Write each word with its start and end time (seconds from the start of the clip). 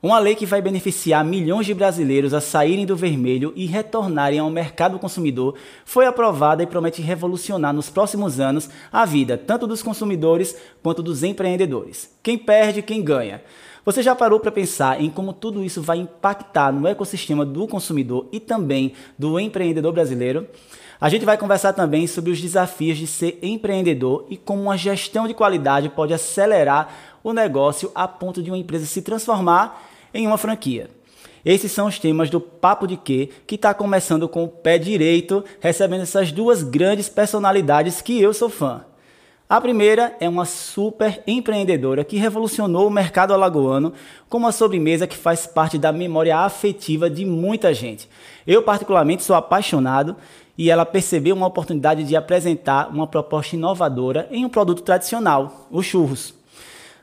Uma 0.00 0.20
lei 0.20 0.36
que 0.36 0.46
vai 0.46 0.62
beneficiar 0.62 1.24
milhões 1.24 1.66
de 1.66 1.74
brasileiros 1.74 2.32
a 2.32 2.40
saírem 2.40 2.86
do 2.86 2.94
vermelho 2.94 3.52
e 3.56 3.66
retornarem 3.66 4.38
ao 4.38 4.48
mercado 4.48 4.96
consumidor 4.96 5.56
foi 5.84 6.06
aprovada 6.06 6.62
e 6.62 6.68
promete 6.68 7.02
revolucionar 7.02 7.74
nos 7.74 7.90
próximos 7.90 8.38
anos 8.38 8.70
a 8.92 9.04
vida 9.04 9.36
tanto 9.36 9.66
dos 9.66 9.82
consumidores 9.82 10.56
quanto 10.84 11.02
dos 11.02 11.24
empreendedores. 11.24 12.16
Quem 12.22 12.38
perde, 12.38 12.80
quem 12.80 13.02
ganha. 13.02 13.42
Você 13.84 14.00
já 14.00 14.14
parou 14.14 14.38
para 14.38 14.52
pensar 14.52 15.02
em 15.02 15.10
como 15.10 15.32
tudo 15.32 15.64
isso 15.64 15.82
vai 15.82 15.98
impactar 15.98 16.72
no 16.72 16.86
ecossistema 16.86 17.44
do 17.44 17.66
consumidor 17.66 18.28
e 18.30 18.38
também 18.38 18.92
do 19.18 19.40
empreendedor 19.40 19.92
brasileiro? 19.92 20.46
A 21.00 21.08
gente 21.08 21.24
vai 21.24 21.36
conversar 21.36 21.72
também 21.72 22.06
sobre 22.06 22.30
os 22.30 22.40
desafios 22.40 22.98
de 22.98 23.06
ser 23.06 23.38
empreendedor 23.42 24.26
e 24.28 24.36
como 24.36 24.62
uma 24.62 24.76
gestão 24.76 25.26
de 25.26 25.34
qualidade 25.34 25.88
pode 25.88 26.14
acelerar 26.14 27.18
o 27.22 27.32
negócio 27.32 27.90
a 27.94 28.06
ponto 28.06 28.42
de 28.42 28.50
uma 28.50 28.58
empresa 28.58 28.86
se 28.86 29.02
transformar 29.02 29.87
em 30.12 30.26
uma 30.26 30.38
franquia. 30.38 30.90
Esses 31.44 31.72
são 31.72 31.86
os 31.86 31.98
temas 31.98 32.30
do 32.30 32.40
Papo 32.40 32.86
de 32.86 32.96
Quê, 32.96 33.30
que 33.46 33.54
está 33.54 33.72
começando 33.72 34.28
com 34.28 34.44
o 34.44 34.48
pé 34.48 34.78
direito, 34.78 35.44
recebendo 35.60 36.02
essas 36.02 36.32
duas 36.32 36.62
grandes 36.62 37.08
personalidades 37.08 38.02
que 38.02 38.20
eu 38.20 38.34
sou 38.34 38.48
fã. 38.48 38.84
A 39.48 39.58
primeira 39.62 40.14
é 40.20 40.28
uma 40.28 40.44
super 40.44 41.22
empreendedora 41.26 42.04
que 42.04 42.18
revolucionou 42.18 42.86
o 42.86 42.90
mercado 42.90 43.32
alagoano 43.32 43.94
com 44.28 44.36
uma 44.36 44.52
sobremesa 44.52 45.06
que 45.06 45.16
faz 45.16 45.46
parte 45.46 45.78
da 45.78 45.90
memória 45.90 46.36
afetiva 46.36 47.08
de 47.08 47.24
muita 47.24 47.72
gente. 47.72 48.10
Eu, 48.46 48.62
particularmente, 48.62 49.22
sou 49.22 49.34
apaixonado 49.34 50.16
e 50.58 50.70
ela 50.70 50.84
percebeu 50.84 51.34
uma 51.34 51.46
oportunidade 51.46 52.04
de 52.04 52.14
apresentar 52.14 52.90
uma 52.90 53.06
proposta 53.06 53.56
inovadora 53.56 54.28
em 54.30 54.44
um 54.44 54.50
produto 54.50 54.82
tradicional, 54.82 55.66
os 55.70 55.86
churros. 55.86 56.37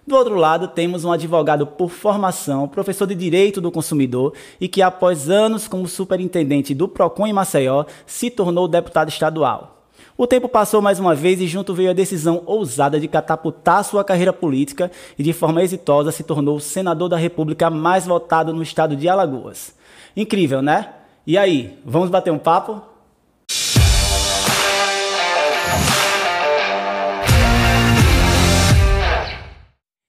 Do 0.08 0.16
outro 0.16 0.36
lado, 0.36 0.68
temos 0.68 1.04
um 1.04 1.12
advogado 1.12 1.66
por 1.66 1.90
formação, 1.90 2.68
professor 2.68 3.08
de 3.08 3.16
Direito 3.16 3.60
do 3.60 3.72
Consumidor 3.72 4.34
e 4.62 4.68
que, 4.68 4.84
após 4.84 5.32
anos 5.32 5.68
como 5.68 5.88
superintendente 5.88 6.76
do 6.76 6.88
PROCON 6.88 7.26
em 7.26 7.34
Maceió, 7.34 7.86
se 8.06 8.30
tornou 8.30 8.68
deputado 8.68 9.10
estadual. 9.10 9.82
O 10.16 10.28
tempo 10.28 10.48
passou 10.48 10.80
mais 10.80 11.00
uma 11.00 11.16
vez 11.16 11.42
e 11.42 11.48
junto 11.48 11.74
veio 11.74 11.90
a 11.90 11.94
decisão 11.94 12.44
ousada 12.46 13.00
de 13.00 13.08
catapultar 13.08 13.84
sua 13.84 14.04
carreira 14.04 14.32
política 14.32 14.92
e, 15.18 15.24
de 15.24 15.34
forma 15.34 15.64
exitosa, 15.64 16.12
se 16.12 16.24
tornou 16.24 16.58
o 16.58 16.62
senador 16.62 17.10
da 17.10 17.18
República 17.18 17.72
mais 17.72 18.06
votado 18.06 18.54
no 18.54 18.62
estado 18.62 18.96
de 18.96 19.10
Alagoas. 19.10 19.74
Incrível, 20.16 20.62
né? 20.62 20.94
E 21.26 21.36
aí, 21.36 21.80
vamos 21.84 22.12
bater 22.12 22.32
um 22.32 22.38
papo? 22.38 22.95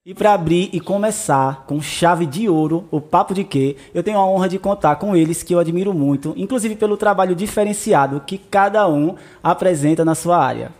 E 0.09 0.15
para 0.15 0.35
abrir 0.35 0.71
e 0.73 0.79
começar 0.79 1.65
com 1.67 1.83
chave 1.83 2.27
de 2.27 2.49
ouro 2.49 2.85
o 2.93 3.01
Papo 3.01 3.35
de 3.35 3.43
Quê, 3.43 3.75
eu 3.93 4.05
tenho 4.05 4.19
a 4.19 4.25
honra 4.25 4.49
de 4.49 4.57
contar 4.57 4.95
com 4.95 5.17
eles 5.17 5.43
que 5.43 5.53
eu 5.53 5.59
admiro 5.59 5.93
muito, 5.93 6.33
inclusive 6.37 6.77
pelo 6.77 6.97
trabalho 6.97 7.35
diferenciado 7.35 8.23
que 8.25 8.39
cada 8.39 8.89
um 8.89 9.17
apresenta 9.43 10.05
na 10.05 10.15
sua 10.15 10.39
área. 10.39 10.71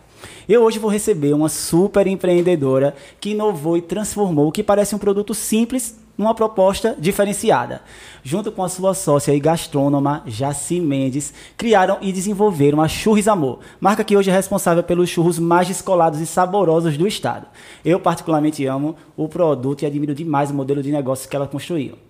Eu 0.47 0.63
hoje 0.63 0.79
vou 0.79 0.89
receber 0.89 1.33
uma 1.33 1.49
super 1.49 2.07
empreendedora 2.07 2.95
que 3.19 3.31
inovou 3.31 3.75
e 3.75 3.81
transformou 3.81 4.47
o 4.47 4.51
que 4.53 4.63
parece 4.63 4.95
um 4.95 4.97
produto 4.97 5.33
simples 5.33 5.99
numa 6.17 6.33
proposta 6.33 6.95
diferenciada. 6.97 7.81
Junto 8.23 8.51
com 8.51 8.63
a 8.63 8.69
sua 8.69 8.93
sócia 8.93 9.33
e 9.33 9.39
gastrônoma, 9.39 10.23
Jaci 10.25 10.79
Mendes, 10.79 11.33
criaram 11.55 11.97
e 12.01 12.11
desenvolveram 12.11 12.81
a 12.81 12.87
Churros 12.87 13.27
Amor, 13.27 13.59
marca 13.79 14.03
que 14.03 14.17
hoje 14.17 14.29
é 14.29 14.33
responsável 14.33 14.83
pelos 14.83 15.09
churros 15.09 15.37
mais 15.37 15.67
descolados 15.67 16.19
e 16.19 16.25
saborosos 16.25 16.97
do 16.97 17.07
estado. 17.07 17.47
Eu 17.85 17.99
particularmente 17.99 18.65
amo 18.65 18.95
o 19.15 19.29
produto 19.29 19.83
e 19.83 19.85
admiro 19.85 20.15
demais 20.15 20.49
o 20.49 20.53
modelo 20.53 20.81
de 20.81 20.91
negócio 20.91 21.29
que 21.29 21.35
ela 21.35 21.47
construiu 21.47 22.06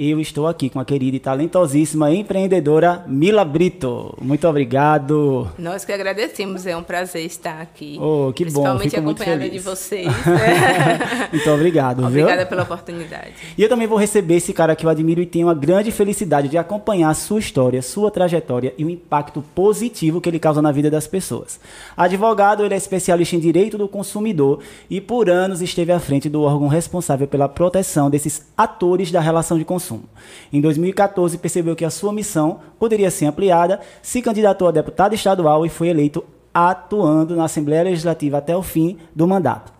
eu 0.00 0.20
estou 0.20 0.46
aqui 0.46 0.70
com 0.70 0.78
a 0.78 0.84
querida 0.84 1.16
e 1.16 1.18
talentosíssima 1.18 2.14
empreendedora 2.14 3.04
Mila 3.08 3.44
Brito. 3.44 4.16
Muito 4.22 4.46
obrigado. 4.46 5.50
Nós 5.58 5.84
que 5.84 5.90
agradecemos, 5.90 6.64
é 6.66 6.76
um 6.76 6.84
prazer 6.84 7.26
estar 7.26 7.60
aqui. 7.60 7.98
Oh, 8.00 8.32
que 8.32 8.44
bom, 8.44 8.76
Principalmente 8.78 8.96
acompanhada 8.96 9.50
de 9.50 9.58
vocês. 9.58 10.06
muito 11.32 11.50
obrigado. 11.50 12.06
Obrigada 12.06 12.42
viu? 12.42 12.46
pela 12.46 12.62
oportunidade. 12.62 13.32
E 13.56 13.60
eu 13.60 13.68
também 13.68 13.88
vou 13.88 13.98
receber 13.98 14.36
esse 14.36 14.52
cara 14.52 14.76
que 14.76 14.86
eu 14.86 14.90
admiro 14.90 15.20
e 15.20 15.26
tenho 15.26 15.48
a 15.48 15.54
grande 15.54 15.90
felicidade 15.90 16.46
de 16.46 16.56
acompanhar 16.56 17.12
sua 17.14 17.40
história, 17.40 17.82
sua 17.82 18.08
trajetória 18.08 18.72
e 18.78 18.84
o 18.84 18.90
impacto 18.90 19.42
positivo 19.52 20.20
que 20.20 20.28
ele 20.28 20.38
causa 20.38 20.62
na 20.62 20.70
vida 20.70 20.88
das 20.88 21.08
pessoas. 21.08 21.58
Advogado, 21.96 22.64
ele 22.64 22.74
é 22.74 22.76
especialista 22.76 23.34
em 23.34 23.40
direito 23.40 23.76
do 23.76 23.88
consumidor 23.88 24.60
e 24.88 25.00
por 25.00 25.28
anos 25.28 25.60
esteve 25.60 25.90
à 25.90 25.98
frente 25.98 26.28
do 26.28 26.42
órgão 26.42 26.68
responsável 26.68 27.26
pela 27.26 27.48
proteção 27.48 28.08
desses 28.08 28.46
atores 28.56 29.10
da 29.10 29.20
relação 29.20 29.58
de 29.58 29.64
consumo 29.64 29.87
consumo. 29.88 30.04
Em 30.52 30.60
2014, 30.60 31.38
percebeu 31.38 31.74
que 31.74 31.84
a 31.84 31.90
sua 31.90 32.12
missão 32.12 32.60
poderia 32.78 33.10
ser 33.10 33.26
ampliada, 33.26 33.80
se 34.02 34.20
candidatou 34.20 34.68
a 34.68 34.72
deputado 34.72 35.14
estadual 35.14 35.64
e 35.64 35.68
foi 35.68 35.88
eleito 35.88 36.24
atuando 36.52 37.36
na 37.36 37.44
Assembleia 37.44 37.84
Legislativa 37.84 38.38
até 38.38 38.56
o 38.56 38.62
fim 38.62 38.98
do 39.14 39.26
mandato. 39.26 39.72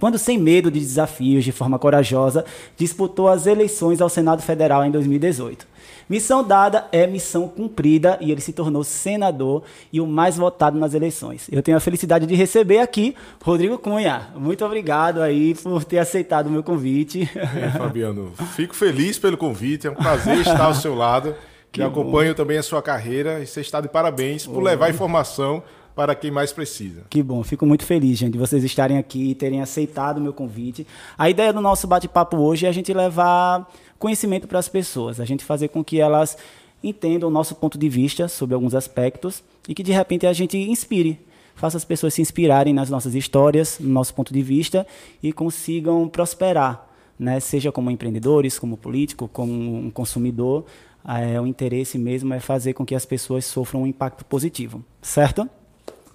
Quando, 0.00 0.18
sem 0.18 0.38
medo 0.38 0.70
de 0.70 0.80
desafios, 0.80 1.44
de 1.44 1.52
forma 1.52 1.78
corajosa, 1.78 2.44
disputou 2.76 3.28
as 3.28 3.46
eleições 3.46 4.00
ao 4.00 4.08
Senado 4.08 4.42
Federal 4.42 4.84
em 4.84 4.90
2018. 4.90 5.66
Missão 6.08 6.42
dada 6.42 6.86
é 6.92 7.06
missão 7.06 7.48
cumprida 7.48 8.18
e 8.20 8.30
ele 8.30 8.40
se 8.40 8.52
tornou 8.52 8.84
senador 8.84 9.62
e 9.92 10.00
o 10.00 10.06
mais 10.06 10.36
votado 10.36 10.78
nas 10.78 10.94
eleições. 10.94 11.48
Eu 11.50 11.62
tenho 11.62 11.76
a 11.76 11.80
felicidade 11.80 12.26
de 12.26 12.34
receber 12.34 12.78
aqui 12.78 13.14
Rodrigo 13.42 13.78
Cunha. 13.78 14.28
Muito 14.36 14.64
obrigado 14.64 15.22
aí 15.22 15.54
por 15.54 15.84
ter 15.84 15.98
aceitado 15.98 16.46
o 16.46 16.50
meu 16.50 16.62
convite. 16.62 17.28
É, 17.34 17.70
Fabiano, 17.70 18.32
fico 18.54 18.74
feliz 18.74 19.18
pelo 19.18 19.36
convite, 19.36 19.86
é 19.86 19.90
um 19.90 19.94
prazer 19.94 20.38
estar 20.38 20.64
ao 20.64 20.74
seu 20.74 20.94
lado. 20.94 21.34
Que 21.74 21.82
acompanho 21.82 22.30
bom. 22.30 22.36
também 22.36 22.56
a 22.56 22.62
sua 22.62 22.80
carreira 22.80 23.40
e 23.40 23.46
você 23.48 23.60
está 23.60 23.80
de 23.80 23.88
parabéns 23.88 24.46
por 24.46 24.62
levar 24.62 24.90
informação 24.90 25.60
para 25.94 26.14
quem 26.14 26.30
mais 26.30 26.52
precisa. 26.52 27.02
Que 27.08 27.22
bom, 27.22 27.42
fico 27.42 27.64
muito 27.64 27.84
feliz, 27.84 28.18
gente, 28.18 28.32
de 28.32 28.38
vocês 28.38 28.64
estarem 28.64 28.98
aqui 28.98 29.30
e 29.30 29.34
terem 29.34 29.60
aceitado 29.60 30.18
o 30.18 30.20
meu 30.20 30.32
convite. 30.32 30.86
A 31.16 31.30
ideia 31.30 31.52
do 31.52 31.60
nosso 31.60 31.86
bate-papo 31.86 32.36
hoje 32.36 32.66
é 32.66 32.68
a 32.68 32.72
gente 32.72 32.92
levar 32.92 33.68
conhecimento 33.98 34.46
para 34.46 34.58
as 34.58 34.68
pessoas, 34.68 35.20
a 35.20 35.24
gente 35.24 35.44
fazer 35.44 35.68
com 35.68 35.82
que 35.82 36.00
elas 36.00 36.36
entendam 36.82 37.28
o 37.28 37.32
nosso 37.32 37.54
ponto 37.54 37.78
de 37.78 37.88
vista 37.88 38.28
sobre 38.28 38.54
alguns 38.54 38.74
aspectos 38.74 39.42
e 39.68 39.74
que 39.74 39.82
de 39.82 39.92
repente 39.92 40.26
a 40.26 40.32
gente 40.32 40.58
inspire, 40.58 41.18
faça 41.54 41.76
as 41.76 41.84
pessoas 41.84 42.14
se 42.14 42.20
inspirarem 42.20 42.74
nas 42.74 42.90
nossas 42.90 43.14
histórias, 43.14 43.78
no 43.78 43.88
nosso 43.88 44.14
ponto 44.14 44.32
de 44.32 44.42
vista 44.42 44.86
e 45.22 45.32
consigam 45.32 46.06
prosperar, 46.08 46.86
né? 47.18 47.40
seja 47.40 47.72
como 47.72 47.90
empreendedores, 47.90 48.58
como 48.58 48.76
político, 48.76 49.28
como 49.28 49.52
um 49.52 49.90
consumidor. 49.90 50.64
É, 51.06 51.40
o 51.40 51.46
interesse 51.46 51.98
mesmo 51.98 52.32
é 52.32 52.40
fazer 52.40 52.72
com 52.72 52.84
que 52.84 52.94
as 52.94 53.04
pessoas 53.04 53.44
sofram 53.44 53.82
um 53.82 53.86
impacto 53.86 54.24
positivo, 54.24 54.82
certo? 55.02 55.48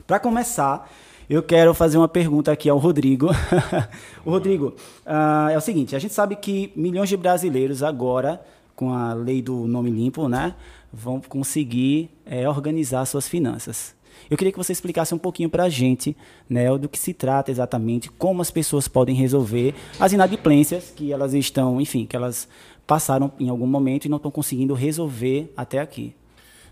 Para 0.08 0.20
começar, 0.20 0.92
eu 1.30 1.44
quero 1.44 1.74
fazer 1.76 1.98
uma 1.98 2.08
pergunta 2.08 2.52
aqui 2.52 2.68
ao 2.68 2.78
Rodrigo. 2.80 3.30
o 4.26 4.32
Rodrigo, 4.32 4.74
uh, 5.06 5.50
é 5.52 5.58
o 5.58 5.62
seguinte: 5.62 5.96
a 5.96 6.00
gente 6.00 6.14
sabe 6.14 6.36
que 6.36 6.74
milhões 6.76 7.08
de 7.08 7.16
brasileiros 7.16 7.84
agora, 7.84 8.42
com 8.76 8.92
a 8.94 9.14
lei 9.14 9.42
do 9.42 9.68
nome 9.68 9.92
limpo, 9.92 10.28
né, 10.28 10.56
vão 10.92 11.22
conseguir 11.22 12.10
é, 12.26 12.50
organizar 12.50 13.06
suas 13.06 13.28
finanças. 13.28 13.94
Eu 14.30 14.38
queria 14.38 14.52
que 14.52 14.58
você 14.58 14.74
explicasse 14.74 15.14
um 15.14 15.18
pouquinho 15.18 15.50
para 15.50 15.64
a 15.64 15.70
gente 15.70 16.18
né, 16.50 16.76
do 16.78 16.90
que 16.90 16.98
se 16.98 17.14
trata 17.14 17.52
exatamente, 17.52 18.10
como 18.10 18.42
as 18.42 18.52
pessoas 18.52 18.88
podem 18.88 19.16
resolver 19.16 19.74
as 20.00 20.12
inadimplências 20.12 20.92
que 20.96 21.14
elas 21.14 21.34
estão, 21.34 21.80
enfim, 21.80 22.06
que 22.06 22.16
elas 22.16 22.48
passaram 22.86 23.32
em 23.40 23.50
algum 23.50 23.68
momento 23.68 24.06
e 24.06 24.10
não 24.10 24.18
estão 24.18 24.32
conseguindo 24.32 24.74
resolver 24.74 25.54
até 25.56 25.80
aqui. 25.80 26.16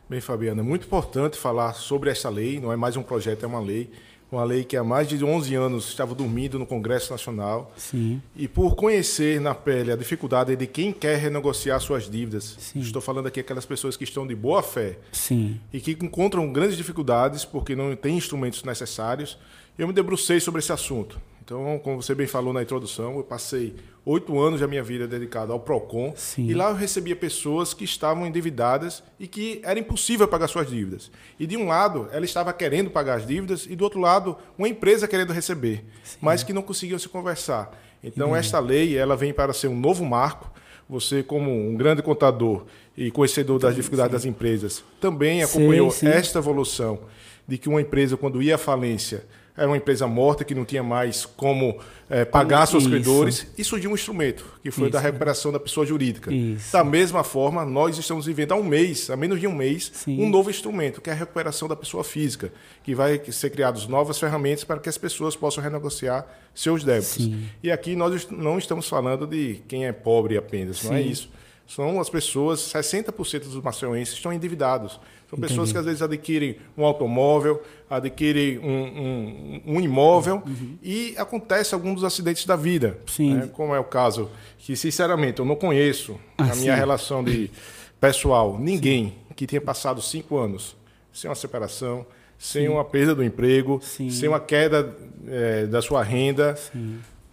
Bem, 0.10 0.20
Fabiana, 0.20 0.62
é 0.62 0.64
muito 0.64 0.86
importante 0.88 1.38
falar 1.38 1.74
sobre 1.74 2.10
essa 2.10 2.30
lei, 2.30 2.60
não 2.60 2.72
é 2.72 2.76
mais 2.76 2.98
um 2.98 3.04
projeto, 3.04 3.44
é 3.44 3.48
uma 3.48 3.60
lei 3.60 3.90
uma 4.32 4.44
lei 4.44 4.64
que 4.64 4.76
há 4.76 4.84
mais 4.84 5.08
de 5.08 5.24
11 5.24 5.56
anos 5.56 5.88
estava 5.88 6.14
dormindo 6.14 6.60
no 6.60 6.66
Congresso 6.66 7.12
Nacional. 7.12 7.72
Sim. 7.78 8.22
E 8.36 8.48
por 8.48 8.76
conhecer 8.76 9.40
na 9.40 9.56
pele 9.56 9.92
a 9.92 9.96
dificuldade 9.96 10.56
de 10.56 10.68
quem 10.68 10.92
quer 10.92 11.18
renegociar 11.18 11.80
suas 11.80 12.10
dívidas, 12.10 12.56
Sim. 12.60 12.80
estou 12.80 13.02
falando 13.02 13.28
aqui 13.28 13.40
aquelas 13.40 13.66
pessoas 13.66 13.96
que 13.96 14.04
estão 14.04 14.28
de 14.28 14.36
boa 14.36 14.62
fé 14.62 14.98
Sim. 15.12 15.60
e 15.72 15.80
que 15.80 15.92
encontram 15.92 16.52
grandes 16.52 16.76
dificuldades 16.76 17.46
porque 17.46 17.76
não 17.76 17.96
têm 17.96 18.18
instrumentos 18.18 18.64
necessários, 18.64 19.38
eu 19.78 19.88
me 19.88 19.94
debrucei 19.94 20.40
sobre 20.40 20.60
esse 20.60 20.72
assunto. 20.74 21.20
Então, 21.48 21.80
como 21.82 22.02
você 22.02 22.14
bem 22.14 22.28
falou 22.28 22.52
na 22.52 22.62
introdução, 22.62 23.16
eu 23.16 23.24
passei 23.24 23.74
oito 24.04 24.38
anos 24.38 24.60
da 24.60 24.68
minha 24.68 24.84
vida 24.84 25.08
dedicado 25.08 25.54
ao 25.54 25.62
PROCON 25.62 26.12
Sim. 26.14 26.46
e 26.46 26.54
lá 26.54 26.72
eu 26.72 26.76
recebia 26.76 27.16
pessoas 27.16 27.74
que 27.74 27.86
estavam 27.86 28.28
endividadas 28.28 29.02
e 29.18 29.30
que 29.30 29.62
era 29.64 29.80
impossível 29.80 30.28
pagar 30.28 30.50
suas 30.50 30.70
dívidas. 30.70 31.10
E 31.40 31.48
de 31.48 31.56
um 31.56 31.68
lado, 31.68 32.10
ela 32.12 32.26
estava 32.26 32.52
querendo 32.52 32.90
pagar 32.90 33.20
as 33.20 33.26
dívidas 33.26 33.66
e 33.66 33.78
do 33.78 33.86
outro 33.86 33.98
lado, 33.98 34.36
uma 34.58 34.68
empresa 34.68 35.08
querendo 35.08 35.32
receber, 35.32 35.86
Sim. 36.04 36.18
mas 36.20 36.44
que 36.44 36.52
não 36.52 36.62
conseguiam 36.62 37.00
se 37.00 37.08
conversar. 37.08 37.72
Então, 38.04 38.36
esta 38.36 38.60
lei 38.60 38.98
ela 38.98 39.16
vem 39.16 39.32
para 39.32 39.54
ser 39.54 39.70
um 39.70 39.80
novo 39.80 40.04
marco. 40.04 40.52
Você, 40.90 41.24
como 41.24 41.50
um 41.50 41.78
grande 41.78 42.02
contador 42.02 42.66
e 42.98 43.10
conhecedor 43.10 43.58
das 43.58 43.74
dificuldades 43.74 44.12
das 44.12 44.26
empresas, 44.26 44.84
também 45.00 45.42
acompanhou 45.44 45.96
esta 46.04 46.40
evolução 46.40 47.00
de 47.48 47.58
que 47.58 47.70
uma 47.70 47.80
empresa, 47.80 48.18
quando 48.18 48.42
ia 48.42 48.56
à 48.56 48.58
falência, 48.58 49.24
era 49.58 49.68
uma 49.68 49.76
empresa 49.76 50.08
morta 50.08 50.46
que 50.46 50.54
não 50.54 50.64
tinha 50.64 50.84
mais 50.84 51.26
como 51.26 51.80
é, 52.10 52.24
pagar 52.24 52.66
seus 52.68 52.86
credores, 52.86 53.48
e 53.58 53.64
surgiu 53.64 53.92
um 53.92 53.96
instrumento, 53.96 54.46
que 54.62 54.70
foi 54.70 54.86
Isso. 54.86 54.94
da 54.94 55.00
recuperação 55.00 55.52
da 55.52 55.60
pessoa 55.60 55.86
jurídica. 55.86 56.32
Isso. 56.32 56.72
Da 56.72 56.84
mesma 56.84 57.24
forma, 57.24 57.66
nós 57.66 57.98
estamos 57.98 58.28
vivendo 58.28 58.54
há 58.54 58.56
um 58.56 58.64
mês, 58.64 59.10
há 59.10 59.18
menos 59.18 59.40
de 59.40 59.48
um 59.48 59.54
mês, 59.54 59.92
Sim. 59.94 60.22
um 60.22 60.30
novo 60.30 60.50
instrumento, 60.50 61.02
que 61.02 61.10
é 61.10 61.14
a 61.14 61.16
recuperação 61.16 61.68
da 61.68 61.76
pessoa 61.76 62.04
física, 62.04 62.54
que 62.84 62.94
vai 62.94 63.20
ser 63.32 63.50
criadas 63.50 63.88
novas 63.88 64.20
ferramentas 64.20 64.64
para 64.64 64.80
que 64.80 64.88
as 64.88 64.98
pessoas 64.98 65.36
possam 65.36 65.64
renegociar 65.64 66.26
seus 66.54 66.84
débitos. 66.84 67.26
Sim. 67.26 67.50
E 67.62 67.72
aqui 67.72 67.96
nós 67.96 68.30
não 68.30 68.58
estamos 68.58 68.88
falando 68.88 69.26
de 69.26 69.62
quem 69.68 69.88
é 69.88 69.92
pobre 69.92 70.38
apenas, 70.38 70.84
não 70.84 70.94
é 70.94 71.02
Sim. 71.02 71.10
isso. 71.10 71.30
São 71.68 72.00
as 72.00 72.10
pessoas, 72.10 72.62
60% 72.62 73.40
dos 73.44 73.62
maceienses 73.62 74.14
estão 74.16 74.32
endividados. 74.32 75.00
São 75.30 75.38
pessoas 75.38 75.70
Entendi. 75.70 75.74
que 75.74 75.78
às 75.80 75.86
vezes 75.86 76.02
adquirem 76.02 76.56
um 76.78 76.86
automóvel, 76.86 77.62
adquirem 77.90 78.58
um, 78.60 78.72
um- 78.72 79.62
um 79.76 79.82
imóvel 79.82 80.42
e 80.82 81.14
acontece 81.18 81.74
alguns 81.74 81.96
dos 81.96 82.04
acidentes 82.06 82.46
da 82.46 82.56
vida. 82.56 82.98
Sim. 83.06 83.34
né? 83.34 83.50
Como 83.52 83.76
é 83.76 83.80
o 83.80 83.84
caso 83.84 84.30
que, 84.58 84.76
sinceramente, 84.78 85.40
eu 85.40 85.46
não 85.46 85.58
conheço 85.58 86.18
Ah, 86.38 86.46
na 86.46 86.56
minha 86.56 86.74
sim. 86.74 86.80
relação 86.80 87.22
de 87.22 87.52
pessoal, 88.00 88.58
ninguém 88.58 89.16
que 89.36 89.46
tenha 89.46 89.62
passado 89.62 90.02
cinco 90.02 90.38
anos 90.38 90.76
sem 91.12 91.30
uma 91.30 91.36
separação, 91.36 92.06
sem 92.40 92.70
uma 92.70 92.86
perda 92.86 93.14
do 93.16 93.24
emprego, 93.24 93.80
Sim. 93.84 94.10
sem 94.10 94.30
uma 94.30 94.40
queda 94.40 94.96
eh, 95.28 95.66
da 95.66 95.82
sua 95.82 96.04
renda. 96.04 96.56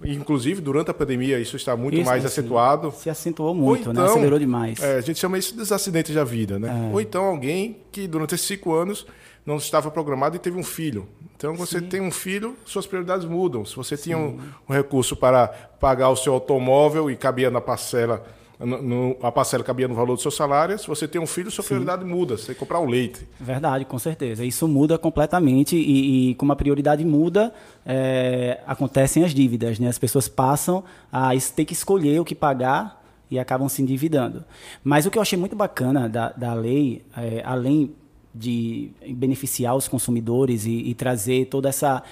Inclusive, 0.02 0.61
durante 0.61 0.91
a 0.91 0.94
pandemia, 0.94 1.38
isso 1.38 1.56
está 1.56 1.76
muito 1.76 1.96
Isso, 1.96 2.05
mais 2.05 2.25
assim, 2.25 2.41
acentuado. 2.41 2.93
Se 2.93 3.08
acentuou 3.08 3.50
Ou 3.50 3.55
muito, 3.55 3.87
né? 3.87 3.93
então, 3.93 4.05
Acelerou 4.06 4.38
demais. 4.38 4.82
é, 4.82 4.96
a 4.96 5.00
gente 5.00 5.19
chama 5.19 5.38
isso 5.38 5.56
dos 5.56 5.70
acidentes 5.73 6.14
da 6.14 6.25
vida, 6.25 6.58
né? 6.58 6.88
É. 6.91 6.93
Ou 6.93 7.00
então 7.00 7.25
alguém 7.25 7.79
que 7.93 8.06
durante 8.06 8.35
esses 8.35 8.46
cinco 8.46 8.75
anos 8.75 9.06
não 9.46 9.56
estava 9.56 9.91
programado 9.91 10.37
e 10.37 10.38
teve 10.38 10.58
um 10.58 10.64
filho. 10.64 11.06
Então 11.37 11.55
você 11.55 11.81
tem 11.81 12.00
um 12.00 12.11
filho, 12.11 12.56
suas 12.64 12.87
prioridades 12.87 13.26
mudam. 13.26 13.64
Se 13.64 13.76
você 13.76 13.96
tinha 13.96 14.17
um, 14.17 14.38
um 14.69 14.73
recurso 14.73 15.17
para 15.17 15.49
pagar 15.49 16.08
o 16.11 16.17
seu 16.17 16.32
automóvel 16.32 17.11
e 17.11 17.17
cabia 17.17 17.50
na 17.50 17.61
parcela, 17.61 18.25
no- 18.58 18.80
no- 18.82 19.16
a 19.22 19.32
parcela 19.32 19.62
cabia 19.64 19.88
no 19.88 19.94
valor 19.94 20.14
do 20.16 20.20
seu 20.20 20.30
salário, 20.30 20.78
se 20.78 20.86
você 20.86 21.06
tem 21.08 21.20
um 21.20 21.26
filho, 21.26 21.50
sua 21.50 21.64
prioridade 21.64 22.04
muda. 22.04 22.36
Você 22.36 22.46
tem 22.46 22.54
que 22.54 22.58
comprar 22.60 22.78
o 22.78 22.86
leite. 22.86 23.26
Verdade, 23.40 23.84
com 23.84 23.98
certeza. 23.98 24.44
Isso 24.44 24.66
muda 24.68 24.96
completamente 24.98 25.76
e, 25.76 26.30
e 26.30 26.34
como 26.36 26.52
a 26.52 26.56
prioridade 26.56 27.04
muda, 27.04 27.52
é, 27.84 28.60
acontecem 28.66 29.24
as 29.24 29.34
dívidas, 29.34 29.78
né? 29.78 29.88
As 29.88 29.98
pessoas 29.98 30.28
passam 30.28 30.84
a 31.12 31.30
ter 31.54 31.64
que 31.64 31.72
escolher 31.72 32.20
o 32.20 32.24
que 32.24 32.34
pagar 32.34 33.02
e 33.30 33.38
acabam 33.38 33.68
se 33.68 33.82
endividando. 33.82 34.44
Mas 34.82 35.06
o 35.06 35.10
que 35.10 35.18
eu 35.18 35.22
achei 35.22 35.38
muito 35.38 35.56
bacana 35.56 36.08
da, 36.08 36.30
da 36.30 36.54
lei, 36.54 37.02
é, 37.16 37.42
além 37.44 37.92
de 38.34 38.90
beneficiar 39.10 39.76
os 39.76 39.86
consumidores 39.88 40.66
e, 40.66 40.70
e 40.90 40.94
trazer 40.94 41.46
toda 41.46 41.68
essa 41.68 42.02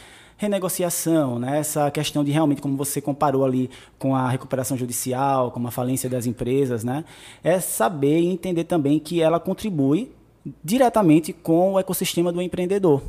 renegociação, 0.43 1.39
né? 1.39 1.61
essa 1.61 1.89
questão 1.89 2.25
de 2.25 2.33
realmente, 2.33 2.61
como 2.61 2.77
você 2.77 3.01
comparou 3.01 3.45
ali 3.45 3.71
com 3.97 4.17
a 4.17 4.29
recuperação 4.29 4.77
judicial, 4.77 5.53
com 5.53 5.65
a 5.65 5.71
falência 5.71 6.11
das 6.11 6.27
empresas, 6.27 6.83
né? 6.83 7.05
é 7.45 7.61
saber 7.61 8.19
e 8.19 8.27
entender 8.27 8.65
também 8.65 8.99
que 8.99 9.23
ela 9.23 9.39
contribui 9.39 10.11
diretamente 10.63 11.33
com 11.33 11.75
o 11.75 11.79
ecossistema 11.79 12.33
do 12.33 12.43
empreendedor. 12.43 13.01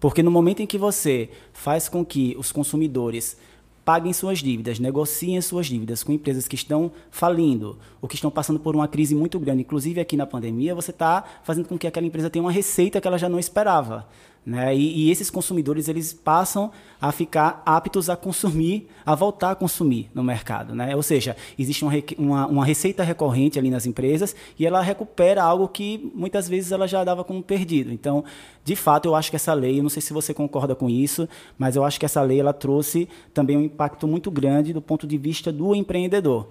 Porque 0.00 0.20
no 0.20 0.32
momento 0.32 0.62
em 0.62 0.66
que 0.66 0.76
você 0.76 1.30
faz 1.52 1.88
com 1.88 2.04
que 2.04 2.34
os 2.36 2.50
consumidores 2.50 3.36
paguem 3.84 4.12
suas 4.12 4.40
dívidas, 4.40 4.80
negociem 4.80 5.40
suas 5.40 5.66
dívidas 5.66 6.02
com 6.02 6.10
empresas 6.10 6.48
que 6.48 6.56
estão 6.56 6.90
falindo 7.08 7.78
ou 8.02 8.08
que 8.08 8.16
estão 8.16 8.32
passando 8.32 8.58
por 8.58 8.74
uma 8.74 8.88
crise 8.88 9.14
muito 9.14 9.38
grande, 9.38 9.60
inclusive 9.60 10.00
aqui 10.00 10.16
na 10.16 10.26
pandemia, 10.26 10.74
você 10.74 10.90
está 10.90 11.22
fazendo 11.44 11.68
com 11.68 11.78
que 11.78 11.86
aquela 11.86 12.06
empresa 12.06 12.28
tenha 12.28 12.42
uma 12.42 12.50
receita 12.50 13.00
que 13.00 13.06
ela 13.06 13.18
já 13.18 13.28
não 13.28 13.38
esperava. 13.38 14.08
Né? 14.46 14.76
E, 14.76 15.06
e 15.06 15.10
esses 15.10 15.30
consumidores 15.30 15.88
eles 15.88 16.12
passam 16.12 16.70
a 17.00 17.10
ficar 17.10 17.62
aptos 17.64 18.10
a 18.10 18.16
consumir, 18.16 18.88
a 19.04 19.14
voltar 19.14 19.52
a 19.52 19.54
consumir 19.54 20.10
no 20.14 20.22
mercado. 20.22 20.74
Né? 20.74 20.94
Ou 20.94 21.02
seja, 21.02 21.34
existe 21.58 21.82
uma, 21.82 21.92
uma, 22.18 22.46
uma 22.46 22.64
receita 22.64 23.02
recorrente 23.02 23.58
ali 23.58 23.70
nas 23.70 23.86
empresas 23.86 24.36
e 24.58 24.66
ela 24.66 24.82
recupera 24.82 25.42
algo 25.42 25.66
que 25.66 26.12
muitas 26.14 26.46
vezes 26.46 26.72
ela 26.72 26.86
já 26.86 27.02
dava 27.02 27.24
como 27.24 27.42
perdido. 27.42 27.90
Então, 27.90 28.22
de 28.62 28.76
fato, 28.76 29.06
eu 29.06 29.14
acho 29.14 29.30
que 29.30 29.36
essa 29.36 29.54
lei, 29.54 29.78
eu 29.78 29.82
não 29.82 29.90
sei 29.90 30.02
se 30.02 30.12
você 30.12 30.34
concorda 30.34 30.74
com 30.74 30.90
isso, 30.90 31.26
mas 31.56 31.74
eu 31.74 31.82
acho 31.82 31.98
que 31.98 32.04
essa 32.04 32.20
lei 32.20 32.38
ela 32.38 32.52
trouxe 32.52 33.08
também 33.32 33.56
um 33.56 33.62
impacto 33.62 34.06
muito 34.06 34.30
grande 34.30 34.74
do 34.74 34.82
ponto 34.82 35.06
de 35.06 35.16
vista 35.16 35.50
do 35.50 35.74
empreendedor. 35.74 36.48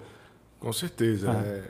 Com 0.58 0.72
certeza. 0.72 1.30
Ah. 1.30 1.46
É, 1.46 1.62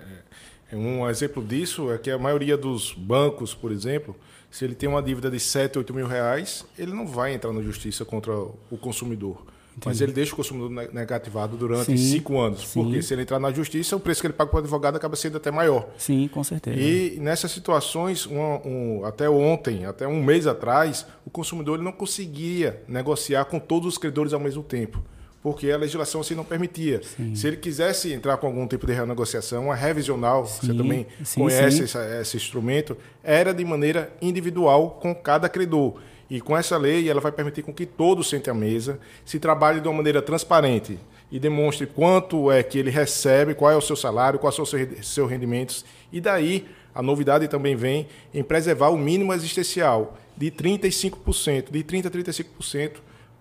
é- 0.72 0.76
um 0.76 1.08
exemplo 1.08 1.44
disso 1.44 1.92
é 1.92 1.98
que 1.98 2.10
a 2.10 2.18
maioria 2.18 2.56
dos 2.56 2.92
bancos, 2.92 3.54
por 3.54 3.70
exemplo, 3.70 4.16
se 4.54 4.64
ele 4.64 4.74
tem 4.76 4.88
uma 4.88 5.02
dívida 5.02 5.28
de 5.28 5.40
7, 5.40 5.78
8 5.78 5.92
mil 5.92 6.06
reais, 6.06 6.64
ele 6.78 6.92
não 6.92 7.04
vai 7.08 7.34
entrar 7.34 7.52
na 7.52 7.60
justiça 7.60 8.04
contra 8.04 8.32
o 8.32 8.78
consumidor. 8.80 9.44
Mas 9.84 10.00
ele 10.00 10.12
deixa 10.12 10.32
o 10.32 10.36
consumidor 10.36 10.70
ne- 10.70 10.88
negativado 10.92 11.56
durante 11.56 11.86
Sim, 11.86 11.96
cinco 11.96 12.38
anos. 12.38 12.60
sim. 12.68 12.80
Porque 12.80 13.02
se 13.02 13.12
ele 13.12 13.22
entrar 13.22 13.40
na 13.40 13.50
justiça, 13.50 13.96
o 13.96 13.98
preço 14.00 14.20
que 14.20 14.28
ele 14.28 14.32
paga 14.34 14.48
para 14.48 14.58
o 14.58 14.60
advogado 14.60 14.94
acaba 14.94 15.16
sendo 15.16 15.36
até 15.38 15.50
maior. 15.50 15.88
Sim, 15.98 16.28
com 16.32 16.44
certeza. 16.44 16.78
E 16.78 17.18
nessas 17.18 17.50
situações, 17.50 18.24
um- 18.28 18.38
um- 18.64 19.04
até 19.04 19.28
ontem, 19.28 19.84
até 19.86 20.06
um 20.06 20.22
mês 20.22 20.46
atrás, 20.46 21.04
o 21.26 21.30
consumidor 21.30 21.74
ele 21.78 21.84
não 21.84 21.90
conseguia 21.90 22.80
negociar 22.86 23.46
com 23.46 23.58
todos 23.58 23.88
os 23.88 23.98
credores 23.98 24.32
ao 24.32 24.38
mesmo 24.38 24.62
tempo, 24.62 25.02
porque 25.44 25.70
a 25.70 25.76
legislação 25.76 26.22
assim 26.22 26.34
não 26.34 26.42
permitia. 26.42 27.02
Se 27.34 27.46
ele 27.46 27.58
quisesse 27.58 28.10
entrar 28.14 28.38
com 28.38 28.46
algum 28.46 28.66
tipo 28.66 28.86
de 28.86 28.94
renegociação, 28.94 29.66
uma 29.66 29.74
revisional, 29.74 30.46
você 30.46 30.68
Sim, 30.68 30.76
também 30.78 31.06
sim, 31.22 31.38
conhece 31.38 31.76
sim. 31.76 31.84
essa- 31.84 32.20
esse 32.22 32.36
instrumento, 32.38 32.96
era 33.22 33.52
de 33.52 33.62
maneira 33.62 34.10
individual 34.22 34.98
com 35.02 35.14
cada 35.14 35.46
credor. 35.46 36.00
E 36.30 36.40
com 36.40 36.56
essa 36.56 36.78
lei, 36.78 37.10
ela 37.10 37.20
vai 37.20 37.30
permitir 37.30 37.60
com 37.62 37.74
que 37.74 37.84
todos 37.84 38.30
sentem 38.30 38.50
à 38.50 38.54
mesa, 38.54 38.98
se 39.22 39.38
trabalhe 39.38 39.80
de 39.82 39.86
uma 39.86 39.98
maneira 39.98 40.22
transparente 40.22 40.98
e 41.30 41.38
demonstre 41.38 41.86
quanto 41.86 42.50
é 42.50 42.62
que 42.62 42.78
ele 42.78 42.88
recebe, 42.90 43.52
qual 43.54 43.70
é 43.70 43.76
o 43.76 43.82
seu 43.82 43.96
salário, 43.96 44.38
quais 44.38 44.56
são 44.56 44.62
os 44.62 44.70
seus 45.06 45.30
rendimentos. 45.30 45.84
E 46.10 46.22
daí, 46.22 46.66
a 46.94 47.02
novidade 47.02 47.46
também 47.48 47.76
vem 47.76 48.08
em 48.32 48.42
preservar 48.42 48.88
o 48.88 48.96
mínimo 48.96 49.34
existencial 49.34 50.16
de 50.34 50.50
35%, 50.50 51.70
de 51.70 51.84
30% 51.84 52.06
a 52.06 52.10
35% 52.10 52.90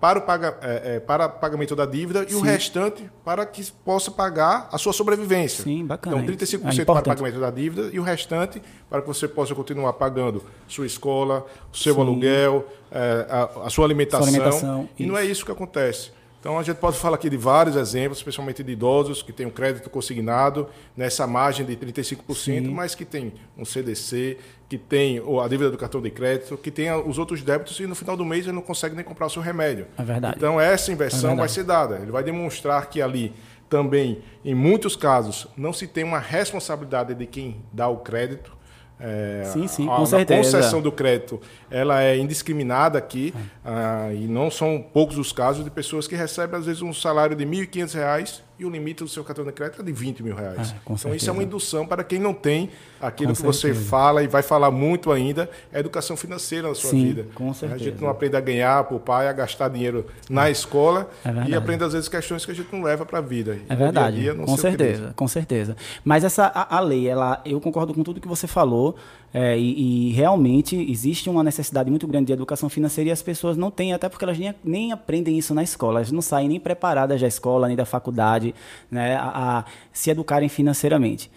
para 0.03 0.19
o 0.19 0.21
paga, 0.23 0.57
é, 0.61 0.95
é, 0.95 0.99
para 0.99 1.29
pagamento 1.29 1.77
da 1.77 1.85
dívida 1.85 2.25
e 2.29 2.35
o 2.35 2.39
Sim. 2.39 2.45
restante 2.45 3.09
para 3.23 3.45
que 3.45 3.63
possa 3.85 4.11
pagar 4.11 4.67
a 4.69 4.77
sua 4.77 4.91
sobrevivência. 4.91 5.63
Sim, 5.63 5.85
bacana 5.85 6.17
Então, 6.17 6.35
isso. 6.35 6.57
35% 6.57 6.81
É 6.81 6.83
para 6.83 6.99
o 6.99 7.03
pagamento 7.03 7.39
da 7.39 7.49
dívida 7.49 7.89
e 7.93 8.01
o 8.01 8.03
restante 8.03 8.61
para 8.89 9.01
que 9.01 9.07
você 9.07 9.29
possa 9.29 9.55
continuar 9.55 9.93
pagando 9.93 10.43
sua 10.67 10.85
escola, 10.85 11.45
o 11.71 11.77
seu 11.77 11.95
Sim. 11.95 12.01
aluguel, 12.01 12.67
eh, 12.91 13.27
a, 13.29 13.67
a 13.67 13.69
sua 13.69 13.85
alimentação. 13.85 14.27
Sua 14.27 14.35
alimentação, 14.41 14.89
e 14.99 15.05
não 15.05 15.17
é 15.17 15.23
isso 15.23 15.45
que 15.45 15.53
acontece. 15.53 16.11
Então 16.43 16.59
a 16.59 16.63
gente 16.63 16.75
pode 16.75 16.97
falar 16.97 17.15
aqui 17.15 17.29
de 17.29 17.37
vários 17.37 17.77
exemplos, 17.77 18.17
especialmente 18.17 18.61
de 18.61 18.73
idosos 18.73 19.21
que 19.23 19.31
têm 19.31 19.45
um 19.45 19.49
crédito 19.49 19.89
consignado 19.89 20.67
nessa 20.93 21.25
margem 21.25 21.65
de 21.65 21.73
35%, 21.77 22.35
Sim. 22.35 22.59
mas 22.67 22.93
que 22.93 23.05
tem 23.05 23.31
um 23.57 23.63
CDC, 23.63 24.37
que 24.67 24.77
tem 24.77 25.19
a 25.41 25.47
dívida 25.47 25.71
do 25.71 25.77
cartão 25.77 26.01
de 26.01 26.11
crédito, 26.11 26.57
que 26.57 26.69
tem 26.69 26.91
os 26.91 27.17
outros 27.17 27.41
débitos 27.41 27.79
e 27.79 27.87
no 27.87 27.95
final 27.95 28.17
do 28.17 28.25
mês 28.25 28.43
ele 28.45 28.51
não 28.51 28.61
consegue 28.61 28.93
nem 28.93 29.05
comprar 29.05 29.27
o 29.27 29.29
seu 29.29 29.41
remédio. 29.41 29.87
É 29.97 30.03
verdade. 30.03 30.35
Então 30.35 30.59
essa 30.59 30.91
É 30.91 30.93
inversão 30.93 31.29
verdade. 31.29 31.39
vai 31.39 31.47
ser 31.47 31.63
dada. 31.63 31.95
Ele 32.01 32.11
vai 32.11 32.21
demonstrar 32.25 32.89
que 32.89 33.01
ali 33.01 33.31
também, 33.69 34.21
em 34.43 34.53
muitos 34.53 34.97
casos, 34.97 35.47
não 35.55 35.71
se 35.71 35.87
tem 35.87 36.03
uma 36.03 36.19
responsabilidade 36.19 37.15
de 37.15 37.25
quem 37.25 37.63
dá 37.71 37.87
o 37.87 37.99
crédito. 37.99 38.51
É, 38.99 39.43
Sim, 39.51 39.67
sim, 39.67 39.83
a, 39.89 39.95
com 39.97 40.03
a 40.03 40.05
certeza. 40.05 40.39
concessão 40.39 40.81
do 40.81 40.91
crédito 40.91 41.41
ela 41.69 42.01
é 42.01 42.17
indiscriminada 42.17 42.97
aqui 42.97 43.33
ah, 43.65 44.09
e 44.13 44.27
não 44.27 44.49
são 44.49 44.83
poucos 44.93 45.17
os 45.17 45.31
casos 45.33 45.63
de 45.63 45.69
pessoas 45.69 46.07
que 46.07 46.15
recebem 46.15 46.57
às 46.59 46.65
vezes 46.65 46.81
um 46.81 46.93
salário 46.93 47.35
de 47.35 47.45
1.500 47.45 47.93
reais 47.95 48.43
e 48.59 48.65
o 48.65 48.69
limite 48.69 49.03
do 49.03 49.09
seu 49.09 49.23
cartão 49.23 49.43
de 49.43 49.51
crédito 49.51 49.81
é 49.81 49.85
de 49.85 49.91
20 49.91 50.21
mil 50.23 50.35
reais. 50.35 50.71
É, 50.71 50.75
com 50.85 50.93
então 50.93 51.13
isso 51.15 51.29
é 51.29 51.33
uma 51.33 51.41
indução 51.43 51.85
para 51.87 52.03
quem 52.03 52.19
não 52.19 52.33
tem 52.33 52.69
aquilo 53.01 53.29
Com 53.31 53.35
que 53.35 53.41
você 53.41 53.61
certeza. 53.69 53.89
fala 53.89 54.23
e 54.23 54.27
vai 54.27 54.41
falar 54.43 54.69
muito 54.71 55.11
ainda, 55.11 55.49
é 55.71 55.79
educação 55.79 56.15
financeira 56.15 56.67
na 56.69 56.75
sua 56.75 56.91
Sim, 56.91 57.05
vida. 57.05 57.27
com 57.33 57.49
A 57.49 57.53
certeza. 57.53 57.83
gente 57.83 58.01
não 58.01 58.09
aprende 58.09 58.35
a 58.37 58.39
ganhar, 58.41 58.83
poupar, 58.85 59.25
a 59.27 59.33
gastar 59.33 59.69
dinheiro 59.69 60.05
na 60.29 60.49
escola 60.49 61.09
É 61.25 61.49
e 61.49 61.55
aprende 61.55 61.83
às 61.83 61.93
vezes 61.93 62.07
questões 62.07 62.45
que 62.45 62.51
a 62.51 62.55
gente 62.55 62.69
não 62.71 62.83
leva 62.83 63.05
para 63.05 63.17
a 63.19 63.21
vida. 63.21 63.57
É 63.67 63.75
verdade, 63.75 64.21
dia 64.21 64.31
a 64.31 64.33
dia 64.35 64.45
com 64.45 64.53
utiliza. 64.53 64.61
certeza, 64.61 65.13
com 65.15 65.27
certeza. 65.27 65.77
Mas 66.05 66.23
essa 66.23 66.45
a, 66.45 66.77
a 66.77 66.79
lei, 66.79 67.07
ela, 67.07 67.41
eu 67.45 67.59
concordo 67.59 67.93
com 67.93 68.03
tudo 68.03 68.21
que 68.21 68.27
você 68.27 68.47
falou 68.47 68.95
é, 69.33 69.57
e, 69.57 70.09
e 70.09 70.11
realmente 70.11 70.75
existe 70.75 71.29
uma 71.29 71.43
necessidade 71.43 71.89
muito 71.89 72.07
grande 72.07 72.27
de 72.27 72.33
educação 72.33 72.69
financeira 72.69 73.09
e 73.09 73.11
as 73.13 73.21
pessoas 73.21 73.57
não 73.57 73.71
têm, 73.71 73.91
até 73.93 74.07
porque 74.07 74.23
elas 74.23 74.37
nem, 74.37 74.53
nem 74.63 74.91
aprendem 74.91 75.37
isso 75.37 75.53
na 75.55 75.63
escola, 75.63 75.99
elas 75.99 76.11
não 76.11 76.21
saem 76.21 76.47
nem 76.47 76.59
preparadas 76.59 77.19
da 77.19 77.27
escola 77.27 77.67
nem 77.67 77.75
da 77.75 77.85
faculdade, 77.85 78.53
né, 78.91 79.15
a, 79.15 79.59
a 79.59 79.65
se 79.91 80.09
educarem 80.11 80.49
financeiramente. 80.49 81.31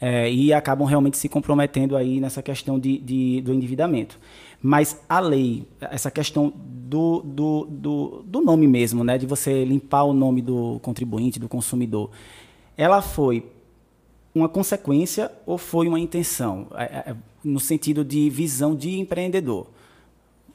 É, 0.00 0.28
e 0.32 0.52
acabam 0.52 0.84
realmente 0.88 1.16
se 1.16 1.28
comprometendo 1.28 1.96
aí 1.96 2.18
nessa 2.20 2.42
questão 2.42 2.76
de, 2.76 2.98
de- 2.98 3.40
do 3.42 3.52
endividamento. 3.52 4.18
Mas 4.60 5.00
a 5.08 5.20
lei, 5.20 5.64
essa 5.80 6.10
questão 6.10 6.52
do, 6.56 7.20
do, 7.24 7.66
do, 7.70 8.24
do 8.26 8.40
nome 8.40 8.66
mesmo, 8.66 9.04
né, 9.04 9.16
de 9.16 9.26
você 9.26 9.64
limpar 9.64 10.02
o 10.02 10.12
nome 10.12 10.42
do 10.42 10.80
contribuinte, 10.82 11.38
do 11.38 11.48
consumidor, 11.48 12.10
ela 12.76 13.00
foi 13.00 13.46
uma 14.34 14.48
consequência 14.48 15.30
ou 15.46 15.56
foi 15.58 15.86
uma 15.86 16.00
intenção, 16.00 16.66
É, 16.74 17.10
é, 17.10 17.14
no 17.44 17.60
sentido 17.60 18.04
de 18.04 18.28
visão 18.30 18.74
de 18.74 18.98
empreendedor? 18.98 19.66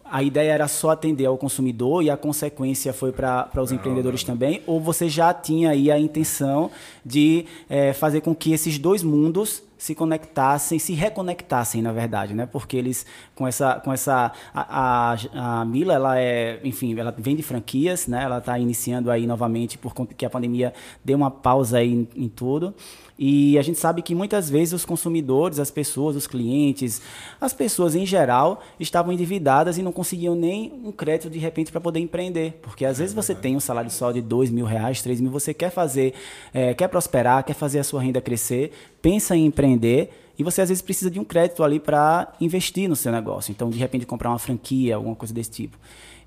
a 0.10 0.24
ideia 0.24 0.52
era 0.52 0.68
só 0.68 0.92
atender 0.92 1.26
ao 1.26 1.38
consumidor 1.38 2.04
e 2.04 2.10
a 2.10 2.18
consequência 2.18 2.94
foi 2.94 3.12
para 3.12 3.50
os 3.62 3.72
empreendedores 3.72 4.24
não, 4.24 4.34
não. 4.34 4.40
também? 4.40 4.62
Ou 4.66 4.80
você 4.80 5.10
já 5.10 5.34
tinha 5.34 5.72
aí 5.72 5.92
a 5.92 6.00
intenção 6.00 6.72
de 7.06 7.46
é, 7.70 7.94
fazer 7.94 8.22
com 8.22 8.34
que 8.34 8.54
esses 8.54 8.80
dois 8.80 9.04
mundos 9.04 9.64
se 9.78 9.94
conectassem, 9.94 10.80
se 10.80 10.94
reconectassem, 10.94 11.82
na 11.84 11.92
verdade, 11.92 12.34
né? 12.34 12.48
Porque 12.48 12.76
eles, 12.76 13.06
com 13.36 13.48
essa, 13.48 13.76
com 13.76 13.94
essa, 13.94 14.32
a, 14.54 15.14
a, 15.14 15.62
a 15.62 15.66
Mila, 15.66 15.94
ela 15.94 16.20
é, 16.20 16.60
enfim, 16.64 16.98
ela 16.98 17.14
vende 17.16 17.44
franquias, 17.44 18.08
né? 18.08 18.24
Ela 18.24 18.40
está 18.40 18.58
iniciando 18.58 19.12
aí 19.12 19.28
novamente 19.28 19.78
por 19.78 19.94
conta 19.94 20.16
que 20.16 20.26
a 20.26 20.30
pandemia 20.30 20.74
deu 21.06 21.18
uma 21.18 21.30
pausa 21.30 21.78
aí 21.78 21.94
em, 21.94 22.08
em 22.16 22.28
tudo. 22.28 22.74
E 23.18 23.58
a 23.58 23.62
gente 23.62 23.80
sabe 23.80 24.02
que 24.02 24.14
muitas 24.14 24.50
vezes 24.50 24.74
os 24.74 24.86
consumidores, 24.86 25.60
as 25.60 25.72
pessoas, 25.72 26.16
os 26.16 26.28
clientes, 26.28 27.02
as 27.42 27.52
pessoas 27.52 27.96
em 27.96 28.06
geral 28.06 28.62
estavam 28.80 29.12
endividadas 29.12 29.78
e 29.78 29.82
não 29.82 29.92
conseguiam 29.92 30.36
nem 30.36 30.72
um 30.84 30.92
crédito 30.92 31.30
de 31.30 31.40
repente 31.40 31.72
para 31.72 31.82
poder 31.82 32.00
empreender. 32.00 32.60
Porque 32.62 32.86
às 32.86 33.00
é 33.00 33.04
vezes 33.04 33.16
você 33.16 33.34
tem 33.34 33.56
um 33.56 33.60
salário 33.60 33.90
só 33.90 34.12
de 34.12 34.22
dois 34.22 34.52
mil 34.52 34.66
reais, 34.66 35.02
três 35.02 35.20
mil, 35.20 35.32
você 35.32 35.54
quer 35.54 35.72
fazer, 35.72 36.14
é, 36.54 36.74
quer 36.74 36.88
prosperar, 36.88 37.44
quer 37.44 37.54
fazer 37.54 37.80
a 37.80 37.84
sua 37.84 38.02
renda 38.02 38.22
crescer, 38.22 38.72
pensa 39.02 39.36
em 39.36 39.46
empreender 39.46 40.12
e 40.38 40.44
você 40.44 40.62
às 40.62 40.70
vezes 40.70 40.84
precisa 40.84 41.10
de 41.10 41.20
um 41.20 41.24
crédito 41.24 41.64
ali 41.64 41.80
para 41.80 42.32
investir 42.40 42.88
no 42.88 42.96
seu 42.96 43.12
negócio. 43.12 43.52
Então, 43.52 43.70
de 43.72 43.80
repente, 43.80 44.06
comprar 44.06 44.30
uma 44.30 44.38
franquia, 44.38 44.96
alguma 44.96 45.16
coisa 45.16 45.34
desse 45.34 45.50
tipo. 45.50 45.78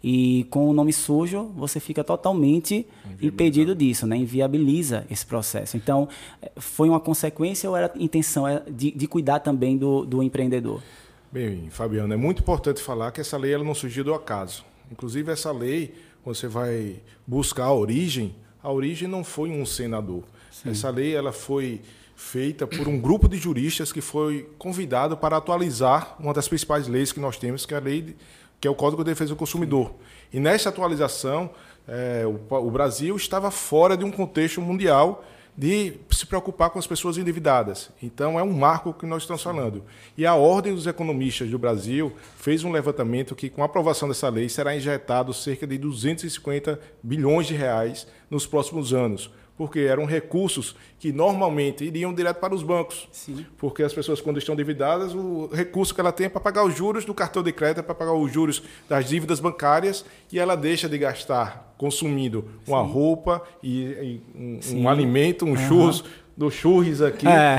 E 0.03 0.47
com 0.51 0.69
o 0.69 0.73
nome 0.73 0.93
sujo, 0.93 1.51
você 1.55 1.79
fica 1.79 2.03
totalmente 2.03 2.87
impedido 3.21 3.75
disso, 3.75 4.07
né? 4.07 4.17
inviabiliza 4.17 5.07
esse 5.11 5.27
processo. 5.27 5.77
Então, 5.77 6.09
foi 6.57 6.89
uma 6.89 7.01
consequência 7.01 7.69
ou 7.69 7.77
era 7.77 7.93
intenção 7.97 8.45
de, 8.71 8.91
de 8.93 9.07
cuidar 9.07 9.41
também 9.41 9.77
do, 9.77 10.07
do 10.07 10.23
empreendedor? 10.23 10.83
Bem, 11.31 11.69
Fabiano, 11.71 12.13
é 12.13 12.17
muito 12.17 12.41
importante 12.41 12.83
falar 12.83 13.13
que 13.13 13.21
essa 13.21 13.37
lei 13.37 13.53
ela 13.53 13.63
não 13.63 13.75
surgiu 13.75 14.03
do 14.03 14.15
acaso. 14.15 14.65
Inclusive, 14.91 15.31
essa 15.31 15.53
lei, 15.53 15.95
quando 16.25 16.35
você 16.35 16.49
vai 16.49 16.97
buscar 17.27 17.67
a 17.67 17.75
origem, 17.75 18.35
a 18.63 18.73
origem 18.73 19.07
não 19.07 19.23
foi 19.23 19.51
um 19.51 19.65
senador. 19.65 20.25
Sim. 20.51 20.71
Essa 20.71 20.91
lei 20.91 21.15
ela 21.15 21.31
foi 21.31 21.81
feita 22.17 22.67
por 22.67 22.87
um 22.89 23.01
grupo 23.01 23.29
de 23.29 23.39
juristas 23.39 23.93
que 23.93 24.01
foi 24.01 24.49
convidado 24.59 25.17
para 25.17 25.37
atualizar 25.37 26.17
uma 26.19 26.35
das 26.35 26.49
principais 26.49 26.87
leis 26.87 27.13
que 27.13 27.21
nós 27.21 27.39
temos, 27.39 27.65
que 27.65 27.73
é 27.73 27.77
a 27.77 27.81
lei 27.81 28.17
que 28.61 28.69
é 28.69 28.71
o 28.71 28.75
Código 28.75 29.03
de 29.03 29.11
Defesa 29.11 29.31
do 29.31 29.37
Consumidor. 29.37 29.95
E 30.33 30.39
nessa 30.39 30.69
atualização, 30.69 31.51
é, 31.89 32.25
o, 32.27 32.55
o, 32.55 32.71
Brasil 32.71 33.17
estava 33.17 33.51
fora 33.51 33.97
de 33.97 34.05
um 34.05 34.11
contexto 34.11 34.61
mundial 34.61 35.25
de 35.57 35.95
se 36.11 36.25
preocupar 36.27 36.71
com 36.71 36.79
as 36.79 36.87
pessoas 36.87 37.19
endividadas. 37.19 37.91
Então, 38.03 38.39
é 38.39 38.43
um 38.43 38.53
marco 38.53 38.95
que 38.95 39.05
nós 39.05 39.23
estamos 39.23 39.43
falando. 39.43 39.83
E 40.17 40.25
a 40.25 40.35
Ordem 40.35 40.75
dos 40.75 40.87
Economistas 40.87 41.51
do 41.51 41.59
Brasil 41.59 42.13
fez 42.37 42.63
um 42.63 42.71
levantamento 42.71 43.35
que, 43.35 43.51
com 43.51 43.63
a 43.63 43.67
aprovação 43.67 44.09
dessa 44.09 44.29
lei, 44.29 44.49
será 44.49 44.77
injetado 44.77 45.35
cerca 45.35 45.67
de 45.67 45.77
250 45.77 46.79
bilhões 47.03 47.47
de 47.47 47.55
reais 47.55 48.07
nos 48.31 48.47
próximos 48.47 48.95
anos 48.95 49.31
porque 49.61 49.81
eram 49.81 50.07
recursos 50.07 50.75
que 50.99 51.13
normalmente 51.13 51.85
iriam 51.85 52.15
direto 52.15 52.39
para 52.39 52.55
os 52.55 52.63
bancos. 52.63 53.07
Sim. 53.13 53.45
Porque 53.59 53.83
as 53.83 53.93
pessoas, 53.93 54.19
quando 54.19 54.39
estão 54.39 54.55
endividadas, 54.55 55.15
o 55.15 55.51
recurso 55.53 55.95
que 55.95 56.01
ela 56.01 56.11
tem 56.11 56.25
é 56.25 56.29
para 56.31 56.41
pagar 56.41 56.65
os 56.65 56.75
juros 56.75 57.05
do 57.05 57.13
cartão 57.13 57.43
de 57.43 57.53
crédito, 57.53 57.81
é 57.81 57.83
para 57.83 57.95
pagar 57.95 58.15
os 58.15 58.33
juros 58.33 58.63
das 58.89 59.07
dívidas 59.07 59.39
bancárias, 59.39 60.03
e 60.33 60.39
ela 60.39 60.57
deixa 60.57 60.89
de 60.89 60.97
gastar 60.97 61.75
consumindo 61.77 62.43
Sim. 62.65 62.73
uma 62.73 62.81
roupa 62.81 63.43
e, 63.63 63.83
e 63.83 64.23
um, 64.35 64.81
um, 64.81 64.89
alimento, 64.89 65.45
um 65.45 65.51
uhum. 65.51 65.57
churros 65.59 66.05
do 66.35 66.51
churros 66.51 67.03
aqui. 67.03 67.29
É. 67.29 67.59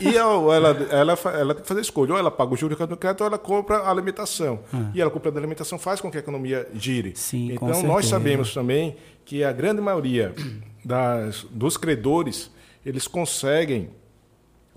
E 0.00 0.16
ela, 0.16 0.52
ela, 0.52 0.68
ela, 0.90 1.18
ela 1.32 1.54
tem 1.54 1.62
que 1.62 1.68
fazer 1.68 1.80
escolha. 1.80 2.14
Ou 2.14 2.18
ela 2.18 2.30
paga 2.32 2.54
o 2.54 2.56
juros 2.56 2.76
do 2.76 2.78
cartão 2.78 2.96
de 2.96 3.00
crédito 3.00 3.20
ou 3.20 3.28
ela 3.28 3.38
compra 3.38 3.76
a 3.76 3.90
alimentação. 3.90 4.58
Uhum. 4.72 4.90
E 4.92 5.00
ela 5.00 5.12
compra 5.12 5.30
a 5.30 5.38
alimentação 5.38 5.78
faz 5.78 6.00
com 6.00 6.10
que 6.10 6.16
a 6.16 6.20
economia 6.20 6.66
gire. 6.74 7.12
Sim, 7.14 7.52
então, 7.52 7.84
nós 7.84 8.06
sabemos 8.06 8.52
também 8.52 8.96
que 9.24 9.44
a 9.44 9.52
grande 9.52 9.80
maioria 9.80 10.34
das, 10.86 11.44
dos 11.50 11.76
credores, 11.76 12.48
eles 12.84 13.08
conseguem 13.08 13.90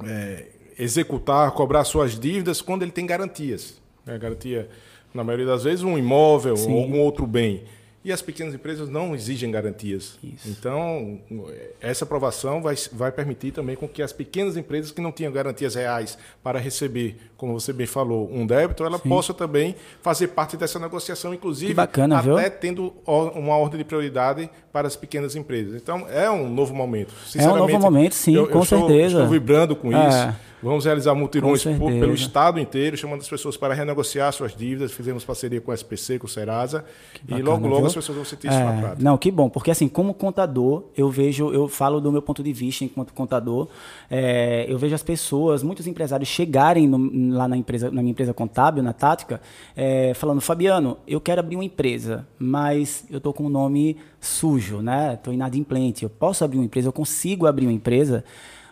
é, 0.03 0.47
executar, 0.77 1.51
cobrar 1.51 1.83
suas 1.83 2.19
dívidas 2.19 2.61
quando 2.61 2.81
ele 2.81 2.91
tem 2.91 3.05
garantias. 3.05 3.79
Né? 4.03 4.17
Garantia, 4.17 4.67
na 5.13 5.23
maioria 5.23 5.45
das 5.45 5.65
vezes, 5.65 5.83
um 5.83 5.97
imóvel 5.99 6.57
Sim. 6.57 6.71
ou 6.71 6.79
algum 6.79 6.99
outro 6.99 7.27
bem. 7.27 7.63
E 8.09 8.11
as 8.11 8.23
pequenas 8.23 8.55
empresas 8.55 8.89
não 8.89 9.13
exigem 9.13 9.51
garantias. 9.51 10.17
Isso. 10.23 10.49
Então, 10.49 11.19
essa 11.79 12.05
aprovação 12.05 12.59
vai, 12.59 12.73
vai 12.91 13.11
permitir 13.11 13.51
também 13.51 13.75
com 13.75 13.87
que 13.87 14.01
as 14.01 14.11
pequenas 14.11 14.57
empresas 14.57 14.89
que 14.89 14.99
não 14.99 15.11
tinham 15.11 15.31
garantias 15.31 15.75
reais 15.75 16.17
para 16.43 16.57
receber, 16.57 17.17
como 17.37 17.53
você 17.53 17.71
bem 17.71 17.85
falou, 17.85 18.27
um 18.33 18.47
débito, 18.47 18.83
ela 18.83 18.97
Sim. 18.97 19.07
possa 19.07 19.31
também 19.31 19.75
fazer 20.01 20.29
parte 20.29 20.57
dessa 20.57 20.79
negociação, 20.79 21.35
inclusive 21.35 21.75
bacana, 21.75 22.17
até 22.17 22.49
viu? 22.49 22.51
tendo 22.59 22.93
uma 23.05 23.55
ordem 23.55 23.77
de 23.77 23.83
prioridade 23.83 24.49
para 24.73 24.87
as 24.87 24.95
pequenas 24.95 25.35
empresas. 25.35 25.79
Então, 25.79 26.07
é 26.09 26.27
um 26.31 26.49
novo 26.49 26.73
momento. 26.73 27.13
É 27.35 27.47
um 27.47 27.57
novo 27.57 27.77
momento, 27.77 28.15
sim, 28.15 28.35
eu, 28.35 28.47
com 28.47 28.57
eu 28.57 28.65
certeza. 28.65 29.05
Estou, 29.05 29.21
estou 29.21 29.27
vibrando 29.27 29.75
com 29.75 29.95
é. 29.95 30.09
isso. 30.09 30.48
Vamos 30.61 30.85
realizar 30.85 31.15
mutirões 31.15 31.63
pelo 31.63 32.13
estado 32.13 32.59
inteiro, 32.59 32.97
chamando 32.97 33.21
as 33.21 33.29
pessoas 33.29 33.55
para 33.55 33.73
renegociar 33.73 34.31
suas 34.33 34.55
dívidas. 34.55 34.91
Fizemos 34.91 35.23
parceria 35.23 35.61
com 35.61 35.71
a 35.71 35.73
SPC, 35.73 36.19
com 36.19 36.27
o 36.27 36.29
Serasa. 36.29 36.83
Bacana, 37.21 37.39
e 37.39 37.43
logo, 37.43 37.67
logo 37.67 37.77
viu? 37.77 37.87
as 37.87 37.93
pessoas 37.93 38.15
vão 38.17 38.25
sentir 38.25 38.47
é, 38.47 38.49
isso 38.51 38.59
na 38.59 38.71
prática. 38.73 39.03
Não, 39.03 39.17
que 39.17 39.31
bom, 39.31 39.49
porque 39.49 39.71
assim, 39.71 39.87
como 39.87 40.13
contador, 40.13 40.83
eu 40.97 41.09
vejo, 41.09 41.53
eu 41.53 41.67
falo 41.67 42.01
do 42.01 42.11
meu 42.11 42.21
ponto 42.21 42.43
de 42.43 42.51
vista 42.51 42.83
enquanto 42.83 43.13
contador, 43.13 43.67
é, 44.09 44.65
eu 44.67 44.77
vejo 44.77 44.93
as 44.93 45.03
pessoas, 45.03 45.63
muitos 45.63 45.87
empresários 45.87 46.27
chegarem 46.27 46.87
no, 46.87 47.35
lá 47.35 47.47
na, 47.47 47.55
empresa, 47.55 47.89
na 47.89 48.01
minha 48.01 48.11
empresa 48.11 48.33
contábil, 48.33 48.83
na 48.83 48.93
Tática, 48.93 49.41
é, 49.75 50.13
falando, 50.13 50.41
Fabiano, 50.41 50.97
eu 51.07 51.21
quero 51.21 51.39
abrir 51.39 51.55
uma 51.55 51.63
empresa, 51.63 52.27
mas 52.37 53.05
eu 53.09 53.17
estou 53.17 53.33
com 53.33 53.45
o 53.45 53.49
nome 53.49 53.97
sujo, 54.19 54.81
né? 54.81 55.13
Estou 55.13 55.33
inadimplente. 55.33 56.03
Eu 56.03 56.09
posso 56.09 56.43
abrir 56.43 56.57
uma 56.57 56.65
empresa, 56.65 56.87
eu 56.87 56.93
consigo 56.93 57.47
abrir 57.47 57.65
uma 57.65 57.73
empresa. 57.73 58.23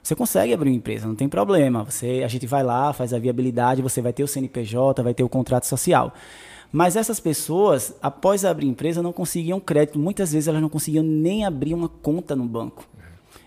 Você 0.08 0.16
consegue 0.16 0.54
abrir 0.54 0.70
uma 0.70 0.76
empresa, 0.78 1.06
não 1.06 1.16
tem 1.16 1.28
problema. 1.28 1.84
Você, 1.84 2.22
a 2.24 2.30
gente 2.30 2.48
vai 2.48 2.64
lá, 2.64 2.94
faz 2.94 3.14
a 3.14 3.20
viabilidade, 3.20 3.82
você 3.82 4.02
vai 4.02 4.14
ter 4.14 4.24
o 4.24 4.28
CNPJ, 4.28 5.04
vai 5.04 5.14
ter 5.14 5.22
o 5.22 5.28
contrato 5.28 5.66
social. 5.66 6.14
Mas 6.72 6.96
essas 6.96 7.20
pessoas, 7.20 7.94
após 8.02 8.46
abrir 8.46 8.68
empresa, 8.68 9.04
não 9.04 9.12
conseguiam 9.12 9.60
crédito. 9.60 10.00
Muitas 10.00 10.32
vezes 10.32 10.48
elas 10.48 10.62
não 10.62 10.70
conseguiam 10.70 11.04
nem 11.04 11.46
abrir 11.46 11.74
uma 11.74 11.90
conta 11.90 12.38
no 12.38 12.46
banco. 12.46 12.88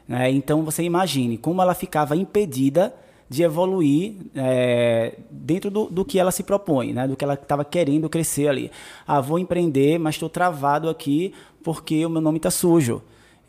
É, 0.07 0.31
então 0.31 0.63
você 0.63 0.83
imagine 0.83 1.39
como 1.39 1.63
ela 1.63 1.73
ficava 1.73 2.15
impedida 2.15 2.95
de 3.27 3.43
evoluir 3.43 4.17
é, 4.35 5.15
dentro 5.31 5.71
do, 5.71 5.87
do, 5.87 6.05
que 6.05 6.19
ela 6.19 6.31
se 6.31 6.43
propõe, 6.43 6.93
né? 6.93 7.09
do 7.09 7.17
que 7.17 7.25
ela 7.25 7.35
estava 7.35 7.65
querendo 7.65 8.07
crescer 8.07 8.49
ali. 8.49 8.71
Ah, 9.07 9.23
vou 9.23 9.39
empreender, 9.39 9.99
mas 9.99 10.17
estou 10.17 10.29
travado 10.29 10.91
aqui 10.91 11.33
porque 11.65 12.05
o 12.05 12.11
meu 12.11 12.21
nome 12.21 12.37
está 12.37 12.51
sujo. 12.51 13.01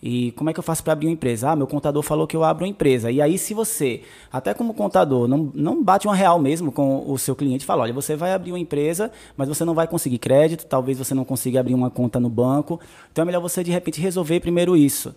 E 0.02 0.32
como 0.32 0.50
é 0.50 0.54
que 0.54 0.60
eu 0.60 0.64
faço 0.64 0.84
para 0.84 0.94
abrir 0.94 1.08
uma 1.08 1.14
empresa? 1.14 1.52
Ah, 1.52 1.56
meu 1.56 1.68
contador 1.68 2.02
falou 2.02 2.26
que 2.26 2.36
eu 2.36 2.44
abro 2.44 2.64
uma 2.64 2.70
empresa. 2.70 3.12
E 3.12 3.22
aí, 3.22 3.38
se 3.38 3.54
você, 3.54 4.02
até 4.32 4.54
como 4.54 4.74
contador, 4.74 5.28
não, 5.28 5.52
não 5.54 5.84
bate 5.84 6.08
uma 6.08 6.16
real 6.16 6.40
mesmo 6.40 6.72
com 6.72 7.04
o 7.08 7.18
seu 7.20 7.36
cliente, 7.36 7.66
fala: 7.66 7.84
olha, 7.84 7.94
você 7.94 8.16
vai 8.16 8.34
abrir 8.34 8.52
uma 8.52 8.60
empresa, 8.60 9.12
mas 9.38 9.48
você 9.48 9.64
não 9.64 9.76
vai 9.76 9.88
conseguir 9.88 10.18
crédito, 10.18 10.66
talvez 10.66 10.98
você 10.98 11.14
não 11.14 11.24
consiga 11.24 11.60
abrir 11.60 11.76
uma 11.76 11.92
conta 11.92 12.20
no 12.20 12.30
banco. 12.30 12.80
Então 13.12 13.22
é 13.22 13.26
melhor 13.26 13.42
você, 13.42 13.64
de 13.64 13.72
repente, 13.72 14.02
resolver 14.02 14.40
primeiro 14.40 14.76
isso. 14.76 15.14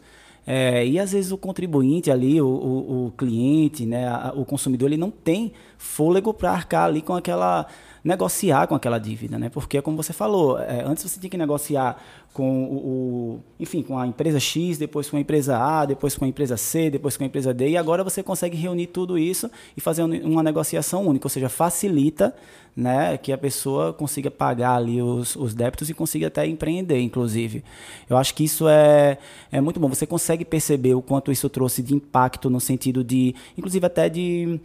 É, 0.46 0.86
e 0.86 0.98
às 0.98 1.12
vezes 1.12 1.32
o 1.32 1.38
contribuinte 1.38 2.10
ali, 2.10 2.40
o, 2.40 2.46
o, 2.46 3.06
o 3.06 3.12
cliente, 3.12 3.86
né, 3.86 4.06
o 4.34 4.44
consumidor, 4.44 4.88
ele 4.88 4.98
não 4.98 5.10
tem 5.10 5.52
fôlego 5.78 6.34
para 6.34 6.52
arcar 6.52 6.84
ali 6.84 7.00
com 7.00 7.14
aquela 7.14 7.66
negociar 8.04 8.66
com 8.66 8.74
aquela 8.74 8.98
dívida, 8.98 9.38
né? 9.38 9.48
Porque 9.48 9.80
como 9.80 9.96
você 9.96 10.12
falou, 10.12 10.58
é, 10.58 10.82
antes 10.84 11.02
você 11.02 11.18
tinha 11.18 11.30
que 11.30 11.38
negociar 11.38 11.96
com 12.34 12.64
o, 12.64 12.76
o, 12.76 13.40
enfim, 13.58 13.82
com 13.82 13.98
a 13.98 14.06
empresa 14.06 14.38
X, 14.38 14.76
depois 14.76 15.08
com 15.08 15.16
a 15.16 15.20
empresa 15.20 15.56
A, 15.56 15.86
depois 15.86 16.14
com 16.14 16.26
a 16.26 16.28
empresa 16.28 16.56
C, 16.58 16.90
depois 16.90 17.16
com 17.16 17.22
a 17.24 17.26
empresa 17.26 17.54
D, 17.54 17.70
e 17.70 17.76
agora 17.78 18.04
você 18.04 18.22
consegue 18.22 18.56
reunir 18.56 18.88
tudo 18.88 19.16
isso 19.16 19.50
e 19.74 19.80
fazer 19.80 20.02
uma 20.02 20.42
negociação 20.42 21.06
única, 21.06 21.26
ou 21.26 21.30
seja, 21.30 21.48
facilita 21.48 22.34
né, 22.76 23.16
que 23.16 23.32
a 23.32 23.38
pessoa 23.38 23.92
consiga 23.92 24.30
pagar 24.30 24.76
ali 24.76 25.00
os, 25.00 25.36
os 25.36 25.54
débitos 25.54 25.88
e 25.88 25.94
consiga 25.94 26.26
até 26.26 26.46
empreender, 26.46 27.00
inclusive. 27.00 27.64
Eu 28.10 28.16
acho 28.16 28.34
que 28.34 28.44
isso 28.44 28.68
é, 28.68 29.16
é 29.50 29.60
muito 29.60 29.78
bom. 29.78 29.88
Você 29.88 30.06
consegue 30.06 30.44
perceber 30.44 30.94
o 30.94 31.00
quanto 31.00 31.30
isso 31.30 31.48
trouxe 31.48 31.82
de 31.82 31.94
impacto 31.94 32.50
no 32.50 32.60
sentido 32.60 33.04
de, 33.04 33.34
inclusive 33.56 33.86
até 33.86 34.08
de 34.08 34.60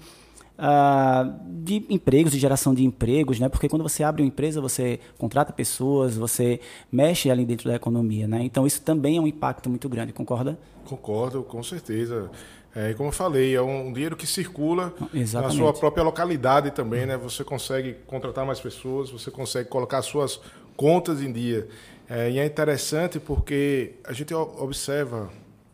uh, 0.59 1.39
de 1.63 1.85
empregos, 1.89 2.33
de 2.33 2.39
geração 2.39 2.73
de 2.73 2.83
empregos, 2.83 3.39
né? 3.39 3.49
Porque 3.49 3.69
quando 3.69 3.81
você 3.81 4.03
abre 4.03 4.21
uma 4.21 4.27
empresa, 4.27 4.59
você 4.59 4.99
contrata 5.17 5.53
pessoas, 5.53 6.17
você 6.17 6.59
mexe 6.91 7.31
ali 7.31 7.45
dentro 7.45 7.69
da 7.69 7.75
economia, 7.75 8.27
né? 8.27 8.43
Então 8.43 8.67
isso 8.67 8.81
também 8.81 9.17
é 9.17 9.21
um 9.21 9.27
impacto 9.27 9.69
muito 9.69 9.87
grande, 9.87 10.13
concorda? 10.13 10.59
Concordo, 10.85 11.43
com 11.43 11.63
certeza. 11.63 12.29
É, 12.75 12.93
como 12.93 13.09
eu 13.09 13.13
falei, 13.13 13.55
é 13.55 13.61
um 13.61 13.91
dinheiro 13.91 14.15
que 14.15 14.27
circula 14.27 14.93
Exatamente. 15.13 15.57
na 15.57 15.63
sua 15.63 15.73
própria 15.73 16.03
localidade 16.03 16.71
também, 16.71 17.05
né? 17.05 17.17
Você 17.17 17.43
consegue 17.43 17.93
contratar 18.05 18.45
mais 18.45 18.59
pessoas, 18.59 19.09
você 19.09 19.31
consegue 19.31 19.69
colocar 19.69 20.01
suas 20.01 20.39
contas 20.75 21.21
em 21.21 21.31
dia. 21.31 21.67
É, 22.07 22.29
e 22.29 22.39
é 22.39 22.45
interessante 22.45 23.19
porque 23.19 23.93
a 24.03 24.13
gente 24.13 24.33
observa 24.33 25.29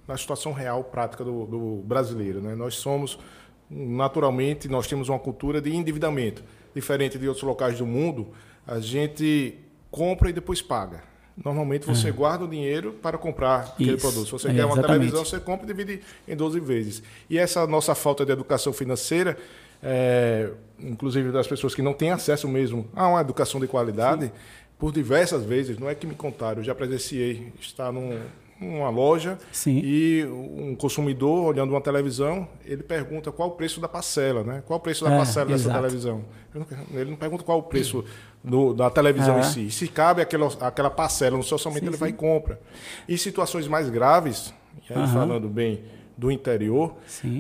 na 0.07 0.17
situação 0.17 0.53
real 0.53 0.83
prática 0.83 1.23
do, 1.23 1.45
do 1.45 1.83
brasileiro, 1.83 2.41
né? 2.41 2.55
Nós 2.55 2.75
somos 2.75 3.17
naturalmente 3.69 4.67
nós 4.67 4.87
temos 4.87 5.09
uma 5.09 5.19
cultura 5.19 5.61
de 5.61 5.73
endividamento. 5.75 6.43
Diferente 6.73 7.17
de 7.17 7.27
outros 7.27 7.43
locais 7.43 7.77
do 7.77 7.85
mundo, 7.85 8.27
a 8.67 8.79
gente 8.79 9.55
compra 9.89 10.29
e 10.29 10.33
depois 10.33 10.61
paga. 10.61 11.03
Normalmente 11.43 11.85
você 11.85 12.11
guarda 12.11 12.45
o 12.45 12.47
dinheiro 12.47 12.93
para 13.01 13.17
comprar 13.17 13.61
aquele 13.61 13.91
Isso. 13.95 13.99
produto. 14.07 14.25
Se 14.25 14.31
você 14.31 14.47
É, 14.49 14.53
quer 14.53 14.65
uma 14.65 14.73
exatamente. 14.73 14.99
televisão, 14.99 15.25
você 15.25 15.39
compra 15.39 15.65
e 15.65 15.67
divide 15.73 16.01
em 16.27 16.35
12 16.35 16.59
vezes. 16.61 17.03
E 17.29 17.37
essa 17.37 17.67
nossa 17.67 17.93
falta 17.93 18.25
de 18.25 18.31
educação 18.31 18.71
financeira, 18.71 19.37
é, 19.83 20.49
inclusive 20.79 21.31
das 21.31 21.45
pessoas 21.47 21.75
que 21.75 21.81
não 21.81 21.93
têm 21.93 22.11
acesso 22.11 22.47
mesmo 22.47 22.87
a 22.95 23.07
uma 23.09 23.21
educação 23.21 23.59
de 23.59 23.67
qualidade, 23.67 24.31
por 24.79 24.91
diversas 24.93 25.43
vezes, 25.43 25.77
não 25.77 25.89
é 25.89 25.95
que 25.95 26.07
me 26.07 26.15
contaram, 26.15 26.59
eu 26.59 26.63
já 26.63 26.75
presenciei 26.75 27.51
estar 27.59 27.91
num, 27.91 28.17
numa 28.59 28.89
loja 28.89 29.37
Sim. 29.51 29.81
e 29.83 30.25
um 30.25 30.75
consumidor 30.75 31.45
olhando 31.45 31.71
uma 31.71 31.81
televisão, 31.81 32.47
ele 32.63 32.83
pergunta 32.83 33.31
qual 33.31 33.49
o 33.49 33.51
preço 33.51 33.79
da 33.81 33.87
parcela, 33.87 34.43
né? 34.43 34.63
Qual 34.65 34.77
o 34.79 34.81
preço 34.81 35.03
da 35.03 35.13
É, 35.13 35.17
parcela 35.17 35.45
dessa 35.47 35.63
exato. 35.65 35.75
televisão? 35.77 36.21
Ele 36.93 37.09
não, 37.09 37.17
pergunta 37.17 37.43
qual 37.43 37.59
o 37.59 37.63
preço 37.63 38.05
do- 38.43 38.73
da 38.73 38.89
televisão 38.89 39.37
É. 39.37 39.39
em 39.41 39.43
si. 39.43 39.71
Se 39.71 39.87
cabe 39.89 40.21
aquela, 40.21 40.47
aquela 40.61 40.89
parcela 40.89 41.35
no 41.35 41.43
seu 41.43 41.55
orçamento, 41.55 41.83
ele 41.83 41.93
sim. 41.93 41.99
vai 41.99 42.09
e 42.09 42.13
compra. 42.13 42.59
Em 43.09 43.17
situações 43.17 43.67
mais 43.67 43.89
graves, 43.89 44.53
e 44.89 44.93
aí 44.93 44.99
Aham. 44.99 45.07
falando 45.13 45.49
bem 45.49 45.81
do 46.17 46.31
interior, 46.31 46.95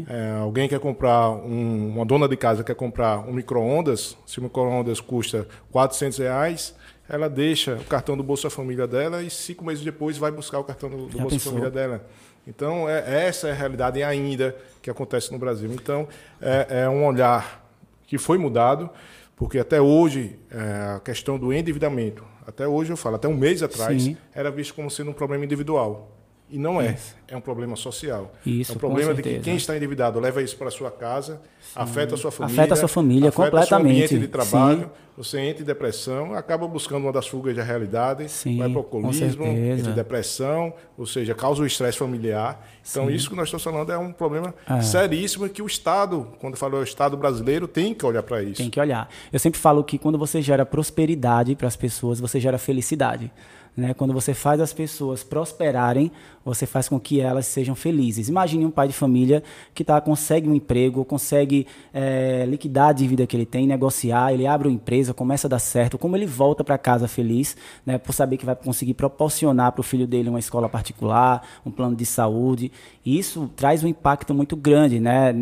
é, 0.09 0.31
alguém 0.41 0.67
quer 0.67 0.81
comprar, 0.81 1.29
um- 1.29 1.93
uma 1.95 2.03
dona 2.05 2.27
de 2.27 2.35
casa 2.35 2.61
quer 2.61 2.75
comprar 2.75 3.19
um 3.19 3.31
micro-ondas, 3.31 4.17
se 4.25 4.39
o 4.39 4.43
micro-ondas 4.43 4.99
custa 4.99 5.47
400 5.71 6.17
reais, 6.19 6.75
ela 7.07 7.29
deixa 7.29 7.75
o 7.75 7.83
cartão 7.85 8.17
do 8.17 8.23
Bolsa 8.23 8.49
Família 8.49 8.87
dela 8.87 9.21
e 9.21 9.29
cinco 9.29 9.63
meses 9.63 9.83
depois 9.83 10.17
vai 10.17 10.31
buscar 10.31 10.59
o 10.59 10.63
cartão 10.63 10.89
do, 10.89 11.07
do 11.07 11.17
Bolsa 11.19 11.35
pensou? 11.35 11.51
Família 11.51 11.71
dela. 11.71 12.05
Então, 12.47 12.87
é, 12.89 13.27
essa 13.27 13.47
é 13.47 13.51
a 13.51 13.55
realidade 13.55 14.03
ainda 14.03 14.55
que 14.81 14.89
acontece 14.89 15.31
no 15.31 15.39
Brasil. 15.39 15.71
Então, 15.71 16.07
é, 16.41 16.81
é 16.83 16.89
um 16.89 17.05
olhar 17.05 17.65
que 18.07 18.17
foi 18.17 18.37
mudado, 18.37 18.89
porque 19.35 19.57
até 19.59 19.81
hoje, 19.81 20.37
é, 20.51 20.95
a 20.95 20.99
questão 20.99 21.37
do 21.39 21.51
endividamento, 21.51 22.23
até 22.45 22.67
hoje 22.67 22.91
eu 22.91 22.97
falo, 22.97 23.15
até 23.15 23.27
um 23.27 23.35
mês 23.35 23.63
atrás, 23.63 24.03
Sim. 24.03 24.17
era 24.33 24.51
visto 24.51 24.73
como 24.75 24.89
sendo 24.89 25.09
um 25.09 25.13
problema 25.13 25.43
individual. 25.43 26.14
E 26.47 26.59
não 26.59 26.79
é, 26.79 26.95
é 27.27 27.35
um 27.35 27.41
problema 27.41 27.75
social. 27.75 28.31
Isso, 28.45 28.71
é 28.73 28.75
um 28.75 28.77
problema 28.77 29.15
de 29.15 29.23
que 29.23 29.39
quem 29.39 29.55
está 29.55 29.75
endividado 29.75 30.19
leva 30.19 30.43
isso 30.43 30.55
para 30.55 30.69
sua 30.69 30.91
casa, 30.91 31.41
afeta 31.75 32.13
a 32.13 32.17
sua 32.17 32.31
família. 32.31 32.61
Afeta 32.61 32.73
a 32.75 32.77
sua 32.77 32.87
família 32.87 33.29
afeta 33.29 33.43
completamente. 33.49 33.95
O 34.05 34.07
seu 34.07 34.17
ambiente 34.17 34.19
de 34.19 34.27
trabalho, 34.27 34.81
Sim. 34.81 34.89
você 35.17 35.39
entra 35.39 35.63
em 35.63 35.65
depressão, 35.65 36.35
acaba 36.35 36.67
buscando 36.67 37.01
uma 37.05 37.11
das 37.11 37.27
fugas 37.27 37.55
da 37.55 37.63
realidade, 37.63 38.29
Sim, 38.29 38.59
vai 38.59 38.69
para 38.69 38.75
o 38.75 38.81
alcoolismo, 38.81 39.43
entra 39.43 39.89
em 39.89 39.93
depressão, 39.95 40.71
ou 40.95 41.07
seja, 41.07 41.33
causa 41.33 41.63
o 41.63 41.65
estresse 41.65 41.97
familiar. 41.97 42.63
Então, 42.87 43.07
Sim. 43.07 43.13
isso 43.15 43.27
que 43.31 43.35
nós 43.35 43.47
estamos 43.47 43.63
falando 43.63 43.91
é 43.91 43.97
um 43.97 44.11
problema 44.13 44.53
É. 44.69 44.81
seríssimo 44.81 45.49
que 45.49 45.63
o 45.63 45.65
Estado, 45.65 46.27
quando 46.39 46.55
falou 46.55 46.79
o 46.79 46.83
Estado 46.83 47.17
brasileiro, 47.17 47.67
tem 47.67 47.91
que 47.91 48.05
olhar 48.05 48.21
para 48.21 48.43
isso. 48.43 48.57
Tem 48.61 48.69
que 48.69 48.79
olhar. 48.79 49.09
Eu 49.33 49.39
sempre 49.39 49.59
falo 49.59 49.83
que 49.83 49.97
quando 49.97 50.17
você 50.19 50.43
gera 50.43 50.63
prosperidade 50.63 51.55
para 51.55 51.67
as 51.67 51.75
pessoas, 51.75 52.19
você 52.19 52.39
gera 52.39 52.59
felicidade. 52.59 53.31
Né? 53.75 53.93
Quando 53.93 54.13
você 54.13 54.33
faz 54.33 54.61
as 54.61 54.71
pessoas 54.71 55.21
prosperarem, 55.23 56.09
você 56.45 56.65
faz 56.65 56.87
com 56.87 56.97
que 56.97 57.19
elas 57.19 57.45
sejam 57.45 57.75
felizes. 57.75 58.29
Imagine 58.29 58.65
um 58.65 58.71
pai 58.71 58.87
de 58.87 58.93
família 58.93 59.43
que 59.73 59.83
tá, 59.83 59.99
consegue 59.99 60.47
um 60.47 60.55
emprego, 60.55 61.03
consegue 61.03 61.67
eh, 61.93 62.45
liquidar 62.47 62.89
a 62.89 62.93
dívida 62.93 63.27
que 63.27 63.35
ele 63.35 63.45
tem, 63.45 63.67
negociar, 63.67 64.31
ele 64.31 64.47
abre 64.47 64.69
uma 64.69 64.75
empresa, 64.75 65.13
começa 65.13 65.47
a 65.47 65.49
dar 65.49 65.59
certo, 65.59 65.97
como 65.97 66.15
ele 66.15 66.25
volta 66.25 66.63
para 66.63 66.77
casa 66.77 67.07
feliz, 67.07 67.57
né? 67.85 67.97
por 67.97 68.13
saber 68.13 68.37
que 68.37 68.45
vai 68.45 68.55
conseguir 68.55 68.93
proporcionar 68.93 69.73
para 69.73 69.81
o 69.81 69.83
filho 69.83 70.07
dele 70.07 70.29
uma 70.29 70.39
escola 70.39 70.69
particular, 70.69 71.45
um 71.65 71.71
plano 71.71 71.95
de 71.95 72.05
saúde. 72.05 72.71
E 73.03 73.17
isso 73.19 73.51
traz 73.57 73.83
um 73.83 73.87
impacto 73.87 74.33
muito 74.33 74.55
grande, 74.55 74.99
né? 74.99 75.35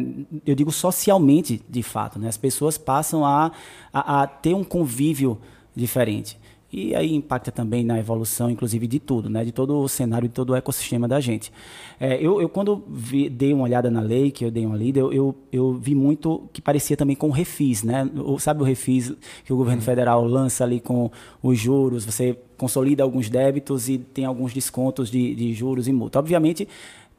Eu 0.46 0.56
digo 0.56 0.72
socialmente, 0.72 1.62
de 1.70 1.84
fato. 1.84 2.18
Né? 2.18 2.28
As 2.28 2.38
pessoas 2.38 2.78
passam 2.78 3.26
a, 3.26 3.52
a, 3.94 4.24
a 4.24 4.28
ter 4.28 4.54
um 4.54 4.64
convívio 4.64 5.38
diferente. 5.76 6.38
E 6.76 6.96
aí 6.96 7.14
impacta 7.14 7.52
também 7.52 7.84
na 7.86 8.00
evolução, 8.00 8.50
inclusive, 8.50 8.88
de 8.88 9.00
tudo, 9.00 9.30
né? 9.30 9.46
de 9.46 9.52
todo 9.52 9.78
o 9.80 9.88
cenário, 9.88 10.28
de 10.28 10.34
todo 10.34 10.50
o 10.50 10.56
ecossistema 10.56 11.08
da 11.08 11.20
gente. 11.20 11.52
É, 12.00 12.16
eu, 12.16 12.42
eu, 12.42 12.50
quando 12.50 12.84
vi- 12.90 13.30
dei 13.30 13.54
uma 13.54 13.64
olhada 13.66 13.92
na 13.92 14.02
lei, 14.02 14.32
que 14.32 14.44
eu 14.44 14.50
dei 14.50 14.66
uma 14.66 14.76
lida, 14.76 15.00
eu, 15.00 15.14
eu, 15.14 15.36
eu 15.52 15.74
vi 15.76 15.94
muito 15.94 16.50
que 16.52 16.60
parecia 16.60 16.98
também 16.98 17.16
com 17.16 17.28
o 17.28 17.32
refis. 17.32 17.84
Né? 17.84 18.10
O- 18.16 18.40
sabe 18.40 18.64
o 18.64 18.66
refis 18.66 19.14
que 19.46 19.54
o 19.54 19.56
governo 19.56 19.84
federal 19.84 20.26
lança 20.26 20.64
ali 20.64 20.80
com 20.80 21.12
os 21.44 21.60
juros? 21.60 22.06
Você 22.06 22.36
consolida 22.58 23.04
alguns 23.04 23.30
débitos 23.30 23.88
e 23.88 24.00
tem 24.00 24.26
alguns 24.26 24.52
descontos 24.52 25.12
de, 25.12 25.36
de 25.36 25.54
juros 25.54 25.88
e 25.88 25.94
multa. 25.94 26.18
Obviamente, 26.18 26.68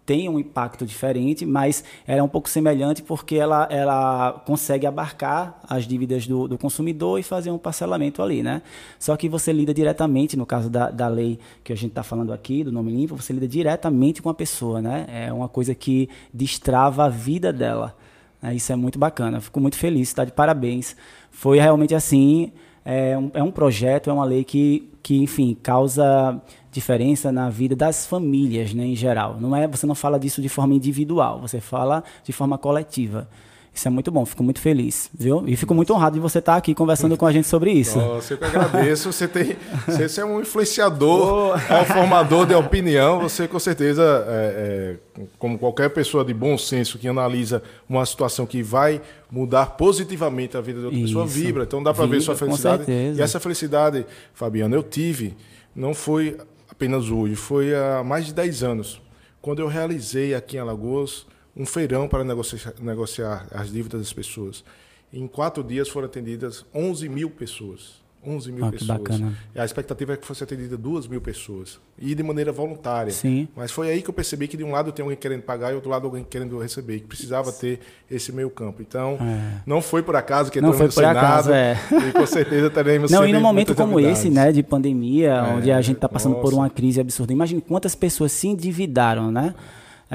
tem 0.06 0.28
um 0.28 0.38
impacto 0.38 0.84
diferente, 0.84 1.46
mas 1.46 1.82
ela 2.06 2.20
é 2.20 2.22
um 2.22 2.28
pouco 2.28 2.48
semelhante 2.48 3.02
porque 3.02 3.36
ela, 3.36 3.66
ela 3.70 4.32
consegue 4.46 4.86
abarcar 4.86 5.60
as 5.68 5.86
dívidas 5.86 6.26
do, 6.26 6.46
do 6.46 6.58
consumidor 6.58 7.18
e 7.18 7.22
fazer 7.22 7.50
um 7.50 7.58
parcelamento 7.58 8.22
ali, 8.22 8.42
né? 8.42 8.62
Só 8.98 9.16
que 9.16 9.28
você 9.28 9.52
lida 9.52 9.72
diretamente, 9.72 10.36
no 10.36 10.44
caso 10.44 10.68
da, 10.68 10.90
da 10.90 11.08
lei 11.08 11.38
que 11.62 11.72
a 11.72 11.76
gente 11.76 11.90
está 11.90 12.02
falando 12.02 12.32
aqui, 12.32 12.62
do 12.62 12.70
nome 12.70 12.92
limpo, 12.92 13.16
você 13.16 13.32
lida 13.32 13.48
diretamente 13.48 14.20
com 14.20 14.28
a 14.28 14.34
pessoa, 14.34 14.82
né? 14.82 15.06
É 15.08 15.32
uma 15.32 15.48
coisa 15.48 15.74
que 15.74 16.08
destrava 16.32 17.04
a 17.04 17.08
vida 17.08 17.52
dela. 17.52 17.96
né? 18.42 18.54
Isso 18.54 18.70
é 18.72 18.76
muito 18.76 18.98
bacana. 18.98 19.40
Fico 19.40 19.58
muito 19.58 19.76
feliz, 19.76 20.08
está 20.08 20.24
de 20.24 20.32
parabéns. 20.32 20.94
Foi 21.30 21.58
realmente 21.58 21.94
assim, 21.94 22.52
é 22.84 23.16
um, 23.16 23.30
é 23.34 23.42
um 23.42 23.50
projeto, 23.50 24.10
é 24.10 24.12
uma 24.12 24.24
lei 24.24 24.44
que, 24.44 24.90
que, 25.02 25.16
enfim, 25.22 25.56
causa 25.62 26.40
diferença 26.70 27.30
na 27.30 27.48
vida 27.48 27.74
das 27.74 28.06
famílias, 28.06 28.74
né, 28.74 28.84
em 28.84 28.96
geral. 28.96 29.38
Não 29.40 29.54
é, 29.54 29.66
você 29.66 29.86
não 29.86 29.94
fala 29.94 30.18
disso 30.18 30.42
de 30.42 30.48
forma 30.48 30.74
individual, 30.74 31.40
você 31.40 31.60
fala 31.60 32.02
de 32.22 32.32
forma 32.32 32.58
coletiva. 32.58 33.28
Isso 33.74 33.88
é 33.88 33.90
muito 33.90 34.12
bom, 34.12 34.24
fico 34.24 34.44
muito 34.44 34.60
feliz, 34.60 35.10
viu? 35.12 35.42
E 35.48 35.56
fico 35.56 35.74
muito 35.74 35.92
honrado 35.92 36.14
de 36.14 36.20
você 36.20 36.38
estar 36.38 36.54
aqui 36.54 36.72
conversando 36.76 37.16
com 37.16 37.26
a 37.26 37.32
gente 37.32 37.48
sobre 37.48 37.72
isso. 37.72 37.98
Nossa, 37.98 38.34
eu 38.34 38.38
que 38.38 38.44
agradeço. 38.44 39.12
Você 39.12 39.26
tem, 39.26 39.56
você, 39.84 40.20
é 40.20 40.24
um 40.24 40.40
influenciador, 40.40 41.60
é 41.68 41.82
um 41.82 41.84
formador 41.84 42.46
de 42.46 42.54
opinião. 42.54 43.20
Você 43.20 43.48
com 43.48 43.58
certeza, 43.58 44.24
é, 44.28 44.98
é, 45.18 45.22
como 45.40 45.58
qualquer 45.58 45.90
pessoa 45.90 46.24
de 46.24 46.32
bom 46.32 46.56
senso 46.56 47.00
que 47.00 47.08
analisa 47.08 47.64
uma 47.88 48.06
situação 48.06 48.46
que 48.46 48.62
vai 48.62 49.02
mudar 49.28 49.66
positivamente 49.72 50.56
a 50.56 50.60
vida 50.60 50.78
de 50.78 50.86
outra 50.86 51.00
pessoa, 51.00 51.24
Isso. 51.24 51.34
vibra. 51.34 51.64
Então 51.64 51.82
dá 51.82 51.92
para 51.92 52.06
ver 52.06 52.20
sua 52.20 52.36
felicidade. 52.36 52.84
E 52.88 53.20
essa 53.20 53.40
felicidade, 53.40 54.06
Fabiana, 54.32 54.76
eu 54.76 54.84
tive, 54.84 55.36
não 55.74 55.94
foi 55.94 56.36
apenas 56.70 57.10
hoje, 57.10 57.34
foi 57.34 57.74
há 57.74 58.04
mais 58.04 58.26
de 58.26 58.34
10 58.34 58.62
anos, 58.62 59.02
quando 59.42 59.58
eu 59.58 59.66
realizei 59.66 60.32
aqui 60.32 60.56
em 60.56 60.60
Alagoas 60.60 61.26
um 61.56 61.64
feirão 61.66 62.08
para 62.08 62.24
negociar, 62.24 62.74
negociar 62.80 63.46
as 63.52 63.70
dívidas 63.70 64.00
das 64.00 64.12
pessoas. 64.12 64.64
Em 65.12 65.26
quatro 65.26 65.62
dias 65.62 65.88
foram 65.88 66.06
atendidas 66.06 66.64
11 66.74 67.08
mil 67.08 67.30
pessoas. 67.30 68.02
11 68.26 68.50
mil 68.52 68.64
Ah, 68.64 68.70
pessoas. 68.70 68.88
bacana. 68.98 69.36
E 69.54 69.60
a 69.60 69.64
expectativa 69.66 70.14
é 70.14 70.16
que 70.16 70.26
fosse 70.26 70.42
atendida 70.42 70.78
2 70.78 71.06
mil 71.06 71.20
pessoas. 71.20 71.78
E 71.98 72.14
de 72.14 72.22
maneira 72.22 72.50
voluntária. 72.50 73.12
Sim. 73.12 73.46
Mas 73.54 73.70
foi 73.70 73.90
aí 73.90 74.00
que 74.00 74.08
eu 74.08 74.14
percebi 74.14 74.48
que 74.48 74.56
de 74.56 74.64
um 74.64 74.70
lado 74.72 74.90
tem 74.92 75.02
alguém 75.02 75.16
querendo 75.18 75.42
pagar 75.42 75.68
e 75.68 75.72
do 75.72 75.74
outro 75.76 75.90
lado 75.90 76.06
alguém 76.06 76.24
querendo 76.24 76.58
receber. 76.58 77.00
Que 77.00 77.06
precisava 77.06 77.52
ter 77.52 77.80
esse 78.10 78.32
meio 78.32 78.48
campo. 78.48 78.80
Então, 78.80 79.18
É. 79.20 79.60
não 79.66 79.82
foi 79.82 80.02
por 80.02 80.16
acaso 80.16 80.50
que 80.50 80.58
Não 80.58 80.70
entramos 80.70 80.94
foi 80.94 81.04
no 81.04 81.10
por 81.12 81.16
acaso, 81.18 81.52
é. 81.52 81.76
E 82.08 82.12
com 82.12 82.26
certeza 82.26 82.70
teremos 82.70 83.10
Não, 83.12 83.26
e 83.28 83.32
num 83.32 83.42
momento 83.42 83.74
como 83.74 84.00
esse, 84.00 84.30
né, 84.30 84.50
de 84.50 84.62
pandemia, 84.62 85.28
É, 85.30 85.42
onde 85.56 85.70
a 85.70 85.80
gente 85.82 85.96
está 85.96 86.08
passando 86.08 86.36
por 86.36 86.44
nossa. 86.44 86.56
uma 86.56 86.70
crise 86.70 87.00
absurda. 87.02 87.30
Imagine 87.30 87.60
quantas 87.60 87.94
pessoas 87.94 88.32
se 88.32 88.48
endividaram, 88.48 89.30
né? 89.30 89.54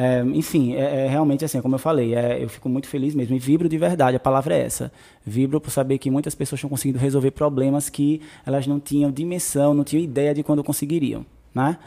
É, 0.01 0.21
enfim, 0.33 0.75
é, 0.75 1.07
é 1.07 1.07
realmente 1.09 1.43
assim, 1.43 1.61
como 1.61 1.75
eu 1.75 1.79
falei, 1.79 2.15
é, 2.15 2.41
eu 2.41 2.47
fico 2.47 2.69
muito 2.69 2.87
feliz 2.87 3.13
mesmo 3.13 3.35
e 3.35 3.39
vibro 3.39 3.67
de 3.67 3.77
verdade, 3.77 4.15
a 4.15 4.19
palavra 4.19 4.55
é 4.55 4.61
essa. 4.61 4.89
Vibro 5.25 5.59
por 5.59 5.71
saber 5.71 5.97
que 5.97 6.09
muitas 6.09 6.33
pessoas 6.33 6.59
estão 6.59 6.69
conseguindo 6.69 6.97
resolver 6.97 7.31
problemas 7.31 7.89
que 7.89 8.21
elas 8.45 8.65
não 8.65 8.79
tinham 8.79 9.11
dimensão, 9.11 9.73
não 9.73 9.83
tinham 9.83 10.01
ideia 10.01 10.33
de 10.33 10.41
quando 10.41 10.63
conseguiriam. 10.63 11.25
Né? 11.53 11.77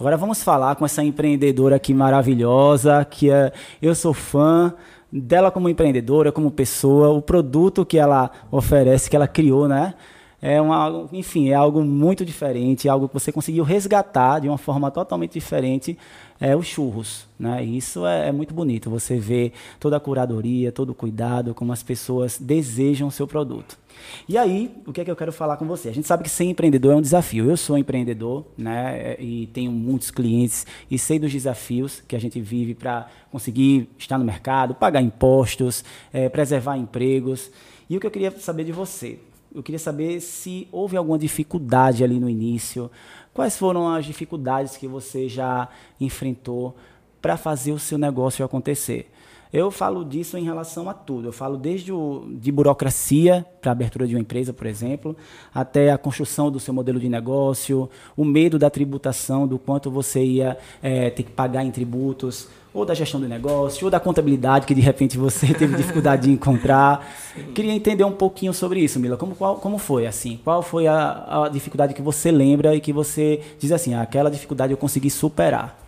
Agora 0.00 0.16
vamos 0.16 0.42
falar 0.42 0.74
com 0.74 0.84
essa 0.84 1.04
empreendedora 1.04 1.76
aqui 1.76 1.94
maravilhosa, 1.94 3.04
que 3.04 3.30
é, 3.30 3.52
eu 3.80 3.94
sou 3.94 4.12
fã 4.12 4.74
dela 5.12 5.52
como 5.52 5.68
empreendedora, 5.68 6.32
como 6.32 6.50
pessoa, 6.50 7.10
o 7.10 7.22
produto 7.22 7.86
que 7.86 7.98
ela 7.98 8.32
oferece, 8.50 9.08
que 9.08 9.14
ela 9.14 9.28
criou, 9.28 9.68
né? 9.68 9.94
É 10.42 10.60
uma, 10.60 11.06
enfim, 11.12 11.50
é 11.50 11.54
algo 11.54 11.84
muito 11.84 12.24
diferente, 12.24 12.88
algo 12.88 13.08
que 13.08 13.14
você 13.14 13.30
conseguiu 13.30 13.62
resgatar 13.62 14.38
de 14.38 14.48
uma 14.48 14.56
forma 14.56 14.90
totalmente 14.90 15.32
diferente, 15.32 15.98
é 16.40 16.56
os 16.56 16.66
churros, 16.66 17.26
né? 17.38 17.62
E 17.62 17.76
isso 17.76 18.06
é, 18.06 18.28
é 18.28 18.32
muito 18.32 18.54
bonito, 18.54 18.88
você 18.88 19.18
vê 19.18 19.52
toda 19.78 19.98
a 19.98 20.00
curadoria, 20.00 20.72
todo 20.72 20.90
o 20.90 20.94
cuidado, 20.94 21.54
como 21.54 21.72
as 21.72 21.82
pessoas 21.82 22.38
desejam 22.38 23.08
o 23.08 23.10
seu 23.10 23.26
produto. 23.26 23.78
E 24.26 24.38
aí, 24.38 24.74
o 24.86 24.92
que 24.94 25.02
é 25.02 25.04
que 25.04 25.10
eu 25.10 25.16
quero 25.16 25.30
falar 25.30 25.58
com 25.58 25.66
você? 25.66 25.90
A 25.90 25.92
gente 25.92 26.06
sabe 26.06 26.22
que 26.22 26.30
ser 26.30 26.44
empreendedor 26.44 26.94
é 26.94 26.96
um 26.96 27.02
desafio. 27.02 27.50
Eu 27.50 27.56
sou 27.58 27.76
empreendedor, 27.76 28.46
né? 28.56 29.16
E 29.20 29.48
tenho 29.48 29.70
muitos 29.70 30.10
clientes 30.10 30.66
e 30.90 30.98
sei 30.98 31.18
dos 31.18 31.30
desafios 31.30 32.02
que 32.08 32.16
a 32.16 32.18
gente 32.18 32.40
vive 32.40 32.74
para 32.74 33.08
conseguir 33.30 33.90
estar 33.98 34.16
no 34.16 34.24
mercado, 34.24 34.74
pagar 34.74 35.02
impostos, 35.02 35.84
eh, 36.14 36.30
preservar 36.30 36.78
empregos. 36.78 37.50
E 37.90 37.96
o 37.96 38.00
que 38.00 38.06
eu 38.06 38.10
queria 38.10 38.30
saber 38.38 38.64
de 38.64 38.72
você? 38.72 39.18
Eu 39.52 39.62
queria 39.62 39.78
saber 39.78 40.20
se 40.20 40.68
houve 40.70 40.96
alguma 40.96 41.18
dificuldade 41.18 42.04
ali 42.04 42.20
no 42.20 42.28
início. 42.28 42.90
Quais 43.34 43.56
foram 43.58 43.88
as 43.88 44.04
dificuldades 44.04 44.76
que 44.76 44.86
você 44.86 45.28
já 45.28 45.68
enfrentou 46.00 46.76
para 47.20 47.36
fazer 47.36 47.72
o 47.72 47.78
seu 47.78 47.98
negócio 47.98 48.44
acontecer? 48.44 49.10
Eu 49.52 49.72
falo 49.72 50.04
disso 50.04 50.38
em 50.38 50.44
relação 50.44 50.88
a 50.88 50.94
tudo. 50.94 51.26
Eu 51.26 51.32
falo 51.32 51.56
desde 51.56 51.92
o, 51.92 52.28
de 52.30 52.52
burocracia 52.52 53.44
para 53.60 53.72
a 53.72 53.72
abertura 53.72 54.06
de 54.06 54.14
uma 54.14 54.20
empresa, 54.20 54.52
por 54.52 54.66
exemplo, 54.66 55.16
até 55.52 55.90
a 55.90 55.98
construção 55.98 56.52
do 56.52 56.60
seu 56.60 56.72
modelo 56.72 57.00
de 57.00 57.08
negócio, 57.08 57.90
o 58.16 58.24
medo 58.24 58.56
da 58.56 58.70
tributação, 58.70 59.48
do 59.48 59.58
quanto 59.58 59.90
você 59.90 60.22
ia 60.22 60.56
é, 60.80 61.10
ter 61.10 61.24
que 61.24 61.32
pagar 61.32 61.64
em 61.64 61.72
tributos, 61.72 62.48
ou 62.72 62.84
da 62.84 62.94
gestão 62.94 63.20
do 63.20 63.28
negócio, 63.28 63.84
ou 63.84 63.90
da 63.90 63.98
contabilidade, 63.98 64.66
que 64.66 64.74
de 64.74 64.80
repente 64.80 65.18
você 65.18 65.52
teve 65.54 65.76
dificuldade 65.76 66.22
de 66.22 66.30
encontrar. 66.30 67.06
Sim. 67.34 67.52
Queria 67.52 67.72
entender 67.72 68.04
um 68.04 68.12
pouquinho 68.12 68.54
sobre 68.54 68.80
isso, 68.80 68.98
Mila. 69.00 69.16
Como, 69.16 69.34
qual, 69.34 69.56
como 69.56 69.78
foi 69.78 70.06
assim? 70.06 70.38
Qual 70.42 70.62
foi 70.62 70.86
a, 70.86 71.44
a 71.44 71.48
dificuldade 71.48 71.94
que 71.94 72.02
você 72.02 72.30
lembra 72.30 72.74
e 72.74 72.80
que 72.80 72.92
você 72.92 73.40
diz 73.58 73.72
assim, 73.72 73.94
ah, 73.94 74.02
aquela 74.02 74.30
dificuldade 74.30 74.72
eu 74.72 74.76
consegui 74.76 75.10
superar? 75.10 75.78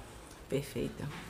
Perfeito. 0.48 1.22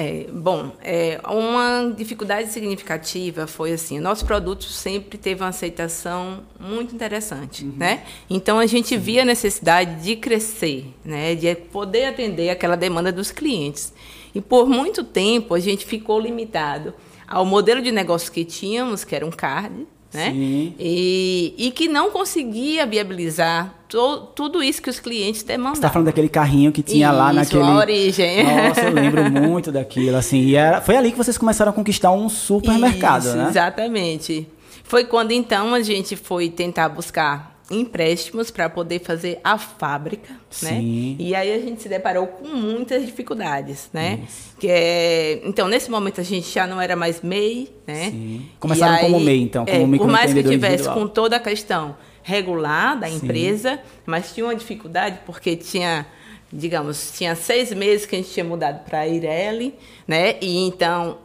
É, 0.00 0.28
bom, 0.32 0.70
é, 0.80 1.20
uma 1.28 1.92
dificuldade 1.92 2.50
significativa 2.52 3.48
foi 3.48 3.72
assim, 3.72 3.98
nosso 3.98 4.24
produto 4.24 4.62
sempre 4.62 5.18
teve 5.18 5.42
uma 5.42 5.48
aceitação 5.48 6.44
muito 6.60 6.94
interessante, 6.94 7.64
uhum. 7.64 7.72
né? 7.76 8.04
Então 8.30 8.60
a 8.60 8.66
gente 8.66 8.96
via 8.96 9.22
a 9.22 9.24
necessidade 9.24 10.00
de 10.00 10.14
crescer, 10.14 10.94
né? 11.04 11.34
De 11.34 11.52
poder 11.56 12.04
atender 12.04 12.48
aquela 12.48 12.76
demanda 12.76 13.10
dos 13.10 13.32
clientes. 13.32 13.92
E 14.34 14.40
por 14.40 14.68
muito 14.68 15.04
tempo 15.04 15.54
a 15.54 15.60
gente 15.60 15.84
ficou 15.86 16.20
limitado 16.20 16.94
ao 17.26 17.44
modelo 17.44 17.82
de 17.82 17.92
negócio 17.92 18.32
que 18.32 18.44
tínhamos, 18.44 19.04
que 19.04 19.14
era 19.14 19.26
um 19.26 19.30
card, 19.30 19.86
né? 20.12 20.32
E, 20.34 21.54
e 21.58 21.70
que 21.70 21.86
não 21.86 22.10
conseguia 22.10 22.86
viabilizar 22.86 23.74
to, 23.88 24.28
tudo 24.34 24.62
isso 24.62 24.80
que 24.80 24.88
os 24.88 24.98
clientes 24.98 25.42
demandavam. 25.42 25.74
Você 25.74 25.78
está 25.80 25.90
falando 25.90 26.06
daquele 26.06 26.30
carrinho 26.30 26.72
que 26.72 26.82
tinha 26.82 27.08
isso, 27.08 27.16
lá 27.16 27.32
naquele. 27.32 27.62
a 27.62 27.76
origem. 27.76 28.44
Nossa, 28.44 28.80
eu 28.82 28.94
lembro 28.94 29.28
muito 29.30 29.70
daquilo, 29.70 30.16
assim. 30.16 30.40
E 30.40 30.56
era... 30.56 30.80
foi 30.80 30.96
ali 30.96 31.10
que 31.12 31.18
vocês 31.18 31.36
começaram 31.36 31.70
a 31.70 31.74
conquistar 31.74 32.10
um 32.10 32.28
supermercado, 32.28 33.24
isso, 33.24 33.36
né? 33.36 33.48
Exatamente. 33.50 34.48
Foi 34.82 35.04
quando 35.04 35.32
então 35.32 35.74
a 35.74 35.82
gente 35.82 36.16
foi 36.16 36.48
tentar 36.48 36.88
buscar 36.88 37.57
empréstimos 37.70 38.50
para 38.50 38.68
poder 38.68 39.00
fazer 39.00 39.40
a 39.44 39.58
fábrica, 39.58 40.32
né? 40.32 40.38
Sim. 40.50 41.16
né? 41.18 41.24
E 41.24 41.34
aí 41.34 41.52
a 41.52 41.58
gente 41.58 41.82
se 41.82 41.88
deparou 41.88 42.26
com 42.26 42.48
muitas 42.48 43.04
dificuldades, 43.04 43.90
né? 43.92 44.20
Isso. 44.24 44.56
Que 44.58 44.68
é, 44.68 45.40
então 45.44 45.68
nesse 45.68 45.90
momento 45.90 46.20
a 46.20 46.24
gente 46.24 46.50
já 46.50 46.66
não 46.66 46.80
era 46.80 46.96
mais 46.96 47.20
MEI, 47.20 47.70
né? 47.86 48.10
Sim. 48.10 48.46
Começaram 48.58 48.94
aí, 48.94 49.02
como 49.02 49.20
MEI, 49.20 49.40
então, 49.42 49.66
como 49.66 49.94
é, 49.94 49.98
Por 49.98 50.08
mais 50.08 50.32
que 50.32 50.42
tivesse 50.42 50.88
com 50.88 51.06
toda 51.06 51.36
a 51.36 51.40
questão 51.40 51.96
regular 52.22 52.98
da 52.98 53.08
empresa, 53.08 53.76
Sim. 53.76 53.80
mas 54.06 54.32
tinha 54.32 54.46
uma 54.46 54.54
dificuldade 54.54 55.20
porque 55.26 55.56
tinha 55.56 56.06
digamos, 56.50 57.12
tinha 57.12 57.34
seis 57.34 57.72
meses 57.74 58.06
que 58.06 58.16
a 58.16 58.18
gente 58.18 58.30
tinha 58.30 58.44
mudado 58.44 58.82
para 58.84 59.00
a 59.00 59.06
Ireli, 59.06 59.74
né? 60.06 60.36
E 60.40 60.66
então 60.66 61.18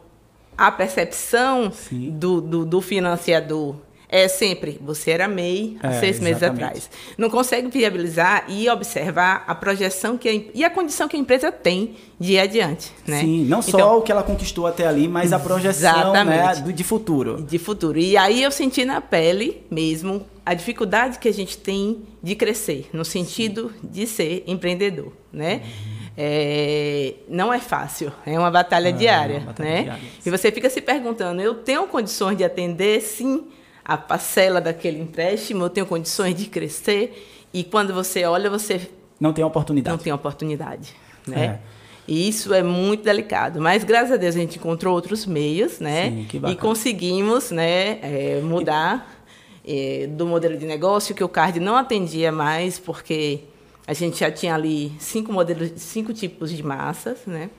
a 0.56 0.70
percepção 0.70 1.72
do, 1.90 2.40
do, 2.40 2.64
do, 2.66 2.80
financiador 2.80 3.74
é 4.08 4.28
sempre, 4.28 4.78
você 4.80 5.10
era 5.10 5.26
MEI 5.26 5.76
há 5.82 5.92
é, 5.92 6.00
seis 6.00 6.20
meses 6.20 6.42
atrás. 6.42 6.90
Não 7.16 7.30
consegue 7.30 7.68
viabilizar 7.68 8.44
e 8.48 8.68
observar 8.68 9.44
a 9.46 9.54
projeção 9.54 10.16
que 10.16 10.28
a, 10.28 10.32
e 10.54 10.64
a 10.64 10.70
condição 10.70 11.08
que 11.08 11.16
a 11.16 11.18
empresa 11.18 11.50
tem 11.50 11.96
de 12.18 12.34
ir 12.34 12.38
adiante. 12.38 12.92
Né? 13.06 13.20
Sim, 13.20 13.44
não 13.44 13.62
só 13.62 13.76
então, 13.76 13.98
o 13.98 14.02
que 14.02 14.12
ela 14.12 14.22
conquistou 14.22 14.66
até 14.66 14.86
ali, 14.86 15.08
mas 15.08 15.32
a 15.32 15.38
projeção 15.38 16.12
né, 16.12 16.54
de 16.54 16.84
futuro. 16.84 17.42
De 17.42 17.58
futuro. 17.58 17.98
E 17.98 18.16
aí 18.16 18.42
eu 18.42 18.50
senti 18.50 18.84
na 18.84 19.00
pele 19.00 19.62
mesmo 19.70 20.24
a 20.44 20.52
dificuldade 20.52 21.18
que 21.18 21.28
a 21.28 21.32
gente 21.32 21.56
tem 21.56 22.02
de 22.22 22.34
crescer, 22.34 22.88
no 22.92 23.04
sentido 23.04 23.72
Sim. 23.80 23.88
de 23.88 24.06
ser 24.06 24.44
empreendedor. 24.46 25.12
Né? 25.32 25.62
Uhum. 25.64 25.94
É, 26.16 27.14
não 27.28 27.52
é 27.52 27.58
fácil, 27.58 28.12
é 28.24 28.38
uma 28.38 28.50
batalha, 28.50 28.90
é, 28.90 28.92
diária, 28.92 29.38
uma 29.38 29.46
batalha 29.46 29.68
né? 29.68 29.82
Diária. 29.82 30.02
E 30.24 30.30
você 30.30 30.52
fica 30.52 30.70
se 30.70 30.80
perguntando: 30.80 31.42
eu 31.42 31.54
tenho 31.54 31.88
condições 31.88 32.36
de 32.36 32.44
atender? 32.44 33.00
Sim 33.00 33.48
a 33.84 33.96
parcela 33.96 34.60
daquele 34.60 34.98
empréstimo, 34.98 35.64
eu 35.64 35.70
tenho 35.70 35.86
condições 35.86 36.34
de 36.34 36.46
crescer. 36.46 37.46
E 37.52 37.62
quando 37.62 37.92
você 37.92 38.24
olha, 38.24 38.48
você. 38.48 38.90
Não 39.20 39.32
tem 39.32 39.44
oportunidade. 39.44 39.96
Não 39.96 40.02
tem 40.02 40.12
oportunidade. 40.12 40.94
Né? 41.26 41.44
É. 41.44 41.58
E 42.06 42.28
isso 42.28 42.52
é 42.52 42.62
muito 42.62 43.04
delicado. 43.04 43.60
Mas, 43.60 43.84
graças 43.84 44.12
a 44.12 44.16
Deus, 44.16 44.34
a 44.34 44.38
gente 44.38 44.58
encontrou 44.58 44.94
outros 44.94 45.24
meios, 45.24 45.80
né? 45.80 46.10
Sim, 46.10 46.40
e 46.48 46.56
conseguimos 46.56 47.50
né, 47.50 47.98
é, 48.02 48.40
mudar 48.42 49.24
é, 49.66 50.06
do 50.06 50.26
modelo 50.26 50.56
de 50.56 50.66
negócio, 50.66 51.14
que 51.14 51.24
o 51.24 51.28
CARD 51.28 51.60
não 51.60 51.76
atendia 51.76 52.30
mais, 52.30 52.78
porque 52.78 53.40
a 53.86 53.94
gente 53.94 54.18
já 54.18 54.30
tinha 54.30 54.54
ali 54.54 54.92
cinco 54.98 55.32
modelos, 55.32 55.72
cinco 55.76 56.12
tipos 56.12 56.50
de 56.50 56.62
massas, 56.62 57.20
né? 57.26 57.50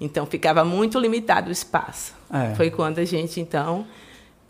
Então, 0.00 0.26
ficava 0.26 0.64
muito 0.64 0.98
limitado 0.98 1.48
o 1.48 1.52
espaço. 1.52 2.14
É. 2.32 2.54
Foi 2.56 2.70
quando 2.70 2.98
a 2.98 3.04
gente, 3.04 3.40
então, 3.40 3.86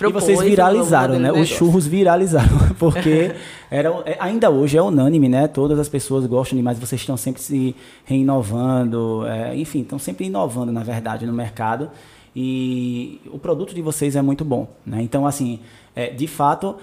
e 0.01 0.13
vocês 0.13 0.41
viralizaram, 0.41 1.19
né? 1.19 1.33
Os 1.33 1.49
churros 1.49 1.87
viralizaram, 1.87 2.59
porque 2.79 3.33
era, 3.71 3.91
é, 4.05 4.17
ainda 4.19 4.51
hoje 4.51 4.77
é 4.77 4.83
unânime, 4.83 5.29
né? 5.29 5.47
Todas 5.47 5.79
as 5.79 5.89
pessoas 5.89 6.27
gostam 6.27 6.57
demais, 6.57 6.79
vocês 6.79 7.01
estão 7.01 7.17
sempre 7.17 7.41
se 7.41 7.77
reinovando, 8.05 9.25
é, 9.27 9.57
enfim, 9.57 9.83
estão 9.83 9.99
sempre 9.99 10.27
inovando, 10.27 10.73
na 10.73 10.83
verdade, 10.83 11.27
no 11.27 11.33
mercado. 11.33 11.91
E 12.35 13.21
o 13.33 13.39
produto 13.39 13.73
de 13.75 13.81
vocês 13.81 14.17
é 14.17 14.23
muito 14.23 14.45
bom, 14.45 14.69
né? 14.85 15.01
Então, 15.01 15.25
assim, 15.25 15.61
é, 15.95 16.11
de 16.11 16.27
fato, 16.27 16.77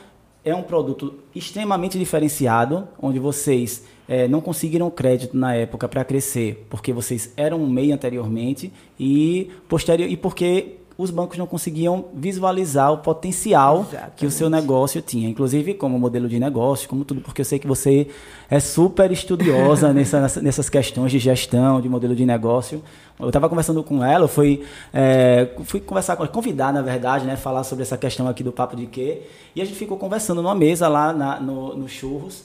é 0.44 0.56
um 0.56 0.64
produto 0.64 1.14
extremamente 1.36 2.00
diferenciado, 2.00 2.88
onde 3.00 3.20
vocês 3.20 3.86
é, 4.08 4.28
não 4.28 4.42
conseguiram 4.42 4.90
crédito 4.90 5.38
na 5.38 5.54
época 5.54 5.88
para 5.88 6.04
crescer, 6.04 6.66
porque 6.70 6.92
vocês 6.92 7.32
eram 7.38 7.62
um 7.62 7.70
MEI 7.70 7.92
anteriormente 7.92 8.72
e 9.00 9.52
posterior 9.68 10.10
e 10.10 10.18
porque 10.18 10.78
os 11.02 11.10
bancos 11.10 11.36
não 11.36 11.48
conseguiam 11.48 12.06
visualizar 12.14 12.94
o 12.94 13.00
potencial 13.00 13.88
Exatamente. 13.90 14.16
que 14.18 14.26
o 14.28 14.30
seu 14.30 14.52
negócio 14.52 15.02
tinha. 15.02 15.28
Inclusive, 15.28 15.74
como 15.74 15.98
modelo 15.98 16.30
de 16.30 16.40
negócio, 16.40 16.88
como 16.88 17.04
tudo, 17.04 17.22
porque 17.22 17.42
eu 17.42 17.46
sei 17.46 17.58
que 17.58 17.66
você 17.66 18.08
é 18.48 18.60
super 18.60 19.12
estudiosa 19.12 19.92
nessa, 19.94 20.40
nessas 20.42 20.70
questões 20.70 21.12
de 21.12 21.18
gestão, 21.18 21.82
de 21.82 21.90
modelo 21.90 22.16
de 22.16 22.24
negócio. 22.24 22.84
Eu 23.20 23.30
estava 23.30 23.50
conversando 23.50 23.84
com 23.84 24.04
ela, 24.04 24.26
eu 24.26 24.28
fui, 24.28 24.64
é, 24.94 25.50
fui 25.64 25.80
conversar 25.80 26.16
com 26.16 26.24
ela, 26.24 26.32
convidar, 26.32 26.72
na 26.72 26.84
verdade, 26.84 27.26
né, 27.26 27.36
falar 27.36 27.64
sobre 27.64 27.82
essa 27.82 27.98
questão 27.98 28.28
aqui 28.28 28.44
do 28.44 28.52
Papo 28.52 28.76
de 28.76 28.86
Quê. 28.86 29.24
E 29.56 29.62
a 29.62 29.66
gente 29.66 29.78
ficou 29.78 29.98
conversando 29.98 30.40
numa 30.40 30.56
mesa 30.56 30.88
lá 30.88 31.12
na, 31.12 31.40
no, 31.40 31.76
no 31.76 31.90
Churros. 31.90 32.44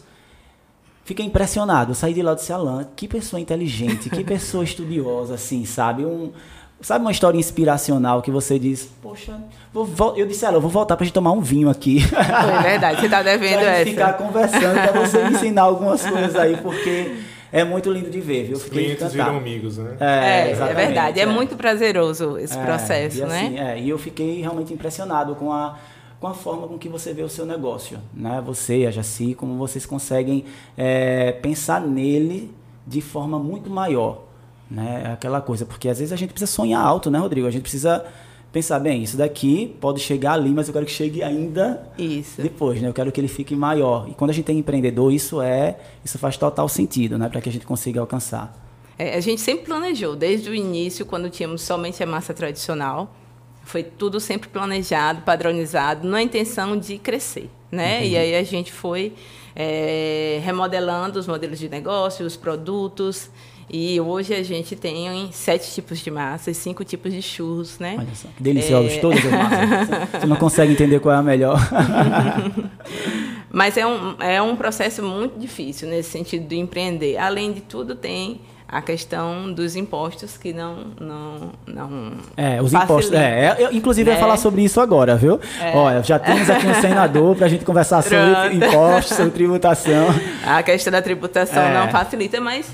Fiquei 1.05 1.27
impressionado. 1.27 1.91
Eu 1.91 1.95
saí 1.95 2.15
de 2.15 2.23
lá 2.23 2.35
disse, 2.35 2.53
Alan, 2.53 2.87
que 2.97 3.07
pessoa 3.07 3.39
inteligente, 3.39 4.09
que 4.09 4.25
pessoa 4.25 4.65
estudiosa, 4.65 5.35
assim, 5.35 5.65
sabe? 5.67 6.07
Um, 6.07 6.33
Sabe 6.81 7.05
uma 7.05 7.11
história 7.11 7.39
inspiracional 7.39 8.21
que 8.21 8.31
você 8.31 8.59
diz, 8.59 8.89
poxa, 9.03 9.41
vou, 9.73 10.15
eu 10.17 10.27
disse 10.27 10.45
a 10.45 10.49
ela, 10.49 10.59
eu 10.59 10.61
vou 10.61 10.71
voltar 10.71 10.95
pra 10.97 11.05
gente 11.05 11.15
tomar 11.15 11.33
um 11.33 11.41
vinho 11.41 11.71
aqui. 11.71 12.01
Foi 12.01 12.63
verdade, 12.63 13.01
você 13.01 13.09
tá 13.09 13.23
devendo 13.23 13.61
pra 13.61 13.79
essa. 13.79 13.91
ficar 13.91 14.13
conversando, 14.13 14.75
pra 14.75 14.93
você 14.93 15.25
me 15.25 15.31
ensinar 15.35 15.63
algumas 15.63 16.05
coisas 16.05 16.37
aí, 16.37 16.57
porque 16.59 17.17
é 17.51 17.65
muito 17.65 17.91
lindo 17.91 18.11
de 18.11 18.21
ver, 18.21 18.45
viu? 18.45 18.59
Fiquei 18.59 18.85
Clientes 18.85 19.07
encantado. 19.07 19.31
viram 19.31 19.37
amigos, 19.39 19.79
né? 19.79 19.97
É, 19.99 20.07
é, 20.07 20.51
é 20.51 20.75
verdade, 20.75 21.19
é. 21.19 21.23
é. 21.23 21.27
muito 21.27 21.57
prazeroso 21.57 22.37
esse 22.39 22.59
é, 22.59 22.63
processo, 22.63 23.19
e 23.19 23.23
assim, 23.23 23.51
né? 23.51 23.75
É, 23.75 23.81
e 23.81 23.89
eu 23.89 23.99
fiquei 23.99 24.43
realmente 24.43 24.73
impressionado 24.73 25.35
com 25.35 25.53
a 25.53 25.77
com 26.21 26.27
a 26.27 26.35
forma 26.35 26.67
com 26.67 26.79
que 26.79 26.89
você 26.89 27.13
vê 27.13 27.23
o 27.23 27.29
seu 27.29 27.45
negócio, 27.45 27.99
né? 28.15 28.43
Você, 28.47 28.87
a 28.87 28.91
Jaci, 28.91 29.35
como 29.35 29.57
vocês 29.57 29.85
conseguem 29.85 30.45
é, 30.77 31.33
pensar 31.33 31.81
nele 31.81 32.51
de 32.87 33.01
forma 33.01 33.39
muito 33.39 33.69
maior, 33.69 34.23
né? 34.71 35.03
É 35.07 35.13
aquela 35.13 35.41
coisa, 35.41 35.65
porque 35.65 35.89
às 35.89 35.99
vezes 35.99 36.13
a 36.13 36.17
gente 36.17 36.31
precisa 36.31 36.51
sonhar 36.51 36.85
alto, 36.85 37.11
né, 37.11 37.19
Rodrigo? 37.19 37.47
A 37.47 37.51
gente 37.51 37.63
precisa 37.63 38.05
pensar, 38.53 38.79
bem, 38.79 39.03
isso 39.03 39.17
daqui 39.17 39.77
pode 39.81 40.01
chegar 40.01 40.33
ali, 40.33 40.51
mas 40.51 40.67
eu 40.67 40.73
quero 40.73 40.87
que 40.87 40.93
chegue 40.93 41.23
ainda 41.23 41.87
isso. 41.99 42.41
depois, 42.41 42.81
né? 42.81 42.89
Eu 42.89 42.95
quero 42.95 43.13
que 43.13 43.21
ele 43.21 43.29
fique 43.29 43.55
maior. 43.55 44.09
E 44.09 44.15
quando 44.15 44.31
a 44.31 44.33
gente 44.33 44.47
tem 44.47 44.59
empreendedor, 44.59 45.13
isso 45.13 45.43
é, 45.43 45.79
isso 46.05 46.19
faz 46.19 46.37
total 46.37 46.69
sentido, 46.69 47.19
né, 47.19 47.29
para 47.29 47.41
que 47.41 47.49
a 47.49 47.53
gente 47.53 47.67
consiga 47.67 48.01
alcançar. 48.01 48.55
É, 48.99 49.15
a 49.15 49.21
gente 49.21 49.43
sempre 49.43 49.67
planejou, 49.67 50.17
desde 50.17 50.49
o 50.49 50.55
início, 50.55 51.05
quando 51.05 51.29
tínhamos 51.29 51.61
somente 51.61 52.03
a 52.03 52.07
massa 52.07 52.33
tradicional, 52.33 53.15
foi 53.63 53.83
tudo 53.83 54.19
sempre 54.19 54.49
planejado, 54.49 55.21
padronizado, 55.23 56.09
na 56.09 56.23
intenção 56.23 56.79
de 56.79 56.97
crescer, 56.97 57.51
né? 57.71 57.99
Entendi. 57.99 58.15
E 58.15 58.17
aí 58.17 58.35
a 58.37 58.43
gente 58.43 58.73
foi 58.73 59.13
é, 59.55 60.41
remodelando 60.43 61.19
os 61.19 61.27
modelos 61.27 61.59
de 61.59 61.69
negócio, 61.69 62.25
os 62.25 62.37
produtos, 62.37 63.29
e 63.69 64.01
hoje 64.01 64.33
a 64.33 64.43
gente 64.43 64.77
tem 64.77 65.29
sete 65.33 65.73
tipos 65.73 65.99
de 65.99 66.11
massas, 66.11 66.57
cinco 66.57 66.85
tipos 66.85 67.13
de 67.13 67.21
churros, 67.21 67.79
né? 67.81 67.97
Olha 67.99 68.15
só, 68.15 68.29
que 68.37 68.43
deliciosos 68.43 68.93
é... 68.93 68.99
todas 68.99 69.19
as 69.25 69.33
massas. 69.33 70.09
Você 70.21 70.27
não 70.27 70.37
consegue 70.37 70.73
entender 70.73 71.01
qual 71.01 71.15
é 71.15 71.19
a 71.19 71.23
melhor. 71.23 71.59
Mas 73.51 73.77
é 73.77 73.87
um, 73.87 74.17
é 74.21 74.41
um 74.41 74.55
processo 74.55 75.03
muito 75.03 75.39
difícil 75.39 75.89
nesse 75.89 76.11
sentido 76.11 76.47
de 76.47 76.57
empreender. 76.57 77.17
Além 77.17 77.53
de 77.53 77.61
tudo, 77.61 77.97
tem 77.97 78.41
a 78.69 78.83
questão 78.83 79.53
dos 79.53 79.77
impostos 79.77 80.37
que 80.37 80.53
não 80.53 80.93
não 81.01 81.53
não 81.67 82.13
é 82.37 82.61
os 82.61 82.73
impostos 82.73 83.15
é 83.15 83.55
eu, 83.61 83.73
inclusive 83.73 84.11
é. 84.11 84.15
ia 84.15 84.19
falar 84.19 84.37
sobre 84.37 84.63
isso 84.63 84.81
agora 84.81 85.15
viu 85.15 85.39
é. 85.61 85.77
olha 85.77 86.03
já 86.03 86.19
temos 86.19 86.51
aqui 86.51 86.67
um 86.67 86.75
senador 86.75 87.37
para 87.37 87.47
a 87.47 87.49
gente 87.49 87.65
conversar 87.65 88.03
sobre 88.03 88.57
impostos 88.57 89.17
sobre 89.17 89.31
tributação 89.31 90.09
a 90.45 90.65
questão 90.65 90.93
da 90.93 91.01
tributação 91.01 91.63
é. 91.63 91.75
não 91.75 91.89
facilita 91.91 92.41
mas 92.41 92.69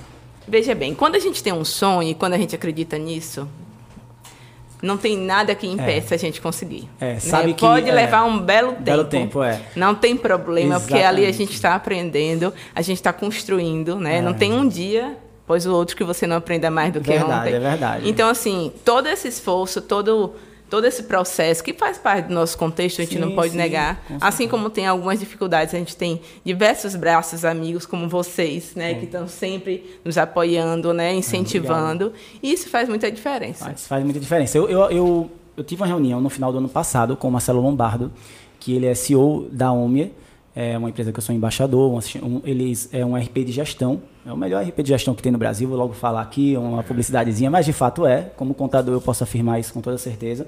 Veja 0.47 0.75
bem, 0.75 0.95
quando 0.95 1.15
a 1.15 1.19
gente 1.19 1.43
tem 1.43 1.53
um 1.53 1.65
sonho 1.65 2.11
e 2.11 2.15
quando 2.15 2.35
a 2.35 2.39
gente 2.39 2.55
acredita 2.55 2.99
nisso, 2.99 3.49
não 4.83 4.97
tem 4.97 5.17
nada 5.17 5.55
que 5.55 5.67
impeça 5.67 6.15
é. 6.15 6.17
a 6.17 6.19
gente 6.19 6.41
conseguir. 6.41 6.89
É, 7.01 7.15
né? 7.15 7.21
sabe 7.21 7.49
né? 7.49 7.53
que, 7.55 7.61
Pode 7.61 7.89
é, 7.89 7.93
levar 7.93 8.25
um 8.25 8.39
belo 8.39 8.73
tempo. 8.73 8.83
Belo 8.83 9.05
tempo, 9.05 9.43
é. 9.43 9.61
Não 9.77 9.95
tem 9.95 10.17
problema, 10.17 10.77
Exatamente. 10.77 10.89
porque 10.89 11.05
ali 11.05 11.27
a 11.27 11.33
gente 11.33 11.53
está 11.53 11.75
aprendendo, 11.75 12.53
a 12.75 12.83
gente 12.83 12.97
está 12.97 13.13
construindo, 13.13 13.97
né? 13.97 14.21
Não 14.21 14.33
é. 14.33 14.35
tem 14.35 14.53
um 14.53 14.67
dia 14.67 15.17
pois 15.47 15.67
o 15.67 15.75
outro 15.75 15.97
que 15.97 16.05
você 16.05 16.27
não 16.27 16.37
aprenda 16.37 16.71
mais 16.71 16.93
do 16.93 17.01
que 17.01 17.11
verdade, 17.11 17.49
ontem. 17.49 17.55
É 17.55 17.61
verdade. 17.61 18.09
Então, 18.09 18.29
assim, 18.29 18.73
todo 18.85 19.07
esse 19.07 19.29
esforço, 19.29 19.81
todo 19.81 20.35
todo 20.73 20.87
esse 20.87 21.03
processo 21.03 21.63
que 21.63 21.75
faz 21.75 21.99
parte 21.99 22.29
do 22.29 22.35
nosso 22.35 22.57
contexto, 22.57 23.03
a 23.03 23.05
gente 23.05 23.17
sim, 23.17 23.21
não 23.21 23.35
pode 23.35 23.51
sim, 23.51 23.59
negar. 23.59 24.03
Assim 24.19 24.49
como 24.49 24.71
tem 24.71 24.87
algumas 24.87 25.21
dificuldades, 25.21 25.75
a 25.75 25.77
gente 25.77 25.95
tem 25.95 26.19
diversos 26.43 26.97
braços 26.97 27.45
amigos 27.45 27.85
como 27.85 28.09
vocês, 28.09 28.75
né, 28.75 28.95
que 28.95 29.05
estão 29.05 29.29
sempre 29.29 29.99
nos 30.03 30.17
apoiando, 30.17 30.95
né, 30.95 31.13
incentivando. 31.13 32.15
e 32.43 32.55
isso 32.55 32.71
faz 32.71 32.89
muita 32.89 33.13
diferença. 33.13 33.67
Faz, 33.67 33.87
faz 33.87 34.03
muita 34.03 34.19
diferença. 34.19 34.57
Eu, 34.57 34.67
eu, 34.67 34.81
eu, 34.91 35.31
eu, 35.59 35.63
tive 35.63 35.83
uma 35.83 35.87
reunião 35.87 36.23
no 36.23 36.31
final 36.31 36.51
do 36.51 36.57
ano 36.57 36.71
passado 36.71 37.19
com 37.19 37.29
o 37.29 37.31
Marcelo 37.31 37.61
Lombardo, 37.61 38.11
que 38.59 38.75
ele 38.75 38.87
é 38.87 38.95
CEO 38.95 39.51
da 39.53 39.71
Omnia, 39.71 40.11
é 40.55 40.77
uma 40.77 40.91
empresa 40.91 41.13
que 41.13 41.19
eu 41.19 41.23
sou 41.23 41.35
embaixador, 41.35 41.99
um, 42.23 42.41
eles 42.45 42.89
é 42.93 43.05
um 43.05 43.17
RP 43.17 43.45
de 43.45 43.53
gestão, 43.53 44.03
é 44.27 44.33
o 44.33 44.37
melhor 44.37 44.63
RP 44.63 44.83
de 44.83 44.89
gestão 44.89 45.15
que 45.15 45.23
tem 45.23 45.33
no 45.33 45.39
Brasil, 45.39 45.69
vou 45.69 45.79
logo 45.79 45.95
falar 45.95 46.21
aqui, 46.21 46.57
uma 46.57 46.83
publicidadezinha, 46.83 47.51
mas 47.51 47.65
de 47.65 47.73
fato 47.73 48.07
é, 48.07 48.31
como 48.37 48.53
contador 48.53 48.95
eu 48.95 49.01
posso 49.01 49.25
afirmar 49.25 49.59
isso 49.59 49.73
com 49.73 49.81
toda 49.81 49.97
certeza. 49.97 50.47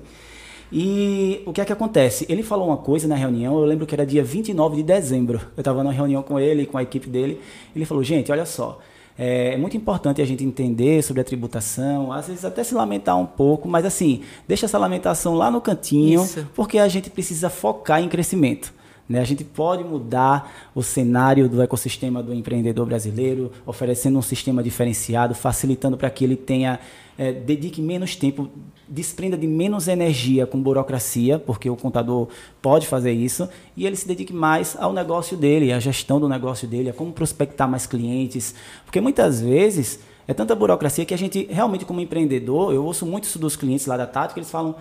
E 0.72 1.42
o 1.46 1.52
que 1.52 1.60
é 1.60 1.64
que 1.64 1.72
acontece? 1.72 2.26
Ele 2.28 2.42
falou 2.42 2.68
uma 2.68 2.76
coisa 2.76 3.06
na 3.06 3.14
reunião, 3.14 3.58
eu 3.58 3.64
lembro 3.64 3.86
que 3.86 3.94
era 3.94 4.04
dia 4.04 4.24
29 4.24 4.76
de 4.76 4.82
dezembro, 4.82 5.40
eu 5.56 5.60
estava 5.60 5.82
numa 5.82 5.92
reunião 5.92 6.22
com 6.22 6.38
ele, 6.38 6.66
com 6.66 6.76
a 6.76 6.82
equipe 6.82 7.08
dele, 7.08 7.40
ele 7.74 7.84
falou, 7.84 8.02
gente, 8.02 8.30
olha 8.30 8.44
só, 8.44 8.80
é, 9.16 9.54
é 9.54 9.56
muito 9.56 9.76
importante 9.76 10.20
a 10.20 10.24
gente 10.24 10.44
entender 10.44 11.02
sobre 11.02 11.20
a 11.20 11.24
tributação, 11.24 12.12
às 12.12 12.26
vezes 12.26 12.44
até 12.44 12.64
se 12.64 12.74
lamentar 12.74 13.16
um 13.18 13.26
pouco, 13.26 13.68
mas 13.68 13.84
assim, 13.84 14.22
deixa 14.46 14.66
essa 14.66 14.76
lamentação 14.76 15.34
lá 15.34 15.50
no 15.50 15.60
cantinho, 15.60 16.24
Isso. 16.24 16.46
porque 16.54 16.78
a 16.78 16.88
gente 16.88 17.08
precisa 17.08 17.48
focar 17.48 18.02
em 18.02 18.08
crescimento. 18.08 18.72
Né? 19.08 19.20
A 19.20 19.24
gente 19.24 19.44
pode 19.44 19.84
mudar 19.84 20.70
o 20.74 20.82
cenário 20.82 21.48
do 21.48 21.60
ecossistema 21.60 22.22
do 22.22 22.32
empreendedor 22.32 22.86
brasileiro, 22.86 23.52
oferecendo 23.66 24.18
um 24.18 24.22
sistema 24.22 24.62
diferenciado, 24.62 25.34
facilitando 25.34 25.96
para 25.96 26.08
que 26.10 26.24
ele 26.24 26.36
tenha 26.36 26.80
é, 27.18 27.32
dedique 27.32 27.80
menos 27.80 28.16
tempo, 28.16 28.48
desprenda 28.88 29.36
de 29.36 29.46
menos 29.46 29.88
energia 29.88 30.46
com 30.46 30.60
burocracia, 30.60 31.38
porque 31.38 31.68
o 31.68 31.76
contador 31.76 32.28
pode 32.60 32.86
fazer 32.86 33.12
isso, 33.12 33.48
e 33.76 33.86
ele 33.86 33.96
se 33.96 34.06
dedique 34.06 34.32
mais 34.32 34.76
ao 34.78 34.92
negócio 34.92 35.36
dele, 35.36 35.72
à 35.72 35.78
gestão 35.78 36.18
do 36.18 36.28
negócio 36.28 36.66
dele, 36.66 36.90
a 36.90 36.92
como 36.92 37.12
prospectar 37.12 37.68
mais 37.68 37.86
clientes, 37.86 38.54
porque 38.84 39.00
muitas 39.00 39.40
vezes 39.40 40.00
é 40.26 40.32
tanta 40.32 40.54
burocracia 40.54 41.04
que 41.04 41.14
a 41.14 41.18
gente 41.18 41.46
realmente 41.50 41.84
como 41.84 42.00
empreendedor, 42.00 42.72
eu 42.72 42.84
ouço 42.84 43.04
muito 43.06 43.24
isso 43.24 43.38
dos 43.38 43.54
clientes 43.54 43.86
lá 43.86 43.96
da 43.96 44.06
Tática, 44.06 44.40
eles 44.40 44.50
falam 44.50 44.74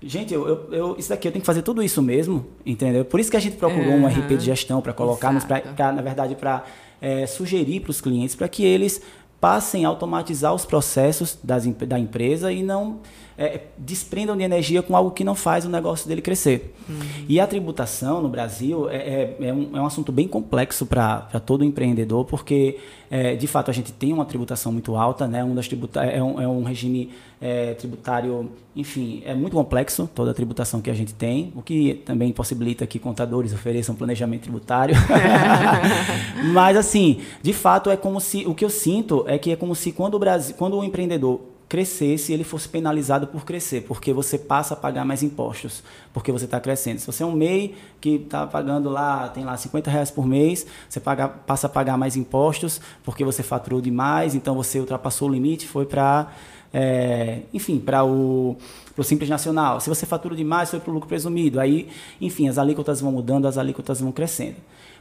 Gente, 0.00 0.32
eu, 0.32 0.46
eu, 0.46 0.72
eu, 0.72 0.96
isso 0.96 1.08
daqui 1.08 1.26
eu 1.26 1.32
tenho 1.32 1.42
que 1.42 1.46
fazer 1.46 1.62
tudo 1.62 1.82
isso 1.82 2.00
mesmo, 2.00 2.46
entendeu? 2.64 3.04
Por 3.04 3.18
isso 3.18 3.30
que 3.30 3.36
a 3.36 3.40
gente 3.40 3.56
procurou 3.56 3.94
uhum. 3.94 4.04
um 4.04 4.06
RP 4.06 4.36
de 4.36 4.44
gestão 4.44 4.80
para 4.80 4.92
colocar, 4.92 5.34
pra, 5.46 5.60
pra, 5.60 5.92
na 5.92 6.02
verdade, 6.02 6.36
para 6.36 6.64
é, 7.00 7.26
sugerir 7.26 7.80
para 7.80 7.90
os 7.90 8.00
clientes 8.00 8.36
para 8.36 8.48
que 8.48 8.64
eles 8.64 9.02
passem 9.40 9.84
a 9.84 9.88
automatizar 9.88 10.54
os 10.54 10.64
processos 10.64 11.38
das, 11.42 11.64
da 11.66 11.98
empresa 11.98 12.52
e 12.52 12.62
não 12.62 13.00
é, 13.36 13.60
desprendam 13.78 14.36
de 14.36 14.42
energia 14.42 14.82
com 14.82 14.96
algo 14.96 15.12
que 15.12 15.22
não 15.22 15.34
faz 15.34 15.64
o 15.64 15.68
negócio 15.68 16.08
dele 16.08 16.20
crescer. 16.20 16.74
Uhum. 16.88 16.98
E 17.28 17.38
a 17.38 17.46
tributação 17.46 18.20
no 18.20 18.28
Brasil 18.28 18.90
é, 18.90 18.96
é, 18.96 19.36
é, 19.40 19.52
um, 19.52 19.76
é 19.76 19.80
um 19.80 19.86
assunto 19.86 20.10
bem 20.10 20.26
complexo 20.26 20.84
para 20.84 21.20
todo 21.46 21.64
empreendedor, 21.64 22.24
porque, 22.24 22.78
é, 23.08 23.36
de 23.36 23.46
fato, 23.46 23.70
a 23.70 23.74
gente 23.74 23.92
tem 23.92 24.12
uma 24.12 24.24
tributação 24.24 24.72
muito 24.72 24.96
alta, 24.96 25.28
né? 25.28 25.44
um 25.44 25.54
das 25.54 25.68
tributa 25.68 26.02
é, 26.02 26.20
um, 26.20 26.42
é 26.42 26.48
um 26.48 26.64
regime 26.64 27.10
é, 27.40 27.74
tributário, 27.74 28.50
enfim, 28.74 29.22
é 29.24 29.34
muito 29.34 29.54
complexo 29.54 30.08
toda 30.14 30.32
a 30.32 30.34
tributação 30.34 30.80
que 30.80 30.90
a 30.90 30.94
gente 30.94 31.14
tem, 31.14 31.52
o 31.54 31.62
que 31.62 32.02
também 32.04 32.32
possibilita 32.32 32.86
que 32.86 32.98
contadores 32.98 33.52
ofereçam 33.52 33.94
planejamento 33.94 34.42
tributário. 34.42 34.94
Mas, 36.52 36.76
assim, 36.76 37.20
de 37.42 37.52
fato, 37.52 37.90
é 37.90 37.96
como 37.96 38.20
se, 38.20 38.46
o 38.46 38.54
que 38.54 38.64
eu 38.64 38.70
sinto 38.70 39.24
é 39.26 39.38
que 39.38 39.52
é 39.52 39.56
como 39.56 39.74
se 39.74 39.92
quando 39.92 40.14
o, 40.14 40.18
Brasil, 40.18 40.54
quando 40.56 40.76
o 40.76 40.84
empreendedor 40.84 41.40
crescesse 41.68 42.32
ele 42.32 42.44
fosse 42.44 42.68
penalizado 42.68 43.26
por 43.26 43.44
crescer, 43.44 43.82
porque 43.82 44.12
você 44.12 44.38
passa 44.38 44.72
a 44.72 44.76
pagar 44.76 45.04
mais 45.04 45.22
impostos, 45.22 45.84
porque 46.14 46.32
você 46.32 46.46
está 46.46 46.58
crescendo. 46.58 46.98
Se 46.98 47.06
você 47.06 47.22
é 47.22 47.26
um 47.26 47.32
MEI 47.32 47.74
que 48.00 48.14
está 48.16 48.46
pagando 48.46 48.88
lá, 48.88 49.28
tem 49.28 49.44
lá 49.44 49.56
50 49.56 49.90
reais 49.90 50.10
por 50.10 50.26
mês, 50.26 50.66
você 50.88 50.98
paga, 50.98 51.28
passa 51.28 51.66
a 51.66 51.70
pagar 51.70 51.98
mais 51.98 52.16
impostos 52.16 52.80
porque 53.04 53.22
você 53.22 53.42
faturou 53.42 53.80
demais, 53.80 54.34
então 54.34 54.54
você 54.54 54.80
ultrapassou 54.80 55.28
o 55.28 55.32
limite, 55.32 55.68
foi 55.68 55.84
para, 55.84 56.32
é, 56.72 57.40
enfim, 57.52 57.78
para 57.78 58.04
o 58.04 58.56
Simples 59.02 59.30
Nacional. 59.30 59.80
Se 59.80 59.88
você 59.88 60.04
fatura 60.06 60.36
demais, 60.36 60.70
foi 60.70 60.80
para 60.80 60.90
o 60.90 60.94
lucro 60.94 61.08
presumido. 61.08 61.60
Aí, 61.60 61.88
enfim, 62.20 62.48
as 62.48 62.58
alíquotas 62.58 63.00
vão 63.00 63.12
mudando, 63.12 63.46
as 63.46 63.56
alíquotas 63.58 64.00
vão 64.00 64.12
crescendo. 64.12 64.56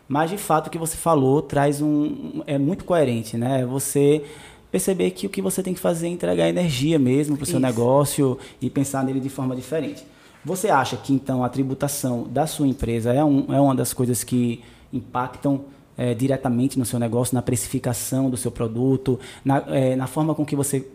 Mas, 0.08 0.30
de 0.30 0.38
fato, 0.38 0.68
o 0.68 0.70
que 0.70 0.78
você 0.78 0.96
falou 0.96 1.42
traz 1.42 1.82
um... 1.82 2.42
é 2.48 2.58
muito 2.58 2.86
coerente, 2.86 3.36
né? 3.36 3.66
Você 3.66 4.24
perceber 4.72 5.12
que 5.12 5.26
o 5.26 5.30
que 5.30 5.42
você 5.42 5.64
tem 5.64 5.74
que 5.74 5.80
fazer 5.80 6.08
é 6.08 6.10
entregar 6.10 6.48
energia 6.48 7.00
mesmo 7.00 7.36
para 7.36 7.44
o 7.44 7.48
seu 7.48 7.60
negócio 7.60 8.38
e 8.62 8.70
pensar 8.70 9.04
nele 9.04 9.20
de 9.20 9.30
forma 9.30 9.56
diferente. 9.56 10.06
Você 10.44 10.70
acha 10.70 10.96
que 10.96 11.14
então 11.14 11.44
a 11.44 11.50
tributação 11.50 12.28
da 12.30 12.48
sua 12.48 12.68
empresa 12.68 13.14
é, 13.14 13.24
um, 13.24 13.54
é 13.54 13.60
uma 13.60 13.76
das 13.76 13.94
coisas 13.94 14.24
que 14.24 14.62
impactam 14.94 15.66
é, 15.98 16.14
diretamente 16.14 16.78
no 16.78 16.86
seu 16.86 17.00
negócio, 17.00 17.34
na 17.34 17.42
precificação 17.42 18.30
do 18.30 18.38
seu 18.38 18.52
produto, 18.52 19.20
na, 19.44 19.64
é, 19.68 19.96
na 19.96 20.08
forma 20.08 20.36
com 20.36 20.46
que 20.46 20.56
você 20.56 20.88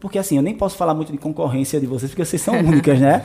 porque 0.00 0.18
assim, 0.18 0.36
eu 0.36 0.42
nem 0.42 0.54
posso 0.54 0.76
falar 0.76 0.94
muito 0.94 1.12
de 1.12 1.18
concorrência 1.18 1.78
de 1.78 1.86
vocês, 1.86 2.10
porque 2.10 2.24
vocês 2.24 2.40
são 2.40 2.54
únicas, 2.64 2.98
né? 2.98 3.22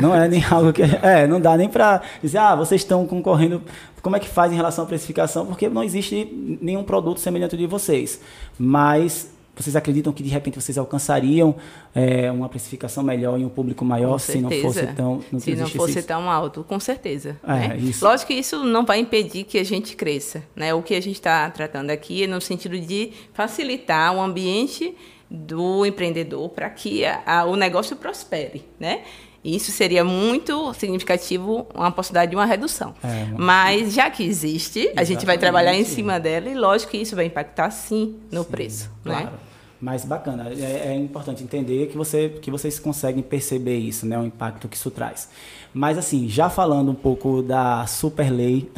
Não 0.00 0.14
é 0.14 0.26
nem 0.26 0.42
algo 0.44 0.72
que. 0.72 0.82
É, 0.82 1.26
não 1.26 1.40
dá 1.40 1.56
nem 1.56 1.68
para 1.68 2.02
dizer, 2.22 2.38
ah, 2.38 2.56
vocês 2.56 2.80
estão 2.80 3.06
concorrendo. 3.06 3.62
Como 4.02 4.16
é 4.16 4.18
que 4.18 4.28
faz 4.28 4.52
em 4.52 4.56
relação 4.56 4.84
à 4.84 4.86
precificação? 4.86 5.46
Porque 5.46 5.68
não 5.68 5.82
existe 5.82 6.28
nenhum 6.60 6.82
produto 6.82 7.20
semelhante 7.20 7.56
de 7.56 7.66
vocês. 7.66 8.20
Mas 8.58 9.32
vocês 9.56 9.76
acreditam 9.76 10.12
que 10.12 10.22
de 10.22 10.28
repente 10.28 10.60
vocês 10.60 10.76
alcançariam 10.76 11.54
é, 11.94 12.30
uma 12.30 12.48
precificação 12.48 13.04
melhor 13.04 13.38
em 13.38 13.44
um 13.44 13.48
público 13.48 13.84
maior 13.84 14.18
se 14.18 14.38
não 14.38 14.50
fosse 14.50 14.86
tão 14.88 15.22
não 15.30 15.40
se 15.40 15.54
não 15.54 15.68
fosse 15.68 15.98
isso? 15.98 16.08
tão 16.08 16.30
alto 16.30 16.64
com 16.64 16.80
certeza 16.80 17.36
é, 17.44 17.68
né? 17.68 17.76
isso. 17.78 18.04
lógico 18.04 18.32
que 18.32 18.34
isso 18.34 18.64
não 18.64 18.84
vai 18.84 18.98
impedir 18.98 19.44
que 19.44 19.58
a 19.58 19.64
gente 19.64 19.94
cresça 19.94 20.42
né 20.56 20.74
o 20.74 20.82
que 20.82 20.94
a 20.94 21.00
gente 21.00 21.16
está 21.16 21.48
tratando 21.50 21.90
aqui 21.90 22.24
é 22.24 22.26
no 22.26 22.40
sentido 22.40 22.78
de 22.78 23.12
facilitar 23.32 24.14
o 24.14 24.20
ambiente 24.20 24.94
do 25.34 25.84
empreendedor 25.84 26.48
para 26.50 26.70
que 26.70 27.04
a, 27.04 27.22
a, 27.26 27.44
o 27.44 27.56
negócio 27.56 27.96
prospere 27.96 28.64
né 28.78 29.02
isso 29.44 29.70
seria 29.70 30.02
muito 30.02 30.72
significativo, 30.72 31.66
uma 31.74 31.92
possibilidade 31.92 32.30
de 32.30 32.36
uma 32.36 32.46
redução. 32.46 32.94
É, 33.04 33.26
Mas 33.36 33.92
já 33.92 34.10
que 34.10 34.24
existe, 34.24 34.78
Exatamente. 34.78 35.00
a 35.00 35.04
gente 35.04 35.26
vai 35.26 35.36
trabalhar 35.36 35.74
em 35.74 35.84
cima 35.84 36.18
dela 36.18 36.48
e 36.48 36.54
lógico 36.54 36.92
que 36.92 36.96
isso 36.96 37.14
vai 37.14 37.26
impactar 37.26 37.70
sim 37.70 38.16
no 38.32 38.42
sim, 38.42 38.50
preço. 38.50 38.90
Né? 39.04 39.12
Claro. 39.12 39.26
Né? 39.26 39.32
Mas 39.78 40.02
bacana, 40.02 40.48
é, 40.48 40.92
é, 40.92 40.96
importante 40.96 41.44
entender 41.44 41.88
que, 41.88 41.96
você, 41.96 42.30
que 42.40 42.50
vocês 42.50 42.78
conseguem 42.78 43.22
perceber 43.22 43.76
isso, 43.76 44.06
né, 44.06 44.18
o 44.18 44.24
impacto 44.24 44.66
que 44.66 44.76
isso 44.76 44.90
traz. 44.90 45.28
Mas 45.74 45.98
assim, 45.98 46.26
já 46.26 46.48
falando 46.48 46.90
um 46.90 46.94
pouco 46.94 47.42
da 47.42 47.84
super 47.86 48.30
lei 48.30 48.70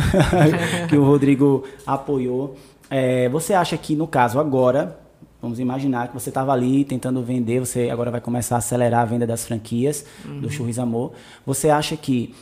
que 0.91 0.97
o 0.97 1.05
Rodrigo 1.05 1.63
apoiou, 1.87 2.57
é, 2.91 3.29
você 3.29 3.55
acha 3.55 3.77
que 3.77 3.95
no 3.95 4.09
caso 4.09 4.41
agora 4.41 4.99
Vamos 5.41 5.61
imaginar 5.61 6.09
que 6.09 6.15
você 6.15 6.31
estava 6.31 6.53
ali 6.53 6.85
tentando 6.85 7.23
vender, 7.23 7.61
você 7.61 7.91
agora 7.91 8.11
vai 8.11 8.21
começar 8.21 8.57
a 8.57 8.59
acelerar 8.59 9.03
a 9.03 9.05
venda 9.05 9.27
das 9.27 9.45
franquias 9.45 10.05
uhum. 10.25 10.41
do 10.41 10.51
Churris 10.51 10.79
Amor. 10.79 11.13
Você 11.45 11.69
acha 11.69 11.97
que 11.97 12.35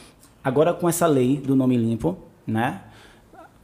agora 0.42 0.72
com 0.72 0.88
essa 0.88 1.06
lei 1.06 1.36
do 1.36 1.56
nome 1.56 1.76
limpo, 1.76 2.16
né, 2.46 2.82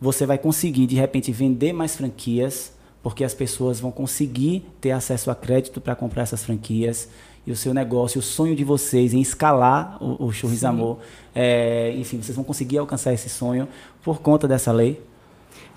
você 0.00 0.26
vai 0.26 0.38
conseguir 0.38 0.86
de 0.86 0.96
repente 0.96 1.30
vender 1.30 1.72
mais 1.72 1.94
franquias, 1.94 2.72
porque 3.02 3.22
as 3.22 3.34
pessoas 3.34 3.78
vão 3.78 3.92
conseguir 3.92 4.64
ter 4.80 4.90
acesso 4.90 5.30
a 5.30 5.34
crédito 5.34 5.80
para 5.80 5.94
comprar 5.94 6.22
essas 6.22 6.44
franquias 6.44 7.08
e 7.46 7.52
o 7.52 7.56
seu 7.56 7.72
negócio, 7.72 8.18
o 8.18 8.22
sonho 8.22 8.54
de 8.54 8.64
vocês 8.64 9.14
em 9.14 9.20
escalar 9.20 9.96
o, 10.02 10.26
o 10.26 10.32
Churris 10.32 10.60
Sim. 10.60 10.66
Amor, 10.66 10.98
é, 11.34 11.94
enfim, 11.96 12.20
vocês 12.20 12.34
vão 12.34 12.44
conseguir 12.44 12.78
alcançar 12.78 13.12
esse 13.12 13.28
sonho 13.28 13.68
por 14.02 14.20
conta 14.20 14.46
dessa 14.46 14.72
lei? 14.72 15.00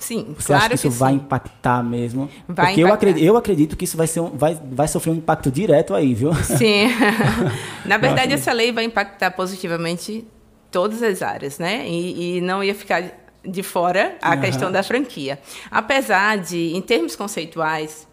Sim, 0.04 0.36
Você 0.38 0.48
claro 0.48 0.66
acha 0.66 0.70
que 0.70 0.76
isso 0.76 0.90
que 0.90 0.94
vai 0.96 1.14
impactar 1.14 1.82
mesmo? 1.82 2.30
Vai 2.46 2.66
Porque 2.68 2.82
impactar. 2.82 2.82
Eu, 2.82 2.94
acredito, 2.94 3.24
eu 3.26 3.38
acredito 3.38 3.78
que 3.78 3.86
isso 3.86 3.96
vai, 3.96 4.06
ser 4.06 4.20
um, 4.20 4.32
vai, 4.32 4.60
vai 4.62 4.86
sofrer 4.86 5.12
um 5.12 5.16
impacto 5.16 5.50
direto 5.50 5.96
aí, 5.96 6.14
viu? 6.14 6.34
Sim. 6.36 6.88
Na 7.86 7.96
verdade, 7.96 8.34
essa 8.34 8.52
lei 8.52 8.74
vai 8.74 8.84
impactar 8.84 9.32
positivamente 9.32 10.28
todas 10.70 11.02
as 11.02 11.22
áreas, 11.22 11.58
né? 11.58 11.88
E, 11.88 12.38
e 12.38 12.42
não 12.42 12.62
ia 12.62 12.76
ficar 12.76 13.02
de 13.46 13.64
fora 13.64 14.18
a 14.22 14.32
uhum. 14.36 14.42
questão 14.42 14.70
da 14.70 14.84
franquia. 14.84 15.40
Apesar 15.72 16.38
de, 16.38 16.76
em 16.76 16.82
termos 16.82 17.16
conceituais, 17.16 18.06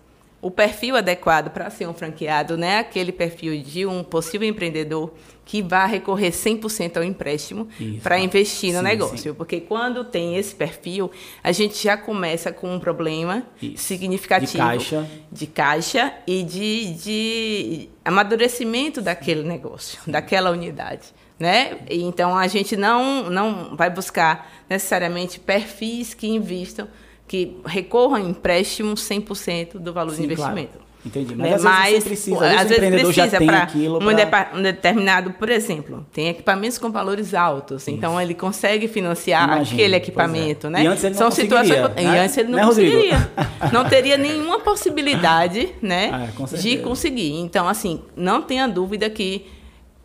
o 0.42 0.50
perfil 0.50 0.96
adequado 0.96 1.50
para 1.50 1.68
ser 1.68 1.86
um 1.86 1.92
franqueado, 1.92 2.56
né? 2.56 2.78
Aquele 2.78 3.12
perfil 3.12 3.62
de 3.62 3.84
um 3.84 4.02
possível 4.02 4.48
empreendedor 4.48 5.12
que 5.44 5.62
vai 5.62 5.88
recorrer 5.88 6.30
100% 6.30 6.96
ao 6.96 7.02
empréstimo 7.02 7.68
para 8.02 8.18
investir 8.18 8.72
no 8.72 8.78
sim, 8.78 8.84
negócio. 8.84 9.18
Sim. 9.18 9.34
Porque 9.34 9.60
quando 9.60 10.04
tem 10.04 10.36
esse 10.36 10.54
perfil, 10.54 11.10
a 11.42 11.50
gente 11.50 11.82
já 11.82 11.96
começa 11.96 12.52
com 12.52 12.72
um 12.72 12.78
problema 12.78 13.42
Isso. 13.60 13.82
significativo 13.82 14.52
de 14.52 14.58
caixa, 14.58 15.10
de 15.30 15.46
caixa 15.46 16.14
e 16.26 16.42
de, 16.44 16.94
de 16.94 17.88
amadurecimento 18.04 19.02
daquele 19.02 19.42
negócio, 19.42 19.98
daquela 20.06 20.50
unidade. 20.50 21.08
Né? 21.38 21.78
Então 21.90 22.36
a 22.36 22.46
gente 22.46 22.76
não, 22.76 23.28
não 23.28 23.76
vai 23.76 23.90
buscar 23.90 24.50
necessariamente 24.68 25.40
perfis 25.40 26.14
que 26.14 26.28
investam 26.28 26.86
que 27.30 27.56
recorram 27.64 28.16
a 28.16 28.20
empréstimo 28.20 28.94
100% 28.94 29.78
do 29.78 29.92
valor 29.92 30.10
Sim, 30.10 30.22
do 30.22 30.32
investimento. 30.32 30.78
Claro. 30.78 30.90
Entendi. 31.06 31.36
Mas, 31.36 31.62
né? 31.62 31.70
às 31.70 31.84
vezes 31.84 32.04
precisa, 32.04 32.44
às, 32.44 32.60
às 32.62 32.68
vezes 32.68 33.02
precisa 33.02 33.38
para 33.38 33.68
um, 33.76 34.58
um, 34.58 34.62
determinado, 34.62 35.30
por 35.34 35.48
exemplo, 35.48 36.04
tem 36.12 36.26
equipamentos 36.26 36.76
com 36.76 36.90
valores 36.90 37.32
altos, 37.32 37.82
Isso. 37.82 37.90
então 37.92 38.20
ele 38.20 38.34
consegue 38.34 38.88
financiar 38.88 39.44
Imagina, 39.44 39.76
aquele 39.76 39.94
é. 39.94 39.96
equipamento, 39.98 40.66
é. 40.66 40.70
né? 40.70 40.82
E 40.82 40.86
antes 40.88 41.04
ele 41.04 41.14
não 41.14 41.18
São 41.18 41.30
situações 41.30 41.80
né? 41.80 42.02
e 42.02 42.06
antes 42.18 42.36
ele 42.36 42.48
não 42.48 42.58
né, 42.58 42.66
conseguiria. 42.66 43.30
não 43.72 43.84
teria 43.84 44.16
nenhuma 44.18 44.58
possibilidade, 44.58 45.68
né, 45.80 46.10
ah, 46.12 46.56
de 46.56 46.78
conseguir. 46.78 47.38
Então, 47.38 47.68
assim, 47.68 48.02
não 48.16 48.42
tenha 48.42 48.66
dúvida 48.66 49.08
que 49.08 49.46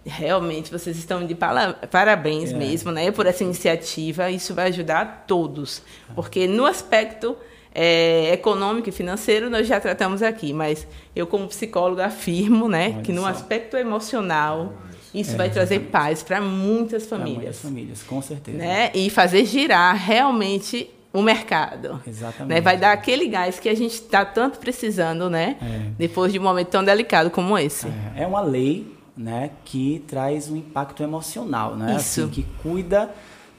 realmente 0.05 0.71
vocês 0.71 0.97
estão 0.97 1.25
de 1.25 1.35
parabéns 1.35 2.51
é. 2.51 2.55
mesmo, 2.55 2.91
né, 2.91 3.11
por 3.11 3.25
essa 3.25 3.43
iniciativa. 3.43 4.29
Isso 4.29 4.53
vai 4.53 4.67
ajudar 4.67 5.25
todos, 5.27 5.81
porque 6.13 6.47
no 6.47 6.65
aspecto 6.65 7.35
é, 7.73 8.31
econômico 8.31 8.87
e 8.87 8.91
financeiro 8.91 9.49
nós 9.49 9.67
já 9.67 9.79
tratamos 9.79 10.21
aqui, 10.21 10.53
mas 10.53 10.87
eu 11.15 11.25
como 11.27 11.47
psicóloga 11.47 12.05
afirmo, 12.05 12.69
né, 12.69 12.93
Olha 12.93 13.01
que 13.01 13.11
no 13.11 13.21
só. 13.21 13.27
aspecto 13.27 13.75
emocional 13.75 14.73
isso 15.13 15.33
é, 15.33 15.37
vai 15.37 15.49
trazer 15.49 15.79
paz 15.79 16.21
para 16.21 16.41
muitas 16.41 17.05
famílias. 17.05 17.37
Muitas 17.37 17.59
famílias, 17.59 18.03
com 18.03 18.21
certeza. 18.21 18.57
Né? 18.57 18.91
E 18.93 19.09
fazer 19.09 19.45
girar 19.45 19.95
realmente 19.95 20.89
o 21.13 21.21
mercado. 21.21 22.01
Exatamente. 22.05 22.55
Né? 22.55 22.61
Vai 22.61 22.77
dar 22.77 22.91
aquele 22.91 23.25
gás 23.27 23.57
que 23.57 23.69
a 23.69 23.73
gente 23.73 23.93
está 23.93 24.25
tanto 24.25 24.59
precisando, 24.59 25.29
né? 25.29 25.55
É. 25.61 25.91
Depois 25.97 26.33
de 26.33 26.39
um 26.39 26.43
momento 26.43 26.67
tão 26.67 26.83
delicado 26.83 27.31
como 27.31 27.57
esse. 27.57 27.87
É, 28.13 28.23
é 28.23 28.27
uma 28.27 28.41
lei 28.41 28.94
né, 29.17 29.51
que 29.63 30.03
traz 30.07 30.49
um 30.49 30.55
impacto 30.55 31.01
emocional, 31.01 31.75
né? 31.75 31.95
Isso. 31.95 32.21
Assim, 32.21 32.29
que 32.29 32.45
cuida 32.61 33.09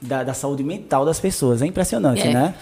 da, 0.01 0.23
da, 0.23 0.33
saúde 0.33 0.63
mental 0.63 1.05
das 1.05 1.19
pessoas. 1.19 1.61
É 1.61 1.65
impressionante, 1.65 2.27
é. 2.27 2.33
né? 2.33 2.55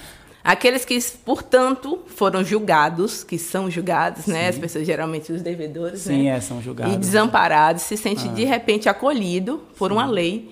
Aqueles 0.43 0.86
que, 0.86 0.97
portanto, 1.25 2.03
foram 2.05 2.43
julgados, 2.43 3.23
que 3.23 3.38
são 3.38 3.69
julgados, 3.69 4.25
Sim. 4.25 4.34
né? 4.34 4.47
As 4.47 4.58
pessoas, 4.58 4.86
geralmente, 4.86 5.31
os 5.34 5.41
devedores, 5.41 6.01
Sim, 6.01 6.23
né? 6.23 6.38
é, 6.38 6.39
são 6.39 6.62
julgados. 6.62 6.93
E 6.93 6.97
desamparados, 6.97 7.81
se 7.81 7.97
sente, 7.97 8.27
ah. 8.27 8.31
de 8.31 8.43
repente, 8.43 8.88
acolhido 8.88 9.63
por 9.75 9.89
Sim. 9.89 9.97
uma 9.97 10.05
lei, 10.05 10.51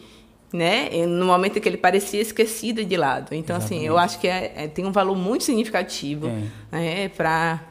né? 0.52 0.90
No 1.06 1.26
momento 1.26 1.58
em 1.58 1.62
que 1.62 1.70
ele 1.70 1.78
parecia 1.78 2.20
esquecido 2.20 2.84
de 2.84 2.98
lado. 2.98 3.36
Então, 3.36 3.56
Exatamente. 3.56 3.82
assim, 3.82 3.88
eu 3.88 3.98
acho 3.98 4.20
que 4.20 4.28
é, 4.28 4.52
é, 4.56 4.68
tem 4.68 4.84
um 4.84 4.92
valor 4.92 5.16
muito 5.16 5.44
significativo 5.44 6.28
é. 6.28 6.42
né? 6.72 7.10
para 7.10 7.62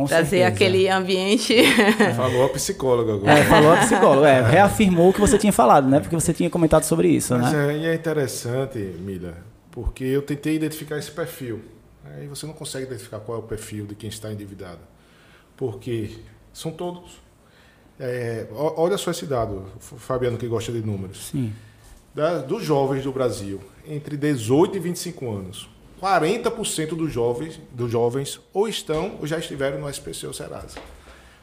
com 0.00 0.06
trazer 0.06 0.38
certeza. 0.38 0.48
aquele 0.48 0.88
ambiente. 0.88 1.54
Falou 2.16 2.44
a 2.44 2.48
psicóloga 2.50 3.14
agora. 3.14 3.38
É, 3.38 3.44
falou 3.44 3.72
a 3.72 3.76
psicóloga, 3.78 4.28
é, 4.28 4.42
reafirmou 4.42 5.10
o 5.10 5.12
que 5.12 5.20
você 5.20 5.38
tinha 5.38 5.52
falado, 5.52 5.88
né? 5.88 6.00
Porque 6.00 6.14
você 6.14 6.32
tinha 6.32 6.50
comentado 6.50 6.84
sobre 6.84 7.08
isso, 7.08 7.36
Mas 7.36 7.52
né? 7.52 7.74
É, 7.74 7.78
e 7.78 7.86
é 7.86 7.94
interessante, 7.94 8.78
Mila, 8.78 9.36
porque 9.70 10.04
eu 10.04 10.22
tentei 10.22 10.54
identificar 10.54 10.98
esse 10.98 11.10
perfil. 11.10 11.60
Aí 12.04 12.26
você 12.26 12.46
não 12.46 12.54
consegue 12.54 12.86
identificar 12.86 13.18
qual 13.20 13.38
é 13.38 13.40
o 13.40 13.44
perfil 13.44 13.86
de 13.86 13.94
quem 13.94 14.08
está 14.08 14.32
endividado. 14.32 14.80
Porque 15.56 16.10
são 16.52 16.70
todos. 16.70 17.20
É, 17.98 18.46
olha 18.52 18.98
só 18.98 19.10
esse 19.10 19.26
dado, 19.26 19.66
Fabiano, 19.80 20.36
que 20.36 20.46
gosta 20.46 20.70
de 20.70 20.80
números. 20.80 21.28
Sim. 21.28 21.52
Da, 22.14 22.38
dos 22.38 22.62
jovens 22.62 23.04
do 23.04 23.12
Brasil, 23.12 23.60
entre 23.86 24.16
18 24.16 24.76
e 24.76 24.80
25 24.80 25.30
anos, 25.30 25.68
40% 26.00 26.88
dos 26.94 27.12
jovens, 27.12 27.60
dos 27.72 27.90
jovens 27.90 28.40
ou 28.52 28.68
estão 28.68 29.16
ou 29.20 29.26
já 29.26 29.38
estiveram 29.38 29.80
no 29.80 29.88
SPC 29.88 30.26
ou 30.26 30.32
Serasa, 30.32 30.78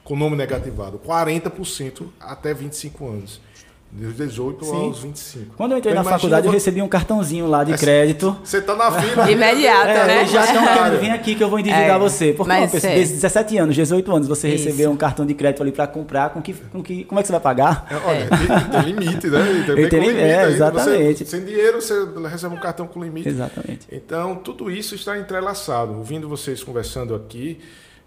com 0.03 0.15
nome 0.15 0.35
negativado. 0.35 0.99
40% 0.99 2.07
até 2.19 2.53
25 2.53 3.07
anos. 3.07 3.41
Dos 3.95 4.15
18 4.15 4.65
Sim. 4.65 4.71
aos 4.75 4.99
25. 4.99 5.55
Quando 5.55 5.73
eu 5.73 5.77
entrei 5.77 5.93
então, 5.93 6.03
na 6.03 6.09
faculdade, 6.09 6.47
eu 6.47 6.51
recebi 6.51 6.81
um 6.81 6.87
cartãozinho 6.87 7.45
lá 7.45 7.63
de 7.63 7.77
crédito. 7.77 8.35
Você 8.43 8.59
tá 8.59 8.75
na 8.75 8.91
fila. 8.91 9.29
Imediato, 9.29 9.87
é, 9.87 10.07
né? 10.07 10.25
Já 10.25 10.45
estão 10.45 10.65
querendo 10.65 10.99
vir 10.99 11.11
aqui 11.11 11.35
que 11.35 11.43
eu 11.43 11.47
vou 11.47 11.59
endividar 11.59 11.97
é, 11.97 11.99
você. 11.99 12.33
Porque 12.33 12.51
uma 12.51 12.67
pessoa, 12.67 12.91
é. 12.91 12.95
17 12.95 13.55
anos, 13.59 13.75
18 13.75 14.15
anos, 14.15 14.27
você 14.27 14.49
Isso. 14.49 14.65
recebeu 14.65 14.89
um 14.89 14.97
cartão 14.97 15.27
de 15.27 15.35
crédito 15.35 15.61
ali 15.61 15.71
para 15.71 15.85
comprar, 15.85 16.31
com 16.31 16.41
que, 16.41 16.53
com 16.53 16.81
que, 16.81 17.03
como 17.03 17.19
é 17.19 17.21
que 17.21 17.27
você 17.27 17.33
vai 17.33 17.41
pagar? 17.41 17.85
É, 17.91 17.95
olha, 17.95 18.29
tem, 18.29 18.81
tem, 18.81 18.93
limite, 18.93 19.27
né? 19.27 19.63
Tem, 19.63 19.75
tem 19.89 19.99
limite, 19.99 20.19
é, 20.19 20.49
exatamente. 20.49 21.17
Você, 21.19 21.25
sem 21.25 21.45
dinheiro, 21.45 21.79
você 21.79 21.93
recebe 22.27 22.55
um 22.55 22.59
cartão 22.59 22.87
com 22.87 23.03
limite. 23.03 23.29
Exatamente. 23.29 23.87
Então, 23.91 24.37
tudo 24.37 24.71
isso 24.71 24.95
está 24.95 25.19
entrelaçado. 25.19 25.95
Ouvindo 25.95 26.27
vocês 26.27 26.63
conversando 26.63 27.13
aqui, 27.13 27.59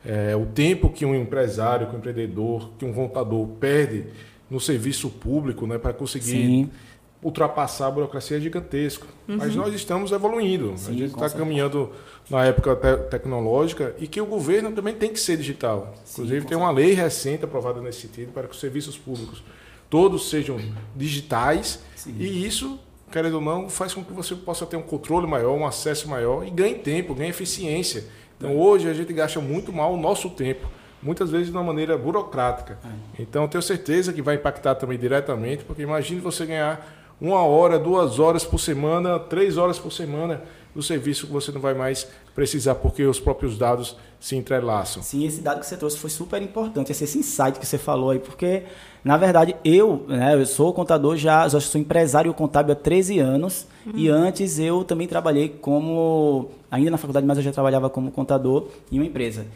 é, 0.05 0.35
o 0.35 0.47
tempo 0.47 0.91
que 0.91 1.07
um 1.07 1.15
empresário, 1.15 1.87
que 1.87 1.95
um 1.95 1.99
empreendedor, 1.99 2.71
que 2.77 2.85
um 2.85 2.93
contador 2.93 3.47
perde 3.61 4.07
no 4.51 4.61
serviço 4.61 5.11
público 5.11 5.67
né, 5.67 5.79
para 5.79 5.93
conseguir 5.93 6.31
Sim. 6.31 6.71
ultrapassar 7.23 7.89
a 7.89 7.91
burocracia 7.91 8.37
é 8.37 8.41
gigantesco. 8.41 9.07
Uhum. 9.29 9.37
Mas 9.37 9.55
nós 9.57 9.75
estamos 9.75 10.13
evoluindo. 10.13 10.75
Sim, 10.77 10.91
a 10.91 10.95
gente 10.95 11.15
está 11.15 11.31
caminhando 11.31 11.91
na 12.31 12.45
época 12.45 12.77
te 12.77 13.11
tecnológica 13.11 13.95
e 13.99 14.07
que 14.07 14.21
o 14.21 14.27
governo 14.27 14.73
também 14.73 14.95
tem 14.95 15.13
que 15.13 15.21
ser 15.21 15.37
digital. 15.37 15.95
Sim, 16.05 16.23
Inclusive, 16.23 16.47
tem 16.47 16.57
uma 16.57 16.71
lei 16.71 16.93
recente 16.93 17.45
aprovada 17.45 17.81
nesse 17.81 18.03
sentido 18.03 18.33
para 18.33 18.47
que 18.47 18.55
os 18.55 18.61
serviços 18.61 18.97
públicos 18.97 19.43
todos 19.89 20.29
sejam 20.31 20.61
digitais 20.97 21.81
e 22.07 22.45
isso 22.47 22.79
querendo 23.11 23.35
ou 23.35 23.41
não, 23.41 23.69
faz 23.69 23.95
com 23.95 24.05
que 24.05 24.13
você 24.13 24.35
possa 24.35 24.67
ter 24.67 24.77
um 24.77 24.83
controle 24.83 25.27
maior, 25.27 25.57
um 25.57 25.67
acesso 25.67 26.09
maior 26.09 26.47
e 26.47 26.51
ganhe 26.51 26.75
tempo, 26.75 27.15
ganhe 27.15 27.31
eficiência. 27.31 28.05
Então, 28.37 28.57
hoje 28.59 28.89
a 28.89 28.93
gente 28.93 29.13
gasta 29.13 29.41
muito 29.41 29.73
mal 29.73 29.95
o 29.95 29.97
nosso 29.97 30.31
tempo 30.31 30.69
muitas 31.03 31.31
vezes 31.31 31.47
de 31.47 31.53
uma 31.53 31.63
maneira 31.63 31.97
burocrática. 31.97 32.79
É. 32.85 33.23
Então, 33.23 33.47
tenho 33.49 33.63
certeza 33.63 34.13
que 34.13 34.23
vai 34.23 34.37
impactar 34.37 34.75
também 34.75 34.99
diretamente, 34.99 35.65
porque 35.65 35.83
imagine 35.83 36.21
você 36.21 36.47
ganhar 36.47 37.15
uma 37.21 37.41
hora, 37.43 37.79
duas 37.79 38.19
horas 38.19 38.45
por 38.45 38.59
semana, 38.59 39.19
três 39.19 39.57
horas 39.57 39.79
por 39.79 39.93
semana 39.93 40.43
do 40.75 40.83
serviço 40.83 41.27
que 41.27 41.33
você 41.33 41.51
não 41.51 41.61
vai 41.61 41.73
mais 41.73 42.07
precisar, 42.35 42.75
porque 42.75 43.03
os 43.05 43.19
próprios 43.19 43.57
dados 43.57 43.97
se 44.21 44.37
entrelaçam. 44.37 45.03
Sim, 45.03 45.27
esse 45.27 45.41
dado 45.41 45.61
que 45.61 45.67
você 45.67 45.77
trouxe 45.77 45.97
foi 45.97 46.11
super 46.11 46.41
importante, 46.43 46.93
esse 46.93 47.19
insight 47.19 47.59
que 47.59 47.67
você 47.67 47.79
falou 47.79 48.11
aí, 48.11 48.19
porque, 48.19 48.65
na 49.03 49.17
verdade, 49.17 49.57
eu, 49.65 50.05
né, 50.07 50.35
eu 50.35 50.45
sou 50.45 50.75
contador 50.75 51.17
já, 51.17 51.49
já 51.49 51.59
sou 51.61 51.81
empresário 51.81 52.33
contábil 52.35 52.75
há 52.75 52.77
13 52.77 53.19
anos, 53.19 53.67
uhum. 53.87 53.93
e 53.97 54.11
antes 54.11 54.59
eu 54.59 54.85
também 54.85 55.09
trabalhei 55.09 55.49
como, 55.49 56.51
ainda 56.71 56.91
na 56.91 56.99
faculdade, 56.99 57.27
mas 57.27 57.39
eu 57.39 57.45
já 57.45 57.53
trabalhava 57.53 57.89
como 57.89 58.11
contador 58.11 58.69
em 58.93 58.99
uma 58.99 59.07
empresa. 59.07 59.47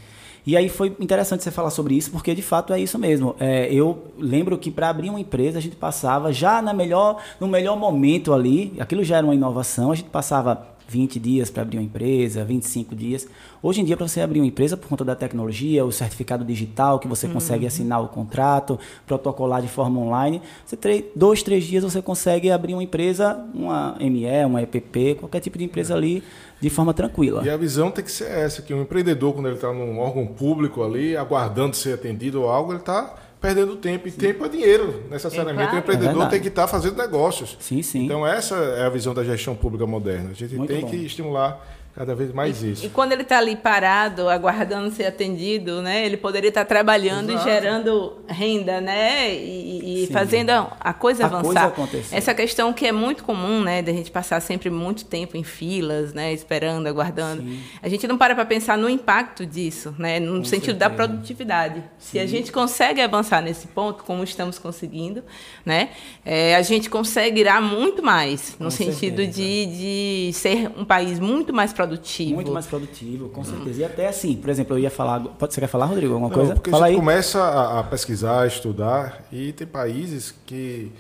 E 0.46 0.57
aí 0.57 0.68
foi 0.68 0.94
interessante 0.98 1.42
você 1.42 1.50
falar 1.50 1.70
sobre 1.70 1.94
isso, 1.94 2.11
porque 2.11 2.35
de 2.35 2.42
fato 2.42 2.72
é 2.72 2.81
isso 2.81 2.98
mesmo. 2.98 3.37
É, 3.38 3.72
eu 3.72 4.05
lembro 4.18 4.57
que 4.59 4.70
para 4.70 4.88
abrir 4.88 5.11
uma 5.11 5.20
empresa 5.20 5.59
a 5.59 5.62
gente 5.62 5.76
passava 5.76 6.33
já 6.33 6.62
na 6.62 6.72
melhor, 6.72 7.22
no 7.38 7.46
melhor 7.46 7.76
momento 7.76 8.33
ali, 8.33 8.72
aquilo 8.79 9.05
já 9.05 9.18
era 9.18 9.26
uma 9.26 9.35
inovação, 9.35 9.92
a 9.92 9.94
gente 9.94 10.09
passava 10.09 10.69
20 10.90 11.20
dias 11.20 11.50
para 11.50 11.62
abrir 11.62 11.79
uma 11.79 11.85
empresa, 11.85 12.44
25 12.44 12.96
dias. 12.96 13.29
Hoje 13.62 13.81
em 13.81 13.85
dia, 13.85 13.96
para 13.96 14.09
você 14.09 14.20
abrir 14.20 14.40
uma 14.40 14.46
empresa, 14.46 14.76
por 14.76 14.88
conta 14.88 15.05
da 15.05 15.14
tecnologia, 15.14 15.85
o 15.85 15.92
certificado 15.92 16.44
digital, 16.44 16.98
que 16.98 17.07
você 17.07 17.29
uhum. 17.29 17.35
consegue 17.35 17.64
assinar 17.64 18.03
o 18.03 18.09
contrato, 18.09 18.79
protocolar 19.07 19.62
de 19.62 19.68
forma 19.68 20.00
online, 20.00 20.42
você 20.66 20.76
três, 20.76 21.05
dois, 21.14 21.42
três 21.44 21.64
dias 21.64 21.85
você 21.85 22.03
consegue 22.03 22.50
abrir 22.50 22.74
uma 22.74 22.83
empresa, 22.83 23.38
uma 23.55 23.96
ME, 24.00 24.44
uma 24.44 24.62
EPP, 24.62 25.16
qualquer 25.20 25.38
tipo 25.38 25.57
de 25.57 25.64
empresa 25.64 25.94
ali, 25.94 26.24
de 26.61 26.68
forma 26.68 26.92
tranquila. 26.92 27.42
E 27.44 27.50
a 27.50 27.57
visão 27.57 27.90
tem 27.90 28.05
que 28.05 28.11
ser 28.11 28.29
essa, 28.29 28.61
que 28.61 28.74
o 28.74 28.79
um 28.79 28.83
empreendedor, 28.83 29.33
quando 29.33 29.46
ele 29.46 29.55
está 29.55 29.72
num 29.72 29.98
órgão 30.00 30.26
público 30.26 30.83
ali, 30.83 31.16
aguardando 31.16 31.76
ser 31.76 31.94
atendido 31.94 32.42
ou 32.42 32.48
algo, 32.48 32.72
ele 32.72 32.81
está 32.81 33.14
perdendo 33.40 33.76
tempo. 33.76 34.07
E 34.07 34.11
sim. 34.11 34.18
tempo 34.18 34.44
é 34.44 34.48
dinheiro, 34.48 35.05
necessariamente. 35.11 35.62
É 35.62 35.66
claro. 35.66 35.76
O 35.76 35.79
empreendedor 35.81 36.26
é 36.26 36.29
tem 36.29 36.40
que 36.40 36.48
estar 36.48 36.62
tá 36.62 36.68
fazendo 36.68 36.96
negócios. 36.96 37.57
Sim, 37.59 37.83
sim. 37.83 38.05
Então, 38.05 38.26
essa 38.26 38.55
é 38.55 38.85
a 38.85 38.90
visão 38.90 39.14
da 39.14 39.24
gestão 39.24 39.55
pública 39.55 39.87
moderna. 39.87 40.31
A 40.31 40.35
gente 40.35 40.55
Muito 40.55 40.70
tem 40.70 40.83
bom. 40.83 40.88
que 40.88 40.96
estimular 40.96 41.66
cada 41.94 42.14
vez 42.14 42.33
mais 42.33 42.62
e, 42.62 42.72
isso. 42.72 42.87
E 42.87 42.88
quando 42.88 43.12
ele 43.12 43.22
está 43.22 43.38
ali 43.38 43.57
parado, 43.57 44.29
aguardando 44.29 44.90
ser 44.90 45.07
atendido, 45.07 45.83
né, 45.83 46.07
ele 46.07 46.16
poderia 46.16 46.48
estar 46.48 46.64
tá 46.64 46.66
trabalhando 46.66 47.31
Exato. 47.31 47.48
e 47.48 47.53
gerando 47.53 48.18
renda, 48.29 48.81
né, 48.81 49.35
e, 49.35 50.05
e 50.05 50.07
fazendo 50.07 50.50
a 50.50 50.92
coisa 50.92 51.24
a 51.24 51.26
avançar. 51.26 51.70
Coisa 51.72 52.16
Essa 52.16 52.33
questão 52.33 52.72
que 52.72 52.87
é 52.87 52.92
muito 52.92 53.24
comum, 53.24 53.62
né, 53.62 53.83
da 53.83 53.92
gente 53.92 54.11
passar 54.11 54.40
sempre 54.40 54.70
muito 54.70 55.05
tempo 55.05 55.37
em 55.37 55.42
filas, 55.42 56.14
né, 56.14 56.33
esperando, 56.33 56.87
aguardando. 56.87 57.42
Sim. 57.42 57.61
A 57.83 57.88
gente 57.88 58.07
não 58.07 58.16
para 58.16 58.35
para 58.35 58.44
pensar 58.44 58.79
no 58.79 58.88
impacto 58.88 59.44
disso, 59.44 59.94
né, 59.98 60.20
no 60.20 60.38
Com 60.38 60.44
sentido 60.44 60.79
certeza. 60.79 60.79
da 60.79 60.90
produtividade. 60.90 61.80
Sim. 61.99 62.12
Se 62.12 62.18
a 62.20 62.26
gente 62.26 62.53
consegue 62.53 63.01
avançar 63.01 63.43
nesse 63.43 63.66
ponto, 63.66 64.05
como 64.05 64.22
estamos 64.22 64.59
conseguindo, 64.59 65.24
né, 65.66 65.91
é, 66.24 66.55
a 66.55 66.62
gente 66.62 66.88
conseguirá 66.88 67.61
muito 67.61 68.01
mais, 68.01 68.57
no 68.59 68.66
Com 68.66 68.70
sentido 68.70 69.26
de, 69.26 69.66
de 69.66 70.30
ser 70.34 70.70
um 70.76 70.84
país 70.84 71.18
muito 71.18 71.53
mais 71.53 71.72
produtivo. 71.87 72.35
Muito 72.35 72.53
mais 72.53 72.66
produtivo, 72.66 73.28
com 73.31 73.43
certeza. 73.45 73.81
E 73.81 73.85
até 73.85 74.09
assim, 74.09 74.37
por 74.37 74.51
exemplo, 74.51 74.76
eu 74.76 74.81
ia 74.81 74.91
falar. 74.91 75.20
Pode, 75.20 75.55
você 75.55 75.61
quer 75.61 75.66
falar, 75.66 75.87
Rodrigo, 75.87 76.12
alguma 76.14 76.28
Não, 76.28 76.35
coisa? 76.37 76.55
Porque 76.55 76.70
Fala 76.70 76.87
a 76.87 76.89
gente 76.89 76.97
aí. 76.99 77.01
começa 77.01 77.41
a, 77.43 77.81
a 77.81 77.85
pesquisar, 77.85 78.43
a 78.43 78.47
estudar, 78.47 79.24
e 79.33 79.53
tem 79.53 79.66
países 79.66 80.35
que 80.47 80.91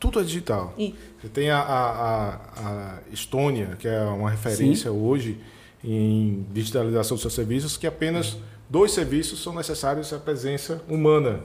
tudo 0.00 0.20
é 0.20 0.22
digital. 0.22 0.72
E- 0.78 0.94
Você 1.20 1.28
tem 1.28 1.50
a, 1.50 1.58
a, 1.58 1.88
a- 1.90 2.34
a 2.56 2.98
Estônia, 3.12 3.76
que 3.78 3.88
é 3.88 4.00
uma 4.02 4.30
referência 4.30 4.90
hoje 4.92 5.38
em 5.82 6.44
digitalização 6.52 7.14
dos 7.14 7.22
seus 7.22 7.34
serviços, 7.34 7.76
que 7.76 7.86
apenas 7.86 8.36
dois 8.68 8.92
serviços 8.92 9.42
são 9.42 9.54
necessários 9.54 10.12
a 10.12 10.18
presença 10.18 10.82
humana. 10.88 11.40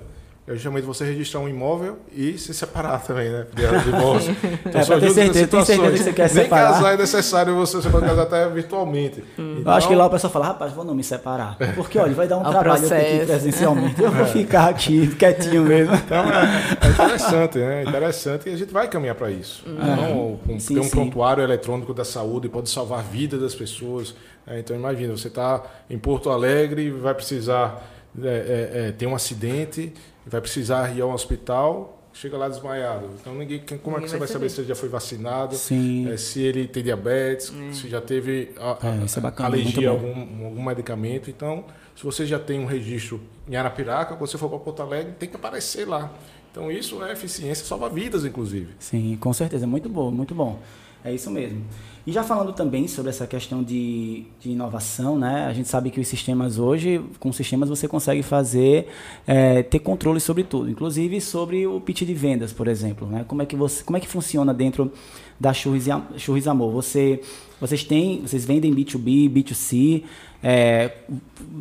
É 0.49 0.53
justamente 0.55 0.83
você 0.83 1.05
registrar 1.05 1.41
um 1.41 1.47
imóvel 1.47 1.99
e 2.11 2.35
se 2.39 2.53
separar 2.55 2.99
também, 3.05 3.29
né? 3.29 3.45
De, 3.53 3.67
de 3.67 3.83
divórcio. 3.85 4.35
Então, 4.65 4.81
É, 4.81 4.85
pra 4.85 4.99
ter 4.99 5.09
certeza, 5.11 5.47
tem 5.47 5.63
certeza 5.65 5.91
que 5.91 5.97
você 6.03 6.13
quer 6.13 6.33
Nem 6.33 6.43
separar? 6.43 6.73
casar 6.73 6.93
é 6.93 6.97
necessário, 6.97 7.55
você, 7.55 7.77
você 7.77 7.89
pode 7.89 8.05
casar 8.07 8.23
até 8.23 8.49
virtualmente. 8.49 9.23
Eu 9.37 9.71
acho 9.71 9.87
que 9.87 9.93
lá 9.95 10.07
o 10.07 10.09
pessoal 10.09 10.33
fala, 10.33 10.45
rapaz, 10.47 10.73
vou 10.73 10.83
não 10.83 10.95
me 10.95 11.03
separar. 11.03 11.55
Porque, 11.75 11.99
olha, 11.99 12.13
vai 12.15 12.27
dar 12.27 12.37
um 12.39 12.47
É 12.47 12.49
trabalho 12.49 12.83
eu 12.83 12.89
ter 12.89 12.95
que 12.95 13.01
ir 13.01 13.07
processo. 13.17 13.27
presencialmente. 13.27 14.01
Eu 14.01 14.11
vou 14.11 14.25
ficar 14.27 14.69
aqui, 14.69 15.07
quietinho 15.15 15.63
mesmo. 15.63 15.93
Então 15.95 16.23
é, 16.25 16.87
é 16.87 16.89
interessante, 16.89 17.57
né? 17.59 17.83
É 17.83 17.89
interessante 17.89 18.49
e 18.49 18.53
a 18.53 18.57
gente 18.57 18.73
vai 18.73 18.87
caminhar 18.87 19.15
para 19.15 19.29
isso. 19.29 19.63
Então, 19.67 20.39
um- 20.49 20.59
Sim, 20.59 20.73
ter 20.73 20.79
um 20.79 20.83
sim. 20.83 20.89
prontuário 20.89 21.43
eletrônico 21.43 21.93
da 21.93 22.03
saúde 22.03 22.49
pode 22.49 22.69
salvar 22.69 22.99
a 22.99 23.03
vida 23.03 23.37
das 23.37 23.53
pessoas. 23.53 24.15
né? 24.47 24.59
Então 24.59 24.75
imagina, 24.75 25.15
você 25.15 25.27
está 25.27 25.61
em 25.89 25.97
Porto 25.99 26.29
Alegre 26.31 26.83
e 26.83 26.89
vai 26.91 27.13
precisar 27.13 27.81
é, 28.21 28.27
é, 28.27 28.87
é, 28.87 28.91
ter 28.91 29.05
um 29.05 29.13
acidente, 29.15 29.93
vai 30.29 30.41
precisar 30.41 30.95
ir 30.95 31.01
ao 31.01 31.11
hospital, 31.11 32.01
chega 32.13 32.37
lá 32.37 32.47
desmaiado. 32.49 33.09
Então 33.19 33.35
ninguém, 33.35 33.59
quem- 33.59 33.77
como 33.77 33.97
é 33.97 33.99
que 33.99 34.05
Ninguém 34.05 34.09
você 34.13 34.17
vai 34.19 34.27
saber 34.27 34.49
saber. 34.49 34.49
se 34.49 34.61
ele 34.61 34.67
já 34.67 34.75
foi 34.75 34.89
vacinado? 34.89 35.55
Sim. 35.55 36.09
é, 36.11 36.17
se 36.17 36.41
ele 36.41 36.67
tem 36.67 36.83
diabetes, 36.83 37.51
se 37.71 37.87
já 37.89 38.01
teve 38.01 38.51
a- 38.57 38.77
É, 38.83 39.17
é 39.17 39.21
bacana, 39.21 39.49
alergia 39.49 39.89
a 39.89 39.91
algum, 39.91 40.45
algum 40.45 40.63
medicamento. 40.63 41.29
Então, 41.29 41.65
se 41.95 42.03
você 42.03 42.25
já 42.25 42.39
tem 42.39 42.59
um 42.59 42.65
registro 42.65 43.19
em 43.47 43.55
Arapiraca, 43.55 44.15
quando 44.15 44.29
você 44.29 44.37
for 44.37 44.49
para 44.49 44.59
Porto 44.59 44.81
Alegre, 44.81 45.13
tem 45.19 45.29
que 45.29 45.35
aparecer 45.35 45.87
lá. 45.87 46.11
Então, 46.51 46.71
isso 46.71 47.03
é 47.03 47.11
eficiência, 47.11 47.63
salva 47.65 47.89
vidas, 47.89 48.25
inclusive. 48.25 48.73
Sim, 48.79 49.15
com 49.19 49.31
certeza. 49.31 49.67
Muito 49.67 49.87
bom, 49.87 50.09
muito 50.09 50.33
bom. 50.33 50.59
É 51.03 51.13
isso 51.13 51.29
mesmo. 51.31 51.61
E 52.05 52.11
já 52.11 52.23
falando 52.23 52.51
também 52.53 52.87
sobre 52.87 53.09
essa 53.09 53.27
questão 53.27 53.61
de, 53.63 54.23
de 54.39 54.49
inovação, 54.51 55.17
né? 55.17 55.45
A 55.45 55.53
gente 55.53 55.67
sabe 55.69 55.91
que 55.91 55.99
os 55.99 56.07
sistemas 56.07 56.57
hoje, 56.57 57.01
com 57.19 57.31
sistemas 57.31 57.69
você 57.69 57.87
consegue 57.87 58.23
fazer, 58.23 58.87
é, 59.27 59.61
ter 59.63 59.79
controle 59.79 60.19
sobre 60.19 60.43
tudo, 60.43 60.69
inclusive 60.69 61.21
sobre 61.21 61.67
o 61.67 61.79
pitch 61.79 62.01
de 62.03 62.13
vendas, 62.13 62.51
por 62.51 62.67
exemplo, 62.67 63.07
né? 63.07 63.23
Como 63.27 63.41
é 63.41 63.45
que 63.45 63.55
você, 63.55 63.83
como 63.83 63.95
é 63.97 63.99
que 63.99 64.07
funciona 64.07 64.53
dentro 64.53 64.91
da 65.39 65.53
Churris, 65.53 65.87
Am- 65.87 66.05
Churris 66.17 66.47
Amor? 66.47 66.71
Você, 66.73 67.21
vocês 67.61 67.83
têm, 67.83 68.21
vocês 68.21 68.43
vendem 68.43 68.73
B2B, 68.73 69.29
B2C, 69.29 70.03
é, 70.41 70.91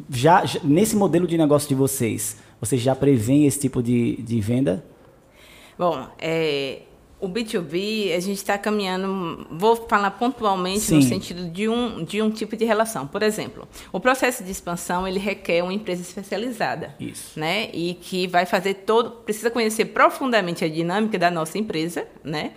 já, 0.09 0.45
já- 0.47 0.61
nesse 0.65 0.97
modelo 0.97 1.27
de 1.27 1.37
negócio 1.37 1.69
de 1.69 1.75
vocês, 1.75 2.39
vocês 2.61 2.81
já 2.81 2.95
preveem 2.97 3.47
esse 3.47 3.61
tipo 3.61 3.83
de, 3.83 4.17
de 4.23 4.41
venda? 4.41 4.83
Bom, 5.79 6.07
é, 6.19 6.83
o 7.21 7.29
B2B, 7.29 8.15
a 8.15 8.21
gente 8.21 8.37
está 8.37 8.57
caminhando, 8.57 9.47
vou 9.51 9.75
falar 9.89 10.13
pontualmente 10.13 10.93
no 10.93 11.03
Sim. 11.03 11.09
sentido 11.09 11.49
de 11.51 11.69
um, 11.69 12.05
de 12.05 12.23
um 12.23 12.31
tipo 12.31 12.57
de 12.57 12.65
relação. 12.65 13.07
Por 13.07 13.23
exemplo, 13.23 13.67
o 13.93 13.99
processo 13.99 14.45
de 14.45 14.51
expansão, 14.51 15.07
ele 15.07 15.19
requer 15.19 15.63
uma 15.63 15.73
empresa 15.73 16.03
especializada. 16.03 16.95
Isso. 17.01 17.39
Né? 17.39 17.71
E 17.73 17.95
que 17.95 18.27
vai 18.27 18.47
fazer 18.47 18.75
todo, 18.75 19.11
precisa 19.11 19.51
conhecer 19.51 19.87
profundamente 19.87 20.65
a 20.65 20.69
dinâmica 20.69 21.19
da 21.19 21.31
nossa 21.31 21.59
empresa, 21.59 22.07
né? 22.23 22.53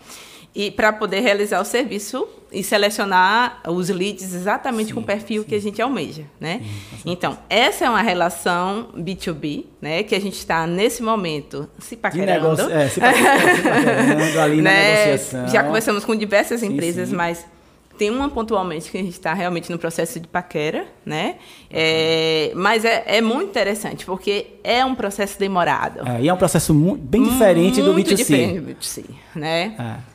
E 0.53 0.69
para 0.69 0.91
poder 0.91 1.21
realizar 1.21 1.61
o 1.61 1.65
serviço 1.65 2.27
e 2.51 2.61
selecionar 2.61 3.61
os 3.69 3.87
leads 3.89 4.33
exatamente 4.33 4.93
com 4.93 4.99
o 4.99 5.03
perfil 5.03 5.45
que 5.45 5.55
a 5.55 5.61
gente 5.61 5.81
almeja, 5.81 6.23
né? 6.39 6.61
Então, 7.05 7.37
essa 7.49 7.85
é 7.85 7.89
uma 7.89 8.01
relação 8.01 8.89
B2B, 8.97 9.63
né, 9.81 10.03
que 10.03 10.13
a 10.13 10.19
gente 10.19 10.37
está 10.37 10.67
nesse 10.67 11.01
momento 11.01 11.69
se 11.79 11.95
De 11.95 12.01
paquerando. 12.01 12.49
negócio, 12.49 12.69
é, 12.69 12.89
se 12.89 12.99
paquerando, 12.99 13.55
se 13.55 13.61
paquerando 13.61 14.39
ali 14.41 14.57
na 14.57 14.63
né? 14.71 15.05
negociação. 15.05 15.47
Já 15.47 15.63
conversamos 15.63 16.03
com 16.03 16.13
diversas 16.13 16.59
Sim, 16.59 16.73
empresas, 16.73 17.07
sim. 17.07 17.15
mas 17.15 17.45
tem 17.97 18.09
uma 18.09 18.27
pontualmente 18.29 18.91
que 18.91 18.97
a 18.97 19.01
gente 19.01 19.13
está 19.13 19.33
realmente 19.33 19.71
no 19.71 19.77
processo 19.79 20.19
de 20.19 20.27
paquera, 20.27 20.85
né? 21.05 21.35
É, 21.69 22.51
mas 22.55 22.83
é, 22.83 23.03
é 23.05 23.21
muito 23.21 23.49
interessante, 23.49 24.05
porque 24.05 24.47
é 24.63 24.83
um 24.83 24.95
processo 24.95 25.39
demorado. 25.39 26.05
É, 26.05 26.21
e 26.21 26.27
é 26.27 26.33
um 26.33 26.37
processo 26.37 26.73
bem 26.73 27.23
diferente 27.23 27.81
do 27.81 27.93
Muito 27.93 28.11
B2C. 28.11 28.17
diferente 28.17 28.59
do 28.59 28.71
B2C, 28.73 29.05
né? 29.35 29.75
É. 29.79 30.10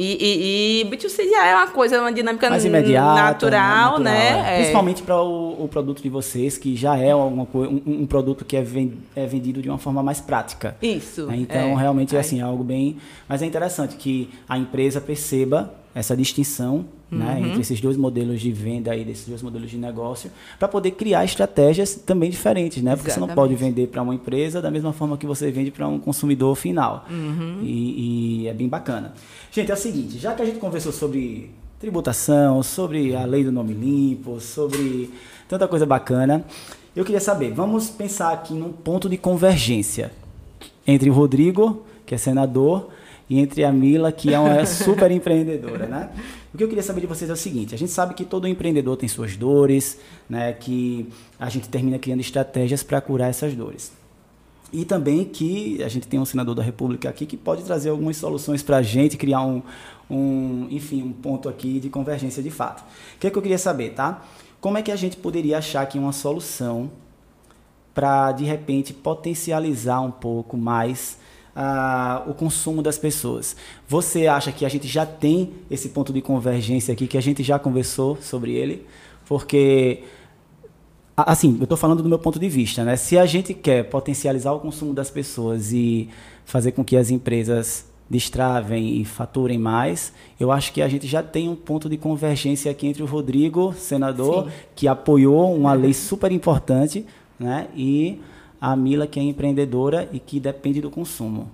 E, 0.00 0.16
e, 0.20 0.82
e 0.82 0.84
B2C 0.84 1.28
já 1.28 1.44
é 1.44 1.54
uma 1.56 1.66
coisa, 1.66 2.00
uma 2.00 2.12
dinâmica 2.12 2.48
Mais 2.48 2.64
imediata, 2.64 3.20
natural, 3.20 3.98
né? 3.98 4.44
é. 4.46 4.52
É. 4.52 4.56
Principalmente 4.58 5.02
para 5.02 5.20
o, 5.20 5.64
o 5.64 5.68
produto 5.68 6.00
de 6.00 6.08
vocês, 6.08 6.56
que 6.56 6.76
já 6.76 6.96
é 6.96 7.10
coi- 7.50 7.66
um, 7.66 7.82
um 7.84 8.06
produto 8.06 8.44
que 8.44 8.56
é, 8.56 8.62
ven- 8.62 8.98
é 9.16 9.26
vendido 9.26 9.60
de 9.60 9.68
uma 9.68 9.78
forma 9.78 10.00
mais 10.02 10.20
prática. 10.20 10.76
Isso. 10.80 11.26
né? 11.26 11.36
Então, 11.38 11.72
é. 11.72 11.74
realmente, 11.74 12.14
é 12.16 12.20
assim, 12.20 12.38
é 12.38 12.42
algo 12.42 12.62
bem... 12.62 12.96
Mas 13.28 13.42
é 13.42 13.46
interessante 13.46 13.96
que 13.96 14.30
a 14.48 14.56
empresa 14.56 15.00
perceba 15.00 15.74
essa 15.94 16.16
distinção 16.16 16.84
né, 17.10 17.38
Uhum. 17.40 17.46
entre 17.46 17.60
esses 17.60 17.80
dois 17.80 17.96
modelos 17.96 18.40
de 18.40 18.52
venda 18.52 18.92
aí, 18.92 19.04
desses 19.04 19.26
dois 19.26 19.42
modelos 19.42 19.70
de 19.70 19.78
negócio, 19.78 20.30
para 20.58 20.68
poder 20.68 20.92
criar 20.92 21.24
estratégias 21.24 21.94
também 21.94 22.30
diferentes, 22.30 22.82
né? 22.82 22.94
Porque 22.96 23.10
você 23.10 23.18
não 23.18 23.26
Exatamente. 23.26 23.48
pode 23.50 23.54
vender 23.54 23.88
para 23.88 24.02
uma 24.02 24.14
empresa 24.14 24.60
da 24.60 24.70
mesma 24.70 24.92
forma 24.92 25.16
que 25.16 25.26
você 25.26 25.50
vende 25.50 25.70
para 25.70 25.88
um 25.88 25.98
consumidor 25.98 26.54
final. 26.56 27.06
Uhum. 27.10 27.60
E, 27.62 28.42
e 28.42 28.48
é 28.48 28.52
bem 28.52 28.68
bacana. 28.68 29.14
Gente, 29.50 29.70
é 29.70 29.74
o 29.74 29.78
seguinte, 29.78 30.18
já 30.18 30.34
que 30.34 30.42
a 30.42 30.44
gente 30.44 30.58
conversou 30.58 30.92
sobre 30.92 31.50
tributação, 31.80 32.62
sobre 32.62 33.14
a 33.14 33.24
lei 33.24 33.44
do 33.44 33.52
nome 33.52 33.72
limpo, 33.72 34.40
sobre 34.40 35.10
tanta 35.48 35.66
coisa 35.66 35.86
bacana, 35.86 36.44
eu 36.94 37.04
queria 37.04 37.20
saber, 37.20 37.52
vamos 37.52 37.88
pensar 37.88 38.32
aqui 38.32 38.52
num 38.52 38.72
ponto 38.72 39.08
de 39.08 39.16
convergência 39.16 40.10
entre 40.86 41.08
o 41.08 41.12
Rodrigo, 41.12 41.84
que 42.04 42.14
é 42.14 42.18
senador, 42.18 42.88
e 43.28 43.38
entre 43.38 43.64
a 43.64 43.70
Mila, 43.70 44.10
que 44.10 44.32
é 44.32 44.38
uma 44.38 44.64
super 44.64 45.10
empreendedora, 45.10 45.86
né? 45.86 46.10
O 46.52 46.56
que 46.56 46.64
eu 46.64 46.68
queria 46.68 46.82
saber 46.82 47.02
de 47.02 47.06
vocês 47.06 47.28
é 47.28 47.32
o 47.32 47.36
seguinte: 47.36 47.74
a 47.74 47.78
gente 47.78 47.92
sabe 47.92 48.14
que 48.14 48.24
todo 48.24 48.48
empreendedor 48.48 48.96
tem 48.96 49.08
suas 49.08 49.36
dores, 49.36 49.98
né? 50.28 50.52
Que 50.52 51.08
a 51.38 51.48
gente 51.48 51.68
termina 51.68 51.98
criando 51.98 52.20
estratégias 52.20 52.82
para 52.82 53.00
curar 53.00 53.28
essas 53.28 53.54
dores. 53.54 53.92
E 54.72 54.84
também 54.84 55.24
que 55.24 55.82
a 55.82 55.88
gente 55.88 56.06
tem 56.06 56.20
um 56.20 56.24
senador 56.24 56.54
da 56.54 56.62
República 56.62 57.08
aqui 57.08 57.24
que 57.24 57.36
pode 57.36 57.64
trazer 57.64 57.88
algumas 57.90 58.16
soluções 58.16 58.62
para 58.62 58.78
a 58.78 58.82
gente, 58.82 59.16
criar 59.16 59.42
um, 59.42 59.62
um, 60.10 60.66
enfim, 60.70 61.02
um 61.02 61.12
ponto 61.12 61.48
aqui 61.48 61.80
de 61.80 61.88
convergência 61.88 62.42
de 62.42 62.50
fato. 62.50 62.82
O 63.16 63.18
que, 63.18 63.26
é 63.26 63.30
que 63.30 63.38
eu 63.38 63.42
queria 63.42 63.58
saber, 63.58 63.90
tá? 63.90 64.22
Como 64.60 64.76
é 64.76 64.82
que 64.82 64.90
a 64.90 64.96
gente 64.96 65.16
poderia 65.16 65.58
achar 65.58 65.82
aqui 65.82 65.98
uma 65.98 66.12
solução 66.12 66.90
para, 67.94 68.32
de 68.32 68.44
repente, 68.44 68.92
potencializar 68.92 70.00
um 70.00 70.10
pouco 70.10 70.56
mais 70.56 71.18
o 72.26 72.34
consumo 72.34 72.82
das 72.82 72.98
pessoas? 72.98 73.56
Você 73.88 74.26
acha 74.26 74.52
que 74.52 74.64
a 74.64 74.68
gente 74.68 74.86
já 74.86 75.04
tem 75.04 75.52
esse 75.70 75.88
ponto 75.88 76.12
de 76.12 76.20
convergência 76.20 76.92
aqui, 76.92 77.06
que 77.06 77.18
a 77.18 77.22
gente 77.22 77.42
já 77.42 77.58
conversou 77.58 78.18
sobre 78.20 78.52
ele? 78.52 78.86
Porque 79.26 80.02
Assim, 81.26 81.56
eu 81.58 81.64
estou 81.64 81.76
falando 81.76 82.00
do 82.00 82.08
meu 82.08 82.18
ponto 82.18 82.38
de 82.38 82.48
vista, 82.48 82.84
né? 82.84 82.94
Se 82.94 83.18
a 83.18 83.26
gente 83.26 83.52
quer 83.52 83.82
potencializar 83.82 84.52
o 84.52 84.60
consumo 84.60 84.94
das 84.94 85.10
pessoas 85.10 85.72
e 85.72 86.08
fazer 86.44 86.70
com 86.70 86.84
que 86.84 86.96
as 86.96 87.10
empresas 87.10 87.86
destravem 88.08 89.00
e 89.00 89.04
faturem 89.04 89.58
mais, 89.58 90.12
eu 90.38 90.52
acho 90.52 90.72
que 90.72 90.80
a 90.80 90.88
gente 90.88 91.08
já 91.08 91.20
tem 91.20 91.48
um 91.48 91.56
ponto 91.56 91.88
de 91.88 91.96
convergência 91.96 92.70
aqui 92.70 92.86
entre 92.86 93.02
o 93.02 93.06
Rodrigo, 93.06 93.74
senador, 93.76 94.44
Sim. 94.44 94.50
que 94.76 94.86
apoiou 94.86 95.54
uma 95.56 95.72
lei 95.72 95.92
super 95.92 96.30
importante, 96.30 97.04
né? 97.36 97.66
E 97.76 98.20
a 98.60 98.74
Mila, 98.76 99.06
que 99.06 99.18
é 99.18 99.22
empreendedora 99.22 100.08
e 100.12 100.18
que 100.18 100.40
depende 100.40 100.80
do 100.80 100.90
consumo. 100.90 101.50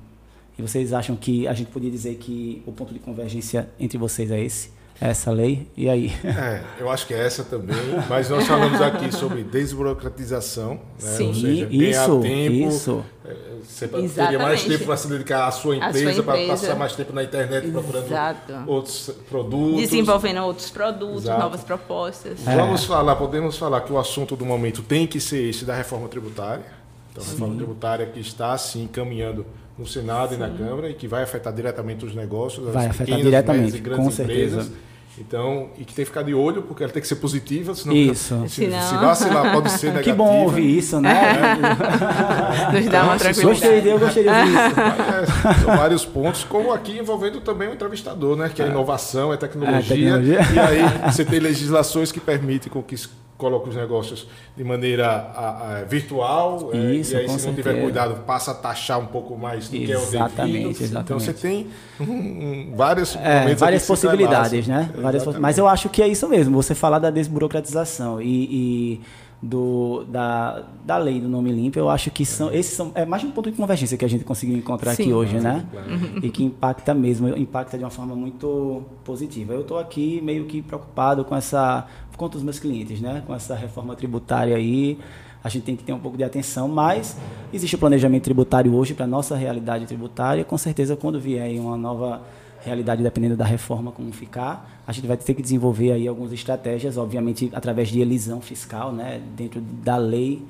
E 0.58 0.62
vocês 0.62 0.92
acham 0.92 1.16
que 1.16 1.46
a 1.48 1.52
gente 1.52 1.70
podia 1.70 1.90
dizer 1.90 2.14
que 2.16 2.62
o 2.66 2.72
ponto 2.72 2.92
de 2.92 3.00
convergência 3.00 3.68
entre 3.78 3.98
vocês 3.98 4.30
é 4.30 4.40
esse? 4.40 4.70
É 5.00 5.08
essa 5.08 5.32
lei? 5.32 5.66
E 5.76 5.88
aí? 5.88 6.12
É, 6.24 6.62
eu 6.78 6.88
acho 6.88 7.04
que 7.06 7.12
é 7.12 7.18
essa 7.26 7.42
também, 7.42 7.76
mas 8.08 8.30
nós 8.30 8.46
falamos 8.46 8.80
aqui 8.80 9.12
sobre 9.12 9.42
desburocratização, 9.42 10.74
né? 10.74 10.80
Sim. 10.98 11.26
ou 11.26 11.34
seja, 11.34 11.66
ganhar 11.66 11.90
isso, 11.90 12.20
tempo, 12.20 12.68
isso. 12.68 13.04
é, 13.24 13.36
Você 13.62 13.88
teria 13.88 13.98
mais 13.98 14.12
Exatamente. 14.12 14.68
tempo 14.68 14.84
para 14.84 14.96
se 14.96 15.08
dedicar 15.08 15.48
à 15.48 15.50
sua 15.50 15.76
empresa, 15.76 16.22
para 16.22 16.46
passar 16.46 16.76
mais 16.76 16.94
tempo 16.94 17.12
na 17.12 17.24
internet 17.24 17.68
procurando 17.72 18.06
Exato. 18.06 18.52
outros 18.68 19.10
produtos. 19.28 19.80
Desenvolvendo 19.80 20.40
outros 20.42 20.70
produtos, 20.70 21.24
Exato. 21.24 21.40
novas 21.40 21.64
propostas. 21.64 22.38
Vamos 22.44 22.84
falar, 22.84 23.16
podemos 23.16 23.58
falar 23.58 23.80
que 23.80 23.92
o 23.92 23.98
assunto 23.98 24.36
do 24.36 24.46
momento 24.46 24.80
tem 24.80 25.08
que 25.08 25.18
ser 25.18 25.48
esse 25.50 25.64
da 25.64 25.74
reforma 25.74 26.06
tributária. 26.06 26.83
Então, 27.14 27.24
a 27.24 27.30
reforma 27.30 27.54
tributária 27.56 28.06
que 28.06 28.18
está, 28.18 28.58
sim, 28.58 28.88
caminhando 28.92 29.46
no 29.78 29.86
Senado 29.86 30.34
e 30.34 30.36
na 30.36 30.48
Câmara 30.50 30.90
e 30.90 30.94
que 30.94 31.06
vai 31.06 31.22
afetar 31.22 31.52
diretamente 31.52 32.04
os 32.04 32.12
negócios, 32.14 32.66
Vai 32.72 32.84
as 32.86 32.90
afetar 32.90 33.06
pequenas, 33.06 33.24
diretamente, 33.24 33.76
e 33.76 33.80
com 33.80 34.10
certeza. 34.10 34.56
empresas. 34.56 34.72
Então, 35.16 35.68
e 35.78 35.84
que 35.84 35.94
tem 35.94 36.04
que 36.04 36.10
ficar 36.10 36.22
de 36.24 36.34
olho, 36.34 36.62
porque 36.62 36.82
ela 36.82 36.92
tem 36.92 37.00
que 37.00 37.06
ser 37.06 37.14
positiva, 37.16 37.72
senão, 37.72 37.94
Isso. 37.94 38.34
Se, 38.48 38.64
Senão- 38.64 38.82
se 38.82 38.96
vacilar 38.96 39.52
pode 39.52 39.70
ser 39.70 39.86
negativa. 39.94 40.02
Que 40.02 40.12
bom 40.12 40.42
ouvir 40.42 40.76
isso, 40.76 41.00
né? 41.00 41.14
Nos 42.72 42.86
dá 42.86 43.04
uma 43.04 43.16
tranquilidade. 43.16 43.60
gostei, 43.60 43.92
eu 43.92 43.98
gostei 44.00 44.22
de 44.24 44.28
ouvir 44.28 44.48
isso. 44.48 44.74
É, 45.48 45.54
são 45.62 45.76
vários 45.76 46.04
pontos, 46.04 46.42
como 46.42 46.72
aqui 46.72 46.98
envolvendo 46.98 47.40
também 47.40 47.68
o 47.68 47.74
entrevistador, 47.74 48.36
né? 48.36 48.50
Que 48.52 48.60
é 48.62 48.66
inovação, 48.66 49.32
é 49.32 49.36
tecnologia. 49.36 49.94
É, 49.94 50.18
tecnologia. 50.18 50.40
E 50.52 50.58
aí 50.58 51.12
você 51.12 51.24
tem 51.24 51.38
legislações 51.38 52.10
que 52.10 52.18
permitem 52.18 52.72
com 52.72 52.82
que 52.82 52.96
coloque 53.36 53.68
os 53.68 53.76
negócios 53.76 54.26
de 54.56 54.62
maneira 54.64 55.06
a- 55.08 55.78
a- 55.80 55.84
virtual. 55.84 56.70
é, 56.72 56.76
Isso, 56.94 57.14
e 57.14 57.16
aí, 57.16 57.28
se 57.28 57.46
não 57.46 57.54
tiver 57.54 57.80
cuidado, 57.82 58.22
passa 58.24 58.52
a 58.52 58.54
taxar 58.54 58.98
um 59.00 59.06
pouco 59.06 59.36
mais 59.36 59.68
do 59.68 59.76
que 59.76 59.90
é 59.90 59.96
o 59.98 60.00
Exatamente, 60.02 60.52
devido. 60.52 60.70
Então 60.70 61.16
exatamente. 61.16 61.24
você 61.24 61.32
tem 61.32 61.66
um, 62.00 62.04
um, 62.04 62.72
vários 62.76 63.16
É, 63.16 63.54
várias 63.54 63.82
que 63.82 63.86
se 63.86 63.92
possibilidades, 63.92 64.68
né? 64.68 64.90
Várias 64.96 65.26
Mas 65.38 65.58
eu 65.58 65.66
acho 65.66 65.88
que 65.88 66.02
é 66.02 66.08
isso 66.08 66.28
mesmo, 66.28 66.54
você 66.62 66.74
falar 66.74 66.98
da 66.98 67.10
desburocratização 67.10 68.20
e, 68.22 68.26
e 68.44 69.00
do, 69.44 70.04
da, 70.04 70.62
da 70.86 70.96
lei 70.96 71.20
do 71.20 71.28
nome 71.28 71.52
limpo, 71.52 71.78
eu 71.78 71.90
acho 71.90 72.10
que 72.10 72.24
são, 72.24 72.50
esses 72.50 72.74
são, 72.74 72.90
é 72.94 73.04
mais 73.04 73.22
um 73.22 73.30
ponto 73.30 73.50
de 73.50 73.56
convergência 73.56 73.98
que 73.98 74.04
a 74.04 74.08
gente 74.08 74.24
conseguiu 74.24 74.56
encontrar 74.56 74.92
aqui 74.92 75.04
Sim. 75.04 75.12
hoje, 75.12 75.38
né? 75.38 75.66
Claro. 75.70 75.86
E 76.22 76.30
que 76.30 76.42
impacta 76.42 76.94
mesmo, 76.94 77.28
impacta 77.36 77.76
de 77.76 77.84
uma 77.84 77.90
forma 77.90 78.16
muito 78.16 78.82
positiva. 79.04 79.52
Eu 79.52 79.60
estou 79.60 79.78
aqui 79.78 80.18
meio 80.22 80.46
que 80.46 80.62
preocupado 80.62 81.26
com 81.26 81.36
essa, 81.36 81.86
contra 82.16 82.38
os 82.38 82.42
meus 82.42 82.58
clientes, 82.58 83.02
né? 83.02 83.22
Com 83.26 83.34
essa 83.34 83.54
reforma 83.54 83.94
tributária 83.94 84.56
aí, 84.56 84.98
a 85.42 85.50
gente 85.50 85.64
tem 85.64 85.76
que 85.76 85.84
ter 85.84 85.92
um 85.92 85.98
pouco 85.98 86.16
de 86.16 86.24
atenção, 86.24 86.66
mas 86.66 87.18
existe 87.52 87.76
o 87.76 87.78
planejamento 87.78 88.22
tributário 88.22 88.74
hoje 88.74 88.94
para 88.94 89.04
a 89.04 89.08
nossa 89.08 89.36
realidade 89.36 89.84
tributária. 89.84 90.42
Com 90.42 90.56
certeza, 90.56 90.96
quando 90.96 91.20
vier 91.20 91.42
aí 91.42 91.60
uma 91.60 91.76
nova 91.76 92.22
realidade, 92.64 93.02
dependendo 93.02 93.36
da 93.36 93.44
reforma 93.44 93.92
como 93.92 94.10
ficar, 94.12 94.80
a 94.86 94.92
gente 94.92 95.06
vai 95.06 95.16
ter 95.16 95.34
que 95.34 95.42
desenvolver 95.42 95.92
aí 95.92 96.08
algumas 96.08 96.32
estratégias, 96.32 96.96
obviamente 96.96 97.50
através 97.52 97.88
de 97.88 98.00
elisão 98.00 98.40
fiscal, 98.40 98.92
né, 98.92 99.20
dentro 99.36 99.60
da 99.60 99.96
lei, 99.96 100.42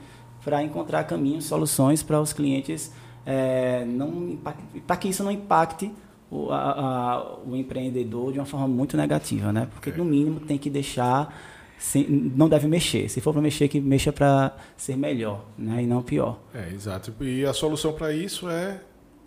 para 0.44 0.62
encontrar 0.62 1.04
caminhos, 1.04 1.44
soluções 1.46 2.02
para 2.02 2.20
os 2.20 2.32
clientes, 2.32 2.92
eh, 3.26 3.84
não 3.86 4.36
para 4.86 4.96
que 4.96 5.08
isso 5.08 5.24
não 5.24 5.30
impacte 5.30 5.90
o, 6.30 6.50
a- 6.50 6.56
a- 6.70 7.36
o 7.46 7.56
empreendedor 7.56 8.32
de 8.32 8.38
uma 8.38 8.44
forma 8.46 8.68
muito 8.68 8.96
negativa, 8.96 9.52
né? 9.52 9.68
Porque 9.72 9.90
no 9.92 10.04
mínimo 10.04 10.40
tem 10.40 10.58
que 10.58 10.68
deixar 10.68 11.34
sem- 11.78 12.06
não 12.36 12.48
deve 12.48 12.66
mexer. 12.66 13.08
Se 13.08 13.20
for 13.20 13.32
para 13.32 13.40
mexer, 13.42 13.68
que 13.68 13.80
mexa 13.80 14.12
para 14.12 14.54
ser 14.76 14.96
melhor, 14.96 15.44
né? 15.56 15.82
E 15.82 15.86
não 15.86 16.02
pior. 16.02 16.38
É, 16.54 16.70
exato. 16.74 17.12
E 17.22 17.44
a 17.44 17.52
solução 17.52 17.92
para 17.92 18.12
isso 18.12 18.48
é 18.48 18.80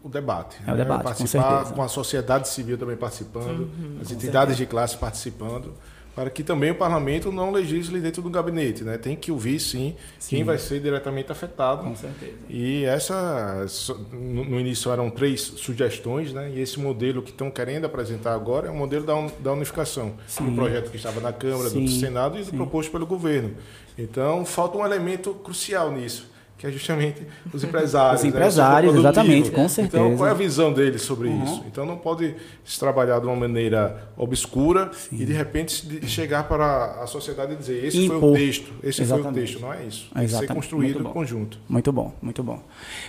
debate. 0.09 0.57
É 0.67 0.73
debate, 0.75 0.97
com 0.99 1.03
participar, 1.03 1.51
certeza. 1.57 1.73
com 1.75 1.81
a 1.83 1.87
sociedade 1.87 2.47
civil 2.49 2.77
também 2.77 2.95
participando, 2.97 3.69
as 4.01 4.11
entidades 4.11 4.57
de 4.57 4.65
classe 4.65 4.97
participando, 4.97 5.73
para 6.15 6.31
que 6.31 6.43
também 6.43 6.71
o 6.71 6.75
parlamento 6.75 7.31
não 7.31 7.51
legisle 7.51 7.99
dentro 7.99 8.23
do 8.23 8.29
gabinete. 8.31 8.83
Né? 8.83 8.97
Tem 8.97 9.15
que 9.15 9.31
ouvir, 9.31 9.59
sim, 9.59 9.95
quem 10.27 10.43
vai 10.43 10.57
ser 10.57 10.79
diretamente 10.79 11.31
afetado. 11.31 11.83
Com 11.83 11.95
certeza. 11.95 12.33
E 12.49 12.83
essa, 12.85 13.67
no 14.11 14.59
início 14.59 14.91
eram 14.91 15.11
três 15.11 15.41
sugestões, 15.41 16.33
né? 16.33 16.49
E 16.49 16.59
esse 16.59 16.79
modelo 16.79 17.21
que 17.21 17.29
estão 17.29 17.51
querendo 17.51 17.85
apresentar 17.85 18.33
agora 18.33 18.67
é 18.67 18.71
o 18.71 18.75
modelo 18.75 19.05
da, 19.05 19.15
un- 19.15 19.29
da 19.39 19.53
unificação. 19.53 20.13
Sim. 20.27 20.45
Do 20.45 20.51
projeto 20.53 20.89
que 20.89 20.97
estava 20.97 21.21
na 21.21 21.31
Câmara, 21.31 21.69
do 21.69 21.87
Sim, 21.87 21.99
Senado 21.99 22.39
e 22.39 22.43
do 22.43 22.51
proposto 22.51 22.91
pelo 22.91 23.05
governo. 23.05 23.53
Então, 23.95 24.43
falta 24.43 24.75
um 24.77 24.85
elemento 24.85 25.33
crucial 25.35 25.91
nisso, 25.91 26.29
que 26.57 26.65
é 26.65 26.71
justamente 26.71 27.21
os 27.53 27.63
empresários. 27.63 28.21
Os 28.21 28.23
né? 28.23 28.29
Empresários, 28.29 28.91
produtivo. 28.91 28.99
exatamente, 29.21 29.49
com 29.51 29.57
Então, 29.57 29.69
certeza. 29.69 30.15
qual 30.17 30.27
é 30.27 30.31
a 30.31 30.33
visão 30.33 30.73
deles 30.73 31.01
sobre 31.03 31.27
Uhum. 31.29 31.43
isso? 31.43 31.63
Então, 31.67 31.85
não 31.85 31.97
pode 31.97 32.33
se 32.65 32.79
trabalhar 32.79 33.19
de 33.19 33.27
uma 33.27 33.35
maneira 33.35 34.09
obscura 34.17 34.89
e, 35.11 35.23
de 35.23 35.33
repente, 35.33 35.85
chegar 36.07 36.47
para 36.47 36.99
a 37.03 37.05
sociedade 37.07 37.53
e 37.53 37.55
dizer 37.57 37.85
esse 37.85 38.07
foi 38.07 38.15
o 38.15 38.17
Impor. 38.17 38.35
texto, 38.37 38.73
esse 38.83 39.05
foi 39.05 39.17
o 39.17 39.19
Exatamente. 39.19 39.39
texto. 39.51 39.61
Não 39.61 39.71
é 39.73 39.85
isso. 39.85 39.99
Tem 40.01 40.09
que 40.09 40.17
ser 40.19 40.23
Exatamente. 40.23 40.53
construído 40.55 40.99
em 40.99 41.03
conjunto. 41.03 41.59
Muito 41.69 41.91
bom, 41.91 42.13
muito 42.21 42.41
bom. 42.41 42.59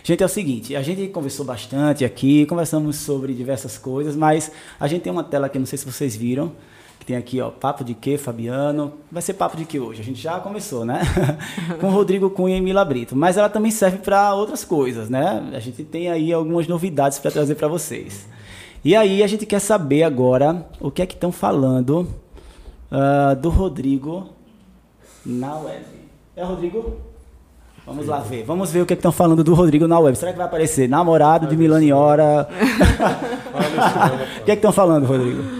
Gente, 0.05 0.23
é 0.23 0.27
o 0.27 0.29
seguinte, 0.29 0.77
a 0.77 0.83
gente 0.83 1.09
conversou 1.09 1.47
bastante 1.47 2.05
aqui, 2.05 2.45
conversamos 2.47 2.97
sobre 2.97 3.33
diversas 3.33 3.79
coisas, 3.79 4.15
mas 4.15 4.53
a 4.79 4.87
gente 4.87 5.03
tem 5.03 5.13
uma 5.13 5.25
tela 5.25 5.47
aqui, 5.47 5.59
não 5.59 5.67
sei 5.67 5.79
se 5.79 5.87
vocês 5.87 6.15
viram, 6.15 6.53
tem 7.09 7.17
aqui, 7.17 7.41
ó, 7.41 7.49
papo 7.49 7.83
de 7.83 7.95
quê, 7.95 8.19
Fabiano? 8.19 8.93
Vai 9.11 9.23
ser 9.23 9.33
papo 9.33 9.57
de 9.57 9.65
quê 9.65 9.81
hoje? 9.81 10.03
A 10.03 10.05
gente 10.05 10.21
já 10.21 10.39
começou, 10.41 10.85
né? 10.85 11.01
Com 11.81 11.89
Rodrigo 11.89 12.29
Cunha 12.29 12.55
e 12.55 12.61
Mila 12.61 12.85
Brito, 12.85 13.17
mas 13.17 13.39
ela 13.39 13.49
também 13.49 13.71
serve 13.71 13.97
para 13.97 14.35
outras 14.35 14.63
coisas, 14.63 15.09
né? 15.09 15.43
A 15.55 15.59
gente 15.59 15.83
tem 15.85 16.11
aí 16.11 16.31
algumas 16.35 16.69
novidades 16.69 17.19
para 17.19 17.31
trazer 17.31 17.55
para 17.55 17.67
vocês. 17.67 18.29
E 18.85 18.95
aí 18.95 19.23
a 19.23 19.27
gente 19.27 19.47
quer 19.47 19.59
saber 19.59 20.03
agora 20.03 20.67
o 20.79 20.91
que 20.91 21.01
é 21.01 21.07
que 21.07 21.15
estão 21.15 21.33
falando 21.33 22.07
ah, 22.91 23.33
do 23.33 23.49
Rodrigo 23.49 24.29
na 25.25 25.57
web. 25.57 25.87
É 26.37 26.45
Rodrigo? 26.45 26.99
Vamos 27.87 28.07
lá 28.07 28.19
ver. 28.19 28.45
Vamos 28.45 28.71
ver 28.71 28.83
o 28.83 28.87
que 28.87 28.93
é 28.93 28.97
que 28.97 29.01
estão 29.01 29.13
falando 29.13 29.43
do 29.43 29.55
Rodrigo 29.55 29.89
na 29.89 29.99
web. 29.99 30.15
Será 30.15 30.31
que 30.31 30.37
vai 30.37 30.47
aparecer? 30.47 30.87
Namorado 30.87 31.47
de 31.47 31.57
Milani 31.57 31.91
Hora. 31.91 32.47
O 34.41 34.45
que 34.45 34.53
é 34.53 34.55
que 34.55 34.61
estão 34.61 34.73
falando, 34.73 35.05
Rodrigo? 35.05 35.58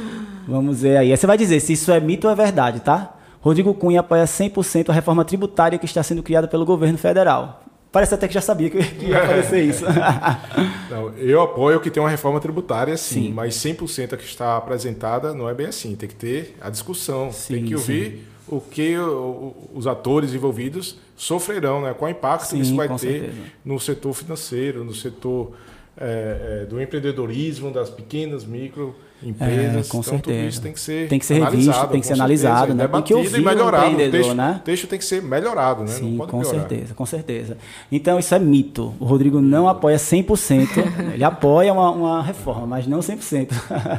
Vamos 0.49 0.81
ver 0.81 0.97
aí. 0.97 1.17
Você 1.17 1.27
vai 1.27 1.37
dizer 1.37 1.61
se 1.61 1.75
isso 1.75 1.93
é 1.93 2.01
mito 2.01 2.27
ou 2.27 2.33
é 2.33 2.37
verdade, 2.37 2.81
tá? 2.81 3.15
Rodrigo 3.41 3.73
Cunha 3.75 4.01
apoia 4.01 4.25
100% 4.25 4.89
a 4.89 4.93
reforma 4.93 5.25
tributária 5.25 5.79
que 5.79 5.85
está 5.85 6.03
sendo 6.03 6.23
criada 6.23 6.49
pelo 6.49 6.65
governo 6.65 6.97
federal. 6.99 7.63
Parece 7.93 8.15
até 8.15 8.27
que 8.29 8.35
já 8.35 8.41
sabia 8.41 8.69
que 8.69 8.83
que 8.83 9.07
ia 9.07 9.23
aparecer 9.23 9.63
isso. 9.65 9.85
Não, 10.91 11.11
eu 11.17 11.41
apoio 11.43 11.81
que 11.81 11.91
tem 11.91 12.03
uma 12.03 12.09
reforma 12.11 12.41
tributária, 12.41 12.97
sim, 12.97 13.25
Sim. 13.27 13.33
mas 13.33 13.55
100% 13.57 14.13
a 14.13 14.17
que 14.17 14.25
está 14.25 14.57
apresentada 14.57 15.33
não 15.35 15.49
é 15.49 15.55
bem 15.55 15.67
assim. 15.67 15.95
Tem 15.97 16.09
que 16.09 16.15
ter 16.15 16.57
a 16.61 16.69
discussão, 16.71 17.31
Sim, 17.33 17.55
tem 17.55 17.65
que 17.65 17.75
ouvir 17.75 18.27
o 18.47 18.61
que 18.61 18.97
o- 18.99 19.03
o- 19.11 19.71
os 19.75 19.87
atores 19.87 20.35
envolvidos 20.35 20.99
sofrerão, 21.17 21.81
né? 21.83 21.95
qual 21.97 22.11
impacto 22.11 22.47
Sim, 22.49 22.61
isso 22.61 22.75
vai 22.77 22.89
ter 22.89 22.99
certeza. 22.99 23.33
no 23.65 23.79
setor 23.81 24.13
financeiro, 24.15 24.85
no 24.85 24.95
setor 24.95 25.53
é, 26.01 26.63
é, 26.63 26.67
do 26.67 26.81
empreendedorismo, 26.81 27.71
das 27.73 27.91
pequenas, 27.91 28.45
micro 28.45 28.95
empresas. 29.23 29.87
É, 29.87 29.91
com 29.91 29.99
então, 29.99 30.01
tudo 30.01 30.05
certeza. 30.05 30.49
isso 30.49 30.63
tem 30.63 30.73
que 30.73 30.81
ser 30.81 31.09
Tem 31.09 31.19
que 31.19 31.27
ser 31.27 31.35
revisto, 31.35 31.73
tem 31.89 32.01
que 32.01 32.07
ser 32.07 32.15
certeza, 32.15 32.15
analisado, 32.15 32.75
né? 32.75 32.87
Tem 32.87 33.03
que 33.03 33.15
debatido 33.15 33.19
ouvir 33.19 33.37
e 33.37 33.41
o 33.41 33.45
melhorado. 33.45 33.95
O 33.95 34.11
texto, 34.11 34.35
né? 34.35 34.57
o 34.57 34.65
texto 34.65 34.87
tem 34.87 34.99
que 34.99 35.05
ser 35.05 35.23
melhorado, 35.23 35.81
né? 35.83 35.89
Sim, 35.89 36.11
não 36.11 36.19
pode 36.19 36.31
com 36.31 36.41
piorar. 36.41 36.61
certeza, 36.61 36.95
com 36.95 37.07
certeza. 37.07 37.57
Então 37.91 38.19
isso 38.19 38.35
é 38.35 38.39
mito. 38.39 38.95
O 39.01 39.05
Rodrigo 39.05 39.41
não 39.41 39.69
apoia 39.69 39.97
100%. 39.97 40.69
Ele 41.15 41.25
apoia 41.25 41.73
uma, 41.73 41.91
uma 41.91 42.23
reforma, 42.23 42.67
mas 42.67 42.87
não 42.87 43.01
100%. 43.01 43.49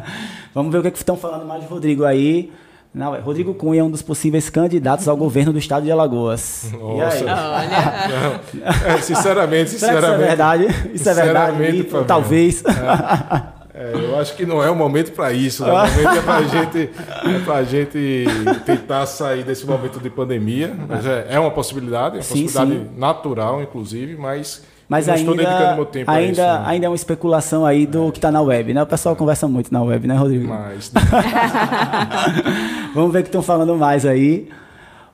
Vamos 0.53 0.71
ver 0.71 0.79
o 0.79 0.81
que, 0.81 0.87
é 0.87 0.91
que 0.91 0.97
estão 0.97 1.17
falando 1.17 1.45
mais 1.45 1.61
de 1.61 1.67
Rodrigo 1.67 2.05
aí. 2.05 2.51
Não, 2.91 3.15
é, 3.15 3.19
Rodrigo 3.19 3.53
Cunha 3.53 3.81
é 3.81 3.83
um 3.83 3.91
dos 3.91 4.01
possíveis 4.01 4.49
candidatos 4.49 5.07
ao 5.07 5.15
governo 5.15 5.53
do 5.53 5.59
estado 5.59 5.83
de 5.83 5.91
Alagoas. 5.91 6.71
E 6.71 6.75
aí? 6.75 6.81
Nossa. 6.81 7.25
Olha, 7.25 8.41
Não, 8.55 8.65
é, 8.95 9.01
sinceramente, 9.01 9.69
que 9.71 9.75
isso 9.75 9.85
é 9.85 9.89
sinceramente. 9.89 10.27
verdade? 10.27 10.63
Isso 10.93 11.09
é 11.09 11.13
verdade? 11.13 11.51
Sinceramente, 11.51 11.77
Mito? 11.77 12.05
Talvez. 12.05 12.63
É, 12.65 13.58
eu 13.79 14.19
acho 14.19 14.35
que 14.35 14.45
não 14.45 14.61
é 14.61 14.69
o 14.69 14.75
momento 14.75 15.13
para 15.13 15.31
isso. 15.31 15.63
Né? 15.63 15.71
O 15.71 15.75
momento 15.87 16.17
é 16.17 16.21
para 16.21 16.35
a 16.35 16.43
gente, 16.43 16.79
é 16.79 17.39
pra 17.45 17.63
gente 17.63 18.25
tentar 18.65 19.05
sair 19.05 19.43
desse 19.43 19.65
momento 19.65 19.99
de 19.99 20.09
pandemia. 20.09 20.75
Mas 20.87 21.05
é, 21.05 21.27
é 21.29 21.39
uma 21.39 21.51
possibilidade, 21.51 22.15
é 22.15 22.17
uma 22.17 22.23
Sim, 22.23 22.43
possibilidade 22.43 22.71
sim. 22.71 22.99
natural, 22.99 23.61
inclusive, 23.61 24.17
mas, 24.17 24.63
Mas 24.87 25.07
ainda, 25.07 25.75
meu 25.75 25.85
tempo 25.85 26.11
a 26.11 26.15
ainda, 26.15 26.31
isso. 26.31 26.41
né? 26.41 26.63
ainda 26.65 26.85
é 26.87 26.89
uma 26.89 26.95
especulação 26.95 27.65
aí 27.65 27.85
do 27.85 28.11
que 28.11 28.17
está 28.17 28.31
na 28.31 28.41
web, 28.41 28.73
né? 28.73 28.83
O 28.83 28.87
pessoal 28.87 29.15
conversa 29.15 29.47
muito 29.47 29.71
na 29.71 29.81
web, 29.81 30.07
né, 30.07 30.15
Rodrigo? 30.15 30.47
Mas 30.47 30.91
Vamos 32.93 33.13
ver 33.13 33.19
o 33.19 33.23
que 33.23 33.29
estão 33.29 33.41
falando 33.41 33.75
mais 33.77 34.05
aí. 34.05 34.49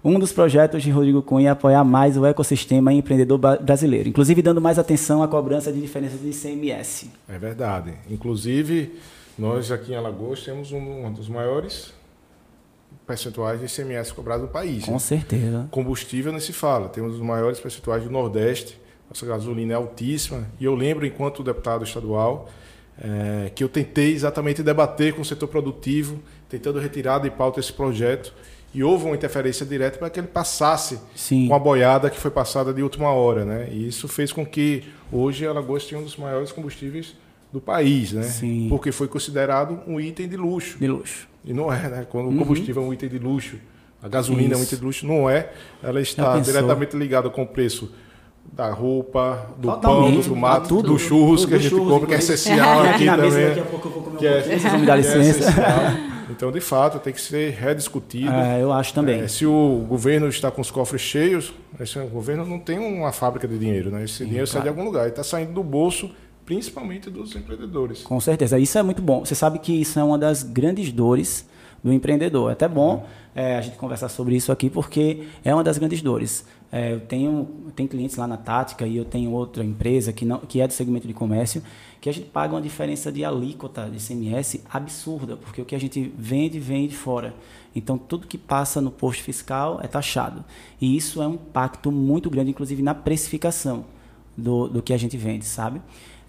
Um 0.05 0.19
dos 0.19 0.31
projetos 0.31 0.83
de 0.83 0.91
Rodrigo 0.91 1.19
Cunha 1.23 1.49
é 1.49 1.51
apoiar 1.51 1.83
mais 1.83 2.15
o 2.15 2.27
ecossistema 2.27 2.93
empreendedor 2.93 3.39
brasileiro, 3.39 4.07
inclusive 4.07 4.39
dando 4.39 4.61
mais 4.61 4.77
atenção 4.77 5.23
à 5.23 5.27
cobrança 5.27 5.73
de 5.73 5.81
diferenças 5.81 6.21
de 6.21 6.29
ICMS. 6.29 7.09
é 7.27 7.39
verdade. 7.39 7.95
Inclusive, 8.07 8.99
nós 9.35 9.71
aqui 9.71 9.93
em 9.93 9.95
Alagoas 9.95 10.43
temos 10.43 10.71
um, 10.71 11.07
um 11.07 11.11
dos 11.11 11.27
maiores 11.27 11.91
percentuais 13.07 13.59
de 13.59 13.65
ICMS 13.65 14.13
cobrado 14.13 14.43
no 14.43 14.49
país. 14.49 14.85
Com 14.85 14.91
né? 14.91 14.99
certeza. 14.99 15.67
Combustível 15.71 16.31
não 16.31 16.39
se 16.39 16.53
fala. 16.53 16.87
Temos 16.87 17.15
os 17.15 17.21
maiores 17.21 17.59
percentuais 17.59 18.03
do 18.03 18.11
Nordeste. 18.11 18.79
Nossa 19.09 19.25
gasolina 19.25 19.73
é 19.73 19.75
altíssima. 19.75 20.47
E 20.59 20.65
eu 20.65 20.75
lembro, 20.75 21.03
enquanto 21.07 21.41
deputado 21.41 21.83
estadual, 21.83 22.47
eh, 23.01 23.51
que 23.55 23.63
eu 23.63 23.69
tentei 23.69 24.13
exatamente 24.13 24.61
debater 24.61 25.15
com 25.15 25.23
o 25.23 25.25
setor 25.25 25.47
produtivo, 25.47 26.19
tentando 26.47 26.77
retirar 26.77 27.17
de 27.17 27.31
pauta 27.31 27.59
esse 27.59 27.73
projeto. 27.73 28.31
E 28.77 28.83
houve 28.83 29.05
uma 29.05 29.15
interferência 29.15 29.65
direta 29.65 29.97
para 29.97 30.09
que 30.09 30.19
ele 30.19 30.27
passasse 30.27 30.99
Sim. 31.15 31.47
com 31.47 31.55
a 31.55 31.59
boiada 31.59 32.09
que 32.09 32.19
foi 32.19 32.29
passada 32.29 32.73
de 32.73 32.83
última 32.83 33.09
hora. 33.11 33.45
Né? 33.45 33.69
E 33.71 33.87
isso 33.87 34.05
fez 34.09 34.33
com 34.33 34.45
que 34.45 34.83
hoje 35.11 35.47
Alagoas 35.47 35.85
tenha 35.85 35.99
um 36.01 36.03
dos 36.03 36.17
maiores 36.17 36.51
combustíveis 36.51 37.15
do 37.53 37.61
país. 37.61 38.11
Né? 38.11 38.23
Sim. 38.23 38.67
Porque 38.69 38.91
foi 38.91 39.07
considerado 39.07 39.79
um 39.87 39.97
item 39.99 40.27
de 40.27 40.35
luxo. 40.35 40.77
De 40.77 40.87
luxo. 40.87 41.25
E 41.45 41.53
não 41.53 41.71
é, 41.71 41.87
né? 41.89 42.05
Quando 42.09 42.29
o 42.29 42.37
combustível 42.37 42.83
é 42.83 42.85
um 42.85 42.93
item 42.93 43.07
de 43.07 43.17
luxo, 43.17 43.55
a 44.03 44.09
gasolina 44.09 44.55
é 44.55 44.57
um 44.57 44.59
Isso. 44.59 44.65
item 44.73 44.79
de 44.79 44.85
luxo, 44.85 45.07
não 45.07 45.29
é. 45.29 45.51
Ela 45.81 46.01
está 46.01 46.37
diretamente 46.39 46.97
ligada 46.97 47.29
com 47.29 47.43
o 47.43 47.47
preço 47.47 47.91
da 48.51 48.69
roupa, 48.71 49.51
do 49.57 49.69
Totalmente. 49.69 50.11
pão, 50.13 50.21
do 50.21 50.29
tomate, 50.29 50.57
Ah, 50.65 50.67
tudo. 50.67 50.89
do 50.89 50.99
churros 50.99 51.41
Do- 51.43 51.47
que 51.47 51.53
a 51.55 51.57
gente 51.57 51.69
churros, 51.69 51.87
compra, 51.93 52.07
que 52.09 52.13
é 52.13 52.17
essencial 52.17 52.81
Aqui 52.83 53.05
também. 53.05 53.31
daqui 53.31 53.59
a 53.59 53.63
pouco 53.63 53.87
eu 53.87 53.91
vou 53.91 54.03
comer 54.03 54.15
um 54.15 54.19
que 54.19 54.27
é, 54.27 54.33
pouquinho, 54.33 54.59
vocês 54.59 54.71
vão 54.71 54.79
me 54.81 54.85
dar 54.85 55.01
que 55.01 55.07
é 55.07 55.17
licença. 55.17 55.39
essencial. 55.49 56.14
Então, 56.29 56.51
de 56.51 56.59
fato, 56.59 56.99
tem 56.99 57.13
que 57.13 57.21
ser 57.21 57.51
rediscutido. 57.51 58.31
É, 58.31 58.61
eu 58.61 58.71
acho 58.71 58.93
também. 58.93 59.21
É, 59.21 59.27
se 59.27 59.45
o 59.45 59.85
governo 59.87 60.27
está 60.27 60.49
com 60.49 60.61
os 60.61 60.71
cofres 60.71 61.01
cheios, 61.01 61.53
esse 61.79 61.99
governo 62.05 62.45
não 62.45 62.59
tem 62.59 62.79
uma 62.79 63.11
fábrica 63.11 63.47
de 63.47 63.57
dinheiro, 63.57 63.91
né? 63.91 64.03
Esse 64.03 64.25
dinheiro 64.25 64.47
claro. 64.47 64.47
sai 64.47 64.61
de 64.61 64.69
algum 64.69 64.83
lugar. 64.83 65.05
e 65.05 65.09
está 65.09 65.23
saindo 65.23 65.53
do 65.53 65.63
bolso 65.63 66.11
principalmente 66.45 67.09
dos 67.09 67.35
empreendedores. 67.35 68.03
Com 68.03 68.19
certeza, 68.21 68.59
isso 68.59 68.77
é 68.77 68.83
muito 68.83 69.01
bom. 69.01 69.25
Você 69.25 69.33
sabe 69.33 69.59
que 69.59 69.73
isso 69.73 69.99
é 69.99 70.03
uma 70.03 70.17
das 70.17 70.43
grandes 70.43 70.91
dores 70.91 71.45
do 71.85 71.93
empreendedor. 71.93 72.49
É 72.49 72.53
até 72.53 72.67
bom 72.67 73.05
é, 73.35 73.57
a 73.57 73.61
gente 73.61 73.77
conversar 73.77 74.09
sobre 74.09 74.35
isso 74.35 74.51
aqui, 74.51 74.71
porque 74.71 75.27
é 75.43 75.53
uma 75.53 75.63
das 75.63 75.77
grandes 75.77 76.01
dores. 76.01 76.43
É, 76.71 76.93
eu 76.93 76.99
tenho, 76.99 77.47
tenho 77.75 77.87
clientes 77.87 78.15
lá 78.15 78.25
na 78.25 78.37
Tática 78.37 78.87
e 78.87 78.97
eu 78.97 79.05
tenho 79.05 79.29
outra 79.29 79.63
empresa 79.63 80.11
que, 80.11 80.25
não, 80.25 80.39
que 80.39 80.59
é 80.59 80.65
do 80.65 80.73
segmento 80.73 81.07
de 81.07 81.13
comércio, 81.13 81.61
que 82.01 82.09
a 82.09 82.11
gente 82.11 82.27
paga 82.27 82.55
uma 82.55 82.61
diferença 82.61 83.11
de 83.11 83.23
alíquota 83.23 83.87
de 83.87 83.99
CMS 84.03 84.63
absurda, 84.67 85.37
porque 85.37 85.61
o 85.61 85.65
que 85.65 85.75
a 85.75 85.79
gente 85.79 86.11
vende, 86.17 86.59
vem 86.59 86.87
de 86.87 86.95
fora. 86.95 87.35
Então, 87.75 87.99
tudo 87.99 88.25
que 88.25 88.37
passa 88.37 88.81
no 88.81 88.89
posto 88.89 89.21
fiscal 89.21 89.79
é 89.83 89.87
taxado. 89.87 90.43
E 90.81 90.97
isso 90.97 91.21
é 91.21 91.27
um 91.27 91.35
impacto 91.35 91.91
muito 91.91 92.31
grande, 92.31 92.49
inclusive 92.49 92.81
na 92.81 92.95
precificação 92.95 93.85
do, 94.35 94.67
do 94.67 94.81
que 94.81 94.91
a 94.91 94.97
gente 94.97 95.15
vende, 95.17 95.45
sabe? 95.45 95.79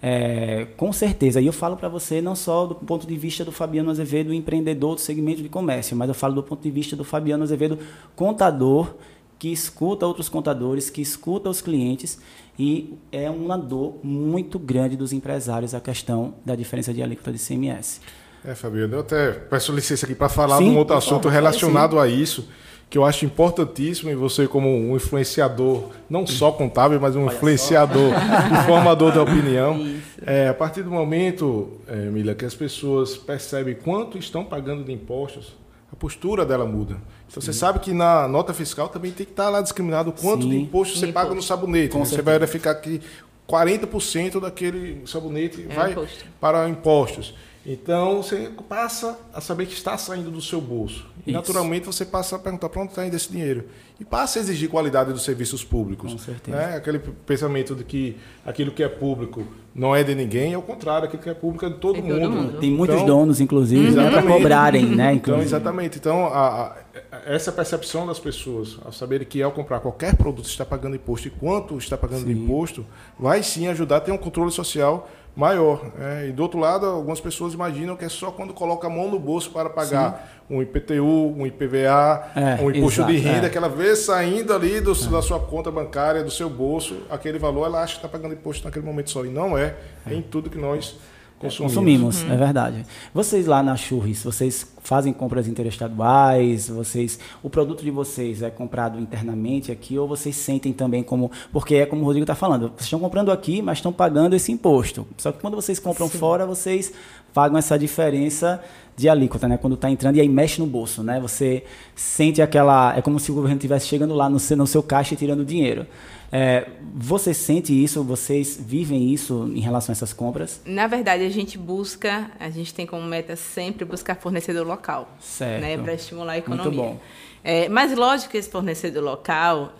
É, 0.01 0.67
com 0.77 0.93
certeza, 0.93 1.41
e 1.41 1.47
eu 1.47 1.53
falo 1.53 1.75
para 1.75 1.89
você 1.89 2.21
não 2.21 2.35
só 2.35 2.67
do 2.67 2.75
ponto 2.75 3.07
de 3.07 3.17
vista 3.17 3.43
do 3.43 3.51
Fabiano 3.51 3.89
Azevedo, 3.89 4.31
empreendedor 4.31 4.95
do 4.95 5.01
segmento 5.01 5.41
de 5.41 5.49
comércio, 5.49 5.97
mas 5.97 6.07
eu 6.07 6.13
falo 6.13 6.35
do 6.35 6.43
ponto 6.43 6.61
de 6.61 6.69
vista 6.69 6.95
do 6.95 7.03
Fabiano 7.03 7.43
Azevedo, 7.43 7.79
contador, 8.15 8.93
que 9.39 9.51
escuta 9.51 10.05
outros 10.05 10.29
contadores, 10.29 10.89
que 10.89 11.01
escuta 11.01 11.49
os 11.49 11.61
clientes, 11.61 12.19
e 12.59 12.95
é 13.11 13.29
uma 13.29 13.57
dor 13.57 13.99
muito 14.03 14.59
grande 14.59 14.95
dos 14.95 15.13
empresários 15.13 15.73
a 15.73 15.79
questão 15.79 16.35
da 16.45 16.55
diferença 16.55 16.93
de 16.93 17.01
alíquota 17.01 17.31
de 17.31 17.39
CMS. 17.39 18.01
É, 18.45 18.53
Fabiano, 18.53 18.95
eu 18.95 18.99
até 18.99 19.31
peço 19.31 19.73
licença 19.73 20.05
aqui 20.05 20.15
para 20.15 20.29
falar 20.29 20.57
Sim, 20.57 20.65
de 20.65 20.69
um 20.71 20.77
outro 20.77 20.95
assunto 20.95 21.23
favor, 21.23 21.31
relacionado 21.31 21.99
a 21.99 22.07
isso 22.07 22.47
que 22.89 22.97
eu 22.97 23.03
acho 23.03 23.25
importantíssimo 23.25 24.09
em 24.09 24.15
você 24.15 24.47
como 24.47 24.69
um 24.69 24.95
influenciador, 24.95 25.89
não 26.09 26.25
só 26.25 26.51
contábil, 26.51 26.99
mas 26.99 27.15
um 27.15 27.25
Olha 27.25 27.35
influenciador 27.35 28.13
e 28.15 28.65
formador 28.65 29.13
da 29.13 29.21
opinião. 29.21 29.85
É, 30.25 30.47
a 30.47 30.53
partir 30.53 30.83
do 30.83 30.91
momento, 30.91 31.69
é, 31.87 31.95
Mila, 31.95 32.33
que 32.33 32.45
as 32.45 32.55
pessoas 32.55 33.17
percebem 33.17 33.75
quanto 33.75 34.17
estão 34.17 34.43
pagando 34.43 34.83
de 34.83 34.93
impostos, 34.93 35.53
a 35.91 35.95
postura 35.95 36.45
dela 36.45 36.65
muda. 36.65 36.95
Então 37.29 37.41
Sim. 37.41 37.51
você 37.51 37.53
sabe 37.53 37.79
que 37.79 37.93
na 37.93 38.27
nota 38.27 38.53
fiscal 38.53 38.87
também 38.87 39.11
tem 39.11 39.25
que 39.25 39.33
estar 39.33 39.49
lá 39.49 39.61
discriminado 39.61 40.13
quanto 40.13 40.43
Sim. 40.43 40.49
de 40.49 40.57
imposto 40.57 40.97
você 40.97 41.07
paga 41.07 41.33
no 41.33 41.41
sabonete. 41.41 41.97
Né? 41.97 42.05
Você 42.05 42.21
vai 42.21 42.39
verificar 42.39 42.75
que 42.75 43.01
40% 43.47 44.39
daquele 44.39 45.01
sabonete 45.05 45.65
é 45.69 45.73
vai 45.73 45.91
imposto. 45.91 46.25
para 46.39 46.69
impostos. 46.69 47.33
Então 47.69 48.23
você 48.23 48.49
passa 48.69 49.19
a 49.33 49.41
saber 49.41 49.65
que 49.65 49.73
está 49.73 49.97
saindo 49.97 50.31
do 50.31 50.41
seu 50.41 50.61
bolso. 50.61 51.05
E 51.25 51.31
Isso. 51.31 51.37
naturalmente 51.37 51.85
você 51.85 52.05
passa 52.05 52.37
a 52.37 52.39
perguntar 52.39 52.69
para 52.69 52.81
onde 52.81 52.91
está 52.91 53.05
indo 53.05 53.13
esse 53.13 53.29
dinheiro. 53.29 53.65
E 53.99 54.05
passa 54.05 54.39
a 54.39 54.41
exigir 54.41 54.69
qualidade 54.69 55.11
dos 55.11 55.23
serviços 55.23 55.65
públicos. 55.65 56.13
Com 56.13 56.17
certeza. 56.17 56.55
Né? 56.55 56.77
Aquele 56.77 56.99
pensamento 56.99 57.75
de 57.75 57.83
que 57.83 58.15
aquilo 58.45 58.71
que 58.71 58.81
é 58.81 58.87
público 58.87 59.43
não 59.75 59.93
é 59.93 60.01
de 60.01 60.15
ninguém, 60.15 60.53
é 60.53 60.57
o 60.57 60.61
contrário, 60.61 61.09
aquilo 61.09 61.21
que 61.21 61.29
é 61.29 61.33
público 61.33 61.65
é 61.65 61.69
de 61.69 61.75
todo, 61.75 62.01
mundo. 62.01 62.19
todo 62.19 62.31
mundo. 62.31 62.57
Tem 62.57 62.71
muitos 62.71 62.95
então, 62.95 63.05
donos, 63.05 63.41
inclusive, 63.41 63.91
né, 63.91 64.09
para 64.11 64.23
cobrarem, 64.23 64.85
né? 64.85 65.13
Então, 65.13 65.41
exatamente. 65.41 65.97
Então, 65.97 66.25
a, 66.25 66.77
a, 67.11 67.17
essa 67.25 67.51
percepção 67.51 68.07
das 68.07 68.17
pessoas, 68.17 68.77
ao 68.85 68.93
saber 68.93 69.25
que 69.25 69.41
ao 69.43 69.51
comprar 69.51 69.81
qualquer 69.81 70.15
produto 70.15 70.47
está 70.47 70.65
pagando 70.65 70.95
imposto 70.95 71.27
e 71.27 71.31
quanto 71.31 71.77
está 71.77 71.97
pagando 71.97 72.21
sim. 72.21 72.33
de 72.33 72.39
imposto, 72.39 72.85
vai 73.19 73.43
sim 73.43 73.67
ajudar 73.67 73.97
a 73.97 73.99
ter 73.99 74.11
um 74.13 74.17
controle 74.17 74.51
social 74.51 75.09
maior. 75.37 75.91
É, 75.99 76.27
e 76.27 76.31
do 76.31 76.41
outro 76.41 76.59
lado, 76.59 76.87
algumas 76.87 77.19
pessoas 77.19 77.53
imaginam 77.53 77.95
que 77.95 78.03
é 78.03 78.09
só 78.09 78.31
quando 78.31 78.53
coloca 78.53 78.87
a 78.87 78.89
mão 78.89 79.09
no 79.09 79.19
bolso 79.19 79.51
para 79.51 79.69
pagar 79.69 80.27
Sim. 80.47 80.55
um 80.55 80.61
IPTU, 80.63 81.35
um 81.37 81.45
IPVA, 81.45 82.31
é, 82.35 82.61
um 82.61 82.71
imposto 82.71 83.01
exato, 83.01 83.11
de 83.11 83.19
renda, 83.19 83.45
é. 83.45 83.49
que 83.49 83.57
ela 83.57 83.69
vê 83.69 83.95
saindo 83.95 84.51
ali 84.51 84.81
do, 84.81 84.95
da 85.09 85.21
sua 85.21 85.39
conta 85.39 85.69
bancária, 85.69 86.23
do 86.23 86.31
seu 86.31 86.49
bolso, 86.49 87.03
aquele 87.07 87.37
valor, 87.37 87.65
ela 87.67 87.83
acha 87.83 87.93
que 87.93 87.99
está 87.99 88.09
pagando 88.09 88.33
imposto 88.33 88.65
naquele 88.65 88.83
momento 88.83 89.11
só. 89.11 89.23
E 89.23 89.29
não 89.29 89.55
é, 89.55 89.75
é 90.07 90.15
em 90.15 90.23
tudo 90.23 90.49
que 90.49 90.57
nós 90.57 90.97
consumimos. 91.37 91.75
Consumimos, 91.75 92.23
uhum. 92.23 92.33
é 92.33 92.37
verdade. 92.37 92.85
Vocês 93.13 93.45
lá 93.45 93.61
na 93.61 93.75
Churris, 93.75 94.23
vocês 94.23 94.67
fazem 94.87 95.11
compras 95.11 95.49
interestaduais? 95.49 96.69
Vocês, 96.69 97.19
o 97.43 97.49
produto 97.49 97.83
de 97.83 97.91
vocês 97.91 98.41
é 98.41 98.49
comprado 98.49 98.97
internamente 98.97 99.69
aqui 99.69 99.99
ou 99.99 100.07
vocês 100.07 100.33
sentem 100.33 100.71
também 100.71 101.03
como, 101.03 101.29
porque 101.51 101.75
é 101.75 101.85
como 101.85 102.03
o 102.03 102.05
Rodrigo 102.05 102.23
está 102.23 102.35
falando, 102.35 102.69
vocês 102.69 102.85
estão 102.85 102.99
comprando 102.99 103.29
aqui, 103.29 103.61
mas 103.61 103.79
estão 103.79 103.91
pagando 103.91 104.33
esse 104.33 104.49
imposto. 104.49 105.05
Só 105.17 105.33
que 105.33 105.41
quando 105.41 105.55
vocês 105.55 105.77
compram 105.77 106.07
Sim. 106.07 106.17
fora, 106.17 106.45
vocês 106.45 106.93
pagam 107.33 107.57
essa 107.57 107.77
diferença 107.77 108.63
de 108.95 109.09
alíquota, 109.09 109.45
né? 109.45 109.57
Quando 109.57 109.73
está 109.73 109.91
entrando 109.91 110.15
e 110.15 110.21
aí 110.21 110.29
mexe 110.29 110.61
no 110.61 110.65
bolso, 110.65 111.03
né? 111.03 111.19
Você 111.19 111.65
sente 111.93 112.41
aquela, 112.41 112.97
é 112.97 113.01
como 113.01 113.19
se 113.19 113.29
o 113.29 113.35
governo 113.35 113.57
estivesse 113.57 113.87
chegando 113.87 114.15
lá 114.15 114.29
no 114.29 114.39
seu, 114.39 114.55
no 114.55 114.65
seu 114.65 114.81
caixa 114.81 115.13
e 115.13 115.17
tirando 115.17 115.43
dinheiro. 115.43 115.85
É, 116.31 116.67
você 116.93 117.33
sente 117.33 117.71
isso? 117.71 118.03
Vocês 118.03 118.59
vivem 118.59 119.13
isso 119.13 119.49
em 119.53 119.59
relação 119.59 119.91
a 119.91 119.93
essas 119.93 120.11
compras? 120.13 120.61
Na 120.65 120.87
verdade, 120.87 121.23
a 121.23 121.29
gente 121.29 121.57
busca, 121.57 122.31
a 122.39 122.49
gente 122.49 122.73
tem 122.73 122.85
como 122.85 123.05
meta 123.05 123.35
sempre 123.35 123.85
buscar 123.85 124.15
fornecedor 124.15 124.65
local, 124.65 124.76
certo. 125.19 125.61
né, 125.61 125.77
para 125.77 125.93
estimular 125.93 126.33
a 126.33 126.37
economia. 126.37 126.71
Muito 126.71 126.95
bom. 126.95 126.99
É, 127.43 127.69
mas 127.69 127.95
lógico 127.95 128.31
que 128.31 128.37
esse 128.37 128.49
fornecedor 128.49 129.03
local 129.03 129.73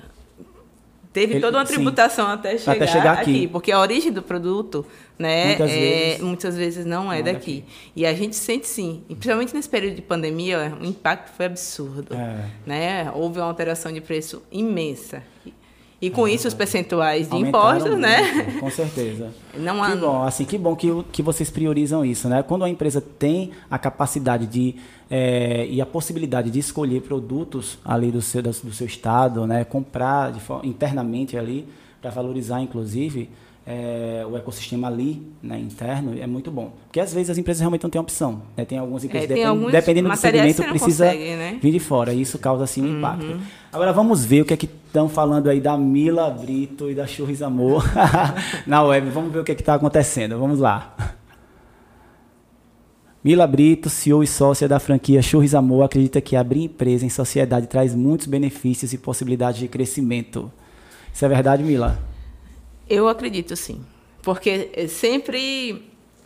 teve 1.11 1.33
Ele, 1.33 1.41
toda 1.41 1.57
uma 1.57 1.65
tributação 1.65 2.27
até 2.27 2.57
chegar, 2.57 2.73
até 2.73 2.87
chegar 2.87 3.13
aqui. 3.13 3.21
aqui. 3.21 3.47
porque 3.47 3.71
a 3.71 3.79
origem 3.79 4.11
do 4.11 4.21
produto, 4.21 4.85
né, 5.17 5.47
muitas, 5.47 5.71
é, 5.71 5.75
vezes, 5.75 6.21
muitas 6.21 6.57
vezes 6.57 6.85
não 6.85 7.11
é 7.11 7.17
não 7.17 7.23
daqui. 7.25 7.61
daqui. 7.61 7.63
E 7.95 8.05
a 8.05 8.13
gente 8.13 8.35
sente 8.35 8.67
sim, 8.67 9.03
e 9.09 9.15
principalmente 9.15 9.53
nesse 9.53 9.67
período 9.67 9.95
de 9.95 10.01
pandemia, 10.03 10.77
o 10.79 10.85
impacto 10.85 11.35
foi 11.35 11.47
absurdo, 11.47 12.13
é. 12.13 12.45
né? 12.65 13.11
Houve 13.13 13.39
uma 13.39 13.47
alteração 13.47 13.91
de 13.91 13.99
preço 13.99 14.43
imensa. 14.51 15.23
E 15.99 16.11
com 16.11 16.27
isso 16.27 16.47
os 16.47 16.53
percentuais 16.53 17.27
de 17.27 17.35
impostos, 17.35 17.89
muito, 17.89 17.97
né? 17.97 18.59
Com 18.59 18.69
certeza. 18.69 19.31
Não 19.57 19.83
há... 19.83 19.91
Que 19.91 19.97
bom, 19.97 20.23
assim, 20.23 20.45
que 20.45 20.57
bom 20.57 20.75
que, 20.75 21.03
que 21.11 21.23
vocês 21.23 21.49
priorizam 21.49 22.05
isso, 22.05 22.29
né? 22.29 22.43
Quando 22.43 22.63
a 22.63 22.69
empresa 22.69 23.01
tem 23.01 23.51
a 23.69 23.79
capacidade 23.79 24.45
de 24.45 24.75
é, 25.09 25.65
e 25.67 25.81
a 25.81 25.85
possibilidade 25.85 26.51
de 26.51 26.59
escolher 26.59 27.01
produtos 27.01 27.79
ali 27.83 28.11
do 28.11 28.21
seu, 28.21 28.43
do 28.43 28.53
seu 28.53 28.85
estado, 28.85 29.47
né? 29.47 29.63
Comprar 29.63 30.31
de, 30.31 30.39
internamente 30.63 31.35
ali 31.35 31.67
para 31.99 32.11
valorizar, 32.11 32.61
inclusive, 32.61 33.29
é, 33.69 34.25
o 34.25 34.37
ecossistema 34.37 34.87
ali, 34.87 35.21
né, 35.43 35.59
interno, 35.59 36.17
é 36.17 36.25
muito 36.25 36.49
bom. 36.49 36.71
Porque 36.85 37.01
às 37.01 37.13
vezes 37.13 37.31
as 37.31 37.37
empresas 37.37 37.59
realmente 37.59 37.83
não 37.83 37.89
têm 37.89 37.99
opção. 37.99 38.41
Né? 38.55 38.63
Tem 38.63 38.77
algumas 38.77 39.03
empresas, 39.03 39.29
é, 39.29 39.33
depend, 39.33 39.71
dependendo 39.71 40.09
do 40.09 40.15
segmento, 40.15 40.63
precisa 40.63 41.05
consegue, 41.05 41.35
né? 41.35 41.59
vir 41.61 41.71
de 41.73 41.79
fora. 41.79 42.13
E 42.13 42.21
isso 42.21 42.39
causa 42.39 42.63
assim 42.63 42.81
um 42.81 42.85
uhum. 42.85 42.97
impacto. 42.97 43.39
Agora 43.73 43.91
vamos 43.91 44.23
ver 44.23 44.43
o 44.43 44.45
que 44.45 44.53
é 44.53 44.57
que 44.57 44.69
estão 44.87 45.09
falando 45.09 45.49
aí 45.49 45.59
da 45.59 45.77
Mila 45.77 46.29
Brito 46.29 46.89
e 46.89 46.95
da 46.95 47.05
Churris 47.05 47.41
Amor 47.41 47.83
na 48.65 48.81
web. 48.83 49.09
Vamos 49.09 49.33
ver 49.33 49.39
o 49.39 49.43
que 49.43 49.51
é 49.51 49.55
está 49.55 49.73
acontecendo. 49.73 50.39
Vamos 50.39 50.59
lá. 50.59 50.95
Mila 53.21 53.45
Brito, 53.45 53.89
CEO 53.89 54.23
e 54.23 54.27
sócia 54.27 54.69
da 54.69 54.79
franquia 54.79 55.21
Churris 55.21 55.53
Amor, 55.53 55.83
acredita 55.83 56.21
que 56.21 56.37
abrir 56.37 56.63
empresa 56.63 57.05
em 57.05 57.09
sociedade 57.09 57.67
traz 57.67 57.93
muitos 57.93 58.27
benefícios 58.27 58.93
e 58.93 58.97
possibilidades 58.97 59.59
de 59.59 59.67
crescimento. 59.67 60.49
Isso 61.13 61.25
é 61.25 61.27
verdade, 61.27 61.61
Mila? 61.63 61.99
Eu 62.89 63.07
acredito 63.07 63.55
sim. 63.55 63.81
Porque 64.21 64.69
é 64.73 64.87
sempre, 64.87 65.83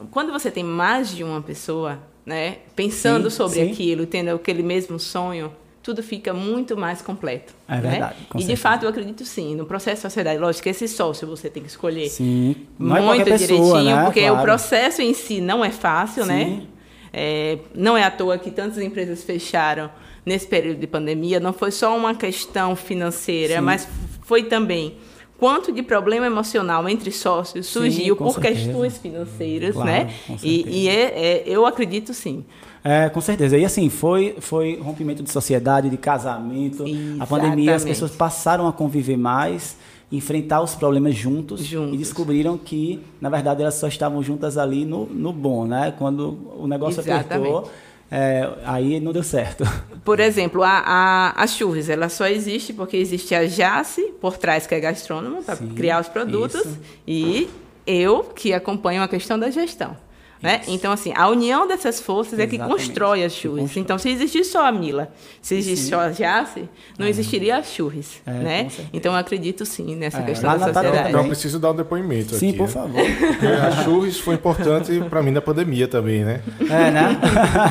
quando 0.09 0.31
você 0.31 0.49
tem 0.49 0.63
mais 0.63 1.13
de 1.15 1.23
uma 1.23 1.41
pessoa, 1.41 1.99
né, 2.25 2.57
pensando 2.75 3.29
sim, 3.29 3.37
sobre 3.37 3.65
sim. 3.65 3.71
aquilo, 3.71 4.05
tendo 4.05 4.29
aquele 4.31 4.63
mesmo 4.63 4.99
sonho, 4.99 5.51
tudo 5.83 6.03
fica 6.03 6.33
muito 6.33 6.77
mais 6.77 7.01
completo. 7.01 7.53
É 7.67 7.75
né? 7.75 7.81
verdade. 7.81 8.15
e 8.19 8.27
certeza. 8.27 8.49
de 8.49 8.55
fato 8.55 8.83
eu 8.83 8.89
acredito 8.89 9.25
sim. 9.25 9.55
No 9.55 9.65
processo 9.65 9.97
de 9.97 10.01
sociedade, 10.01 10.39
lógico 10.39 10.63
que 10.63 10.69
esse 10.69 10.87
sócio 10.87 11.27
você 11.27 11.49
tem 11.49 11.63
que 11.63 11.69
escolher 11.69 12.09
sim. 12.09 12.55
Não 12.77 12.97
é 12.97 13.01
muito 13.01 13.21
é 13.21 13.37
direitinho, 13.37 13.59
pessoa, 13.59 13.83
né? 13.83 14.03
porque 14.05 14.21
claro. 14.21 14.37
o 14.37 14.41
processo 14.41 15.01
em 15.01 15.13
si 15.13 15.41
não 15.41 15.63
é 15.63 15.71
fácil, 15.71 16.25
né? 16.25 16.45
sim. 16.45 16.51
né? 16.51 16.67
É, 17.13 17.57
não 17.75 17.97
é 17.97 18.03
à 18.03 18.11
toa 18.11 18.37
que 18.37 18.49
tantas 18.51 18.77
empresas 18.77 19.23
fecharam 19.23 19.91
nesse 20.25 20.47
período 20.47 20.79
de 20.79 20.87
pandemia. 20.87 21.39
Não 21.39 21.51
foi 21.51 21.71
só 21.71 21.95
uma 21.97 22.15
questão 22.15 22.75
financeira, 22.75 23.55
sim. 23.55 23.61
mas 23.61 23.87
foi 24.21 24.43
também 24.43 24.95
quanto 25.41 25.71
de 25.71 25.81
problema 25.81 26.27
emocional 26.27 26.87
entre 26.87 27.11
sócios 27.11 27.65
surgiu 27.65 28.13
sim, 28.13 28.15
por 28.15 28.35
certeza. 28.35 28.65
questões 28.65 28.97
financeiras, 28.99 29.73
claro, 29.73 29.89
né? 29.89 30.13
E, 30.43 30.83
e 30.83 30.87
é, 30.87 31.01
é, 31.01 31.43
eu 31.47 31.65
acredito 31.65 32.13
sim. 32.13 32.45
É, 32.83 33.09
com 33.09 33.19
certeza. 33.19 33.57
E 33.57 33.65
assim, 33.65 33.89
foi, 33.89 34.35
foi 34.39 34.79
rompimento 34.79 35.23
de 35.23 35.31
sociedade, 35.31 35.89
de 35.89 35.97
casamento. 35.97 36.83
Exatamente. 36.85 37.21
A 37.23 37.25
pandemia, 37.25 37.75
as 37.75 37.83
pessoas 37.83 38.11
passaram 38.11 38.67
a 38.67 38.71
conviver 38.71 39.17
mais, 39.17 39.77
enfrentar 40.11 40.61
os 40.61 40.75
problemas 40.75 41.15
juntos, 41.15 41.63
juntos, 41.63 41.95
e 41.95 41.97
descobriram 41.97 42.55
que, 42.55 42.99
na 43.19 43.29
verdade, 43.29 43.63
elas 43.63 43.73
só 43.73 43.87
estavam 43.87 44.21
juntas 44.21 44.59
ali 44.59 44.85
no, 44.85 45.07
no 45.07 45.33
bom, 45.33 45.65
né? 45.65 45.91
Quando 45.97 46.37
o 46.55 46.67
negócio 46.67 46.99
Exatamente. 46.99 47.33
apertou 47.33 47.71
é, 48.11 48.49
aí 48.65 48.99
não 48.99 49.13
deu 49.13 49.23
certo. 49.23 49.63
Por 50.03 50.19
exemplo, 50.19 50.63
a, 50.63 50.83
a, 50.85 51.43
a 51.43 51.47
Churros, 51.47 51.87
ela 51.87 52.09
só 52.09 52.27
existe 52.27 52.73
porque 52.73 52.97
existe 52.97 53.33
a 53.33 53.45
Jace 53.45 54.01
por 54.19 54.37
trás, 54.37 54.67
que 54.67 54.75
é 54.75 54.79
gastrônoma, 54.79 55.41
para 55.43 55.55
criar 55.55 56.01
os 56.01 56.09
produtos, 56.09 56.61
isso. 56.65 56.79
e 57.07 57.47
eu, 57.85 58.23
que 58.23 58.51
acompanho 58.51 59.01
a 59.01 59.07
questão 59.07 59.39
da 59.39 59.49
gestão. 59.49 59.95
Né? 60.41 60.61
Então, 60.67 60.91
assim, 60.91 61.13
a 61.15 61.29
união 61.29 61.67
dessas 61.67 61.99
forças 61.99 62.39
é 62.39 62.47
que 62.47 62.55
Exatamente. 62.55 62.85
constrói 62.85 63.23
as 63.23 63.33
constrói. 63.33 63.77
Então, 63.77 63.97
se 63.99 64.09
existisse 64.09 64.51
só 64.51 64.65
a 64.65 64.71
Mila, 64.71 65.09
se 65.41 65.55
existisse 65.55 65.83
Sim. 65.83 65.89
só 65.89 65.99
a 65.99 66.09
Jace, 66.09 66.67
não 66.97 67.07
existiria 67.07 67.57
as 67.57 67.67
churras. 67.71 68.21
É, 68.25 68.31
né? 68.31 68.67
Então, 68.91 69.13
eu 69.13 69.19
acredito 69.19 69.65
sim 69.65 69.95
nessa 69.95 70.19
É, 70.19 70.23
questão 70.23 70.49
lá 70.49 70.57
da 70.57 70.73
sociedade. 70.73 71.13
Eu 71.13 71.23
preciso 71.25 71.59
dar 71.59 71.71
um 71.71 71.75
depoimento 71.75 72.35
Sim, 72.35 72.49
aqui. 72.49 72.57
por 72.57 72.67
né? 72.67 72.73
favor. 72.73 73.01
Porque 73.03 73.45
A 73.45 73.83
Churris 73.83 74.19
foi 74.19 74.35
importante 74.35 74.99
para 75.09 75.21
mim 75.21 75.31
na 75.31 75.41
pandemia 75.41 75.87
também, 75.87 76.23
né? 76.23 76.41
É, 76.61 76.91
né? 76.91 77.19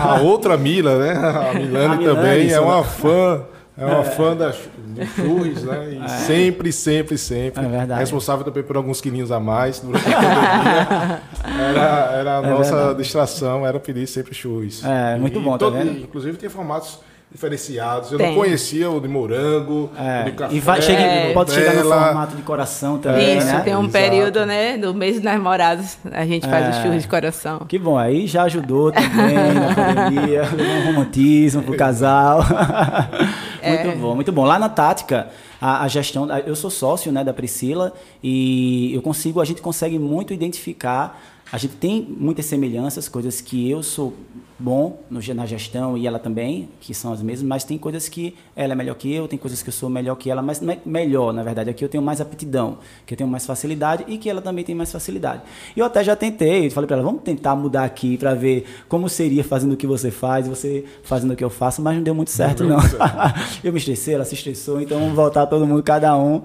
A 0.01 0.21
outra 0.21 0.57
Mila, 0.57 0.99
né? 0.99 1.13
A 1.13 1.55
Milane 1.55 1.95
A 1.95 1.97
Milane, 1.97 2.05
também 2.05 2.51
é 2.51 2.61
uma 2.61 2.85
fã. 2.85 3.45
É 3.79 3.85
uma 3.87 4.05
fã 4.05 4.37
da, 4.37 4.49
do 4.51 5.07
Churris, 5.15 5.63
né? 5.65 6.01
E 6.05 6.09
sempre, 6.27 6.71
sempre, 6.73 7.17
sempre. 7.17 7.65
É 7.65 7.69
verdade. 7.69 8.01
Responsável 8.01 8.45
também 8.45 8.63
por 8.63 8.77
alguns 8.77 9.01
quilinhos 9.01 9.33
a 9.33 9.41
mais 9.41 9.81
durante 9.81 10.07
a 10.07 10.13
pandemia. 10.13 11.23
Era, 11.71 12.11
era 12.13 12.39
a 12.39 12.43
É 12.43 12.51
nossa 12.51 12.77
verdade. 12.77 12.99
distração, 13.03 13.67
era 13.67 13.79
pedir 13.81 14.07
sempre 14.07 14.35
Churris. 14.35 14.83
É, 14.85 15.17
muito 15.17 15.39
E 15.39 15.43
bom, 15.43 15.53
tá 15.53 15.59
todo- 15.59 15.77
vendo? 15.79 15.99
Inclusive 15.99 16.37
tem 16.37 16.49
formatos 16.51 16.99
diferenciados. 17.33 18.11
Eu 18.11 18.19
Tem. 18.19 18.29
não 18.29 18.35
conhecia 18.35 18.91
o 18.91 19.01
de 19.01 19.07
morango, 19.07 19.89
É, 19.97 20.23
o 20.23 20.25
de 20.25 20.33
café. 20.33 20.55
e 20.55 20.59
vai, 20.61 20.83
chega, 20.83 21.01
É. 21.01 21.33
pode 21.33 21.53
chegar 21.53 21.75
no 21.77 21.83
formato 21.89 22.35
de 22.37 22.43
coração 22.43 22.99
também, 22.99 23.39
Isso, 23.39 23.47
né? 23.47 23.61
tem 23.61 23.75
um 23.77 23.81
Exato. 23.85 23.93
período, 23.93 24.45
né, 24.47 24.77
do 24.77 24.93
mês 24.93 25.15
dos 25.15 25.23
namorados, 25.25 25.97
a 26.11 26.25
gente 26.27 26.47
faz 26.49 26.67
É. 26.67 26.71
os 26.71 26.77
churros 26.83 27.03
de 27.03 27.09
coração. 27.09 27.61
Que 27.69 27.79
bom, 27.79 27.97
aí 27.97 28.27
já 28.27 28.43
ajudou 28.43 28.91
também 28.91 29.35
na 29.55 29.75
pandemia, 29.75 30.43
um 30.83 30.87
romantismo 30.87 31.63
pro 31.63 31.77
casal. 31.77 32.41
muito 33.69 33.89
É. 33.89 33.95
bom, 33.97 34.15
muito 34.15 34.33
bom. 34.33 34.45
Lá 34.45 34.59
na 34.59 34.69
Tática, 34.69 35.29
a, 35.61 35.85
a 35.85 35.89
gestão, 35.89 36.29
eu 36.47 36.57
sou 36.57 36.71
sócio 36.71 37.13
né, 37.13 37.23
da 37.23 37.33
Priscila 37.33 37.93
e 38.23 38.93
eu 38.95 39.03
consigo, 39.03 39.41
a 39.41 39.45
gente 39.45 39.61
consegue 39.61 39.99
muito 39.99 40.33
identificar, 40.33 41.21
a 41.53 41.59
gente 41.59 41.77
tem 41.77 42.07
muitas 42.09 42.47
semelhanças, 42.47 43.09
coisas 43.09 43.41
que 43.41 43.69
eu 43.69 43.83
sou 43.83 44.15
bom 44.61 45.03
no, 45.11 45.21
na 45.35 45.47
gestão 45.47 45.97
e 45.97 46.07
ela 46.07 46.19
também, 46.19 46.69
que 46.81 46.93
são 46.95 47.13
as 47.13 47.23
mesmas, 47.23 47.49
mas 47.49 47.65
tem 47.65 47.79
coisas 47.79 48.09
que 48.09 48.37
ela 48.55 48.75
é 48.75 48.77
melhor 48.77 48.95
que 48.95 49.13
eu, 49.13 49.27
tem 49.27 49.39
coisas 49.39 49.63
que 49.63 49.71
eu 49.71 49.73
sou 49.73 49.89
melhor 49.89 50.15
que 50.17 50.31
ela, 50.31 50.43
mas 50.43 50.61
não 50.61 50.73
é 50.73 50.79
melhor, 50.85 51.33
na 51.33 51.43
verdade, 51.43 51.71
aqui 51.71 51.85
eu 51.85 51.89
tenho 51.89 52.03
mais 52.03 52.21
aptidão, 52.21 52.79
que 53.07 53.15
eu 53.15 53.19
tenho 53.19 53.29
mais 53.29 53.47
facilidade 53.47 54.05
e 54.07 54.19
que 54.19 54.29
ela 54.29 54.43
também 54.43 54.63
tem 54.63 54.75
mais 54.75 54.93
facilidade. 54.93 55.43
E 55.75 55.81
eu 55.81 55.87
até 55.87 56.05
já 56.05 56.15
tentei, 56.15 56.69
falei 56.71 56.87
para 56.87 56.97
ela, 56.97 57.05
vamos 57.05 57.23
tentar 57.23 57.57
mudar 57.57 57.85
aqui 57.85 58.17
para 58.17 58.35
ver 58.35 58.67
como 58.89 59.09
seria 59.09 59.43
fazendo 59.43 59.73
o 59.73 59.77
que 59.77 59.87
você 59.87 60.11
faz, 60.11 60.47
você 60.47 60.85
fazendo 61.03 61.33
o 61.33 61.37
que 61.37 61.43
eu 61.43 61.51
faço, 61.51 61.81
mas 61.81 61.97
não 61.97 62.03
deu 62.03 62.15
muito 62.15 62.31
certo 62.31 62.63
não. 62.65 62.79
eu 63.65 63.73
me 63.73 63.79
estressei, 63.79 64.15
ela 64.15 64.25
se 64.25 64.35
estressou, 64.35 64.81
então 64.81 64.99
vamos 64.99 65.15
voltar 65.15 65.47
todo 65.47 65.67
mundo, 65.67 65.83
cada 65.83 66.17
um 66.17 66.43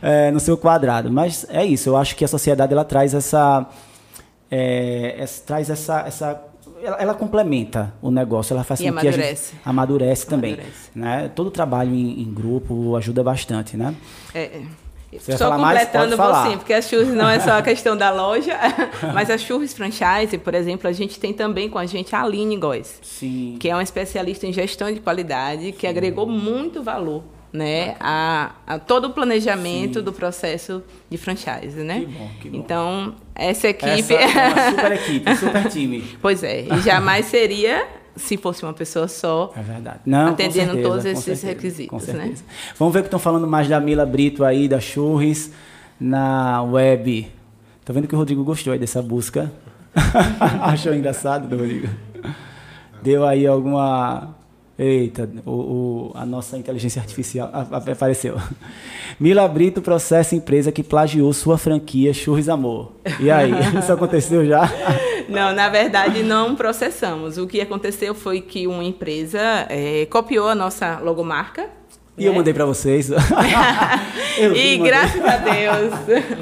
eh, 0.00 0.30
no 0.30 0.40
seu 0.40 0.56
quadrado. 0.56 1.12
Mas 1.12 1.46
é 1.50 1.64
isso, 1.64 1.90
eu 1.90 1.96
acho 1.96 2.16
que 2.16 2.24
a 2.24 2.28
sociedade 2.28 2.72
ela 2.72 2.84
traz 2.84 3.12
essa 3.12 3.68
é, 4.50 5.14
essa- 5.18 5.42
traz 5.44 5.70
essa, 5.70 6.00
essa 6.06 6.42
ela, 6.82 6.96
ela 6.98 7.14
complementa 7.14 7.92
o 8.00 8.10
negócio, 8.10 8.54
ela 8.54 8.62
faz 8.64 8.80
E 8.80 8.84
com 8.90 8.92
que 8.92 9.08
a 9.08 9.10
gente 9.10 9.14
amadurece. 9.20 9.54
amadurece 9.64 10.26
também, 10.26 10.52
Amadurece. 10.54 10.90
né? 10.94 11.30
Todo 11.34 11.50
trabalho 11.50 11.92
em, 11.94 12.22
em 12.22 12.32
grupo 12.32 12.94
ajuda 12.96 13.22
bastante, 13.22 13.76
né? 13.76 13.94
É, 14.34 14.42
é. 14.42 14.62
Você 15.10 15.38
Só 15.38 15.50
completando, 15.56 16.18
vou 16.18 16.34
sim, 16.50 16.58
porque 16.58 16.74
a 16.74 16.82
Churros 16.82 17.08
não 17.14 17.26
é 17.30 17.40
só 17.40 17.52
a 17.52 17.62
questão 17.62 17.96
da 17.96 18.10
loja, 18.10 18.54
mas 19.14 19.30
a 19.30 19.38
Churros 19.38 19.72
Franchise, 19.72 20.36
por 20.36 20.54
exemplo, 20.54 20.86
a 20.86 20.92
gente 20.92 21.18
tem 21.18 21.32
também 21.32 21.70
com 21.70 21.78
a 21.78 21.86
gente 21.86 22.14
a 22.14 22.22
Aline 22.22 22.58
Góes, 22.58 22.98
Sim. 23.02 23.56
que 23.58 23.70
é 23.70 23.74
uma 23.74 23.82
especialista 23.82 24.46
em 24.46 24.52
gestão 24.52 24.92
de 24.92 25.00
qualidade, 25.00 25.72
que 25.72 25.86
agregou 25.86 26.26
muito 26.26 26.82
valor 26.82 27.22
né, 27.52 27.96
a, 27.98 28.52
a 28.66 28.78
todo 28.78 29.06
o 29.06 29.10
planejamento 29.10 30.00
Sim. 30.00 30.04
do 30.04 30.12
processo 30.12 30.82
de 31.08 31.16
franchise, 31.16 31.78
né? 31.78 32.00
Que 32.00 32.06
bom, 32.06 32.30
que 32.42 32.50
bom. 32.50 32.58
Então, 32.58 33.14
essa 33.34 33.68
equipe... 33.68 34.14
Essa 34.14 34.14
é 34.14 34.48
uma 34.48 34.70
super 34.70 34.92
equipe, 34.92 35.36
super 35.36 35.68
time. 35.70 36.04
pois 36.20 36.42
é, 36.42 36.62
e 36.62 36.80
jamais 36.80 37.26
seria 37.26 37.86
se 38.18 38.36
fosse 38.36 38.62
uma 38.64 38.72
pessoa 38.72 39.08
só. 39.08 39.52
É 39.56 39.62
verdade. 39.62 40.00
Não, 40.04 40.28
Atendendo 40.28 40.72
certeza, 40.72 40.88
todos 40.88 41.04
esses 41.04 41.24
certeza, 41.24 41.46
requisitos, 41.46 42.06
né? 42.08 42.34
Vamos 42.78 42.92
ver 42.92 43.00
o 43.00 43.02
que 43.02 43.06
estão 43.06 43.18
falando 43.18 43.46
mais 43.46 43.68
da 43.68 43.80
Mila 43.80 44.04
Brito 44.04 44.44
aí, 44.44 44.68
da 44.68 44.80
Churris, 44.80 45.52
na 45.98 46.62
web. 46.62 47.30
Tô 47.84 47.92
vendo 47.92 48.06
que 48.06 48.14
o 48.14 48.18
Rodrigo 48.18 48.44
gostou 48.44 48.72
aí 48.72 48.78
dessa 48.78 49.00
busca. 49.00 49.50
Achou 50.62 50.92
engraçado, 50.94 51.48
Rodrigo? 51.56 51.88
Deu 53.02 53.24
aí 53.24 53.46
alguma... 53.46 54.36
Eita, 54.78 55.28
o, 55.44 55.50
o- 55.50 56.12
a 56.14 56.24
nossa 56.24 56.56
inteligência 56.56 57.00
artificial 57.02 57.50
apareceu. 57.52 58.36
Mila 59.18 59.48
Brito 59.48 59.82
processa 59.82 60.36
empresa 60.36 60.70
que 60.70 60.82
plagiou 60.84 61.32
sua 61.32 61.58
franquia 61.58 62.14
Churris 62.14 62.48
Amor. 62.48 62.92
E 63.18 63.28
aí, 63.30 63.50
isso 63.76 63.92
aconteceu 63.92 64.46
já? 64.46 64.70
Não, 65.28 65.52
na 65.52 65.68
verdade 65.68 66.22
não 66.22 66.54
processamos. 66.56 67.36
O 67.36 67.46
que 67.46 67.60
aconteceu 67.60 68.14
foi 68.14 68.40
que 68.40 68.66
uma 68.66 68.82
empresa 68.82 69.66
eh, 69.68 70.06
copiou 70.10 70.48
a 70.48 70.54
nossa 70.54 70.98
logomarca. 71.00 71.68
E 72.18 72.24
eu 72.26 72.32
né? 72.32 72.38
mandei 72.38 72.52
pra 72.54 72.64
vocês. 72.64 73.10
Eu 74.38 74.54
E 74.54 74.78
graças 74.78 75.20
a 75.24 75.36
Deus, 75.42 75.92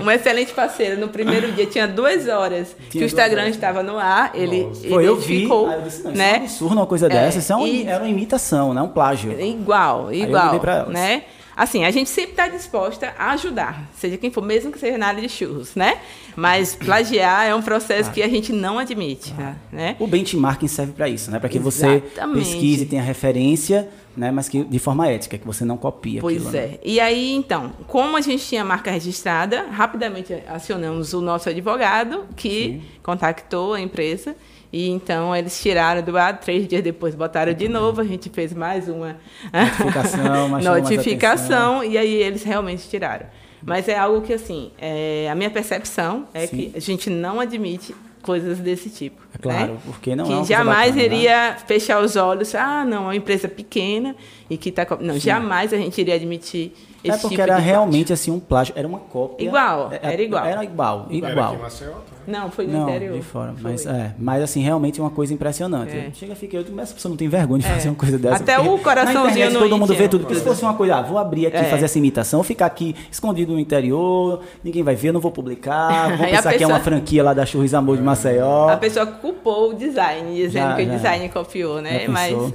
um 0.04 0.10
excelente 0.10 0.52
parceiro. 0.52 1.00
No 1.00 1.08
primeiro 1.08 1.50
dia 1.52 1.64
tinha 1.66 1.88
duas 1.88 2.28
horas 2.28 2.76
que 2.78 2.90
Tinha 2.90 3.04
o 3.04 3.06
Instagram 3.06 3.42
horas. 3.42 3.54
estava 3.54 3.82
no 3.82 3.98
ar. 3.98 4.32
Ele 4.34 4.68
Foi, 4.88 5.06
eu 5.08 5.16
vi. 5.16 5.44
Aí 5.44 5.50
eu 5.50 5.82
disse, 5.82 6.02
não, 6.02 6.04
isso 6.04 6.06
é 6.06 6.10
um 6.10 6.12
né? 6.12 6.36
absurdo 6.36 6.74
uma 6.74 6.86
coisa 6.86 7.08
dessa. 7.08 7.38
Isso 7.38 7.52
é 7.52 7.56
uma, 7.56 7.66
e- 7.66 7.86
era 7.86 8.02
uma 8.02 8.08
imitação, 8.10 8.74
não 8.74 8.82
é 8.82 8.84
um 8.84 8.88
plágio. 8.88 9.32
Igual, 9.40 10.12
eu 10.12 10.24
igual, 10.24 10.44
mandei 10.44 10.60
pra 10.60 10.74
elas. 10.76 10.88
né? 10.92 11.22
Assim, 11.56 11.84
a 11.84 11.90
gente 11.90 12.10
sempre 12.10 12.32
está 12.32 12.48
disposta 12.48 13.14
a 13.18 13.30
ajudar, 13.30 13.88
seja 13.96 14.18
quem 14.18 14.30
for, 14.30 14.42
mesmo 14.42 14.70
que 14.70 14.78
seja 14.78 14.98
na 14.98 15.06
área 15.06 15.22
de 15.22 15.28
churros, 15.30 15.74
né? 15.74 15.98
Mas 16.36 16.76
plagiar 16.76 17.46
é 17.46 17.54
um 17.54 17.62
processo 17.62 18.12
que 18.12 18.22
a 18.22 18.28
gente 18.28 18.52
não 18.52 18.78
admite, 18.78 19.34
né? 19.72 19.96
O 19.98 20.06
benchmarking 20.06 20.68
serve 20.68 20.92
para 20.92 21.08
isso, 21.08 21.30
né? 21.30 21.38
Para 21.38 21.48
que 21.48 21.58
você 21.58 22.02
Exatamente. 22.04 22.38
pesquise, 22.38 22.84
tenha 22.84 23.02
referência, 23.02 23.88
né? 24.14 24.30
Mas 24.30 24.50
que 24.50 24.64
de 24.64 24.78
forma 24.78 25.08
ética, 25.08 25.38
que 25.38 25.46
você 25.46 25.64
não 25.64 25.78
copie 25.78 26.20
Pois 26.20 26.46
aquilo. 26.46 26.52
né? 26.52 26.58
é. 26.58 26.80
E 26.84 27.00
aí, 27.00 27.34
então, 27.34 27.72
como 27.86 28.18
a 28.18 28.20
gente 28.20 28.46
tinha 28.46 28.60
a 28.60 28.64
marca 28.64 28.90
registrada, 28.90 29.66
rapidamente 29.70 30.34
acionamos 30.48 31.14
o 31.14 31.22
nosso 31.22 31.48
advogado, 31.48 32.26
que 32.36 32.82
contactou 33.02 33.72
a 33.72 33.80
empresa. 33.80 34.36
E 34.76 34.90
então 34.90 35.34
eles 35.34 35.58
tiraram 35.58 36.02
do 36.02 36.18
ar, 36.18 36.38
três 36.38 36.68
dias 36.68 36.82
depois 36.82 37.14
botaram 37.14 37.54
de 37.54 37.66
novo, 37.66 38.02
a 38.02 38.04
gente 38.04 38.28
fez 38.28 38.52
mais 38.52 38.90
uma 38.90 39.16
Notificação, 39.80 40.48
mais 40.50 40.64
notificação, 40.66 41.82
e 41.82 41.96
aí 41.96 42.12
eles 42.12 42.42
realmente 42.42 42.86
tiraram. 42.86 43.24
Mas 43.62 43.88
é 43.88 43.96
algo 43.96 44.20
que, 44.20 44.34
assim, 44.34 44.70
é, 44.76 45.30
a 45.32 45.34
minha 45.34 45.48
percepção 45.48 46.28
é 46.34 46.46
Sim. 46.46 46.56
que 46.56 46.72
a 46.76 46.80
gente 46.80 47.08
não 47.08 47.40
admite 47.40 47.94
coisas 48.20 48.58
desse 48.58 48.90
tipo. 48.90 49.22
É 49.34 49.38
claro, 49.38 49.72
né? 49.72 49.78
porque 49.86 50.14
não 50.14 50.24
é 50.24 50.28
que 50.28 50.34
coisa 50.34 50.48
jamais 50.48 50.90
bacana, 50.90 51.08
né? 51.08 51.16
iria 51.16 51.56
fechar 51.66 52.02
os 52.02 52.14
olhos, 52.14 52.54
ah, 52.54 52.84
não, 52.84 53.04
é 53.04 53.06
uma 53.06 53.16
empresa 53.16 53.48
pequena 53.48 54.14
e 54.50 54.58
que 54.58 54.68
está... 54.68 54.86
Não, 55.00 55.18
jamais 55.18 55.72
a 55.72 55.78
gente 55.78 55.98
iria 55.98 56.16
admitir 56.16 56.74
esse 57.08 57.18
É 57.18 57.20
porque 57.20 57.28
tipo 57.36 57.42
era 57.42 57.56
de 57.56 57.62
realmente 57.62 58.12
assim 58.12 58.30
um 58.30 58.40
plágio, 58.40 58.72
era 58.76 58.86
uma 58.86 58.98
cópia. 58.98 59.44
Igual, 59.46 59.90
É- 59.92 60.00
era 60.12 60.22
igual. 60.22 60.44
Era 60.44 60.64
igual, 60.64 61.06
Era 61.10 61.30
igual. 61.30 61.56
Maceió, 61.56 61.90
tá? 61.92 62.16
Não, 62.26 62.50
foi 62.50 62.66
no 62.66 62.72
Não, 62.72 62.88
interior. 62.88 63.16
de 63.16 63.22
fora. 63.22 63.52
Foi. 63.60 63.70
Mas, 63.70 63.86
é, 63.86 64.12
mas 64.18 64.42
assim, 64.42 64.60
realmente 64.60 64.98
é 64.98 65.02
uma 65.02 65.10
coisa 65.10 65.32
impressionante. 65.32 65.96
É. 65.96 66.10
Chega, 66.12 66.34
fica, 66.34 66.56
eu 66.56 66.64
essa 66.80 66.92
pessoa 66.94 67.10
não 67.10 67.16
tem 67.16 67.28
vergonha 67.28 67.60
de 67.62 67.68
É. 67.68 67.72
fazer 67.72 67.88
uma 67.88 67.94
coisa 67.94 68.18
dessa. 68.18 68.36
Até 68.42 68.58
o 68.58 68.78
coraçãozinho 68.78 69.22
na 69.24 69.30
internet 69.30 69.52
no 69.52 69.58
todo 69.60 69.78
mundo 69.78 69.94
vê 69.94 70.08
tudo. 70.08 70.22
Porque 70.24 70.34
se 70.34 70.42
fosse 70.44 70.62
uma 70.62 70.74
coisa, 70.74 70.96
ah, 70.96 71.02
vou 71.02 71.18
abrir 71.18 71.46
aqui 71.46 71.56
e 71.56 71.60
É. 71.60 71.64
fazer 71.64 71.84
essa 71.84 71.98
imitação, 71.98 72.42
ficar 72.42 72.66
aqui 72.66 72.96
escondido 73.12 73.52
no 73.52 73.60
interior, 73.60 74.40
ninguém 74.64 74.82
vai 74.82 74.96
ver, 74.96 75.08
eu 75.08 75.12
não 75.12 75.20
vou 75.20 75.30
publicar, 75.30 76.08
vou 76.18 76.26
pensar 76.26 76.52
que 76.54 76.64
é 76.64 76.66
uma 76.66 76.78
pessoa- 76.78 76.80
franquia 76.80 77.22
lá 77.22 77.32
da 77.32 77.46
Churris 77.46 77.72
Amor 77.74 77.96
de 77.96 78.02
Maceió. 78.02 78.68
A 78.70 78.76
pessoa 78.76 79.06
culpou 79.06 79.70
o 79.70 79.74
design, 79.74 80.34
dizendo 80.34 80.70
Já, 80.70 80.74
que 80.74 80.84
já. 80.84 80.90
o 80.92 80.96
design 80.96 81.28
copiou, 81.28 81.80
né? 81.80 82.00
Já 82.06 82.10
Mas? 82.10 82.52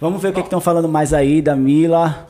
Vamos 0.00 0.20
ver 0.22 0.28
o 0.28 0.32
que 0.32 0.40
estão 0.40 0.60
falando 0.60 0.88
mais 0.88 1.12
aí 1.12 1.40
da 1.42 1.56
Mila. 1.56 2.28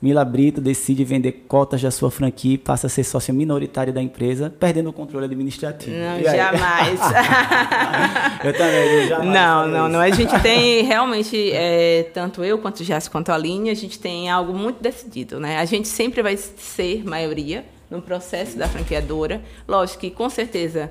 Mila 0.00 0.24
Brito 0.24 0.60
decide 0.60 1.04
vender 1.04 1.44
cotas 1.46 1.82
da 1.82 1.90
sua 1.90 2.10
franquia 2.10 2.54
e 2.54 2.58
passa 2.58 2.86
a 2.86 2.90
ser 2.90 3.04
sócia 3.04 3.34
minoritária 3.34 3.92
da 3.92 4.00
empresa, 4.00 4.48
perdendo 4.58 4.88
o 4.88 4.92
controle 4.92 5.26
administrativo. 5.26 5.94
não, 5.94 6.22
jamais. 6.22 7.00
eu 8.42 8.52
também, 8.52 8.88
eu 9.02 9.08
jamais 9.08 9.34
Não, 9.34 9.68
não, 9.68 9.84
isso. 9.84 9.92
não. 9.92 10.00
A 10.00 10.10
gente 10.10 10.40
tem 10.40 10.82
realmente, 10.84 11.52
é, 11.52 12.04
tanto 12.14 12.42
eu 12.42 12.58
quanto 12.58 12.80
o 12.80 12.84
Jasso 12.84 13.10
quanto 13.10 13.30
a 13.30 13.34
Aline, 13.34 13.68
a 13.68 13.74
gente 13.74 13.98
tem 13.98 14.30
algo 14.30 14.54
muito 14.54 14.82
decidido, 14.82 15.38
né? 15.38 15.58
A 15.58 15.64
gente 15.64 15.86
sempre 15.86 16.22
vai 16.22 16.36
ser 16.36 17.04
maioria 17.04 17.64
no 17.90 18.00
processo 18.00 18.56
da 18.56 18.68
franqueadora. 18.68 19.42
Lógico 19.68 20.00
que, 20.00 20.10
com 20.10 20.30
certeza, 20.30 20.90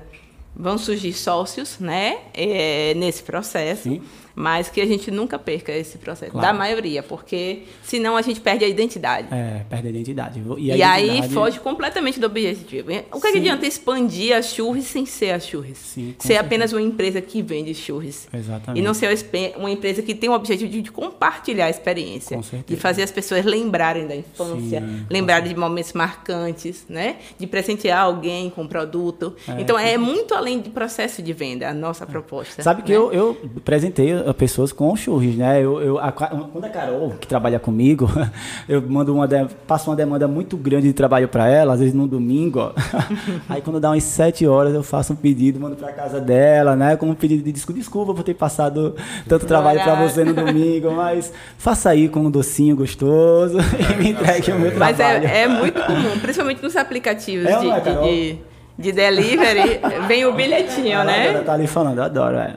vão 0.54 0.78
surgir 0.78 1.12
sócios, 1.12 1.78
né? 1.80 2.18
é, 2.34 2.94
nesse 2.94 3.22
processo. 3.22 3.84
Sim. 3.84 4.02
Mas 4.40 4.70
que 4.70 4.80
a 4.80 4.86
gente 4.86 5.10
nunca 5.10 5.38
perca 5.38 5.70
esse 5.70 5.98
processo, 5.98 6.32
claro. 6.32 6.46
da 6.46 6.52
maioria, 6.52 7.02
porque 7.02 7.64
senão 7.82 8.16
a 8.16 8.22
gente 8.22 8.40
perde 8.40 8.64
a 8.64 8.68
identidade. 8.68 9.28
É, 9.30 9.66
perde 9.68 9.88
a 9.88 9.90
identidade. 9.90 10.40
E, 10.40 10.72
a 10.72 10.76
e 10.76 10.78
identidade... 10.78 11.10
aí 11.10 11.28
foge 11.28 11.60
completamente 11.60 12.18
do 12.18 12.26
objetivo. 12.26 12.90
O 13.12 13.20
que, 13.20 13.26
é 13.26 13.32
que 13.32 13.38
adianta 13.38 13.66
expandir 13.66 14.34
a 14.34 14.40
churros 14.40 14.84
sem 14.84 15.04
ser 15.04 15.32
a 15.32 15.38
churros? 15.40 15.76
Sim, 15.76 16.14
ser 16.18 16.28
certeza. 16.28 16.40
apenas 16.40 16.72
uma 16.72 16.80
empresa 16.80 17.20
que 17.20 17.42
vende 17.42 17.74
churros. 17.74 18.26
Exatamente. 18.32 18.80
E 18.80 18.82
não 18.82 18.94
ser 18.94 19.10
uma 19.56 19.70
empresa 19.70 20.00
que 20.00 20.14
tem 20.14 20.30
o 20.30 20.32
objetivo 20.32 20.70
de 20.70 20.90
compartilhar 20.90 21.66
a 21.66 21.70
experiência, 21.70 22.40
de 22.66 22.76
fazer 22.76 23.02
as 23.02 23.10
pessoas 23.10 23.44
lembrarem 23.44 24.06
da 24.06 24.16
infância, 24.16 24.80
Sim, 24.80 25.06
lembrarem 25.10 25.52
de 25.52 25.58
momentos 25.58 25.92
marcantes, 25.92 26.86
né? 26.88 27.16
De 27.38 27.46
presentear 27.46 28.00
alguém 28.00 28.48
com 28.48 28.66
produto. 28.66 29.36
É, 29.46 29.60
então 29.60 29.78
é 29.78 29.98
muito 29.98 30.34
além 30.34 30.60
de 30.60 30.70
processo 30.70 31.22
de 31.22 31.32
venda 31.34 31.68
a 31.68 31.74
nossa 31.74 32.04
é. 32.04 32.06
proposta. 32.06 32.62
Sabe 32.62 32.82
que 32.82 32.92
né? 32.92 32.96
eu, 32.96 33.12
eu 33.12 33.50
presentei 33.62 34.29
pessoas 34.34 34.72
com 34.72 34.94
churros, 34.96 35.34
né? 35.36 35.62
Eu, 35.62 35.80
eu, 35.80 35.98
a, 35.98 36.12
quando 36.12 36.64
a 36.64 36.68
Carol, 36.68 37.10
que 37.20 37.26
trabalha 37.26 37.58
comigo, 37.58 38.10
eu 38.68 38.82
mando 38.82 39.14
uma 39.14 39.28
passo 39.66 39.90
uma 39.90 39.96
demanda 39.96 40.26
muito 40.26 40.56
grande 40.56 40.88
de 40.88 40.92
trabalho 40.92 41.28
para 41.28 41.48
ela, 41.48 41.74
às 41.74 41.80
vezes 41.80 41.94
no 41.94 42.06
domingo, 42.06 42.60
ó. 42.60 42.72
Aí 43.48 43.60
quando 43.60 43.80
dá 43.80 43.90
umas 43.90 44.04
sete 44.04 44.46
horas 44.46 44.74
eu 44.74 44.82
faço 44.82 45.12
um 45.12 45.16
pedido, 45.16 45.60
mando 45.60 45.76
para 45.76 45.92
casa 45.92 46.20
dela, 46.20 46.76
né? 46.76 46.96
Como 46.96 47.12
um 47.12 47.14
pedido 47.14 47.42
de 47.42 47.52
desculpa, 47.52 47.78
desculpa 47.78 48.14
por 48.14 48.22
ter 48.22 48.34
passado 48.34 48.94
tanto 49.28 49.46
trabalho 49.46 49.82
para 49.82 49.94
você 49.94 50.24
no 50.24 50.34
domingo, 50.34 50.90
mas 50.92 51.32
faça 51.58 51.90
aí 51.90 52.08
com 52.08 52.20
um 52.20 52.30
docinho 52.30 52.76
gostoso 52.76 53.58
e 53.78 54.02
me 54.02 54.10
entregue 54.10 54.52
o 54.52 54.58
meu 54.58 54.70
trabalho. 54.70 54.96
Mas 54.96 55.00
é, 55.00 55.42
é 55.42 55.48
muito 55.48 55.80
comum, 55.82 56.18
principalmente 56.20 56.62
nos 56.62 56.76
aplicativos 56.76 57.46
é, 57.46 57.58
de, 57.58 57.80
de, 57.80 58.02
de 58.02 58.49
de 58.80 58.92
delivery, 58.92 59.80
vem 60.08 60.24
o 60.24 60.32
bilhetinho, 60.32 61.04
né? 61.04 61.28
Ela 61.28 61.44
tá 61.44 61.52
ali 61.52 61.66
falando, 61.66 61.98
eu 61.98 62.04
adoro, 62.04 62.38
é. 62.38 62.56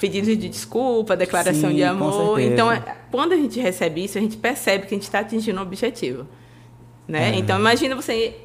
Pedido 0.00 0.26
de 0.36 0.48
desculpa, 0.48 1.16
declaração 1.16 1.70
Sim, 1.70 1.76
de 1.76 1.82
amor. 1.82 2.38
Então, 2.40 2.68
quando 3.10 3.32
a 3.32 3.36
gente 3.36 3.58
recebe 3.60 4.04
isso, 4.04 4.16
a 4.16 4.20
gente 4.20 4.36
percebe 4.36 4.86
que 4.86 4.94
a 4.94 4.96
gente 4.96 5.02
está 5.02 5.18
atingindo 5.18 5.58
um 5.58 5.62
objetivo. 5.62 6.26
Né? 7.08 7.30
É. 7.30 7.34
Então, 7.36 7.58
imagina 7.58 7.94
você 7.96 8.36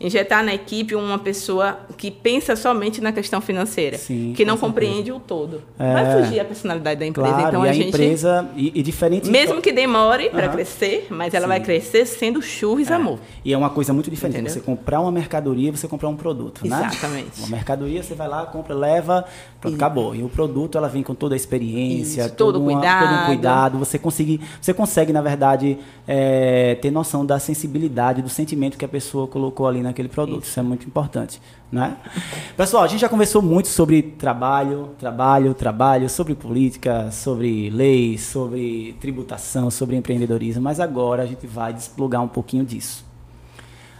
injetar 0.00 0.44
na 0.44 0.54
equipe 0.54 0.94
uma 0.94 1.18
pessoa 1.18 1.80
que 1.96 2.10
pensa 2.10 2.54
somente 2.54 3.00
na 3.00 3.12
questão 3.12 3.40
financeira, 3.40 3.98
Sim, 3.98 4.32
que 4.36 4.44
não 4.44 4.56
compreende 4.56 5.10
o 5.10 5.18
todo. 5.18 5.62
É, 5.78 5.92
Vai 5.92 6.22
fugir 6.22 6.40
a 6.40 6.44
personalidade 6.44 7.00
da 7.00 7.06
empresa. 7.06 7.28
Claro, 7.28 7.48
então 7.48 7.62
a, 7.62 7.70
a, 7.70 7.72
gente, 7.72 7.88
empresa 7.88 8.48
e, 8.56 8.78
e 8.78 8.82
diferente 8.82 9.28
mesmo 9.28 9.60
que 9.60 9.72
demore 9.72 10.30
para 10.30 10.48
crescer, 10.48 11.06
mas 11.10 11.34
ela 11.34 11.44
Sim. 11.44 11.48
vai 11.48 11.60
crescer 11.60 12.06
sendo 12.06 12.40
churros 12.40 12.90
é. 12.90 12.94
amor. 12.94 13.18
E 13.44 13.52
é 13.52 13.58
uma 13.58 13.70
coisa 13.70 13.92
muito 13.92 14.10
diferente. 14.10 14.36
Entendeu? 14.36 14.52
Você 14.52 14.60
comprar 14.60 15.00
uma 15.00 15.10
mercadoria, 15.10 15.70
você 15.72 15.88
comprar 15.88 16.08
um 16.08 16.16
produto, 16.16 16.66
né? 16.66 16.76
Exatamente. 16.86 17.38
Uma 17.38 17.48
mercadoria 17.48 18.02
você 18.02 18.14
vai 18.14 18.28
lá, 18.28 18.46
compra, 18.46 18.74
leva, 18.74 19.24
pronto, 19.60 19.74
acabou. 19.74 20.14
E 20.14 20.22
o 20.22 20.28
produto 20.28 20.78
ela 20.78 20.88
vem 20.88 21.02
com 21.02 21.14
toda 21.14 21.34
a 21.34 21.36
experiência, 21.36 22.22
Isso, 22.22 22.34
todo, 22.34 22.60
uma, 22.60 22.72
cuidado. 22.72 23.08
todo 23.08 23.22
um 23.22 23.26
cuidado. 23.26 23.78
Você 23.78 23.98
consegue, 23.98 24.40
você 24.60 24.72
consegue 24.72 25.12
na 25.12 25.20
verdade 25.20 25.78
é, 26.06 26.76
ter 26.76 26.90
noção 26.90 27.24
da 27.24 27.38
sensibilidade, 27.38 28.22
do 28.22 28.28
sentimento 28.28 28.78
que 28.78 28.84
a 28.84 28.88
pessoa 28.88 29.26
colocou 29.26 29.66
ali 29.66 29.82
naquele 29.88 30.08
produto. 30.08 30.42
Isso, 30.42 30.50
Isso 30.52 30.60
é 30.60 30.62
muito 30.62 30.86
importante. 30.86 31.40
Né? 31.70 31.96
Pessoal, 32.56 32.84
a 32.84 32.86
gente 32.86 33.00
já 33.00 33.08
conversou 33.08 33.42
muito 33.42 33.68
sobre 33.68 34.02
trabalho, 34.02 34.90
trabalho, 34.98 35.52
trabalho, 35.52 36.08
sobre 36.08 36.34
política, 36.34 37.10
sobre 37.10 37.68
leis, 37.70 38.22
sobre 38.22 38.96
tributação, 39.00 39.70
sobre 39.70 39.96
empreendedorismo, 39.96 40.62
mas 40.62 40.80
agora 40.80 41.22
a 41.22 41.26
gente 41.26 41.46
vai 41.46 41.72
desplugar 41.72 42.22
um 42.22 42.28
pouquinho 42.28 42.64
disso. 42.64 43.04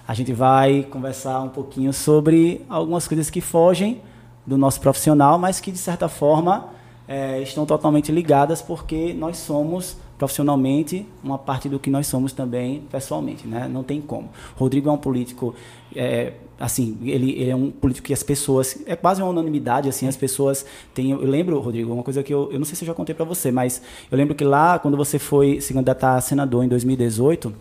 A 0.07 0.14
gente 0.14 0.32
vai 0.32 0.84
conversar 0.84 1.41
um 1.41 1.51
pouquinho 1.51 1.93
sobre 1.93 2.64
algumas 2.68 3.07
coisas 3.07 3.28
que 3.28 3.43
fogem 3.43 4.01
do 4.47 4.57
nosso 4.57 4.80
profissional, 4.80 5.39
mas 5.39 5.61
que 5.61 5.70
de 5.70 5.76
certa 5.76 6.09
forma 6.09 6.68
é, 7.07 7.43
estão 7.43 7.66
totalmente 7.66 8.11
ligadas 8.11 8.62
porque 8.62 9.12
nós 9.12 9.36
somos 9.36 9.99
profissionalmente 10.18 11.06
uma 11.22 11.38
parte 11.38 11.68
do 11.68 11.78
que 11.78 11.88
nós 11.88 12.06
somos 12.06 12.32
também 12.32 12.82
pessoalmente, 12.90 13.46
né? 13.46 13.68
Não 13.68 13.82
tem 13.82 14.00
como. 14.00 14.28
Rodrigo 14.56 14.88
é 14.88 14.92
um 14.92 14.98
político 14.98 15.54
é, 15.94 16.32
assim, 16.58 16.98
ele, 17.02 17.30
ele, 17.32 17.50
é 17.50 17.56
um 17.56 17.70
político 17.70 18.06
que 18.06 18.12
as 18.12 18.22
pessoas, 18.22 18.82
é 18.86 18.96
quase 18.96 19.22
uma 19.22 19.30
unanimidade, 19.30 19.88
assim, 19.88 20.08
as 20.08 20.16
pessoas 20.16 20.66
têm, 20.92 21.12
eu 21.12 21.18
lembro, 21.18 21.58
Rodrigo, 21.60 21.92
uma 21.92 22.02
coisa 22.02 22.22
que 22.22 22.34
eu, 22.34 22.50
eu 22.52 22.58
não 22.58 22.66
sei 22.66 22.74
se 22.74 22.84
eu 22.84 22.86
já 22.86 22.94
contei 22.94 23.14
para 23.14 23.24
você, 23.24 23.52
mas 23.52 23.80
eu 24.10 24.18
lembro 24.18 24.34
que 24.34 24.44
lá, 24.44 24.78
quando 24.78 24.96
você 24.96 25.18
foi 25.18 25.60
se 25.60 25.72
candidatar 25.72 26.16
a 26.16 26.20
senador 26.20 26.64
em 26.64 26.68
2018, 26.68 27.54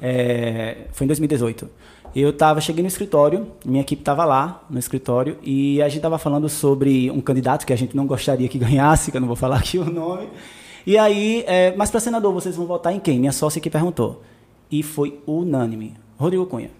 é, 0.00 0.86
foi 0.92 1.04
em 1.04 1.08
2018, 1.08 1.70
eu 2.14 2.32
tava, 2.32 2.60
cheguei 2.60 2.82
no 2.82 2.88
escritório, 2.88 3.46
minha 3.64 3.80
equipe 3.80 4.02
estava 4.02 4.24
lá 4.24 4.64
no 4.68 4.78
escritório, 4.78 5.38
e 5.42 5.80
a 5.80 5.88
gente 5.88 5.98
estava 5.98 6.18
falando 6.18 6.48
sobre 6.48 7.10
um 7.10 7.20
candidato 7.20 7.64
que 7.64 7.72
a 7.72 7.76
gente 7.76 7.96
não 7.96 8.06
gostaria 8.06 8.48
que 8.48 8.58
ganhasse, 8.58 9.10
que 9.10 9.16
eu 9.16 9.20
não 9.20 9.28
vou 9.28 9.36
falar 9.36 9.56
aqui 9.56 9.78
o 9.78 9.84
nome, 9.84 10.28
e 10.86 10.98
aí, 10.98 11.44
é, 11.46 11.74
mas 11.76 11.90
para 11.90 12.00
senador, 12.00 12.32
vocês 12.32 12.56
vão 12.56 12.66
votar 12.66 12.94
em 12.94 13.00
quem? 13.00 13.18
Minha 13.18 13.32
sócia 13.32 13.60
que 13.60 13.70
perguntou. 13.70 14.22
E 14.70 14.82
foi 14.82 15.20
unânime, 15.26 15.94
Rodrigo 16.18 16.46
Cunha 16.46 16.70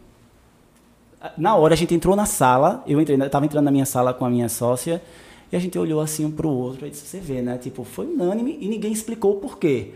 na 1.36 1.54
hora 1.56 1.74
a 1.74 1.76
gente 1.76 1.94
entrou 1.94 2.16
na 2.16 2.26
sala, 2.26 2.82
eu 2.86 3.00
estava 3.00 3.44
entrando 3.44 3.64
na 3.64 3.70
minha 3.70 3.86
sala 3.86 4.12
com 4.12 4.24
a 4.24 4.30
minha 4.30 4.48
sócia, 4.48 5.02
e 5.50 5.56
a 5.56 5.58
gente 5.58 5.78
olhou 5.78 6.00
assim 6.00 6.24
um 6.24 6.30
para 6.30 6.46
o 6.46 6.50
outro, 6.50 6.86
e 6.86 6.90
disse, 6.90 7.06
você 7.06 7.18
vê, 7.18 7.42
né? 7.42 7.58
Tipo, 7.58 7.84
foi 7.84 8.06
unânime 8.06 8.56
e 8.60 8.68
ninguém 8.68 8.92
explicou 8.92 9.32
o 9.32 9.36
porquê. 9.36 9.90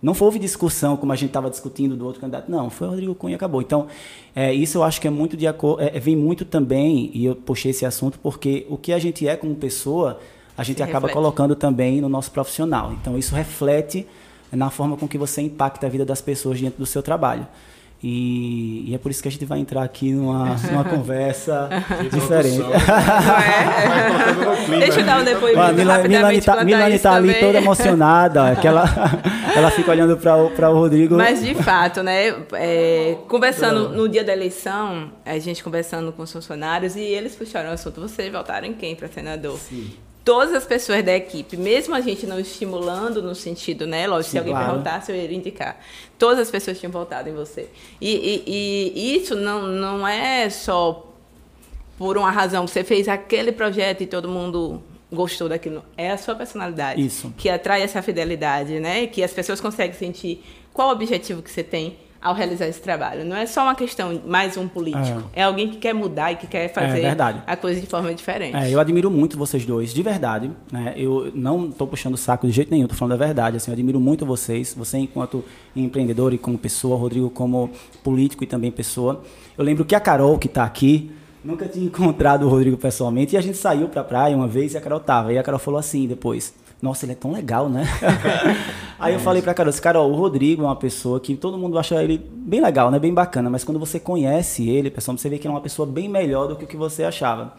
Não 0.00 0.14
houve 0.18 0.38
discussão 0.38 0.96
como 0.96 1.12
a 1.12 1.16
gente 1.16 1.28
estava 1.28 1.50
discutindo 1.50 1.94
do 1.94 2.06
outro 2.06 2.20
candidato, 2.20 2.50
não, 2.50 2.70
foi 2.70 2.86
o 2.86 2.90
Rodrigo 2.90 3.14
Cunha 3.14 3.34
e 3.34 3.36
acabou. 3.36 3.60
Então, 3.60 3.86
é, 4.34 4.54
isso 4.54 4.78
eu 4.78 4.82
acho 4.82 5.00
que 5.00 5.06
é 5.06 5.10
muito 5.10 5.36
de 5.36 5.46
acordo, 5.46 5.82
é, 5.82 5.98
vem 6.00 6.16
muito 6.16 6.44
também, 6.44 7.10
e 7.12 7.26
eu 7.26 7.36
puxei 7.36 7.72
esse 7.72 7.84
assunto, 7.84 8.18
porque 8.18 8.66
o 8.70 8.78
que 8.78 8.92
a 8.92 8.98
gente 8.98 9.26
é 9.28 9.36
como 9.36 9.54
pessoa, 9.54 10.18
a 10.60 10.62
gente 10.62 10.76
Se 10.76 10.82
acaba 10.82 11.06
reflete. 11.06 11.14
colocando 11.14 11.56
também 11.56 12.02
no 12.02 12.08
nosso 12.10 12.30
profissional. 12.30 12.92
Então, 12.92 13.16
isso 13.16 13.34
reflete 13.34 14.06
na 14.52 14.68
forma 14.68 14.94
com 14.94 15.08
que 15.08 15.16
você 15.16 15.40
impacta 15.40 15.86
a 15.86 15.88
vida 15.88 16.04
das 16.04 16.20
pessoas 16.20 16.60
dentro 16.60 16.78
do 16.78 16.84
seu 16.84 17.02
trabalho. 17.02 17.46
E, 18.02 18.90
e, 18.90 18.94
é 18.94 18.98
por 18.98 19.10
isso 19.10 19.22
que 19.22 19.28
a 19.28 19.30
gente 19.30 19.46
vai 19.46 19.58
entrar 19.58 19.82
aqui 19.82 20.12
numa, 20.12 20.54
numa 20.70 20.84
conversa 20.84 21.70
diferente. 22.12 22.62
É? 24.70 24.78
Deixa 24.80 25.00
eu 25.00 25.06
dar 25.06 25.22
um 25.22 25.24
depoimento 25.24 25.60
ah, 25.60 25.72
Milani, 25.72 26.08
Milani 26.08 26.42
tá, 26.42 26.62
Milani 26.62 26.98
tá 26.98 27.14
ali 27.14 27.32
toda 27.40 27.56
emocionada, 27.56 28.54
que 28.56 28.68
ela, 28.68 28.84
ela 29.56 29.70
fica 29.70 29.90
olhando 29.90 30.18
para 30.18 30.70
o 30.70 30.74
Rodrigo. 30.74 31.16
Mas 31.16 31.42
de 31.42 31.54
fato, 31.54 32.02
né? 32.02 32.36
É, 32.52 33.16
conversando 33.28 33.88
no 33.90 34.06
dia 34.10 34.22
da 34.24 34.34
eleição, 34.34 35.10
a 35.24 35.38
gente 35.38 35.64
conversando 35.64 36.12
com 36.12 36.22
os 36.22 36.30
funcionários 36.30 36.96
e 36.96 37.00
eles 37.00 37.34
puxaram 37.34 37.70
o 37.70 37.72
assunto. 37.72 37.98
Vocês 37.98 38.30
votaram 38.30 38.66
em 38.66 38.74
quem 38.74 38.94
para 38.94 39.08
senador? 39.08 39.56
Sim 39.58 39.90
todas 40.30 40.54
as 40.54 40.64
pessoas 40.64 41.02
da 41.02 41.12
equipe, 41.12 41.56
mesmo 41.56 41.92
a 41.92 42.00
gente 42.00 42.24
não 42.24 42.38
estimulando 42.38 43.20
no 43.20 43.34
sentido, 43.34 43.84
né? 43.84 44.06
Lógico, 44.06 44.26
Sim, 44.26 44.30
se 44.30 44.38
alguém 44.38 44.52
claro. 44.52 44.68
perguntasse, 44.68 45.10
eu 45.10 45.16
iria 45.16 45.36
indicar. 45.36 45.80
Todas 46.16 46.38
as 46.38 46.48
pessoas 46.48 46.78
tinham 46.78 46.92
voltado 46.92 47.28
em 47.28 47.32
você. 47.34 47.68
E, 48.00 48.44
e, 48.46 48.92
e, 48.94 49.16
isso 49.16 49.34
não, 49.34 49.66
não 49.66 50.06
é 50.06 50.48
só 50.48 51.12
por 51.98 52.16
uma 52.16 52.30
razão. 52.30 52.64
Você 52.64 52.84
fez 52.84 53.08
aquele 53.08 53.50
projeto 53.50 54.02
e 54.02 54.06
todo 54.06 54.28
mundo 54.28 54.80
gostou 55.12 55.48
daquilo. 55.48 55.84
É 55.96 56.12
a 56.12 56.16
sua 56.16 56.36
personalidade. 56.36 57.04
Isso. 57.04 57.34
Que 57.36 57.48
atrai 57.48 57.82
essa 57.82 58.00
fidelidade, 58.00 58.78
né? 58.78 59.08
Que 59.08 59.24
as 59.24 59.32
pessoas 59.32 59.60
conseguem 59.60 59.96
sentir 59.98 60.44
qual 60.72 60.90
o 60.90 60.92
objetivo 60.92 61.42
que 61.42 61.50
você 61.50 61.64
tem 61.64 61.98
ao 62.20 62.34
realizar 62.34 62.66
esse 62.66 62.80
trabalho. 62.80 63.24
Não 63.24 63.34
é 63.34 63.46
só 63.46 63.62
uma 63.62 63.74
questão, 63.74 64.20
mais 64.26 64.56
um 64.56 64.68
político. 64.68 65.30
É, 65.32 65.40
é 65.40 65.42
alguém 65.42 65.68
que 65.70 65.78
quer 65.78 65.94
mudar 65.94 66.32
e 66.32 66.36
que 66.36 66.46
quer 66.46 66.72
fazer 66.72 67.00
é 67.00 67.16
a 67.46 67.56
coisa 67.56 67.80
de 67.80 67.86
forma 67.86 68.14
diferente. 68.14 68.56
É, 68.56 68.70
eu 68.70 68.78
admiro 68.78 69.10
muito 69.10 69.38
vocês 69.38 69.64
dois, 69.64 69.94
de 69.94 70.02
verdade. 70.02 70.50
Né? 70.70 70.92
Eu 70.96 71.32
não 71.34 71.68
estou 71.68 71.86
puxando 71.86 72.14
o 72.14 72.18
saco 72.18 72.46
de 72.46 72.52
jeito 72.52 72.70
nenhum, 72.70 72.84
estou 72.84 72.98
falando 72.98 73.14
a 73.14 73.24
verdade. 73.24 73.56
Assim, 73.56 73.70
eu 73.70 73.72
admiro 73.72 73.98
muito 73.98 74.26
vocês. 74.26 74.74
Você 74.74 74.98
enquanto 74.98 75.42
empreendedor 75.74 76.34
e 76.34 76.38
como 76.38 76.58
pessoa, 76.58 76.96
Rodrigo 76.96 77.30
como 77.30 77.70
político 78.04 78.44
e 78.44 78.46
também 78.46 78.70
pessoa. 78.70 79.22
Eu 79.56 79.64
lembro 79.64 79.84
que 79.84 79.94
a 79.94 80.00
Carol, 80.00 80.38
que 80.38 80.46
está 80.46 80.64
aqui, 80.64 81.10
nunca 81.42 81.66
tinha 81.66 81.86
encontrado 81.86 82.44
o 82.44 82.50
Rodrigo 82.50 82.76
pessoalmente. 82.76 83.34
E 83.34 83.38
a 83.38 83.40
gente 83.40 83.56
saiu 83.56 83.88
para 83.88 84.02
a 84.02 84.04
praia 84.04 84.36
uma 84.36 84.48
vez 84.48 84.74
e 84.74 84.76
a 84.76 84.80
Carol 84.80 85.00
tava. 85.00 85.32
E 85.32 85.38
a 85.38 85.42
Carol 85.42 85.58
falou 85.58 85.80
assim 85.80 86.06
depois 86.06 86.59
nossa, 86.82 87.04
ele 87.04 87.12
é 87.12 87.14
tão 87.14 87.32
legal, 87.32 87.68
né? 87.68 87.84
Aí 88.98 89.14
eu 89.14 89.20
falei 89.20 89.42
pra 89.42 89.54
Carol, 89.54 89.72
Carol, 89.74 90.10
o 90.10 90.14
Rodrigo 90.14 90.62
é 90.62 90.66
uma 90.66 90.76
pessoa 90.76 91.20
que 91.20 91.36
todo 91.36 91.58
mundo 91.58 91.78
acha 91.78 92.02
ele 92.02 92.18
bem 92.18 92.60
legal, 92.60 92.90
né? 92.90 92.98
Bem 92.98 93.12
bacana, 93.12 93.48
mas 93.50 93.64
quando 93.64 93.78
você 93.78 93.98
conhece 93.98 94.68
ele, 94.68 94.90
pessoal, 94.90 95.16
você 95.16 95.28
vê 95.28 95.38
que 95.38 95.46
é 95.46 95.50
uma 95.50 95.60
pessoa 95.60 95.86
bem 95.86 96.08
melhor 96.08 96.48
do 96.48 96.56
que 96.56 96.64
o 96.64 96.66
que 96.66 96.76
você 96.76 97.04
achava. 97.04 97.54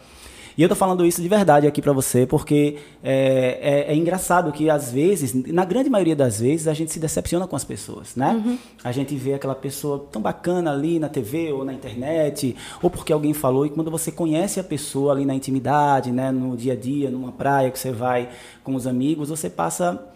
E 0.56 0.62
eu 0.62 0.68
tô 0.68 0.74
falando 0.74 1.04
isso 1.06 1.22
de 1.22 1.28
verdade 1.28 1.66
aqui 1.66 1.80
para 1.80 1.92
você, 1.92 2.26
porque 2.26 2.76
é, 3.02 3.86
é, 3.88 3.92
é, 3.92 3.96
engraçado 3.96 4.52
que 4.52 4.68
às 4.68 4.92
vezes, 4.92 5.32
na 5.34 5.64
grande 5.64 5.88
maioria 5.88 6.14
das 6.14 6.40
vezes, 6.40 6.68
a 6.68 6.74
gente 6.74 6.92
se 6.92 6.98
decepciona 6.98 7.46
com 7.46 7.56
as 7.56 7.64
pessoas, 7.64 8.14
né? 8.14 8.32
Uhum. 8.32 8.58
A 8.84 8.92
gente 8.92 9.14
vê 9.14 9.34
aquela 9.34 9.54
pessoa 9.54 10.06
tão 10.10 10.20
bacana 10.20 10.72
ali 10.72 10.98
na 10.98 11.08
TV 11.08 11.52
ou 11.52 11.64
na 11.64 11.72
internet, 11.72 12.54
ou 12.82 12.90
porque 12.90 13.12
alguém 13.12 13.32
falou, 13.32 13.64
e 13.64 13.70
quando 13.70 13.90
você 13.90 14.12
conhece 14.12 14.60
a 14.60 14.64
pessoa 14.64 15.12
ali 15.12 15.24
na 15.24 15.34
intimidade, 15.34 16.12
né, 16.12 16.30
no 16.30 16.56
dia 16.56 16.74
a 16.74 16.76
dia, 16.76 17.10
numa 17.10 17.32
praia 17.32 17.70
que 17.70 17.78
você 17.78 17.90
vai 17.90 18.28
com 18.62 18.74
os 18.74 18.86
amigos, 18.86 19.30
você 19.30 19.48
passa 19.48 20.08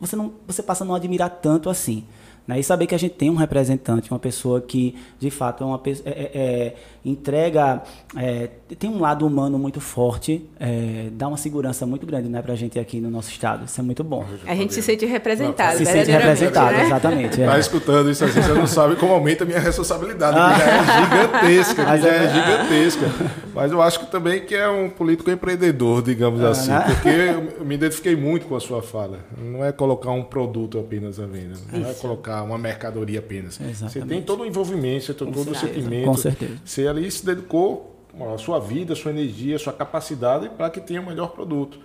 você 0.00 0.14
não 0.14 0.32
você 0.46 0.62
passa 0.62 0.84
a 0.84 0.86
não 0.86 0.94
admirar 0.94 1.30
tanto 1.30 1.68
assim. 1.68 2.04
Né? 2.48 2.58
E 2.58 2.64
saber 2.64 2.86
que 2.86 2.94
a 2.94 2.98
gente 2.98 3.14
tem 3.14 3.28
um 3.28 3.34
representante, 3.34 4.10
uma 4.10 4.18
pessoa 4.18 4.58
que, 4.58 4.96
de 5.20 5.30
fato, 5.30 5.62
é 5.62 5.66
uma 5.66 5.78
é, 5.84 5.90
é, 5.90 6.30
é, 6.34 6.74
entrega, 7.08 7.82
é, 8.16 8.48
tem 8.78 8.88
um 8.88 9.00
lado 9.00 9.26
humano 9.26 9.58
muito 9.58 9.80
forte, 9.80 10.44
é, 10.58 11.08
dá 11.12 11.28
uma 11.28 11.36
segurança 11.36 11.86
muito 11.86 12.06
grande 12.06 12.28
né, 12.28 12.42
para 12.42 12.52
a 12.52 12.56
gente 12.56 12.78
aqui 12.78 13.00
no 13.00 13.10
nosso 13.10 13.30
estado. 13.30 13.64
Isso 13.64 13.80
é 13.80 13.84
muito 13.84 14.04
bom. 14.04 14.24
A 14.46 14.54
gente 14.54 14.74
se 14.74 14.82
sente 14.82 15.06
representado. 15.06 15.78
Se 15.78 15.84
sente 15.84 16.10
representado, 16.10 16.76
né? 16.76 16.84
exatamente. 16.84 17.40
Está 17.40 17.58
escutando 17.58 18.10
isso 18.10 18.24
assim, 18.24 18.40
você 18.40 18.52
não 18.52 18.66
sabe 18.66 18.96
como 18.96 19.12
aumenta 19.12 19.44
a 19.44 19.46
minha 19.46 19.60
responsabilidade, 19.60 20.36
que 20.36 20.58
já 20.58 20.66
é 20.66 21.02
gigantesca, 21.02 21.84
que 21.84 21.98
já 21.98 22.08
é 22.08 22.28
gigantesca. 22.28 23.06
Mas 23.54 23.72
eu 23.72 23.82
acho 23.82 24.00
que 24.00 24.06
também 24.06 24.44
que 24.44 24.54
é 24.54 24.68
um 24.68 24.88
político 24.88 25.30
empreendedor, 25.30 26.02
digamos 26.02 26.42
ah, 26.42 26.50
assim, 26.50 26.70
né? 26.70 26.84
porque 26.86 27.08
eu 27.08 27.64
me 27.64 27.74
identifiquei 27.74 28.14
muito 28.14 28.46
com 28.46 28.54
a 28.54 28.60
sua 28.60 28.82
fala. 28.82 29.18
Não 29.36 29.64
é 29.64 29.72
colocar 29.72 30.10
um 30.10 30.22
produto 30.22 30.78
apenas 30.78 31.18
à 31.18 31.26
venda, 31.26 31.54
não 31.72 31.88
é 31.88 31.94
colocar 31.94 32.42
uma 32.42 32.58
mercadoria 32.58 33.18
apenas. 33.18 33.60
Exatamente. 33.60 33.92
Você 33.92 34.00
tem 34.02 34.22
todo 34.22 34.42
o 34.42 34.46
envolvimento, 34.46 35.06
você 35.06 35.14
tem 35.14 35.32
todo 35.32 35.50
o 35.50 35.54
sentimento. 35.54 36.04
Com 36.04 36.16
certeza. 36.16 36.52
Você 36.64 36.86
ali 36.98 37.10
se 37.10 37.24
dedicou 37.24 37.96
a 38.34 38.38
sua 38.38 38.58
vida, 38.58 38.92
a 38.92 38.96
sua 38.96 39.10
energia, 39.10 39.56
a 39.56 39.58
sua 39.58 39.72
capacidade 39.72 40.48
para 40.50 40.68
que 40.70 40.80
tenha 40.80 41.00
o 41.00 41.06
melhor 41.06 41.28
produto. 41.28 41.78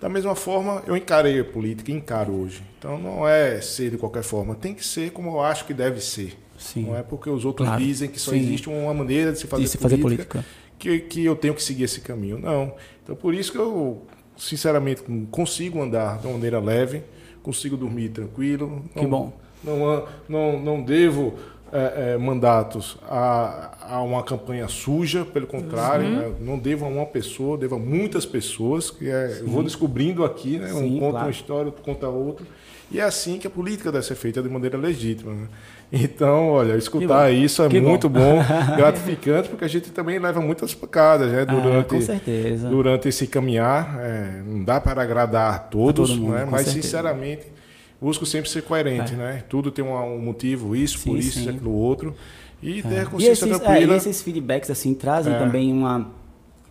Da 0.00 0.08
mesma 0.08 0.34
forma, 0.34 0.82
eu 0.86 0.96
encarei 0.96 1.40
a 1.40 1.44
política, 1.44 1.90
encaro 1.90 2.32
hoje. 2.34 2.62
Então 2.78 2.98
não 2.98 3.26
é 3.26 3.60
ser 3.60 3.90
de 3.90 3.96
qualquer 3.96 4.22
forma, 4.22 4.54
tem 4.54 4.74
que 4.74 4.84
ser 4.84 5.10
como 5.10 5.30
eu 5.30 5.40
acho 5.40 5.64
que 5.64 5.72
deve 5.72 6.00
ser. 6.00 6.36
Sim. 6.58 6.86
Não 6.86 6.96
é 6.96 7.02
porque 7.02 7.30
os 7.30 7.44
outros 7.44 7.68
claro. 7.68 7.82
dizem 7.82 8.08
que 8.08 8.18
só 8.18 8.32
Sim. 8.32 8.38
existe 8.38 8.68
uma 8.68 8.92
maneira 8.92 9.32
de 9.32 9.38
se 9.38 9.46
fazer, 9.46 9.64
de 9.64 9.68
se 9.68 9.78
política, 9.78 10.00
fazer 10.00 10.16
política, 10.16 10.44
Que, 10.78 11.00
que 11.00 11.24
eu 11.24 11.36
tenho 11.36 11.54
que 11.54 11.62
seguir 11.62 11.84
esse 11.84 12.00
caminho. 12.00 12.38
Não. 12.38 12.74
Então 13.02 13.14
por 13.14 13.34
isso 13.34 13.52
que 13.52 13.58
eu, 13.58 14.02
sinceramente, 14.36 15.02
consigo 15.30 15.80
andar 15.82 16.18
de 16.18 16.26
uma 16.26 16.34
maneira 16.34 16.58
leve, 16.58 17.02
consigo 17.42 17.76
dormir 17.76 18.10
tranquilo. 18.10 18.84
Que 18.94 19.02
não, 19.02 19.10
bom 19.10 19.46
não, 19.66 20.06
não, 20.28 20.58
não 20.60 20.82
devo 20.82 21.34
é, 21.76 22.12
é, 22.14 22.16
mandatos 22.16 22.96
a, 23.06 23.70
a 23.82 24.00
uma 24.00 24.22
campanha 24.22 24.66
suja, 24.66 25.26
pelo 25.26 25.46
contrário, 25.46 26.06
uhum. 26.06 26.16
né? 26.16 26.32
não 26.40 26.58
devo 26.58 26.86
a 26.86 26.88
uma 26.88 27.04
pessoa, 27.04 27.58
devo 27.58 27.74
a 27.74 27.78
muitas 27.78 28.24
pessoas, 28.24 28.90
que 28.90 29.10
é, 29.10 29.40
eu 29.40 29.46
vou 29.46 29.62
descobrindo 29.62 30.24
aqui, 30.24 30.58
né? 30.58 30.72
um 30.72 30.98
conta 30.98 31.10
claro. 31.10 31.26
uma 31.26 31.30
história, 31.30 31.66
outro 31.66 31.82
conta 31.82 32.08
outra, 32.08 32.46
e 32.90 32.98
é 32.98 33.02
assim 33.02 33.38
que 33.38 33.46
a 33.46 33.50
política 33.50 33.92
deve 33.92 34.06
ser 34.06 34.14
feita 34.14 34.42
de 34.42 34.48
maneira 34.48 34.78
legítima. 34.78 35.34
Né? 35.34 35.48
Então, 35.92 36.48
olha, 36.48 36.76
escutar 36.76 37.30
isso 37.30 37.62
é 37.62 37.68
que 37.68 37.78
muito 37.78 38.08
bom, 38.08 38.36
bom 38.36 38.42
gratificante, 38.76 39.50
porque 39.50 39.66
a 39.66 39.68
gente 39.68 39.90
também 39.90 40.18
leva 40.18 40.40
muitas 40.40 40.74
pancadas 40.74 41.30
né, 41.30 41.44
durante, 41.44 41.94
ah, 42.10 42.68
durante 42.70 43.08
esse 43.08 43.26
caminhar. 43.26 43.98
É, 44.00 44.42
não 44.46 44.64
dá 44.64 44.80
para 44.80 45.02
agradar 45.02 45.68
todos, 45.68 46.10
todo 46.10 46.20
mundo, 46.20 46.32
né, 46.32 46.48
mas 46.50 46.68
sinceramente 46.68 47.55
busco 48.00 48.26
sempre 48.26 48.50
ser 48.50 48.62
coerente, 48.62 49.14
é. 49.14 49.16
né? 49.16 49.44
Tudo 49.48 49.70
tem 49.70 49.84
um, 49.84 49.94
um 49.94 50.18
motivo, 50.18 50.74
isso, 50.74 50.98
sim, 50.98 51.10
por 51.10 51.18
isso, 51.18 51.40
sim. 51.40 51.48
aquilo 51.48 51.72
outro. 51.72 52.14
E 52.62 52.80
é. 52.80 52.82
ter 52.82 52.98
a 53.00 53.06
consciência 53.06 53.46
e 53.46 53.50
esses, 53.50 53.60
tranquila. 53.60 53.92
É, 53.92 53.96
e 53.96 53.98
esses 53.98 54.22
feedbacks 54.22 54.70
assim 54.70 54.94
trazem 54.94 55.34
é. 55.34 55.38
também 55.38 55.72
uma 55.72 56.10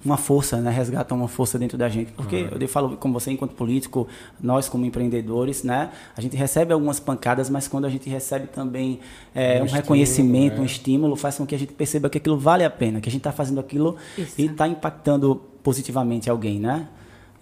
uma 0.06 0.18
força, 0.18 0.62
né? 0.62 0.70
resgatam 0.70 1.18
uma 1.18 1.28
força 1.28 1.58
dentro 1.58 1.78
da 1.78 1.90
gente. 1.90 2.12
Porque 2.12 2.44
uhum. 2.44 2.58
eu 2.60 2.68
falo 2.68 2.96
com 2.96 3.12
você 3.12 3.32
enquanto 3.32 3.54
político, 3.54 4.08
nós 4.40 4.70
como 4.70 4.86
empreendedores, 4.86 5.64
né? 5.64 5.90
A 6.16 6.22
gente 6.22 6.38
recebe 6.38 6.72
algumas 6.72 7.00
pancadas, 7.00 7.50
mas 7.50 7.68
quando 7.68 7.86
a 7.86 7.90
gente 7.90 8.08
recebe 8.08 8.46
também 8.46 9.00
é, 9.34 9.60
um, 9.60 9.66
um 9.66 9.68
reconhecimento, 9.68 10.44
estímulo, 10.44 10.62
um 10.62 10.66
estímulo, 10.66 11.16
faz 11.16 11.38
com 11.38 11.46
que 11.46 11.56
a 11.56 11.58
gente 11.58 11.74
perceba 11.74 12.08
que 12.08 12.20
aquilo 12.20 12.38
vale 12.38 12.64
a 12.64 12.70
pena, 12.70 13.02
que 13.02 13.10
a 13.10 13.12
gente 13.12 13.22
está 13.22 13.32
fazendo 13.32 13.60
aquilo 13.60 13.98
Isso. 14.16 14.36
e 14.38 14.46
está 14.46 14.68
impactando 14.68 15.42
positivamente 15.64 16.30
alguém, 16.30 16.60
né? 16.60 16.88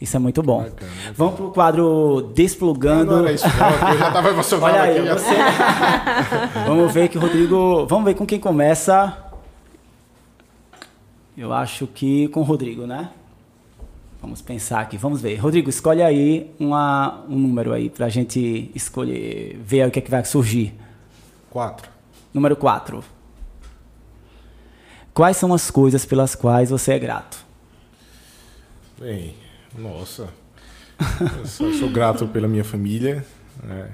Isso 0.03 0.17
é 0.17 0.19
muito 0.19 0.43
bom. 0.43 0.63
Bacana, 0.63 0.91
Vamos 1.15 1.35
para 1.35 1.45
o 1.45 1.51
quadro 1.51 2.31
Desplugando. 2.35 3.21
Não, 3.21 3.29
isso, 3.29 3.47
não, 3.47 3.89
eu 3.89 3.97
já 3.97 4.07
estava 4.09 4.29
emocionado 4.31 4.73
Olha 4.73 4.81
aí, 4.81 4.99
aqui. 4.99 5.09
Você... 5.09 5.35
vamos 6.67 6.93
ver 6.93 7.07
que 7.07 7.17
o 7.17 7.21
Rodrigo. 7.21 7.85
Vamos 7.85 8.03
ver 8.03 8.13
com 8.13 8.25
quem 8.25 8.37
começa. 8.37 9.17
Eu 11.37 11.53
acho 11.53 11.87
que 11.87 12.27
com 12.27 12.41
o 12.41 12.43
Rodrigo, 12.43 12.85
né? 12.85 13.11
Vamos 14.21 14.41
pensar 14.41 14.81
aqui, 14.81 14.97
vamos 14.97 15.21
ver. 15.21 15.37
Rodrigo, 15.37 15.69
escolhe 15.69 16.03
aí 16.03 16.53
uma, 16.59 17.23
um 17.29 17.37
número 17.37 17.71
aí 17.71 17.89
para 17.89 18.07
a 18.07 18.09
gente 18.09 18.69
escolher, 18.75 19.57
ver 19.63 19.87
o 19.87 19.91
que, 19.91 19.99
é 19.99 20.01
que 20.01 20.11
vai 20.11 20.25
surgir. 20.25 20.73
Quatro. 21.49 21.89
Número 22.33 22.57
quatro. 22.57 23.01
Quais 25.13 25.37
são 25.37 25.53
as 25.53 25.71
coisas 25.71 26.03
pelas 26.03 26.35
quais 26.35 26.71
você 26.71 26.91
é 26.91 26.99
grato? 26.99 27.45
Bem, 28.99 29.35
nossa. 29.77 30.29
Eu 31.39 31.45
sou, 31.45 31.73
sou 31.73 31.89
grato 31.89 32.27
pela 32.27 32.47
minha 32.47 32.63
família. 32.63 33.25
Né? 33.61 33.93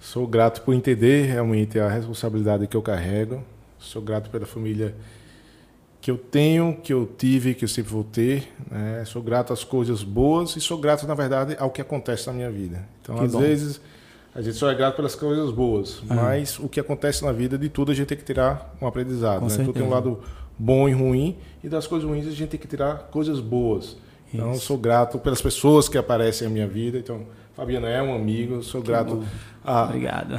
Sou 0.00 0.26
grato 0.26 0.62
por 0.62 0.74
entender 0.74 1.26
realmente 1.26 1.78
a 1.78 1.88
responsabilidade 1.88 2.66
que 2.66 2.76
eu 2.76 2.82
carrego. 2.82 3.42
Sou 3.78 4.02
grato 4.02 4.30
pela 4.30 4.46
família 4.46 4.94
que 6.00 6.10
eu 6.10 6.18
tenho, 6.18 6.76
que 6.82 6.92
eu 6.92 7.06
tive, 7.06 7.54
que 7.54 7.64
eu 7.64 7.68
sempre 7.68 7.92
vou 7.92 8.02
ter. 8.02 8.52
Né? 8.70 9.04
Sou 9.04 9.22
grato 9.22 9.52
às 9.52 9.62
coisas 9.62 10.02
boas 10.02 10.56
e 10.56 10.60
sou 10.60 10.76
grato, 10.76 11.06
na 11.06 11.14
verdade, 11.14 11.56
ao 11.58 11.70
que 11.70 11.80
acontece 11.80 12.26
na 12.26 12.32
minha 12.32 12.50
vida. 12.50 12.84
Então, 13.00 13.16
que 13.16 13.24
às 13.24 13.32
bom. 13.32 13.38
vezes, 13.38 13.80
a 14.34 14.42
gente 14.42 14.56
só 14.56 14.68
é 14.68 14.74
grato 14.74 14.96
pelas 14.96 15.14
coisas 15.14 15.52
boas, 15.52 16.02
ah. 16.08 16.14
mas 16.14 16.58
o 16.58 16.68
que 16.68 16.80
acontece 16.80 17.24
na 17.24 17.30
vida, 17.30 17.56
de 17.56 17.68
tudo 17.68 17.92
a 17.92 17.94
gente 17.94 18.08
tem 18.08 18.18
que 18.18 18.24
tirar 18.24 18.74
um 18.80 18.86
aprendizado. 18.86 19.42
né? 19.42 19.56
Tudo 19.56 19.72
tem 19.72 19.82
um 19.82 19.90
lado 19.90 20.20
bom 20.58 20.88
e 20.88 20.92
ruim, 20.92 21.36
e 21.62 21.68
das 21.68 21.86
coisas 21.86 22.08
ruins 22.08 22.26
a 22.26 22.30
gente 22.30 22.48
tem 22.48 22.58
que 22.58 22.66
tirar 22.66 23.08
coisas 23.10 23.38
boas. 23.38 23.96
Então, 24.32 24.54
sou 24.54 24.78
grato 24.78 25.18
pelas 25.18 25.42
pessoas 25.42 25.88
que 25.88 25.98
aparecem 25.98 26.48
na 26.48 26.54
minha 26.54 26.66
vida. 26.66 26.98
Então, 26.98 27.26
Fabiana 27.54 27.88
é 27.88 28.02
um 28.02 28.14
amigo, 28.14 28.62
sou 28.62 28.82
grato 28.82 29.22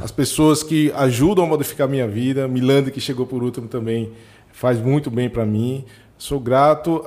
às 0.01 0.11
pessoas 0.11 0.63
que 0.63 0.91
ajudam 0.95 1.45
a 1.45 1.47
modificar 1.47 1.87
a 1.87 1.89
minha 1.89 2.07
vida. 2.07 2.47
Milande, 2.47 2.91
que 2.91 2.99
chegou 2.99 3.25
por 3.25 3.43
último, 3.43 3.67
também 3.67 4.11
faz 4.51 4.79
muito 4.79 5.11
bem 5.11 5.29
para 5.29 5.45
mim. 5.45 5.85
Sou 6.17 6.39
grato 6.39 7.03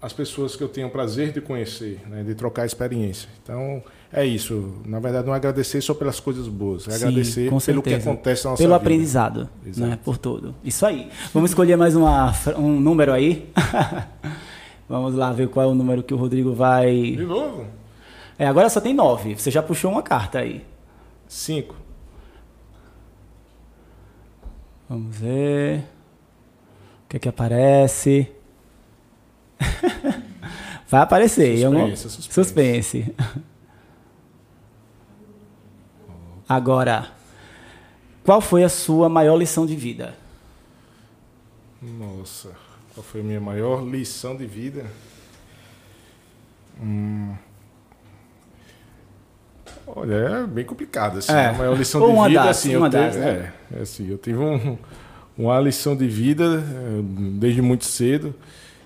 às 0.00 0.12
pessoas 0.12 0.54
que 0.54 0.62
eu 0.62 0.68
tenho 0.68 0.86
o 0.86 0.90
prazer 0.90 1.32
de 1.32 1.40
conhecer, 1.40 2.00
né, 2.08 2.22
de 2.22 2.34
trocar 2.34 2.64
experiência. 2.64 3.28
Então, 3.42 3.82
é 4.12 4.24
isso. 4.24 4.74
Na 4.86 5.00
verdade, 5.00 5.26
não 5.26 5.34
é 5.34 5.36
agradecer 5.36 5.80
só 5.80 5.92
pelas 5.92 6.20
coisas 6.20 6.46
boas, 6.46 6.86
é 6.86 6.92
Sim, 6.92 6.96
agradecer 6.96 7.50
pelo 7.66 7.82
que 7.82 7.94
acontece 7.94 8.44
na 8.44 8.50
nossa 8.50 8.62
pelo 8.62 8.74
vida. 8.74 8.76
aprendizado, 8.76 9.48
né, 9.76 9.98
por 10.04 10.16
tudo. 10.18 10.54
Isso 10.62 10.86
aí. 10.86 11.08
Vamos 11.34 11.50
escolher 11.50 11.76
mais 11.76 11.96
uma, 11.96 12.32
um 12.56 12.78
número 12.80 13.12
aí. 13.12 13.50
Vamos 14.88 15.14
lá 15.14 15.30
ver 15.32 15.48
qual 15.48 15.66
é 15.66 15.68
o 15.68 15.74
número 15.74 16.02
que 16.02 16.14
o 16.14 16.16
Rodrigo 16.16 16.54
vai. 16.54 17.12
De 17.12 17.24
novo? 17.24 17.66
É, 18.38 18.46
agora 18.46 18.70
só 18.70 18.80
tem 18.80 18.94
nove. 18.94 19.34
Você 19.34 19.50
já 19.50 19.62
puxou 19.62 19.90
uma 19.90 20.02
carta 20.02 20.38
aí. 20.38 20.64
Cinco. 21.26 21.74
Vamos 24.88 25.14
ver. 25.14 25.80
O 27.04 27.08
que 27.08 27.16
é 27.16 27.20
que 27.20 27.28
aparece? 27.28 28.30
vai 30.88 31.02
aparecer. 31.02 31.58
Suspense, 31.58 31.92
é 31.92 31.96
suspense. 31.96 32.32
suspense. 32.32 33.14
Agora, 36.48 37.10
qual 38.24 38.40
foi 38.40 38.64
a 38.64 38.70
sua 38.70 39.08
maior 39.08 39.36
lição 39.36 39.66
de 39.66 39.76
vida? 39.76 40.16
Nossa. 41.82 42.67
Qual 42.98 43.04
foi 43.04 43.20
a 43.20 43.24
minha 43.24 43.40
maior 43.40 43.80
lição 43.88 44.36
de 44.36 44.44
vida? 44.44 44.84
Hum. 46.82 47.32
Olha, 49.86 50.14
é 50.14 50.46
bem 50.48 50.64
complicado. 50.64 51.18
Assim, 51.18 51.30
é. 51.30 51.46
A 51.46 51.52
maior 51.52 51.78
lição 51.78 52.00
de 52.00 52.28
vida, 52.28 52.40
das, 52.42 52.58
assim, 52.58 52.72
eu, 52.72 52.88
das, 52.88 53.14
né? 53.14 53.52
é, 53.70 53.78
é, 53.78 53.82
assim, 53.82 54.10
eu 54.10 54.18
tive 54.18 54.38
um, 54.38 54.76
uma 55.38 55.60
lição 55.60 55.96
de 55.96 56.08
vida 56.08 56.44
é, 56.44 57.00
desde 57.38 57.62
muito 57.62 57.84
cedo, 57.84 58.34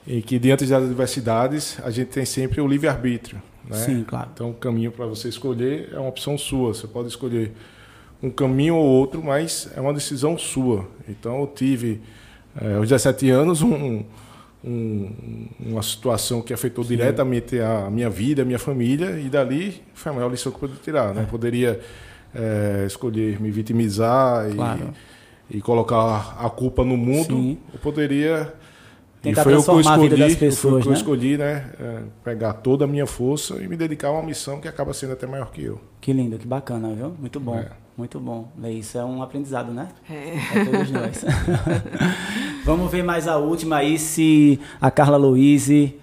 em 0.07 0.21
que 0.21 0.39
diante 0.39 0.67
das 0.67 0.83
adversidades 0.83 1.79
a 1.83 1.91
gente 1.91 2.09
tem 2.09 2.27
sempre 2.27 2.61
o 2.61 2.69
livre 2.69 2.89
arbítrio. 2.89 3.41
Né? 3.65 3.79
Sim, 3.79 4.05
claro. 4.07 4.29
Então, 4.35 4.51
o 4.51 4.55
caminho 4.55 4.93
para 4.93 5.07
você 5.07 5.31
escolher 5.31 5.89
é 5.91 5.99
uma 5.99 6.11
opção 6.11 6.37
sua. 6.37 6.75
Você 6.75 6.87
pode 6.87 7.09
escolher 7.09 7.51
um 8.23 8.29
caminho 8.29 8.77
ou 8.77 8.85
outro, 8.85 9.25
mas 9.25 9.71
é 9.75 9.81
uma 9.81 9.95
decisão 9.95 10.37
sua. 10.37 10.87
Então, 11.09 11.41
eu 11.41 11.47
tive 11.47 12.03
é, 12.61 12.75
aos 12.75 12.89
17 12.89 13.31
anos, 13.31 13.63
um, 13.63 14.05
um, 14.65 15.11
uma 15.61 15.83
situação 15.83 16.43
que 16.43 16.53
afetou 16.53 16.85
Sim. 16.85 16.97
diretamente 16.97 17.59
a 17.59 17.91
minha 17.91 18.11
vida, 18.11 18.43
a 18.43 18.45
minha 18.45 18.59
família, 18.59 19.19
e 19.19 19.29
dali 19.29 19.83
foi 19.95 20.13
a 20.13 20.15
maior 20.15 20.31
lição 20.31 20.53
que 20.53 20.57
eu 20.57 20.61
poderia 20.61 20.83
tirar. 20.83 21.15
Né? 21.15 21.23
É. 21.23 21.25
Poderia 21.27 21.81
é, 22.35 22.85
escolher 22.87 23.41
me 23.41 23.51
vitimizar 23.51 24.51
claro. 24.55 24.93
e, 25.51 25.59
e, 25.59 25.61
colocar 25.61 26.37
a 26.39 26.49
culpa 26.51 26.85
no 26.85 26.97
mundo, 26.97 27.35
Sim. 27.35 27.59
eu 27.73 27.79
poderia. 27.79 28.53
Tentar 29.23 29.43
e 29.43 29.45
foi 29.45 29.53
transformar 29.53 29.81
eu 29.81 29.85
que 29.85 29.91
eu 29.91 29.91
escolhi, 29.93 30.07
a 30.07 30.17
vida 30.17 30.29
das 30.29 30.35
pessoas, 30.35 30.59
foi 30.59 30.73
o 30.73 30.83
que 30.83 30.89
né? 30.89 30.95
eu 30.95 30.97
escolhi, 30.97 31.39
né? 31.39 31.71
É, 31.79 32.03
pegar 32.25 32.55
toda 32.55 32.85
a 32.85 32.89
minha 32.89 33.07
força 33.07 33.55
e 33.63 33.69
me 33.69 33.77
dedicar 33.77 34.09
a 34.09 34.13
uma 34.13 34.23
missão 34.25 34.61
que 34.61 34.67
acaba 34.67 34.93
sendo 34.93 35.13
até 35.13 35.29
maior 35.29 35.53
que 35.53 35.63
eu. 35.63 35.81
Que 36.01 36.13
lindo, 36.13 36.37
que 36.39 36.47
bacana, 36.47 36.93
viu? 36.93 37.15
Muito 37.21 37.39
bom. 37.39 37.57
É. 37.57 37.82
Muito 37.97 38.19
bom. 38.19 38.51
Isso 38.65 38.97
é 38.97 39.05
um 39.05 39.23
aprendizado, 39.23 39.73
né? 39.73 39.89
É. 40.09 40.39
Para 40.53 40.65
todos 40.65 40.91
nós. 40.91 41.25
Vamos 42.65 42.91
ver 42.91 43.03
mais 43.03 43.29
a 43.29 43.37
última 43.37 43.77
aí, 43.77 43.99
se 43.99 44.59
a 44.81 44.91
Carla 44.91 45.17
Louise. 45.17 45.99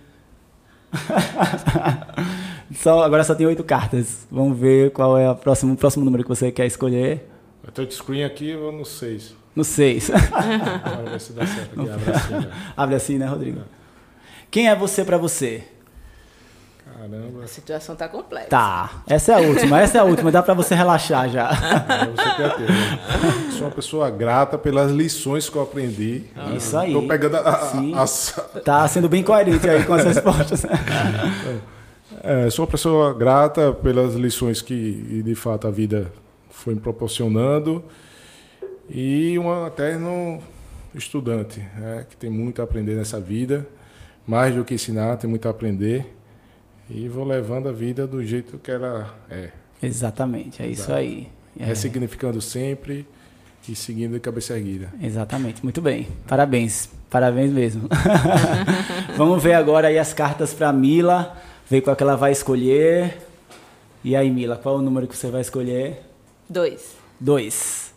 só, 2.75 3.03
agora 3.03 3.23
só 3.23 3.33
tem 3.33 3.47
oito 3.47 3.63
cartas. 3.63 4.27
Vamos 4.31 4.57
ver 4.57 4.91
qual 4.91 5.17
é 5.17 5.29
o 5.29 5.35
próximo, 5.35 5.75
próximo 5.75 6.05
número 6.05 6.23
que 6.23 6.29
você 6.29 6.51
quer 6.51 6.67
escolher. 6.67 7.27
A 7.67 7.71
touchscreen 7.71 8.23
aqui 8.23 8.49
eu 8.49 8.71
no 8.71 8.85
6. 8.85 9.35
No 9.55 9.63
6. 9.63 10.11
Vamos 10.95 11.11
ver 11.11 11.21
se 11.21 11.33
dá 11.33 11.45
certo 11.45 11.81
aqui. 11.81 11.89
Abre 11.89 12.11
assim, 12.11 12.33
né? 12.33 12.51
Abre 12.77 12.95
assim, 12.95 13.17
né, 13.17 13.25
Rodrigo? 13.25 13.61
Quem 14.51 14.69
é 14.69 14.75
você 14.75 15.03
pra 15.03 15.17
você? 15.17 15.63
Caramba. 16.99 17.43
A 17.43 17.47
situação 17.47 17.95
tá 17.95 18.07
complexa. 18.09 18.47
Tá, 18.49 19.03
essa 19.07 19.31
é 19.31 19.35
a 19.35 19.39
última, 19.47 19.79
essa 19.79 19.97
é 19.97 20.01
a 20.01 20.03
última, 20.03 20.31
dá 20.31 20.43
pra 20.43 20.53
você 20.53 20.75
relaxar 20.75 21.29
já. 21.29 21.49
É, 21.89 22.61
né? 22.61 23.51
Sou 23.51 23.67
uma 23.67 23.71
pessoa 23.71 24.09
grata 24.09 24.57
pelas 24.57 24.91
lições 24.91 25.49
que 25.49 25.55
eu 25.55 25.61
aprendi. 25.61 26.23
Isso 26.55 26.77
aí. 26.77 26.87
Estou 26.93 27.07
pegando 27.07 27.37
a- 27.37 27.39
a- 27.49 27.59
Sim. 27.67 27.93
as, 27.95 28.39
Tá 28.63 28.87
sendo 28.87 29.07
bem 29.09 29.23
coerente 29.23 29.69
aí 29.69 29.83
com 29.83 29.93
as 29.93 30.03
respostas. 30.03 30.63
É, 32.23 32.49
sou 32.49 32.65
uma 32.65 32.71
pessoa 32.71 33.13
grata 33.13 33.71
pelas 33.73 34.15
lições 34.15 34.61
que, 34.61 35.21
de 35.23 35.35
fato, 35.35 35.67
a 35.67 35.71
vida 35.71 36.11
foi 36.49 36.73
me 36.75 36.79
proporcionando 36.81 37.83
e 38.89 39.37
um 39.39 39.67
eterno 39.67 40.39
estudante, 40.93 41.59
né, 41.77 42.05
que 42.09 42.17
tem 42.17 42.29
muito 42.29 42.61
a 42.61 42.63
aprender 42.65 42.95
nessa 42.95 43.19
vida, 43.19 43.65
mais 44.25 44.53
do 44.55 44.65
que 44.65 44.73
ensinar, 44.73 45.17
tem 45.17 45.29
muito 45.29 45.47
a 45.47 45.51
aprender 45.51 46.13
e 46.89 47.07
vou 47.07 47.23
levando 47.23 47.69
a 47.69 47.71
vida 47.71 48.07
do 48.07 48.23
jeito 48.23 48.57
que 48.57 48.71
ela 48.71 49.15
é, 49.29 49.49
Exatamente, 49.81 50.61
é 50.61 50.67
isso 50.67 50.91
aí. 50.91 51.29
É, 51.57 51.65
ressignificando 51.65 52.41
sempre 52.41 53.07
e 53.67 53.75
seguindo 53.75 54.13
de 54.13 54.19
cabeça 54.19 54.57
erguida. 54.57 54.91
exatamente, 55.01 55.63
muito 55.63 55.81
bem. 55.81 56.07
Parabéns, 56.27 56.89
parabéns 57.09 57.51
mesmo. 57.51 57.87
Vamos 59.15 59.41
ver 59.43 59.53
agora 59.53 59.89
aí 59.89 59.99
as 59.99 60.13
cartas 60.13 60.53
para 60.53 60.71
Mila, 60.73 61.37
ver 61.69 61.81
qual 61.81 61.95
que 61.95 62.03
ela 62.03 62.15
vai 62.15 62.31
escolher. 62.31 63.17
E 64.03 64.15
aí, 64.15 64.31
Mila, 64.31 64.55
qual 64.55 64.77
o 64.77 64.81
número 64.81 65.07
que 65.07 65.15
você 65.15 65.29
vai 65.29 65.41
escolher? 65.41 66.01
Dois. 66.49 66.95
Dois. 67.19 67.93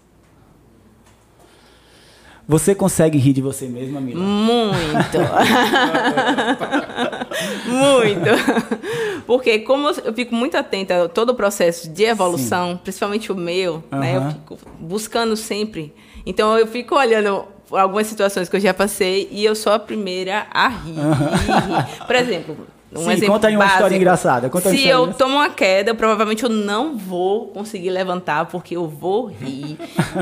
Você 2.46 2.74
consegue 2.74 3.16
rir 3.18 3.32
de 3.32 3.40
você 3.40 3.66
mesma, 3.66 4.00
Mila? 4.00 4.20
Muito. 4.20 5.18
Muito. 7.66 8.30
Porque 9.26 9.60
como 9.60 9.88
eu 9.88 10.12
fico 10.12 10.34
muito 10.34 10.56
atenta 10.56 11.04
a 11.04 11.08
todo 11.08 11.30
o 11.30 11.34
processo 11.34 11.88
de 11.88 12.04
evolução, 12.04 12.76
principalmente 12.82 13.30
o 13.30 13.34
meu, 13.36 13.82
né? 13.90 14.16
Eu 14.16 14.30
fico 14.30 14.58
buscando 14.80 15.36
sempre. 15.36 15.94
Então 16.26 16.58
eu 16.58 16.66
fico 16.66 16.94
olhando 16.96 17.44
algumas 17.70 18.06
situações 18.06 18.48
que 18.48 18.56
eu 18.56 18.60
já 18.60 18.74
passei 18.74 19.28
e 19.30 19.44
eu 19.44 19.54
sou 19.54 19.72
a 19.72 19.78
primeira 19.78 20.46
a 20.52 20.68
rir. 20.68 20.94
rir. 20.94 22.06
Por 22.06 22.16
exemplo, 22.16 22.56
um 22.94 23.04
Sim, 23.04 23.12
exemplo 23.12 23.34
conta 23.34 23.46
aí 23.48 23.54
uma 23.54 23.60
básico. 23.64 23.76
história 23.78 23.96
engraçada, 23.96 24.50
conta 24.50 24.70
Se 24.70 24.86
eu 24.86 24.98
engraçada. 25.04 25.18
tomo 25.18 25.36
uma 25.36 25.48
queda, 25.48 25.94
provavelmente 25.94 26.42
eu 26.42 26.50
não 26.50 26.96
vou 26.98 27.46
conseguir 27.48 27.90
levantar 27.90 28.46
porque 28.46 28.76
eu 28.76 28.86
vou 28.86 29.26
rir 29.26 29.78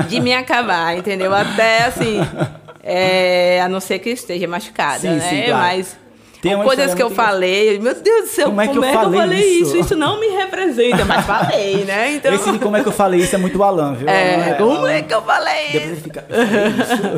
de 0.07 0.19
me 0.21 0.33
acabar, 0.33 0.95
entendeu? 0.97 1.33
Até 1.35 1.83
assim, 1.85 2.19
é, 2.83 3.61
a 3.61 3.67
não 3.67 3.79
ser 3.81 3.99
que 3.99 4.09
esteja 4.11 4.47
machucada, 4.47 4.99
Sim, 4.99 5.09
né? 5.15 5.19
sim, 5.29 5.41
claro. 5.43 5.57
Mas 5.57 5.97
Tem 6.41 6.55
uma 6.55 6.63
coisas 6.63 6.93
que 6.95 7.01
eu 7.03 7.09
falei, 7.11 7.77
meu 7.79 7.93
Deus 7.93 8.21
do 8.21 8.27
céu, 8.27 8.45
Como 8.47 8.61
é 8.61 8.67
que 8.67 8.77
eu 8.77 8.81
falei 8.81 9.19
falei 9.19 9.39
isso? 9.39 9.61
isso? 9.63 9.77
Isso 9.77 9.95
não 9.95 10.19
me 10.19 10.27
representa, 10.27 11.05
mas 11.05 11.25
falei, 11.25 11.83
né? 11.85 12.13
Então, 12.21 12.33
Esse 12.33 12.51
de 12.51 12.59
como 12.59 12.75
é 12.77 12.81
que 12.81 12.87
eu 12.87 12.91
falei 12.91 13.19
isso 13.19 13.35
é 13.35 13.37
muito 13.37 13.61
Alan, 13.63 13.93
viu? 13.93 14.09
é, 14.09 14.45
Alan 14.47 14.57
como 14.57 14.77
Alan- 14.77 14.91
é 14.91 15.01
que 15.03 15.13
eu 15.13 15.21
falei 15.21 15.67
Depois 15.71 15.91
isso? 15.93 16.01
fica. 16.01 16.25
"Eu 16.29 16.45
falei 16.47 16.67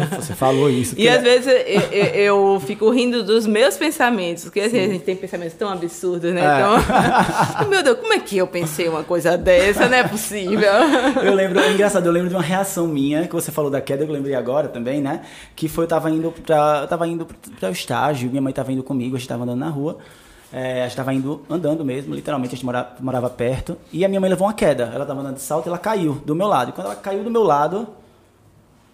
isso, 0.09 0.15
Você 0.21 0.33
falou 0.33 0.69
isso. 0.69 0.93
E 0.93 1.03
que 1.03 1.07
às 1.09 1.15
é- 1.17 1.19
vezes 1.19 1.47
eu, 1.47 1.53
eu- 1.91 2.03
eu 2.53 2.61
fico 2.65 2.89
rindo 2.89 3.23
dos 3.23 3.47
meus 3.47 3.77
pensamentos, 3.77 4.43
porque 4.43 4.59
assim, 4.59 4.79
a 4.79 4.87
gente 4.87 5.03
tem 5.03 5.15
pensamentos 5.15 5.53
tão 5.55 5.69
absurdos, 5.69 6.33
né? 6.33 6.41
É. 6.41 6.59
Então, 6.59 7.67
meu 7.69 7.81
Deus, 7.81 7.97
como 7.99 8.13
é 8.13 8.19
que 8.19 8.37
eu 8.37 8.45
pensei 8.47 8.87
uma 8.89 9.03
coisa 9.03 9.37
dessa? 9.37 9.87
Não 9.87 9.97
é 9.97 10.03
possível. 10.03 10.69
Eu 11.23 11.33
lembro, 11.33 11.59
é 11.59 11.71
engraçado, 11.71 12.05
eu 12.05 12.11
lembro 12.11 12.29
de 12.29 12.35
uma 12.35 12.41
reação 12.41 12.87
minha, 12.87 13.25
que 13.27 13.33
você 13.33 13.51
falou 13.51 13.71
da 13.71 13.79
queda, 13.79 14.03
que 14.03 14.09
eu 14.11 14.13
lembrei 14.15 14.35
agora 14.35 14.67
também, 14.67 15.01
né? 15.01 15.21
Que 15.55 15.67
foi, 15.69 15.85
eu 15.85 15.87
tava 15.87 16.09
indo 16.09 16.31
pra. 16.45 16.79
Eu 16.83 16.87
tava 16.87 17.07
indo 17.07 17.25
para 17.59 17.69
o 17.69 17.71
estágio, 17.71 18.29
minha 18.29 18.41
mãe 18.41 18.51
tava 18.53 18.71
indo 18.71 18.83
comigo, 18.83 19.12
a 19.15 19.19
gente 19.19 19.27
tava 19.27 19.43
andando 19.43 19.59
na 19.59 19.69
rua. 19.69 19.97
É, 20.51 20.83
a 20.83 20.87
gente 20.87 20.95
tava 20.95 21.11
indo 21.11 21.41
andando 21.49 21.83
mesmo, 21.83 22.13
literalmente, 22.13 22.53
a 22.53 22.55
gente 22.55 22.65
morava, 22.65 22.89
morava 22.99 23.29
perto. 23.29 23.75
E 23.91 24.05
a 24.05 24.07
minha 24.07 24.21
mãe 24.21 24.29
levou 24.29 24.45
uma 24.45 24.53
queda. 24.53 24.91
Ela 24.93 25.05
tava 25.05 25.21
andando 25.21 25.35
de 25.35 25.41
salto 25.41 25.65
e 25.65 25.69
ela 25.69 25.79
caiu 25.79 26.13
do 26.25 26.35
meu 26.35 26.47
lado. 26.47 26.69
E 26.69 26.73
quando 26.73 26.85
ela 26.85 26.95
caiu 26.95 27.23
do 27.23 27.31
meu 27.31 27.41
lado, 27.41 27.87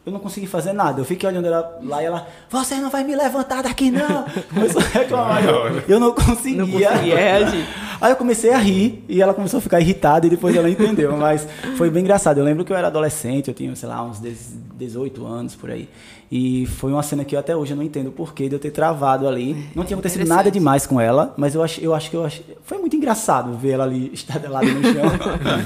eu 0.05 0.13
não 0.13 0.19
consegui 0.19 0.47
fazer 0.47 0.71
nada. 0.71 1.01
Eu 1.01 1.05
fiquei 1.05 1.27
olhando 1.27 1.47
ela 1.47 1.79
lá 1.83 2.01
e 2.01 2.05
ela, 2.05 2.27
você 2.49 2.75
não 2.75 2.89
vai 2.89 3.03
me 3.03 3.13
levantar 3.13 3.61
daqui 3.61 3.91
não. 3.91 4.25
Começou 4.53 4.81
a 4.81 4.85
reclamar. 4.85 5.43
Eu, 5.43 5.83
eu 5.87 5.99
não 5.99 6.13
conseguia. 6.13 6.57
Não 6.57 6.67
conseguia 6.67 6.91
reagir. 6.91 7.67
Aí 7.99 8.13
eu 8.13 8.15
comecei 8.15 8.53
a 8.53 8.57
rir 8.57 9.03
e 9.09 9.21
ela 9.21 9.33
começou 9.33 9.57
a 9.57 9.61
ficar 9.61 9.81
irritada 9.81 10.25
e 10.25 10.29
depois 10.29 10.55
ela 10.55 10.69
entendeu. 10.69 11.17
Mas 11.17 11.45
foi 11.75 11.89
bem 11.89 12.03
engraçado. 12.03 12.37
Eu 12.37 12.45
lembro 12.45 12.63
que 12.63 12.71
eu 12.71 12.77
era 12.77 12.87
adolescente, 12.87 13.49
eu 13.49 13.53
tinha, 13.53 13.75
sei 13.75 13.89
lá, 13.89 14.01
uns 14.01 14.19
10 14.19 14.69
18 14.79 15.25
anos 15.25 15.55
por 15.55 15.69
aí. 15.69 15.89
E 16.31 16.67
foi 16.67 16.91
uma 16.91 17.01
cena 17.01 17.25
que 17.25 17.35
eu 17.35 17.39
até 17.39 17.55
hoje 17.55 17.73
eu 17.73 17.77
não 17.77 17.83
entendo 17.83 18.07
o 18.07 18.11
porquê 18.11 18.47
de 18.47 18.53
eu 18.53 18.59
ter 18.59 18.69
travado 18.69 19.27
ali. 19.27 19.53
Não 19.73 19.83
tinha 19.83 19.95
acontecido 19.95 20.27
nada 20.27 20.51
demais 20.51 20.85
com 20.85 21.01
ela, 21.01 21.33
mas 21.35 21.55
eu 21.55 21.63
acho, 21.63 21.81
eu 21.81 21.91
acho 21.95 22.07
que 22.11 22.15
eu 22.15 22.23
acho, 22.23 22.43
foi 22.63 22.77
muito 22.77 22.95
engraçado 22.95 23.51
ver 23.57 23.71
ela 23.71 23.83
ali 23.83 24.11
estadelada 24.13 24.67
no 24.67 24.83
chão. 24.83 25.01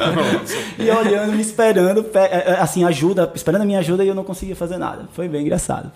e 0.79 0.89
olhando, 0.89 1.33
me 1.33 1.41
esperando, 1.41 2.01
pe- 2.03 2.17
eh, 2.17 2.57
assim, 2.61 2.85
ajuda, 2.85 3.29
esperando 3.35 3.63
a 3.63 3.65
minha 3.65 3.79
ajuda 3.79 4.05
e 4.05 4.07
eu 4.07 4.15
não 4.15 4.23
conseguia 4.23 4.55
fazer 4.55 4.77
nada. 4.77 5.05
Foi 5.11 5.27
bem 5.27 5.41
engraçado. 5.41 5.91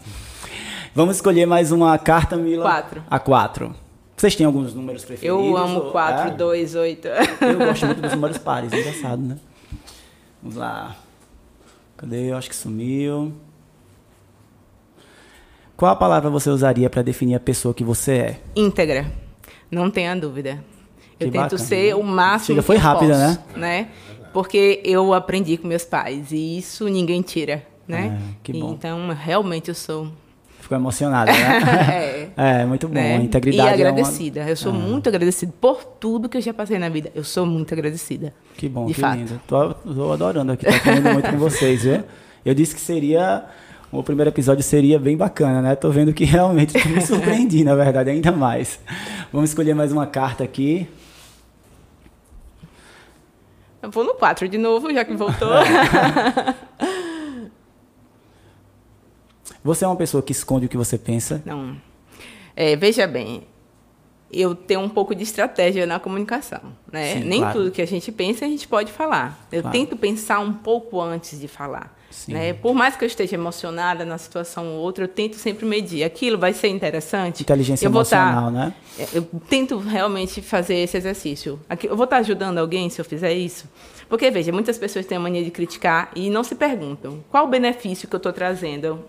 Vamos 0.93 1.15
escolher 1.15 1.45
mais 1.45 1.71
uma 1.71 1.97
carta, 1.97 2.35
Mila. 2.35 2.63
Quatro. 2.63 3.03
A 3.09 3.19
quatro. 3.19 3.73
Vocês 4.17 4.35
têm 4.35 4.45
alguns 4.45 4.73
números 4.73 5.05
preferidos? 5.05 5.39
Eu 5.47 5.55
amo 5.55 5.79
ou- 5.79 5.91
4, 5.91 6.29
é? 6.29 6.31
2, 6.31 6.75
8. 6.75 7.07
Eu 7.07 7.57
gosto 7.59 7.85
muito 7.85 8.01
dos 8.01 8.11
números 8.11 8.37
pares, 8.39 8.73
é 8.73 8.79
engraçado, 8.81 9.21
né? 9.21 9.37
Vamos 10.43 10.57
lá. 10.57 10.93
Cadê? 11.95 12.31
Eu 12.31 12.35
acho 12.37 12.49
que 12.49 12.55
sumiu. 12.55 13.31
Qual 15.77 15.91
a 15.91 15.95
palavra 15.95 16.29
você 16.29 16.49
usaria 16.49 16.89
para 16.89 17.01
definir 17.03 17.35
a 17.35 17.39
pessoa 17.39 17.73
que 17.73 17.83
você 17.83 18.11
é? 18.13 18.39
íntegra. 18.55 19.05
Não 19.69 19.89
tenha 19.91 20.15
dúvida. 20.15 20.59
Eu 21.19 21.27
Que 21.27 21.31
tento 21.31 21.41
bacana. 21.51 21.57
ser 21.63 21.95
o 21.95 22.03
máximo 22.03 22.55
Chega, 22.55 22.61
foi 22.63 22.75
que 22.77 22.81
eu 22.81 22.85
rápida, 22.85 23.13
posso, 23.45 23.59
né? 23.59 23.87
Porque 24.33 24.81
eu 24.83 25.13
aprendi 25.13 25.57
com 25.57 25.67
meus 25.67 25.83
pais 25.83 26.31
e 26.31 26.57
isso 26.57 26.87
ninguém 26.89 27.21
tira, 27.21 27.63
né? 27.87 28.17
Ah, 28.19 28.33
que 28.43 28.53
bom. 28.53 28.71
Então, 28.73 29.09
realmente 29.13 29.69
eu 29.69 29.75
sou 29.75 30.07
Ficou 30.59 30.77
emocionada, 30.77 31.31
né? 31.31 32.29
é, 32.37 32.65
muito 32.65 32.87
bom. 32.87 32.93
né? 32.95 33.15
Integridade 33.15 33.79
e 33.79 33.83
é 33.83 33.85
uma- 33.85 33.91
agradecida. 33.91 34.41
Eu 34.47 34.55
sou 34.55 34.73
muito 34.73 35.07
agradecida 35.09 35.53
por 35.61 35.83
tudo 35.83 36.27
que 36.27 36.37
eu 36.37 36.41
já 36.41 36.53
passei 36.53 36.77
na 36.77 36.89
vida. 36.89 37.11
Eu 37.15 37.23
sou 37.23 37.45
muito 37.45 37.73
agradecida. 37.73 38.33
Que 38.57 38.67
bom, 38.67 38.85
De 38.87 38.93
que 38.93 39.01
fato. 39.01 39.17
lindo. 39.17 39.41
Tô, 39.47 39.73
tô 39.73 40.11
adorando 40.11 40.51
aqui, 40.51 40.65
tô 40.65 40.75
aprendendo 40.75 41.13
muito 41.13 41.29
com 41.29 41.37
vocês, 41.37 41.83
viu? 41.83 42.03
Eu 42.45 42.53
disse 42.53 42.73
que 42.75 42.81
seria. 42.81 43.45
O 43.91 44.03
primeiro 44.03 44.29
episódio 44.29 44.63
seria 44.63 44.99
bem 44.99 45.15
bacana, 45.15 45.61
né? 45.61 45.75
Tô 45.75 45.89
vendo 45.89 46.13
que 46.13 46.25
realmente 46.25 46.73
me 46.89 47.01
surpreendi, 47.01 47.63
na 47.63 47.73
verdade, 47.75 48.09
ainda 48.09 48.31
mais. 48.31 48.79
Vamos 49.31 49.49
escolher 49.51 49.73
mais 49.73 49.91
uma 49.91 50.05
carta 50.05 50.43
aqui. 50.43 50.87
Eu 53.81 53.89
vou 53.91 54.03
no 54.03 54.13
4 54.15 54.47
de 54.49 54.57
novo, 54.57 54.91
já 54.93 55.05
que 55.05 55.13
voltou. 55.15 55.47
Você 59.63 59.85
é 59.85 59.87
uma 59.87 59.95
pessoa 59.95 60.21
que 60.23 60.31
esconde 60.31 60.65
o 60.65 60.69
que 60.69 60.77
você 60.77 60.97
pensa? 60.97 61.41
Não. 61.45 61.75
É, 62.55 62.75
veja 62.77 63.05
bem, 63.05 63.43
eu 64.31 64.55
tenho 64.55 64.79
um 64.79 64.87
pouco 64.87 65.13
de 65.13 65.23
estratégia 65.23 65.85
na 65.85 65.99
comunicação, 65.99 66.61
né? 66.91 67.15
Sim, 67.15 67.23
Nem 67.25 67.39
claro. 67.41 67.59
tudo 67.59 67.71
que 67.71 67.81
a 67.81 67.85
gente 67.87 68.09
pensa 68.11 68.45
a 68.45 68.47
gente 68.47 68.65
pode 68.67 68.91
falar. 68.93 69.45
Eu 69.51 69.61
Claro. 69.61 69.77
tento 69.77 69.97
pensar 69.97 70.39
um 70.39 70.53
pouco 70.53 71.01
antes 71.01 71.37
de 71.39 71.47
falar. 71.49 71.96
Né? 72.27 72.53
Por 72.53 72.73
mais 72.73 72.95
que 72.95 73.03
eu 73.03 73.07
esteja 73.07 73.35
emocionada 73.35 74.03
na 74.05 74.17
situação 74.17 74.65
ou 74.67 74.79
outra, 74.81 75.03
eu 75.03 75.07
tento 75.07 75.35
sempre 75.37 75.65
medir. 75.65 76.03
Aquilo 76.03 76.37
vai 76.37 76.53
ser 76.53 76.67
interessante. 76.69 77.43
Inteligência 77.43 77.85
eu 77.85 77.91
tá- 77.91 77.97
emocional, 77.97 78.51
né? 78.51 78.73
é, 78.99 79.07
Eu 79.13 79.23
tento 79.49 79.77
realmente 79.77 80.41
fazer 80.41 80.75
esse 80.75 80.97
exercício. 80.97 81.59
Aqui- 81.69 81.87
Eu 81.87 81.95
vou 81.95 82.03
estar 82.05 82.17
ajudando 82.17 82.57
alguém 82.57 82.89
se 82.89 82.99
eu 82.99 83.05
fizer 83.05 83.33
isso? 83.33 83.65
Porque, 84.09 84.29
veja, 84.31 84.51
muitas 84.51 84.77
pessoas 84.77 85.05
têm 85.05 85.17
a 85.17 85.21
mania 85.21 85.43
de 85.43 85.51
criticar 85.51 86.11
e 86.15 86.29
não 86.29 86.43
se 86.43 86.55
perguntam 86.55 87.23
qual 87.29 87.45
o 87.45 87.47
benefício 87.47 88.07
que 88.07 88.15
eu 88.15 88.17
estou 88.17 88.31
trazendo 88.33 88.99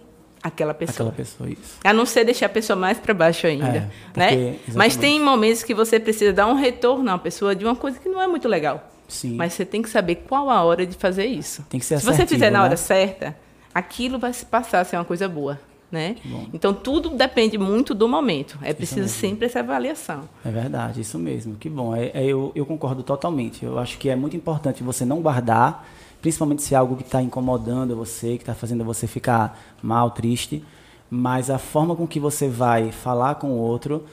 àquela 0.42 0.74
pessoa. 0.74 0.94
Aquela 0.94 1.12
pessoa, 1.12 1.48
isso. 1.50 1.78
A 1.84 1.92
não 1.92 2.04
ser 2.04 2.24
deixar 2.24 2.46
a 2.46 2.48
pessoa 2.50 2.76
mais 2.76 2.98
para 2.98 3.14
baixo 3.14 3.46
ainda, 3.46 3.66
É, 3.66 3.70
né? 3.80 3.90
porque- 4.12 4.36
Mas 4.74 4.94
exatamente. 4.94 4.98
tem 4.98 5.20
momentos 5.20 5.62
que 5.62 5.74
você 5.74 5.98
precisa 6.00 6.32
dar 6.32 6.46
um 6.46 6.54
retorno 6.54 7.10
à 7.10 7.18
pessoa 7.18 7.54
de 7.54 7.64
uma 7.64 7.76
coisa 7.76 7.98
que 7.98 8.08
não 8.08 8.20
é 8.20 8.26
muito 8.26 8.48
legal. 8.48 8.90
Sim. 9.08 9.34
Mas 9.34 9.54
você 9.54 9.64
tem 9.64 9.80
que 9.80 9.88
saber 9.88 10.16
qual 10.28 10.50
a 10.50 10.62
hora 10.62 10.86
de 10.86 10.94
fazer 10.94 11.24
isso. 11.24 11.64
Tem 11.68 11.80
que 11.80 11.86
ser 11.86 11.98
Se 11.98 12.04
você 12.04 12.26
fizer 12.26 12.50
na 12.50 12.58
né? 12.58 12.64
hora 12.66 12.76
certa, 12.76 13.34
aquilo 13.74 14.18
vai 14.18 14.32
se 14.34 14.44
passar 14.44 14.80
a 14.80 14.84
ser 14.84 14.96
uma 14.96 15.04
coisa 15.04 15.26
boa, 15.26 15.58
né? 15.90 16.16
Então 16.52 16.74
tudo 16.74 17.08
depende 17.08 17.56
muito 17.56 17.94
do 17.94 18.06
momento. 18.06 18.58
É 18.62 18.74
preciso 18.74 19.08
sempre 19.08 19.46
essa 19.46 19.60
avaliação. 19.60 20.28
É 20.44 20.50
verdade, 20.50 21.00
isso 21.00 21.18
mesmo. 21.18 21.56
Que 21.56 21.70
bom. 21.70 21.96
É, 21.96 22.10
é, 22.12 22.24
eu, 22.26 22.52
eu 22.54 22.66
concordo 22.66 23.02
totalmente. 23.02 23.64
Eu 23.64 23.78
acho 23.78 23.96
que 23.96 24.10
é 24.10 24.14
muito 24.14 24.36
importante 24.36 24.82
você 24.82 25.06
não 25.06 25.22
guardar, 25.22 25.88
principalmente 26.20 26.62
se 26.62 26.74
é 26.74 26.76
algo 26.76 26.94
que 26.94 27.02
está 27.02 27.22
incomodando 27.22 27.96
você, 27.96 28.36
que 28.36 28.42
está 28.42 28.54
fazendo 28.54 28.84
você 28.84 29.06
ficar 29.06 29.58
mal, 29.82 30.10
triste. 30.10 30.62
Mas 31.10 31.48
a 31.48 31.56
forma 31.56 31.96
com 31.96 32.06
que 32.06 32.20
você 32.20 32.46
vai 32.46 32.92
falar 32.92 33.36
com 33.36 33.52
o 33.52 33.56
outro 33.56 34.04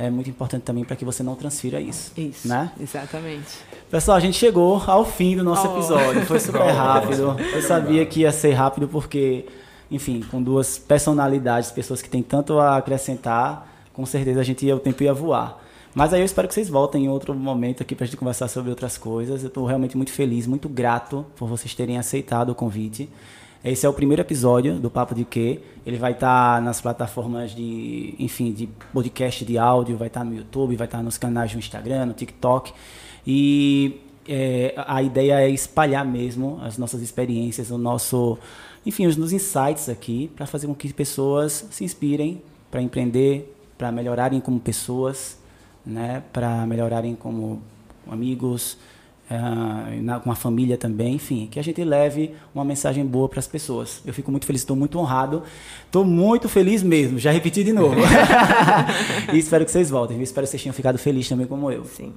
é 0.00 0.08
muito 0.08 0.30
importante 0.30 0.62
também 0.62 0.82
para 0.82 0.96
que 0.96 1.04
você 1.04 1.22
não 1.22 1.34
transfira 1.34 1.78
isso. 1.78 2.12
Isso, 2.16 2.48
né? 2.48 2.72
exatamente. 2.80 3.58
Pessoal, 3.90 4.16
a 4.16 4.20
gente 4.20 4.38
chegou 4.38 4.82
ao 4.86 5.04
fim 5.04 5.36
do 5.36 5.44
nosso 5.44 5.68
oh. 5.68 5.72
episódio. 5.74 6.24
Foi 6.24 6.40
super 6.40 6.62
rápido. 6.72 7.36
Eu 7.38 7.60
sabia 7.60 8.06
que 8.06 8.20
ia 8.20 8.32
ser 8.32 8.52
rápido 8.52 8.88
porque, 8.88 9.44
enfim, 9.90 10.24
com 10.30 10.42
duas 10.42 10.78
personalidades, 10.78 11.70
pessoas 11.70 12.00
que 12.00 12.08
têm 12.08 12.22
tanto 12.22 12.58
a 12.58 12.78
acrescentar, 12.78 13.70
com 13.92 14.06
certeza 14.06 14.40
a 14.40 14.42
gente 14.42 14.64
ia, 14.64 14.74
o 14.74 14.80
tempo 14.80 15.02
ia 15.02 15.12
voar. 15.12 15.60
Mas 15.94 16.14
aí 16.14 16.22
eu 16.22 16.24
espero 16.24 16.48
que 16.48 16.54
vocês 16.54 16.70
voltem 16.70 17.04
em 17.04 17.08
outro 17.10 17.34
momento 17.34 17.82
aqui 17.82 17.94
para 17.94 18.04
a 18.04 18.06
gente 18.06 18.16
conversar 18.16 18.48
sobre 18.48 18.70
outras 18.70 18.96
coisas. 18.96 19.42
Eu 19.42 19.48
estou 19.48 19.66
realmente 19.66 19.98
muito 19.98 20.12
feliz, 20.12 20.46
muito 20.46 20.66
grato 20.66 21.26
por 21.36 21.46
vocês 21.46 21.74
terem 21.74 21.98
aceitado 21.98 22.48
o 22.48 22.54
convite. 22.54 23.06
Esse 23.62 23.84
é 23.84 23.88
o 23.88 23.92
primeiro 23.92 24.22
episódio 24.22 24.80
do 24.80 24.88
Papo 24.88 25.14
de 25.14 25.22
Quê. 25.22 25.60
Ele 25.84 25.98
vai 25.98 26.12
estar 26.12 26.56
tá 26.56 26.60
nas 26.62 26.80
plataformas 26.80 27.50
de, 27.50 28.14
enfim, 28.18 28.52
de 28.52 28.66
podcast 28.90 29.44
de 29.44 29.58
áudio, 29.58 29.98
vai 29.98 30.08
estar 30.08 30.20
tá 30.20 30.24
no 30.24 30.34
YouTube, 30.34 30.76
vai 30.76 30.86
estar 30.86 30.96
tá 30.96 31.04
nos 31.04 31.18
canais 31.18 31.52
do 31.52 31.58
Instagram, 31.58 32.06
no 32.06 32.14
TikTok. 32.14 32.72
E 33.26 34.00
é, 34.26 34.72
a 34.78 35.02
ideia 35.02 35.42
é 35.42 35.50
espalhar 35.50 36.06
mesmo 36.06 36.58
as 36.62 36.78
nossas 36.78 37.02
experiências, 37.02 37.70
o 37.70 37.76
nosso, 37.76 38.38
enfim, 38.86 39.06
os 39.06 39.18
nos 39.18 39.30
insights 39.30 39.90
aqui, 39.90 40.30
para 40.34 40.46
fazer 40.46 40.66
com 40.66 40.74
que 40.74 40.90
pessoas 40.94 41.66
se 41.70 41.84
inspirem 41.84 42.40
para 42.70 42.80
empreender, 42.80 43.54
para 43.76 43.92
melhorarem 43.92 44.40
como 44.40 44.58
pessoas, 44.58 45.38
né, 45.84 46.22
para 46.32 46.64
melhorarem 46.64 47.14
como 47.14 47.60
amigos, 48.10 48.78
com 50.22 50.32
a 50.32 50.34
família 50.34 50.76
também, 50.76 51.14
enfim, 51.14 51.48
que 51.50 51.58
a 51.58 51.62
gente 51.62 51.82
leve 51.84 52.34
uma 52.54 52.64
mensagem 52.64 53.04
boa 53.06 53.28
para 53.28 53.38
as 53.38 53.46
pessoas. 53.46 54.00
Eu 54.04 54.12
fico 54.12 54.30
muito 54.30 54.46
feliz, 54.46 54.62
estou 54.62 54.76
muito 54.76 54.98
honrado, 54.98 55.42
estou 55.86 56.04
muito 56.04 56.48
feliz 56.48 56.82
mesmo, 56.82 57.18
já 57.18 57.30
repeti 57.30 57.62
de 57.62 57.72
novo. 57.72 57.96
e 59.32 59.38
espero 59.38 59.64
que 59.64 59.70
vocês 59.70 59.88
voltem, 59.88 60.16
eu 60.16 60.22
espero 60.22 60.46
que 60.46 60.50
vocês 60.50 60.62
tenham 60.62 60.74
ficado 60.74 60.98
felizes 60.98 61.28
também 61.28 61.46
como 61.46 61.70
eu. 61.70 61.84
Sim. 61.84 62.12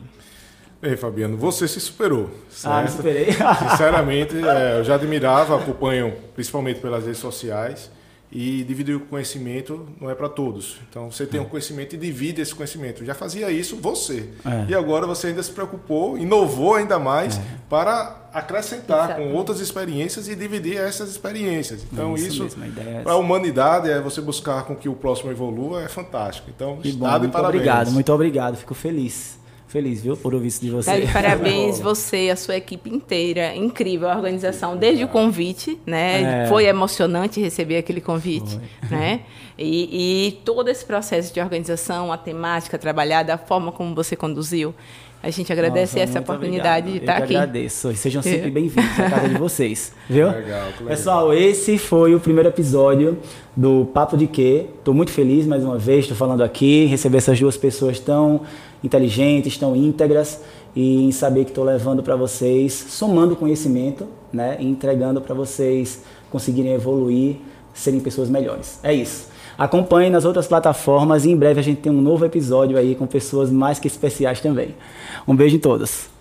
Ei, 0.82 0.98
Fabiano, 0.98 1.38
você 1.38 1.66
se 1.68 1.80
superou. 1.80 2.30
Certo? 2.50 2.74
Ah, 2.74 2.82
me 2.82 2.90
superei. 2.90 3.28
Sinceramente, 3.70 4.36
é, 4.36 4.80
eu 4.80 4.84
já 4.84 4.96
admirava, 4.96 5.56
acompanho 5.56 6.14
principalmente 6.36 6.82
pelas 6.82 7.06
redes 7.06 7.20
sociais. 7.20 7.90
E 8.36 8.64
dividir 8.64 8.96
o 8.96 9.02
conhecimento 9.02 9.88
não 10.02 10.10
é 10.10 10.16
para 10.16 10.28
todos. 10.28 10.78
Então 10.90 11.12
você 11.12 11.28
tem 11.28 11.40
um 11.40 11.46
conhecimento 11.46 11.94
e 11.94 11.98
divide 12.00 12.42
esse 12.42 12.54
conhecimento. 12.56 13.06
Já 13.06 13.14
fazia 13.14 13.52
isso 13.52 13.76
você. 13.76 14.30
É. 14.44 14.72
E 14.72 14.76
agora 14.76 15.06
você 15.06 15.28
ainda 15.28 15.44
se 15.44 15.52
preocupou, 15.52 16.18
inovou 16.18 16.74
ainda 16.74 16.98
mais 16.98 17.38
é. 17.38 17.42
para 17.70 18.24
acrescentar 18.34 19.12
Exato. 19.12 19.22
com 19.22 19.34
outras 19.34 19.60
experiências 19.60 20.28
e 20.28 20.36
dividir 20.36 20.78
essas 20.78 21.12
experiências. 21.12 21.86
Então 21.92 22.16
isso, 22.16 22.46
isso 22.48 22.58
é 22.78 23.02
para 23.04 23.14
a 23.14 23.18
humanidade 23.18 23.88
é 23.92 24.02
você 24.02 24.20
buscar 24.20 24.64
com 24.64 24.76
que 24.76 24.90
o 24.90 24.96
próximo 24.96 25.30
evolua 25.30 25.84
é 25.84 25.88
fantástico. 25.88 26.50
Então, 26.50 26.78
que 26.78 26.92
bom, 26.92 27.08
muito 27.08 27.32
parabéns. 27.32 27.56
obrigado, 27.56 27.92
muito 27.92 28.12
obrigado. 28.12 28.58
Fico 28.58 28.74
feliz 28.74 29.43
feliz, 29.74 30.04
viu, 30.04 30.16
por 30.16 30.36
ouvir 30.36 30.48
isso 30.48 30.62
de 30.62 30.70
você. 30.70 31.02
Tá 31.02 31.12
parabéns 31.12 31.80
você, 31.82 32.30
a 32.32 32.36
sua 32.36 32.56
equipe 32.56 32.92
inteira, 32.92 33.56
incrível 33.56 34.08
a 34.08 34.16
organização, 34.16 34.78
desde 34.78 35.04
o 35.04 35.08
convite, 35.08 35.80
né? 35.84 36.44
É. 36.44 36.48
Foi 36.48 36.66
emocionante 36.66 37.42
receber 37.42 37.78
aquele 37.78 38.00
convite, 38.00 38.60
Foi. 38.88 38.96
né? 38.96 39.22
E, 39.58 40.28
e, 40.28 40.32
todo 40.46 40.70
esse 40.70 40.86
processo 40.86 41.34
de 41.34 41.40
organização, 41.40 42.12
a 42.12 42.18
temática 42.18 42.78
trabalhada, 42.78 43.34
a 43.34 43.38
forma 43.38 43.72
como 43.72 43.96
você 43.96 44.16
conduziu. 44.16 44.74
A 45.22 45.30
gente 45.30 45.54
agradece 45.54 45.98
Nossa, 45.98 46.10
essa 46.10 46.20
oportunidade 46.20 46.88
obrigado. 46.88 46.92
de 46.92 46.98
estar 46.98 47.18
Eu 47.20 47.24
aqui. 47.24 47.36
agradeço. 47.36 47.92
E 47.92 47.96
sejam 47.96 48.22
sempre 48.22 48.52
bem-vindos 48.52 49.00
à 49.00 49.10
casa 49.10 49.30
de 49.30 49.38
vocês. 49.38 49.94
Viu? 50.10 50.28
Legal, 50.28 50.42
legal. 50.42 50.88
Pessoal, 50.88 51.34
esse 51.34 51.78
foi 51.78 52.14
o 52.14 52.20
primeiro 52.20 52.50
episódio 52.50 53.18
do 53.56 53.86
Papo 53.94 54.18
de 54.18 54.28
Quê. 54.28 54.66
Estou 54.78 54.94
muito 54.94 55.12
feliz 55.12 55.48
mais 55.48 55.64
uma 55.64 55.78
vez, 55.78 56.02
estou 56.02 56.18
falando 56.18 56.44
aqui, 56.44 56.86
receber 56.86 57.20
essas 57.20 57.40
duas 57.40 57.56
pessoas 57.56 58.00
tão 58.00 58.42
inteligentes, 58.84 59.58
tão 59.58 59.76
íntegras 59.76 60.42
e 60.76 61.06
em 61.06 61.12
saber 61.12 61.46
que 61.46 61.52
estou 61.52 61.64
levando 61.64 62.04
para 62.04 62.16
vocês, 62.16 62.74
somando 62.74 63.36
conhecimento, 63.36 64.08
né, 64.32 64.58
e 64.60 64.66
entregando 64.66 65.22
para 65.22 65.34
vocês 65.34 66.02
conseguirem 66.30 66.74
evoluir, 66.74 67.38
serem 67.74 68.00
pessoas 68.00 68.30
melhores. 68.30 68.80
É 68.84 68.94
isso. 68.94 69.28
Acompanhe 69.58 70.10
nas 70.10 70.26
outras 70.26 70.48
plataformas 70.48 71.26
e 71.26 71.32
em 71.32 71.38
breve 71.38 71.60
a 71.60 71.64
gente 71.64 71.82
tem 71.82 71.92
um 71.92 72.02
novo 72.02 72.26
episódio 72.26 72.78
aí 72.78 72.96
com 72.96 73.06
pessoas 73.06 73.52
mais 73.52 73.78
que 73.80 73.88
especiais 73.88 74.42
também. 74.42 74.76
Um 75.28 75.36
beijo 75.36 75.56
em 75.56 75.60
todos. 75.60 76.13